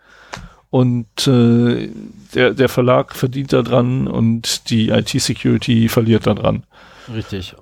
[0.68, 1.90] und äh,
[2.34, 6.64] der, der Verlag verdient da dran und die IT-Security verliert da dran.
[7.12, 7.54] Richtig.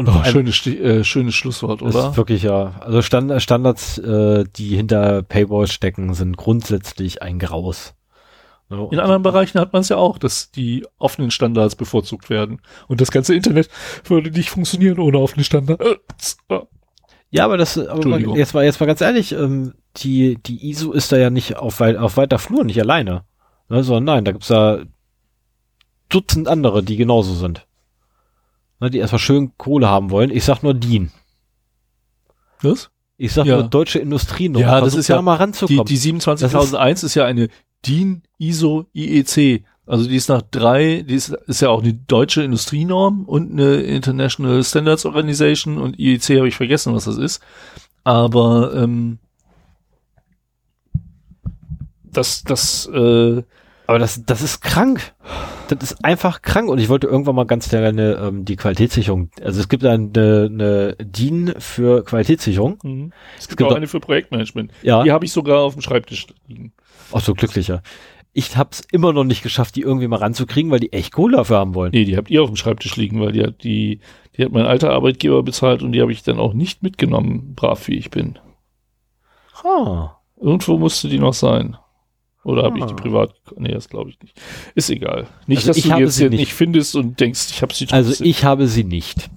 [0.00, 2.10] Und Oh, schönes, äh, schönes Schlusswort, oder?
[2.10, 2.74] ist wirklich ja.
[2.80, 7.94] Also Stand Standards, äh, die hinter Paywalls stecken, sind grundsätzlich ein Graus.
[8.70, 12.62] Und- In anderen Bereichen hat man es ja auch, dass die offenen Standards bevorzugt werden.
[12.88, 13.68] Und das ganze Internet
[14.04, 16.38] würde nicht funktionieren ohne offene Standards.
[17.30, 18.36] Ja, aber das, aber Entschuldigung.
[18.36, 21.80] jetzt mal, jetzt mal ganz ehrlich, ähm, die, die ISO ist da ja nicht auf,
[21.80, 23.24] auf weiter Flur, nicht alleine.
[23.68, 24.80] Ne, sondern nein, da gibt's da
[26.08, 27.66] Dutzend andere, die genauso sind.
[28.80, 30.30] Ne, die erstmal schön Kohle haben wollen.
[30.30, 31.10] Ich sag nur DIN.
[32.62, 32.90] Was?
[33.18, 33.56] Ich sag Ja.
[33.58, 34.60] nur deutsche Industrie noch.
[34.60, 35.84] Ja, das ist ja da mal Die, ranzukommen.
[35.84, 37.48] die 27001 ist ja eine
[37.86, 39.64] DIN ISO IEC.
[39.86, 43.76] Also die ist nach drei, die ist, ist ja auch eine deutsche Industrienorm und eine
[43.82, 47.42] International Standards Organization und IEC habe ich vergessen, was das ist.
[48.04, 49.18] Aber ähm,
[52.04, 53.42] das, das, äh,
[53.90, 55.14] Aber das, das ist krank.
[55.66, 56.68] Das ist einfach krank.
[56.68, 59.30] Und ich wollte irgendwann mal ganz gerne ähm, die Qualitätssicherung.
[59.42, 60.08] Also es gibt eine,
[60.48, 62.78] eine DIN für Qualitätssicherung.
[62.84, 63.12] mhm.
[63.36, 64.70] es gibt gibt auch auch- eine für Projektmanagement.
[64.82, 65.02] Ja.
[65.02, 66.72] Die habe ich sogar auf dem Schreibtisch liegen.
[67.12, 67.82] Ach so, glücklicher.
[68.32, 71.56] Ich hab's immer noch nicht geschafft, die irgendwie mal ranzukriegen, weil die echt Kohle dafür
[71.58, 71.90] haben wollen.
[71.90, 73.98] Nee, die habt ihr auf dem Schreibtisch liegen, weil die hat die,
[74.36, 77.88] die hat mein alter Arbeitgeber bezahlt und die habe ich dann auch nicht mitgenommen, brav
[77.88, 78.38] wie ich bin.
[79.64, 80.12] Ah.
[80.40, 81.76] Irgendwo musste die noch sein.
[82.42, 82.96] Oder habe ich die Ah.
[82.96, 83.34] privat?
[83.58, 84.40] Nee, das glaube ich nicht.
[84.74, 85.26] Ist egal.
[85.46, 86.38] Nicht, Also dass ich du jetzt sie hier nicht.
[86.40, 88.26] nicht findest und denkst, ich habe sie Also trotzdem.
[88.26, 89.28] ich habe sie nicht.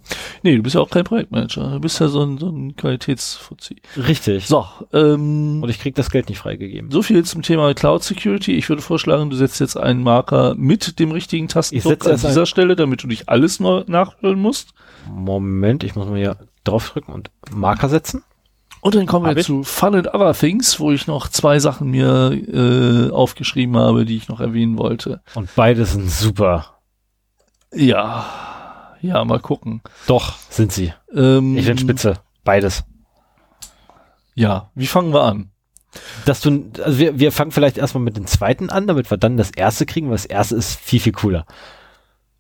[0.42, 1.72] Nee, du bist ja auch kein Projektmanager.
[1.72, 3.82] Du bist ja so ein, so ein Qualitätsfuzzi.
[3.98, 4.48] Richtig.
[4.48, 6.92] So, ähm, Und ich krieg das Geld nicht freigegeben.
[6.92, 8.54] so viel zum Thema Cloud Security.
[8.54, 12.46] Ich würde vorschlagen, du setzt jetzt einen Marker mit dem richtigen Tastendruck setze an dieser
[12.46, 14.74] Stelle, damit du nicht alles neu nachhören musst.
[15.10, 18.24] Moment, ich muss mal hier draufdrücken und Marker setzen.
[18.84, 19.46] Und dann kommen Hab wir ich?
[19.48, 24.18] zu Fun and Other Things, wo ich noch zwei Sachen mir äh, aufgeschrieben habe, die
[24.18, 25.22] ich noch erwähnen wollte.
[25.36, 26.80] Und beide sind super.
[27.74, 28.26] Ja,
[29.02, 29.82] ja, mal gucken.
[30.06, 30.94] Doch, sind sie.
[31.16, 32.16] Ähm, Ich bin spitze.
[32.44, 32.84] Beides.
[34.36, 35.52] Ja, wie fangen wir an?
[36.26, 39.38] Dass du, also wir, wir fangen vielleicht erstmal mit dem zweiten an, damit wir dann
[39.38, 41.46] das erste kriegen, weil das erste ist viel, viel cooler.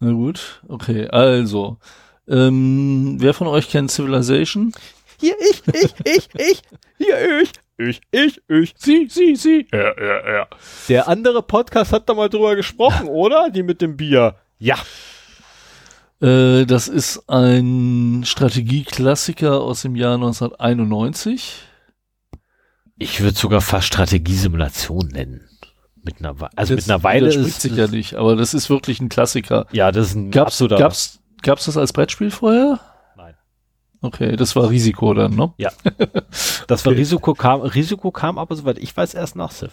[0.01, 1.77] Na gut, okay, also.
[2.27, 4.73] Ähm, wer von euch kennt Civilization?
[5.19, 6.61] Hier, ich, ich, ich, ich.
[6.97, 7.51] Hier, ich.
[7.77, 8.73] Ich, ich, ich.
[8.77, 9.67] Sie, sie, sie.
[9.71, 10.47] Ja, ja, ja.
[10.89, 13.49] Der andere Podcast hat da mal drüber gesprochen, oder?
[13.49, 14.35] Die mit dem Bier.
[14.59, 14.75] Ja.
[16.21, 21.63] Äh, das ist ein Strategieklassiker aus dem Jahr 1991.
[22.97, 25.49] Ich würde sogar fast Strategiesimulation nennen.
[26.03, 28.53] Mit einer, We also mit einer Weile das spricht ist, sich ja nicht, aber das
[28.53, 29.67] ist wirklich ein Klassiker.
[29.71, 30.77] ja, das ist ein Gab's, absoluter.
[30.77, 32.79] gab's, gab's das als Brettspiel vorher?
[34.03, 35.53] Okay, das war Risiko dann, ne?
[36.67, 36.99] Das war Okay.
[36.99, 39.71] Risiko kam, Risiko kam aber, soweit ich weiß, erst nach Civ.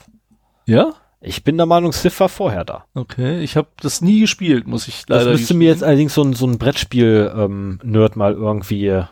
[0.66, 0.92] Ja?
[1.20, 2.84] Ich bin der Meinung, Civ war vorher da.
[2.94, 6.22] Okay, ich habe das nie gespielt, muss ich leider Das müsste mir jetzt allerdings so
[6.22, 9.02] ein, so ein Brettspiel-Nerd mal irgendwie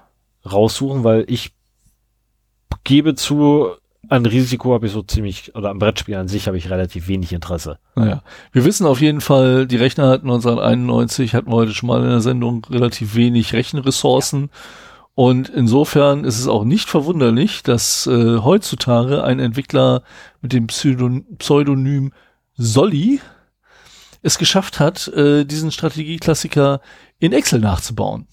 [0.51, 1.51] raussuchen, weil ich
[2.85, 3.71] gebe zu,
[4.09, 7.33] an Risiko habe ich so ziemlich, oder am Brettspiel an sich habe ich relativ wenig
[7.33, 7.81] Interesse.
[7.97, 8.23] Naja,
[8.53, 12.09] wir wissen auf jeden Fall, die Rechner hatten 1991, hatten wir heute schon mal in
[12.09, 14.43] der Sendung, relativ wenig Rechenressourcen.
[14.43, 14.59] Ja.
[15.19, 20.05] Und insofern ist es auch nicht verwunderlich, dass äh, heutzutage ein Entwickler
[20.43, 22.13] mit dem Pseudon Pseudonym
[22.55, 23.21] Solly
[24.23, 26.81] es geschafft hat, äh, diesen Strategieklassiker
[27.19, 28.29] in Excel nachzubauen.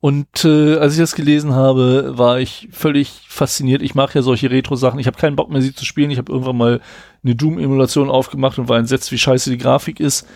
[0.00, 3.82] Und äh, als ich das gelesen habe, war ich völlig fasziniert.
[3.82, 4.98] Ich mache ja solche Retro-Sachen.
[4.98, 6.10] Ich habe keinen Bock mehr, sie zu spielen.
[6.10, 6.80] Ich habe irgendwann mal
[7.22, 10.26] eine Doom-Emulation aufgemacht und war entsetzt, wie scheiße die Grafik ist.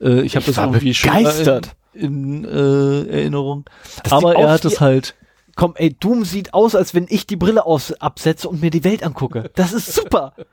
[0.00, 1.66] Äh, ich habe das irgendwie begeistert.
[1.66, 3.64] in, in äh, Erinnerung.
[4.02, 5.14] Das Aber er hat es halt.
[5.54, 8.84] Komm, ey, Doom sieht aus, als wenn ich die Brille aus absetze und mir die
[8.84, 9.50] Welt angucke.
[9.54, 10.34] Das ist super.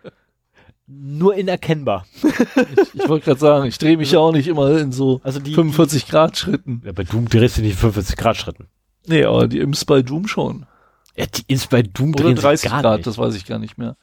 [0.87, 2.05] nur inerkennbar.
[2.21, 5.39] ich, ich wollte gerade sagen, ich drehe mich ja auch nicht immer in so also
[5.39, 6.81] die, 45 Grad Schritten.
[6.85, 8.67] Ja, bei Doom drehst du nicht in 45 Grad Schritten.
[9.07, 10.65] Nee, aber die Imps bei Doom schon.
[11.15, 13.07] Ja, die Imps bei Doom Oder 30 Grad, nicht.
[13.07, 13.97] das weiß ich gar nicht mehr.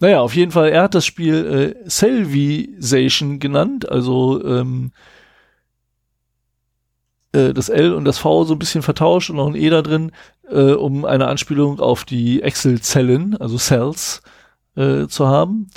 [0.00, 4.92] Naja, auf jeden Fall, er hat das Spiel äh, Selvization genannt, also ähm,
[7.32, 9.82] äh, das L und das V so ein bisschen vertauscht und noch ein E da
[9.82, 10.12] drin,
[10.50, 14.22] äh, um eine Anspielung auf die Excel-Zellen, also Cells,
[14.76, 15.70] äh, zu haben.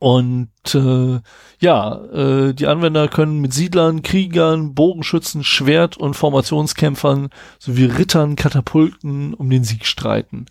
[0.00, 1.20] Und äh,
[1.60, 7.28] ja, äh, die Anwender können mit Siedlern, Kriegern, Bogenschützen, Schwert- und Formationskämpfern
[7.58, 10.46] sowie Rittern, Katapulten um den Sieg streiten.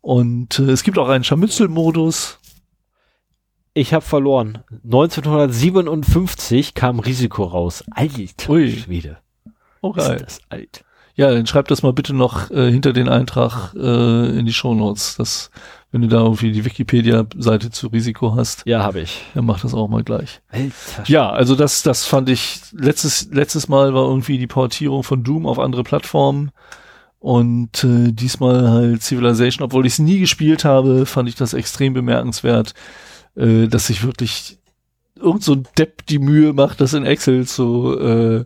[0.00, 2.38] Und äh, es gibt auch einen Scharmützelmodus.
[3.74, 4.58] Ich habe verloren.
[4.84, 7.84] 1957 kam Risiko raus.
[7.90, 8.70] Alter Ui.
[8.70, 9.18] Schwede.
[9.80, 10.16] Oh geil.
[10.16, 10.84] Ist das alt.
[11.16, 15.16] Ja, dann schreib das mal bitte noch äh, hinter den Eintrag äh, in die Shownotes.
[15.16, 15.50] Das
[15.94, 18.64] wenn du da irgendwie die Wikipedia-Seite zu Risiko hast.
[18.66, 19.22] Ja, habe ich.
[19.32, 20.40] Dann mach das auch mal gleich.
[20.48, 21.04] Alter.
[21.06, 25.46] Ja, also das, das fand ich, letztes, letztes Mal war irgendwie die Portierung von Doom
[25.46, 26.50] auf andere Plattformen.
[27.20, 31.94] Und äh, diesmal halt Civilization, obwohl ich es nie gespielt habe, fand ich das extrem
[31.94, 32.74] bemerkenswert,
[33.36, 34.58] äh, dass sich wirklich
[35.16, 38.44] irgend so ein Depp die Mühe macht, das in Excel zu äh,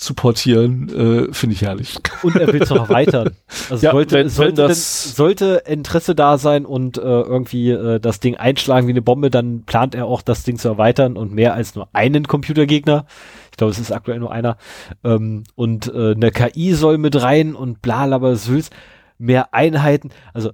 [0.00, 1.98] zu portieren, äh, finde ich herrlich.
[2.22, 3.30] Und er will es noch erweitern.
[3.68, 8.00] Also ja, sollte, wenn, sollte, wenn das sollte Interesse da sein und äh, irgendwie äh,
[8.00, 11.32] das Ding einschlagen wie eine Bombe, dann plant er auch das Ding zu erweitern und
[11.32, 13.06] mehr als nur einen Computergegner.
[13.50, 14.56] Ich glaube, es ist aktuell nur einer.
[15.04, 18.70] Ähm, und äh, eine KI soll mit rein und bla, aber Sülz.
[19.18, 20.10] Mehr Einheiten.
[20.32, 20.52] Also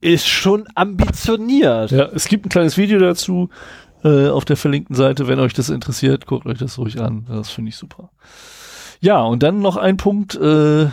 [0.00, 1.90] ist schon ambitioniert.
[1.90, 3.48] Ja, es gibt ein kleines Video dazu.
[4.04, 5.26] Äh, auf der verlinkten Seite.
[5.26, 7.26] Wenn euch das interessiert, guckt euch das ruhig an.
[7.28, 8.10] Das finde ich super.
[9.00, 10.36] Ja, und dann noch ein Punkt.
[10.36, 10.88] Äh,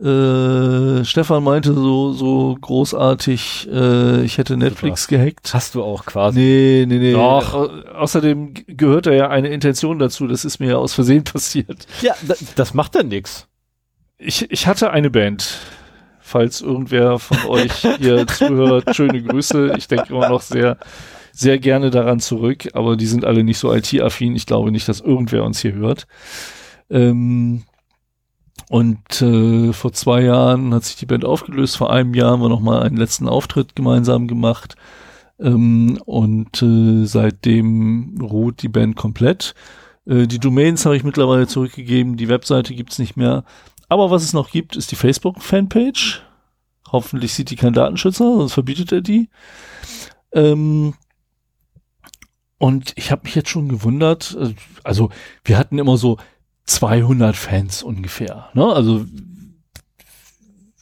[0.00, 5.16] äh, Stefan meinte so so großartig, äh, ich hätte Netflix Super.
[5.16, 5.52] gehackt.
[5.52, 6.38] Hast du auch quasi.
[6.38, 7.12] Nee, nee, nee.
[7.12, 7.52] Doch.
[7.52, 10.26] Au außerdem gehört da ja eine Intention dazu.
[10.26, 11.86] Das ist mir ja aus Versehen passiert.
[12.00, 12.14] Ja,
[12.54, 13.48] das macht dann nix.
[14.18, 15.58] Ich, ich hatte eine Band.
[16.28, 19.72] Falls irgendwer von euch hier zuhört, schöne Grüße.
[19.78, 20.76] Ich denke immer noch sehr
[21.32, 24.34] sehr gerne daran zurück, aber die sind alle nicht so IT-affin.
[24.34, 26.08] Ich glaube nicht, dass irgendwer uns hier hört.
[26.90, 27.62] Ähm,
[28.68, 31.76] und äh, vor zwei Jahren hat sich die Band aufgelöst.
[31.76, 34.74] Vor einem Jahr haben wir noch mal einen letzten Auftritt gemeinsam gemacht.
[35.38, 39.54] Ähm, und äh, seitdem ruht die Band komplett.
[40.06, 42.16] Äh, die Domains habe ich mittlerweile zurückgegeben.
[42.16, 43.44] Die Webseite gibt's nicht mehr.
[43.88, 46.22] Aber was es noch gibt, ist die Facebook-Fanpage.
[46.92, 49.28] Hoffentlich sieht die kein Datenschützer, sonst verbietet er die.
[50.32, 50.94] Ähm,
[52.58, 54.36] und ich habe mich jetzt schon gewundert,
[54.84, 55.10] also
[55.44, 56.18] wir hatten immer so
[56.64, 58.66] 200 Fans ungefähr, ne?
[58.66, 59.04] Also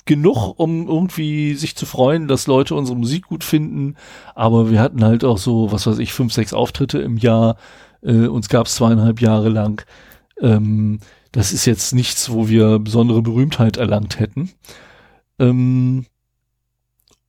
[0.06, 3.96] genug, um irgendwie sich zu freuen, dass Leute unsere Musik gut finden.
[4.34, 7.56] Aber wir hatten halt auch so, was weiß ich, fünf, sechs Auftritte im Jahr.
[8.02, 9.84] Äh, uns gab es zweieinhalb Jahre lang.
[10.40, 11.00] Ähm,
[11.36, 14.52] das ist jetzt nichts, wo wir besondere Berühmtheit erlangt hätten.
[15.38, 16.06] Ähm,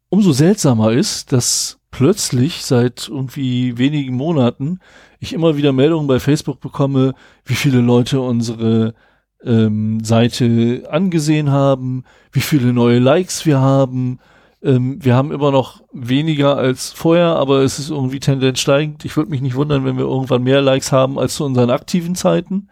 [0.07, 4.79] umso seltsamer ist, dass plötzlich seit irgendwie wenigen Monaten
[5.19, 8.93] ich immer wieder Meldungen bei Facebook bekomme, wie viele Leute unsere
[9.43, 14.19] ähm, Seite angesehen haben, wie viele neue Likes wir haben.
[14.63, 19.03] Ähm, wir haben immer noch weniger als vorher, aber es ist irgendwie Tendenz steigend.
[19.03, 22.15] Ich würde mich nicht wundern, wenn wir irgendwann mehr Likes haben als zu unseren aktiven
[22.15, 22.69] Zeiten.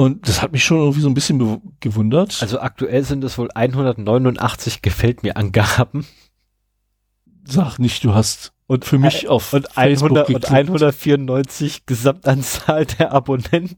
[0.00, 2.38] Und das hat mich schon irgendwie so ein bisschen gewundert.
[2.40, 6.06] Also aktuell sind es wohl 189 gefällt mir Angaben.
[7.44, 13.76] Sag nicht, du hast und für mich auf und, 100, und 194 Gesamtanzahl der Abonnenten.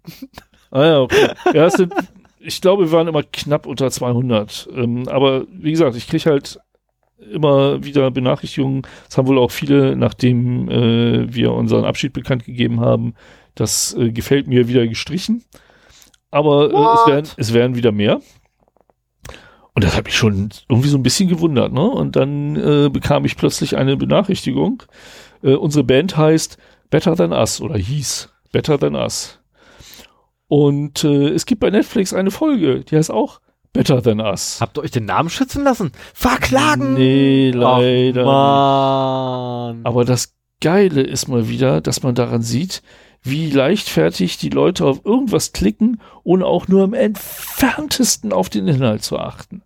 [0.70, 1.30] Ah ja, okay.
[1.54, 1.92] Ja, sind,
[2.38, 4.68] ich glaube, wir waren immer knapp unter 200.
[4.76, 6.60] Ähm, aber wie gesagt, ich krieg halt
[7.32, 8.82] immer wieder Benachrichtigungen.
[9.10, 13.14] Es haben wohl auch viele, nachdem äh, wir unseren Abschied bekannt gegeben haben,
[13.56, 15.42] das äh, gefällt mir wieder gestrichen.
[16.32, 18.20] Aber äh, es, werden, es werden wieder mehr.
[19.74, 21.88] Und das hat mich schon irgendwie so ein bisschen gewundert, ne?
[21.88, 24.82] Und dann äh, bekam ich plötzlich eine Benachrichtigung.
[25.42, 26.58] Äh, unsere Band heißt
[26.90, 29.38] Better Than Us oder hieß Better Than Us.
[30.48, 33.40] Und äh, es gibt bei Netflix eine Folge, die heißt auch
[33.72, 34.58] Better Than Us.
[34.60, 35.92] Habt ihr euch den Namen schützen lassen?
[36.12, 36.94] Verklagen!
[36.94, 38.24] Nee, leider.
[38.24, 39.80] Mann.
[39.84, 42.82] Aber das Geile ist mal wieder, dass man daran sieht,
[43.22, 49.02] wie leichtfertig die Leute auf irgendwas klicken, ohne auch nur im entferntesten auf den Inhalt
[49.02, 49.62] zu achten.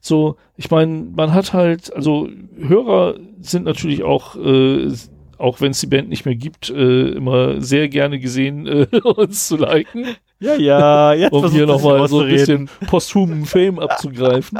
[0.00, 4.92] So, ich meine, man hat halt, also Hörer sind natürlich auch, äh,
[5.36, 9.48] auch wenn es die Band nicht mehr gibt, äh, immer sehr gerne gesehen, äh, uns
[9.48, 14.58] zu liken, Ja, ja, jetzt um hier nochmal so ein bisschen posthumen Fame abzugreifen.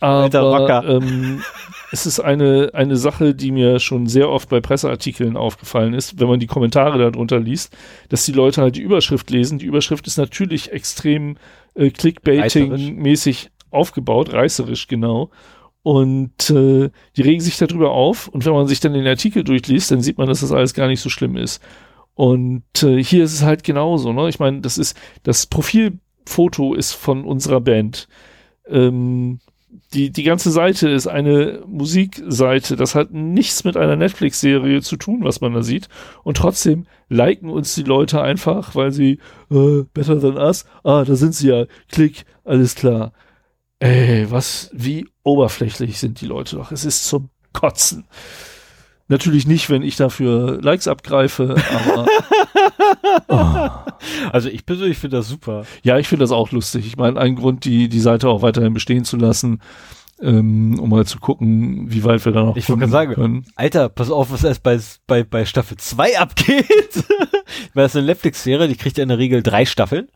[0.00, 0.84] Alter Aber Rocker.
[0.88, 1.42] ähm,
[1.92, 6.26] es ist eine, eine Sache, die mir schon sehr oft bei Presseartikeln aufgefallen ist, wenn
[6.26, 7.76] man die Kommentare darunter liest,
[8.08, 9.58] dass die Leute halt die Überschrift lesen.
[9.58, 11.36] Die Überschrift ist natürlich extrem
[11.74, 15.30] äh, Clickbaiting-mäßig aufgebaut, reißerisch genau.
[15.82, 18.26] Und äh, die regen sich darüber auf.
[18.28, 20.88] Und wenn man sich dann den Artikel durchliest, dann sieht man, dass das alles gar
[20.88, 21.62] nicht so schlimm ist.
[22.14, 24.14] Und äh, hier ist es halt genauso.
[24.14, 24.30] Ne?
[24.30, 28.08] Ich meine, das ist das Profilfoto ist von unserer Band.
[28.66, 29.40] Ähm,
[29.94, 32.76] die, die ganze Seite ist eine Musikseite.
[32.76, 35.88] Das hat nichts mit einer Netflix-Serie zu tun, was man da sieht.
[36.24, 39.18] Und trotzdem liken uns die Leute einfach, weil sie
[39.50, 43.12] äh, Better Than Us, ah, da sind sie ja, klick, alles klar.
[43.78, 46.70] Ey, was, wie oberflächlich sind die Leute doch.
[46.70, 48.04] Es ist zum Kotzen.
[49.08, 52.06] Natürlich nicht, wenn ich dafür Likes abgreife, aber
[54.32, 55.64] Also ich persönlich finde das super.
[55.82, 56.86] ja, ich finde das auch lustig.
[56.86, 59.60] Ich meine, ein Grund, die, die Seite auch weiterhin bestehen zu lassen,
[60.20, 63.46] ähm, um mal zu gucken, wie weit wir da noch Ich kommen sagen, können.
[63.56, 66.66] Alter, pass auf, was erst bei, bei, bei Staffel 2 abgeht.
[67.74, 70.08] Weil das ist eine Netflix-Serie, die kriegt ja in der Regel drei Staffeln.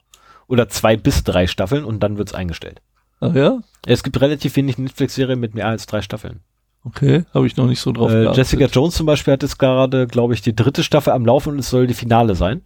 [0.48, 2.81] Oder zwei bis drei Staffeln und dann wird's eingestellt.
[3.20, 3.58] Ah ja?
[3.84, 6.40] Es gibt relativ wenig Netflix-Serien mit mehr als drei Staffeln.
[6.86, 8.36] Okay, habe ich noch nicht so drauf Äh, geachtet.
[8.36, 11.58] Jessica Jones zum Beispiel hat jetzt gerade, glaube ich, die dritte Staffel am Laufen und
[11.58, 12.62] es soll die Finale sein.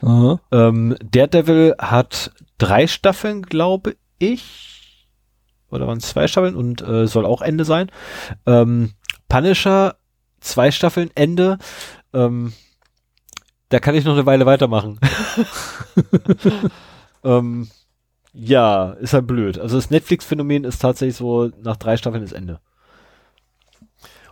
[0.00, 0.40] Aha.
[0.52, 5.06] Ähm, Daredevil hat drei Staffeln, glaube ich.
[5.70, 7.90] Oder waren es zwei Staffeln und äh, soll auch Ende sein.
[8.46, 8.92] Ähm,
[9.28, 9.96] Punisher,
[10.40, 11.58] zwei Staffeln, Ende.
[12.14, 12.54] Ähm,
[13.68, 14.98] da kann ich noch eine Weile weitermachen.
[17.24, 17.68] ähm,
[18.32, 19.58] ja, ist halt blöd.
[19.58, 22.60] Also das Netflix-Phänomen ist tatsächlich so, nach drei Staffeln ist Ende.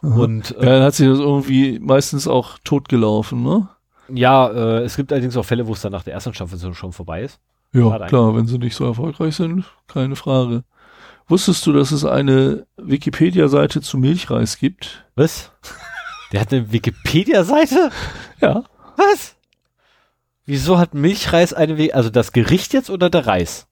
[0.03, 0.15] Aha.
[0.15, 3.69] Und Ja, dann hat sich das irgendwie meistens auch totgelaufen, ne?
[4.09, 6.73] Ja, äh, es gibt allerdings auch Fälle, wo es dann nach der ersten Staffel so
[6.75, 7.41] schon vorbei ist.
[7.73, 10.63] Ja, klar, wenn sie nicht so erfolgreich sind, keine Frage.
[11.29, 15.05] Wusstest du, dass es eine Wikipedia-Seite zu Milchreis gibt?
[15.17, 15.51] Was?
[16.33, 17.91] Der hat eine Wikipedia-Seite?
[18.41, 18.65] Ja.
[18.97, 19.35] Was?
[20.45, 23.67] Wieso hat Milchreis eine, We also das Gericht jetzt oder der Reis?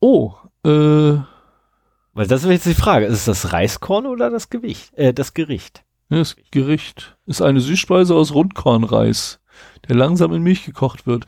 [0.00, 1.14] Oh, äh,
[2.14, 3.06] Weil das wäre jetzt die Frage.
[3.06, 4.92] Ist es das Reiskorn oder das Gewicht?
[4.94, 5.84] Äh, das Gericht.
[6.08, 9.40] das Gericht ist eine Süßspeise aus Rundkornreis,
[9.88, 11.26] der langsam in Milch gekocht wird.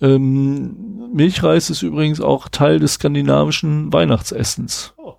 [0.00, 4.92] Ähm, Milchreis ist übrigens auch Teil des skandinavischen Weihnachtsessens.
[4.98, 5.14] Oh.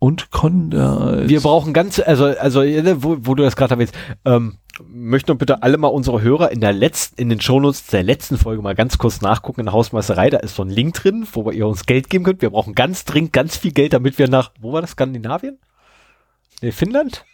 [0.00, 1.28] Und Konda.
[1.28, 3.94] Wir brauchen ganz, also, also, wo, wo du das gerade erwähnst,
[4.24, 8.38] ähm, möchten bitte alle mal unsere Hörer in der letzten, in den Shownotes der letzten
[8.38, 10.30] Folge mal ganz kurz nachgucken in der Hausmeisterei.
[10.30, 12.42] Da ist so ein Link drin, wo ihr uns Geld geben könnt.
[12.42, 14.90] Wir brauchen ganz dringend ganz viel Geld, damit wir nach, wo war das?
[14.92, 15.58] Skandinavien?
[16.60, 17.24] Nee, Finnland?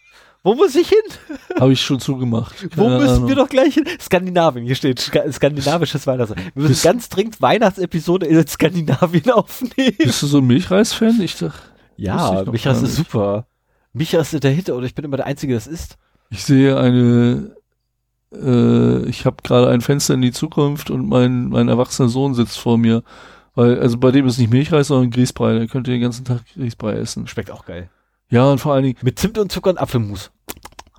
[0.44, 0.99] Wo muss ich hin?
[1.60, 2.68] Habe ich schon zugemacht.
[2.76, 3.28] Wo Keine müssen Ahnung.
[3.28, 3.84] wir doch gleich hin?
[4.00, 6.36] Skandinavien, hier steht Ska skandinavisches Weihnachten.
[6.36, 9.97] Wir müssen Bist- ganz dringend Weihnachtsepisode in Skandinavien aufnehmen.
[9.99, 11.20] Bist du so ein Milchreis-Fan?
[11.20, 11.58] Ich dachte,
[11.97, 13.47] Ja, gar ist super.
[13.92, 15.97] Michas ist der Hit oder ich bin immer der Einzige, der das ist.
[16.31, 17.57] Ich sehe eine,
[18.32, 22.58] äh, ich habe gerade ein Fenster in die Zukunft und mein, mein erwachsener Sohn sitzt
[22.58, 23.02] vor mir.
[23.55, 25.58] Weil, also bei dem ist nicht Milchreis, sondern Grießbrei.
[25.58, 27.26] Der könnte den ganzen Tag Grießbrei essen.
[27.26, 27.90] Schmeckt auch geil.
[28.31, 30.31] Ja, und vor allen Dingen, Mit Zimt und Zucker und Apfelmus.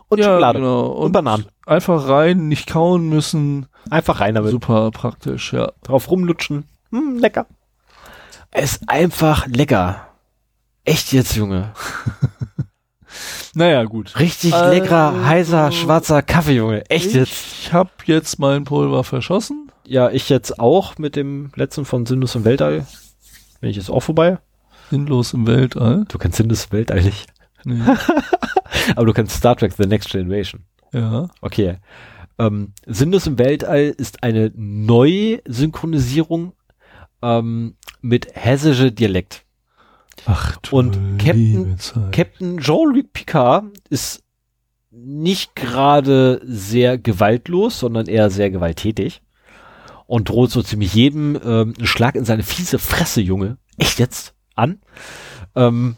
[0.09, 0.59] Und ja, Schokolade.
[0.59, 0.88] genau.
[0.88, 1.45] Und Bananen.
[1.66, 3.67] Einfach rein, nicht kauen müssen.
[3.91, 4.51] Einfach rein damit.
[4.51, 5.72] Super praktisch, ja.
[5.83, 6.66] Drauf rumlutschen.
[6.91, 7.45] Hm, lecker.
[8.51, 10.08] Es ist einfach lecker.
[10.83, 11.72] Echt jetzt, Junge.
[13.54, 14.18] Naja, gut.
[14.20, 16.90] Richtig Also- leckerer, heißer, schwarzer Kaffee, Junge.
[16.90, 17.32] Echt jetzt.
[17.62, 19.72] Ich habe jetzt mein Pulver verschossen.
[19.86, 22.86] Ja, ich jetzt auch mit dem letzten von Sindus im Weltall.
[23.62, 24.38] Bin ich jetzt auch vorbei.
[24.92, 26.06] Sinnlos im Weltall.
[26.08, 27.28] Du kennst Sindus im Weltall nicht.
[27.64, 27.82] Nee.
[28.96, 30.64] Aber du kennst Star Trek The Next Generation.
[30.94, 31.28] ja.
[31.42, 31.78] Okay.
[32.38, 36.54] Ähm, Sindus im Weltall ist eine Neusynchronisierung
[37.22, 39.44] ähm, mit hessische Dialekt.
[40.26, 41.76] Ach, Und Captain-.
[42.12, 44.24] Captain Jean-Luc Picard ist
[44.92, 49.22] nicht gerade sehr gewaltlos, sondern eher sehr gewalttätig
[50.08, 54.34] und droht so ziemlich jedem ähm, einen Schlag in seine fiese Fresse, Junge, echt jetzt,
[54.56, 54.80] an.
[55.56, 55.98] Ähm,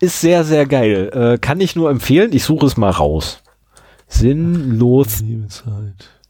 [0.00, 1.10] ist sehr, sehr geil.
[1.12, 2.32] Äh, kann ich nur empfehlen.
[2.32, 3.42] Ich suche es mal raus.
[4.08, 5.22] Sinnlos,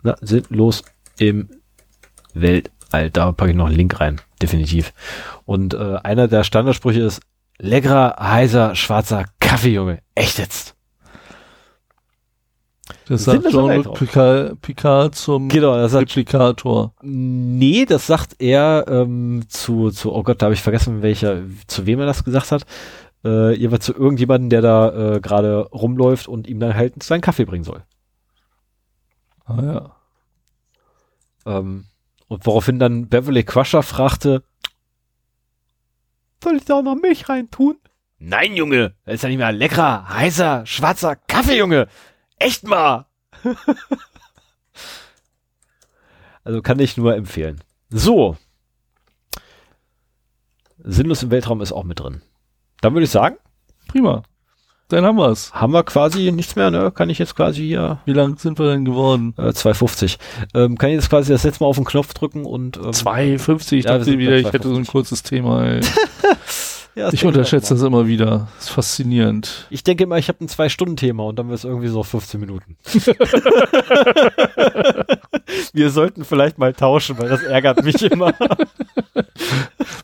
[0.02, 0.82] na, sinnlos
[1.18, 1.48] im
[2.34, 3.10] Weltall.
[3.10, 4.20] Da packe ich noch einen Link rein.
[4.42, 4.92] Definitiv.
[5.44, 7.20] Und äh, einer der Standardsprüche ist,
[7.58, 10.00] leckerer, heißer, schwarzer Kaffee, Junge.
[10.14, 10.76] Echt jetzt.
[13.08, 16.92] Das Sind sagt Jean-Luc Picard, Picard zum Genau, das Replikator.
[17.02, 21.86] Nee, das sagt er ähm, zu, zu, oh Gott, da habe ich vergessen, welcher, zu
[21.86, 22.64] wem er das gesagt hat.
[23.24, 27.44] Äh, jeweils zu irgendjemanden, der da äh, gerade rumläuft und ihm dann halt seinen Kaffee
[27.44, 27.82] bringen soll.
[29.44, 29.96] Ah ja.
[31.46, 31.86] Ähm,
[32.28, 34.42] und woraufhin dann Beverly Crusher fragte,
[36.42, 37.78] soll ich da auch noch Milch reintun?
[38.18, 41.88] Nein, Junge, das ist ja nicht mehr leckerer, heißer, schwarzer Kaffee, Junge.
[42.38, 43.06] Echt mal.
[46.44, 47.62] also kann ich nur empfehlen.
[47.90, 48.36] So.
[50.78, 52.22] Sinnlos im Weltraum ist auch mit drin.
[52.80, 53.36] Dann würde ich sagen,
[53.88, 54.22] Prima.
[54.88, 55.52] Dann haben wir's.
[55.52, 56.92] haben wir quasi nichts mehr, ne?
[56.92, 59.34] Kann ich jetzt quasi hier Wie lang sind wir denn geworden?
[59.36, 60.18] äh, 250.
[60.54, 63.72] Ähm, kann ich jetzt quasi das letzte Mal auf den Knopf drücken und ähm, 2,50.
[63.78, 64.90] Ich Ja, dachte wieder, ich hätte so ein 2,50.
[64.90, 65.80] kurzes Thema.
[66.98, 68.48] Ja, Ich unterschätze auch das immer wieder.
[68.56, 69.66] Das ist faszinierend.
[69.68, 72.40] Ich denke immer, ich habe ein Zwei-Stunden-Thema und dann wird es irgendwie so auf 15
[72.40, 72.78] Minuten.
[75.74, 78.32] Wir sollten vielleicht mal tauschen, weil das ärgert mich immer.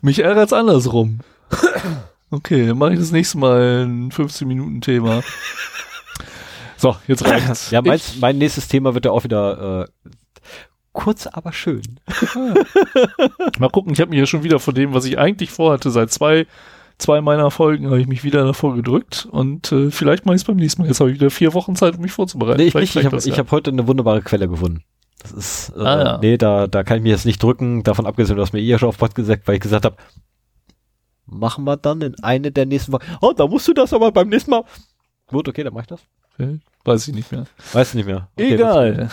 [0.03, 1.21] Mich ärgert's andersrum.
[2.33, 5.21] Okay, dann mache ich das nächste Mal ein 15-Minuten-Thema.
[6.75, 7.71] So, jetzt reicht's.
[7.71, 10.09] Ja, mein, mein nächstes Thema wird ja auch wieder äh,
[10.91, 11.81] kurz, aber schön.
[13.57, 16.11] Mal gucken, ich habe mich ja schon wieder von dem, was ich eigentlich vorhatte, seit
[16.11, 16.45] zwei,
[16.97, 20.45] zwei meiner Folgen habe ich mich wieder davor gedrückt und äh, vielleicht mache ich es
[20.45, 20.89] beim nächsten Mal.
[20.89, 22.57] Jetzt habe ich wieder vier Wochen Zeit, um mich vorzubereiten.
[22.59, 23.05] Nee, ich Vielleicht nicht.
[23.05, 23.37] Ich habe ja.
[23.37, 24.83] hab heute eine wunderbare Quelle gefunden.
[25.21, 26.17] Das ist, äh, Ah, ja.
[26.17, 27.83] nee, da, da kann ich mich jetzt nicht drücken.
[27.83, 29.95] Davon abgesehen, du hast mir eh schon auf Pod gesagt, weil ich gesagt habe,
[31.25, 33.03] machen wir dann in eine der nächsten Wochen.
[33.21, 34.63] Oh, da musst du das aber beim nächsten Mal.
[35.27, 36.01] Gut, okay, dann mach ich das.
[36.33, 37.45] Okay, Weiß ich nicht mehr.
[37.71, 38.27] Weiß nicht mehr.
[38.35, 39.09] Okay, Egal.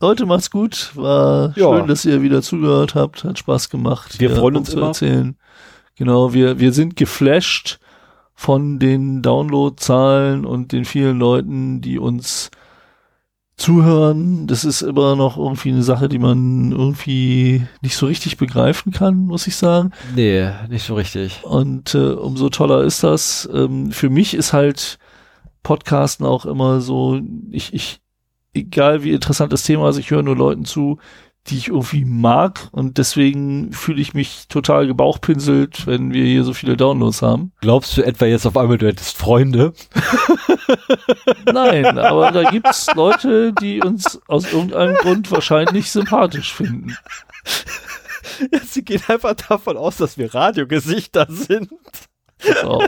[0.00, 0.90] Leute, macht's gut.
[0.94, 1.76] War Ja.
[1.78, 3.24] schön, dass ihr wieder zugehört habt.
[3.24, 4.18] Hat Spaß gemacht.
[4.20, 4.88] Wir freuen uns zu immer.
[4.88, 5.36] erzählen.
[5.94, 7.78] Genau, wir, wir sind geflasht
[8.34, 12.50] von den Downloadzahlen und den vielen Leuten, die uns
[13.56, 14.46] zuhören.
[14.46, 19.16] Das ist immer noch irgendwie eine Sache, die man irgendwie nicht so richtig begreifen kann,
[19.16, 19.92] muss ich sagen.
[20.14, 21.42] Nee, nicht so richtig.
[21.42, 23.48] Und äh, umso toller ist das.
[23.52, 24.98] Ähm, für mich ist halt
[25.62, 27.20] Podcasten auch immer so,
[27.50, 28.00] ich, ich,
[28.52, 30.98] egal wie interessant das Thema ist, ich höre nur Leuten zu,
[31.48, 36.52] die ich irgendwie mag und deswegen fühle ich mich total gebauchpinselt, wenn wir hier so
[36.52, 37.52] viele Downloads haben.
[37.60, 39.72] Glaubst du etwa jetzt auf einmal, du hättest Freunde?
[41.52, 46.96] Nein, aber da gibt's Leute, die uns aus irgendeinem Grund wahrscheinlich sympathisch finden.
[48.52, 51.70] Ja, sie gehen einfach davon aus, dass wir Radiogesichter sind.
[52.62, 52.82] So.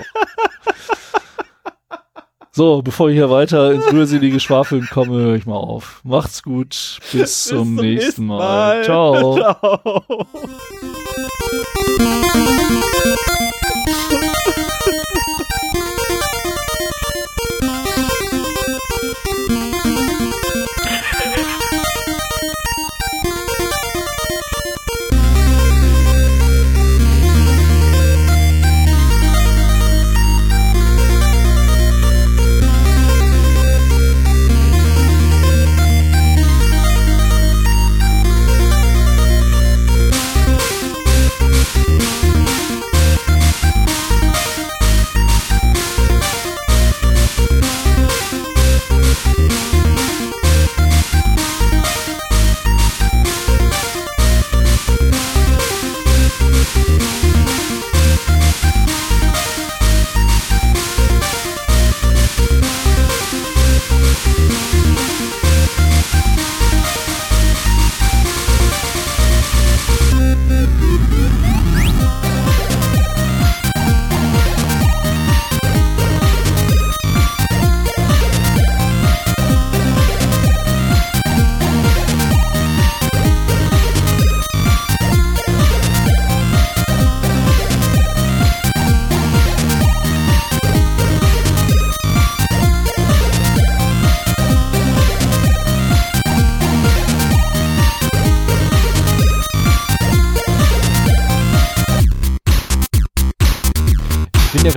[2.58, 6.00] So, bevor ich hier weiter ins rührselige Schwafeln komme, höre ich mal auf.
[6.02, 6.98] Macht's gut.
[7.12, 8.82] Bis, zum, nächsten Mal.
[8.82, 9.36] Ciao.
[9.60, 10.26] Ciao.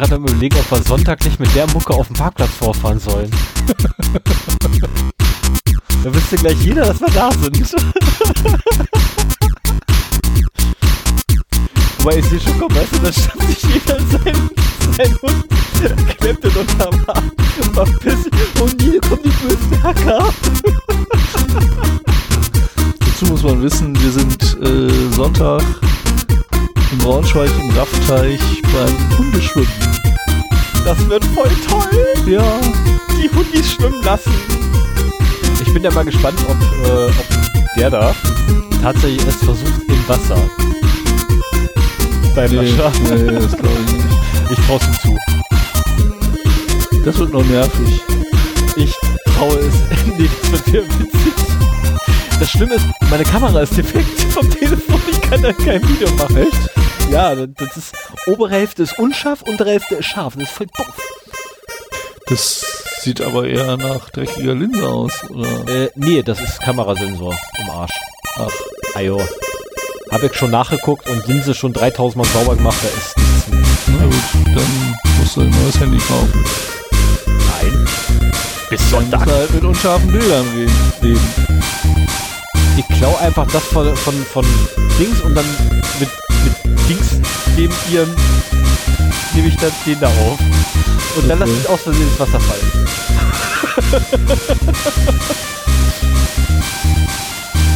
[0.02, 3.30] Gerade am überlegen, ob wir Sonntag nicht mit der Mucke auf dem Parkplatz vorfahren sollen.
[6.04, 7.72] da wüsste gleich jeder, dass wir da sind.
[12.00, 14.50] Wobei ich sehe schon kommen, weißt du, da stand sich jeder sein,
[14.98, 15.46] sein Hund,
[16.18, 17.32] klemmt den unterm Arm,
[17.74, 18.26] verpiss
[18.60, 20.34] und hier kommen die bösen Hacker.
[23.00, 25.64] Dazu muss man wissen, wir sind äh, Sonntag
[26.92, 29.72] in Braunschweig im Raffteich beim Hundeschwimmen.
[30.86, 32.14] Das wird voll toll.
[32.26, 32.44] Ja,
[33.22, 34.32] Die Hundis schwimmen lassen.
[35.62, 38.16] Ich bin ja mal gespannt, ob, äh, ob der da
[38.82, 40.38] tatsächlich es versucht im Wasser.
[42.36, 42.92] Beim nee, Lascher.
[43.04, 44.06] nee, das glaube ich nicht.
[44.52, 45.18] Ich traue ihm zu.
[47.06, 48.02] Das wird noch nervig.
[48.76, 48.94] Ich
[49.38, 49.76] traue es.
[49.90, 51.61] das wird sehr witzig.
[52.42, 55.00] Das Schlimme ist, meine Kamera ist defekt vom Telefon.
[55.12, 56.38] Ich kann da kein Video machen.
[56.38, 57.12] Echt?
[57.12, 57.94] Ja, das ist,
[58.26, 60.34] obere Hälfte ist unscharf, untere Hälfte ist scharf.
[60.34, 60.88] Das ist voll doof.
[62.26, 62.66] Das
[63.00, 65.68] sieht aber eher nach dreckiger Linse aus, oder?
[65.68, 67.94] Äh, nee, das ist Kamerasensor im Arsch.
[68.38, 68.50] Ach,
[68.96, 69.22] Ajo.
[70.10, 73.18] Hab ich schon nachgeguckt und Linse schon 3000 Mal sauber gemacht, da ist
[73.54, 73.98] nichts mehr.
[74.00, 76.46] na gut, dann musst du ein neues Handy kaufen.
[77.28, 77.88] Nein.
[78.68, 80.46] Bis Dann musst du halt mit unscharfen Bildern
[81.02, 82.11] leben.
[82.90, 84.46] Ich klau einfach das von, von, von
[85.00, 85.46] Dings und dann
[86.00, 86.10] mit,
[86.44, 87.08] mit Dings
[87.56, 88.10] neben ihrem
[89.34, 90.40] nehme ich dann den da auf.
[91.18, 91.52] Und dann Okay.
[91.52, 92.88] lasse ich aus Versehen ins Wasser fallen.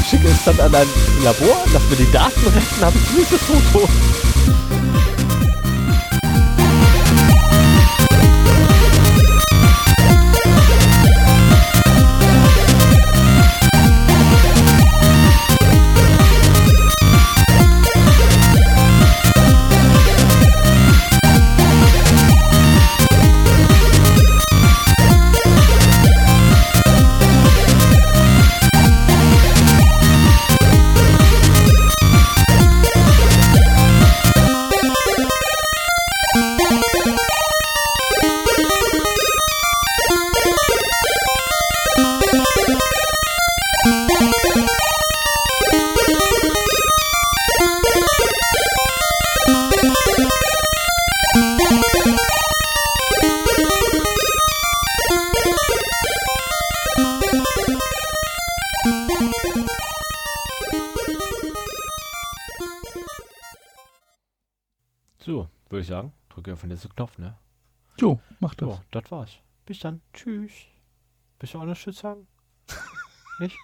[0.10, 0.88] Schicke es dann an ein
[1.24, 3.88] Labor, lass mir die Daten retten, habe ich dieses Foto.
[65.86, 67.36] Ich sagen, drücke auf den letzten Knopf, ne?
[68.00, 68.70] Jo, mach das.
[68.70, 69.32] So, das war's.
[69.66, 70.02] Bis dann.
[70.14, 70.52] Tschüss.
[71.40, 72.28] Bist du auch noch Tschüss sagen?
[73.40, 73.56] Nicht?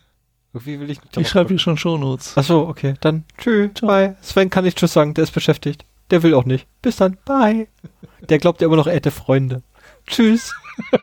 [0.53, 1.15] Irgendwie will ich nicht.
[1.15, 2.37] Ich schreibe hier schon Shownotes.
[2.37, 2.95] Achso, okay.
[2.99, 3.71] Dann tschüss.
[3.79, 4.17] Bye.
[4.21, 5.85] Sven kann nicht Tschüss sagen, der ist beschäftigt.
[6.09, 6.67] Der will auch nicht.
[6.81, 7.17] Bis dann.
[7.23, 7.69] Bye.
[8.27, 9.63] Der glaubt ja immer noch, er hätte Freunde.
[10.05, 10.53] Tschüss.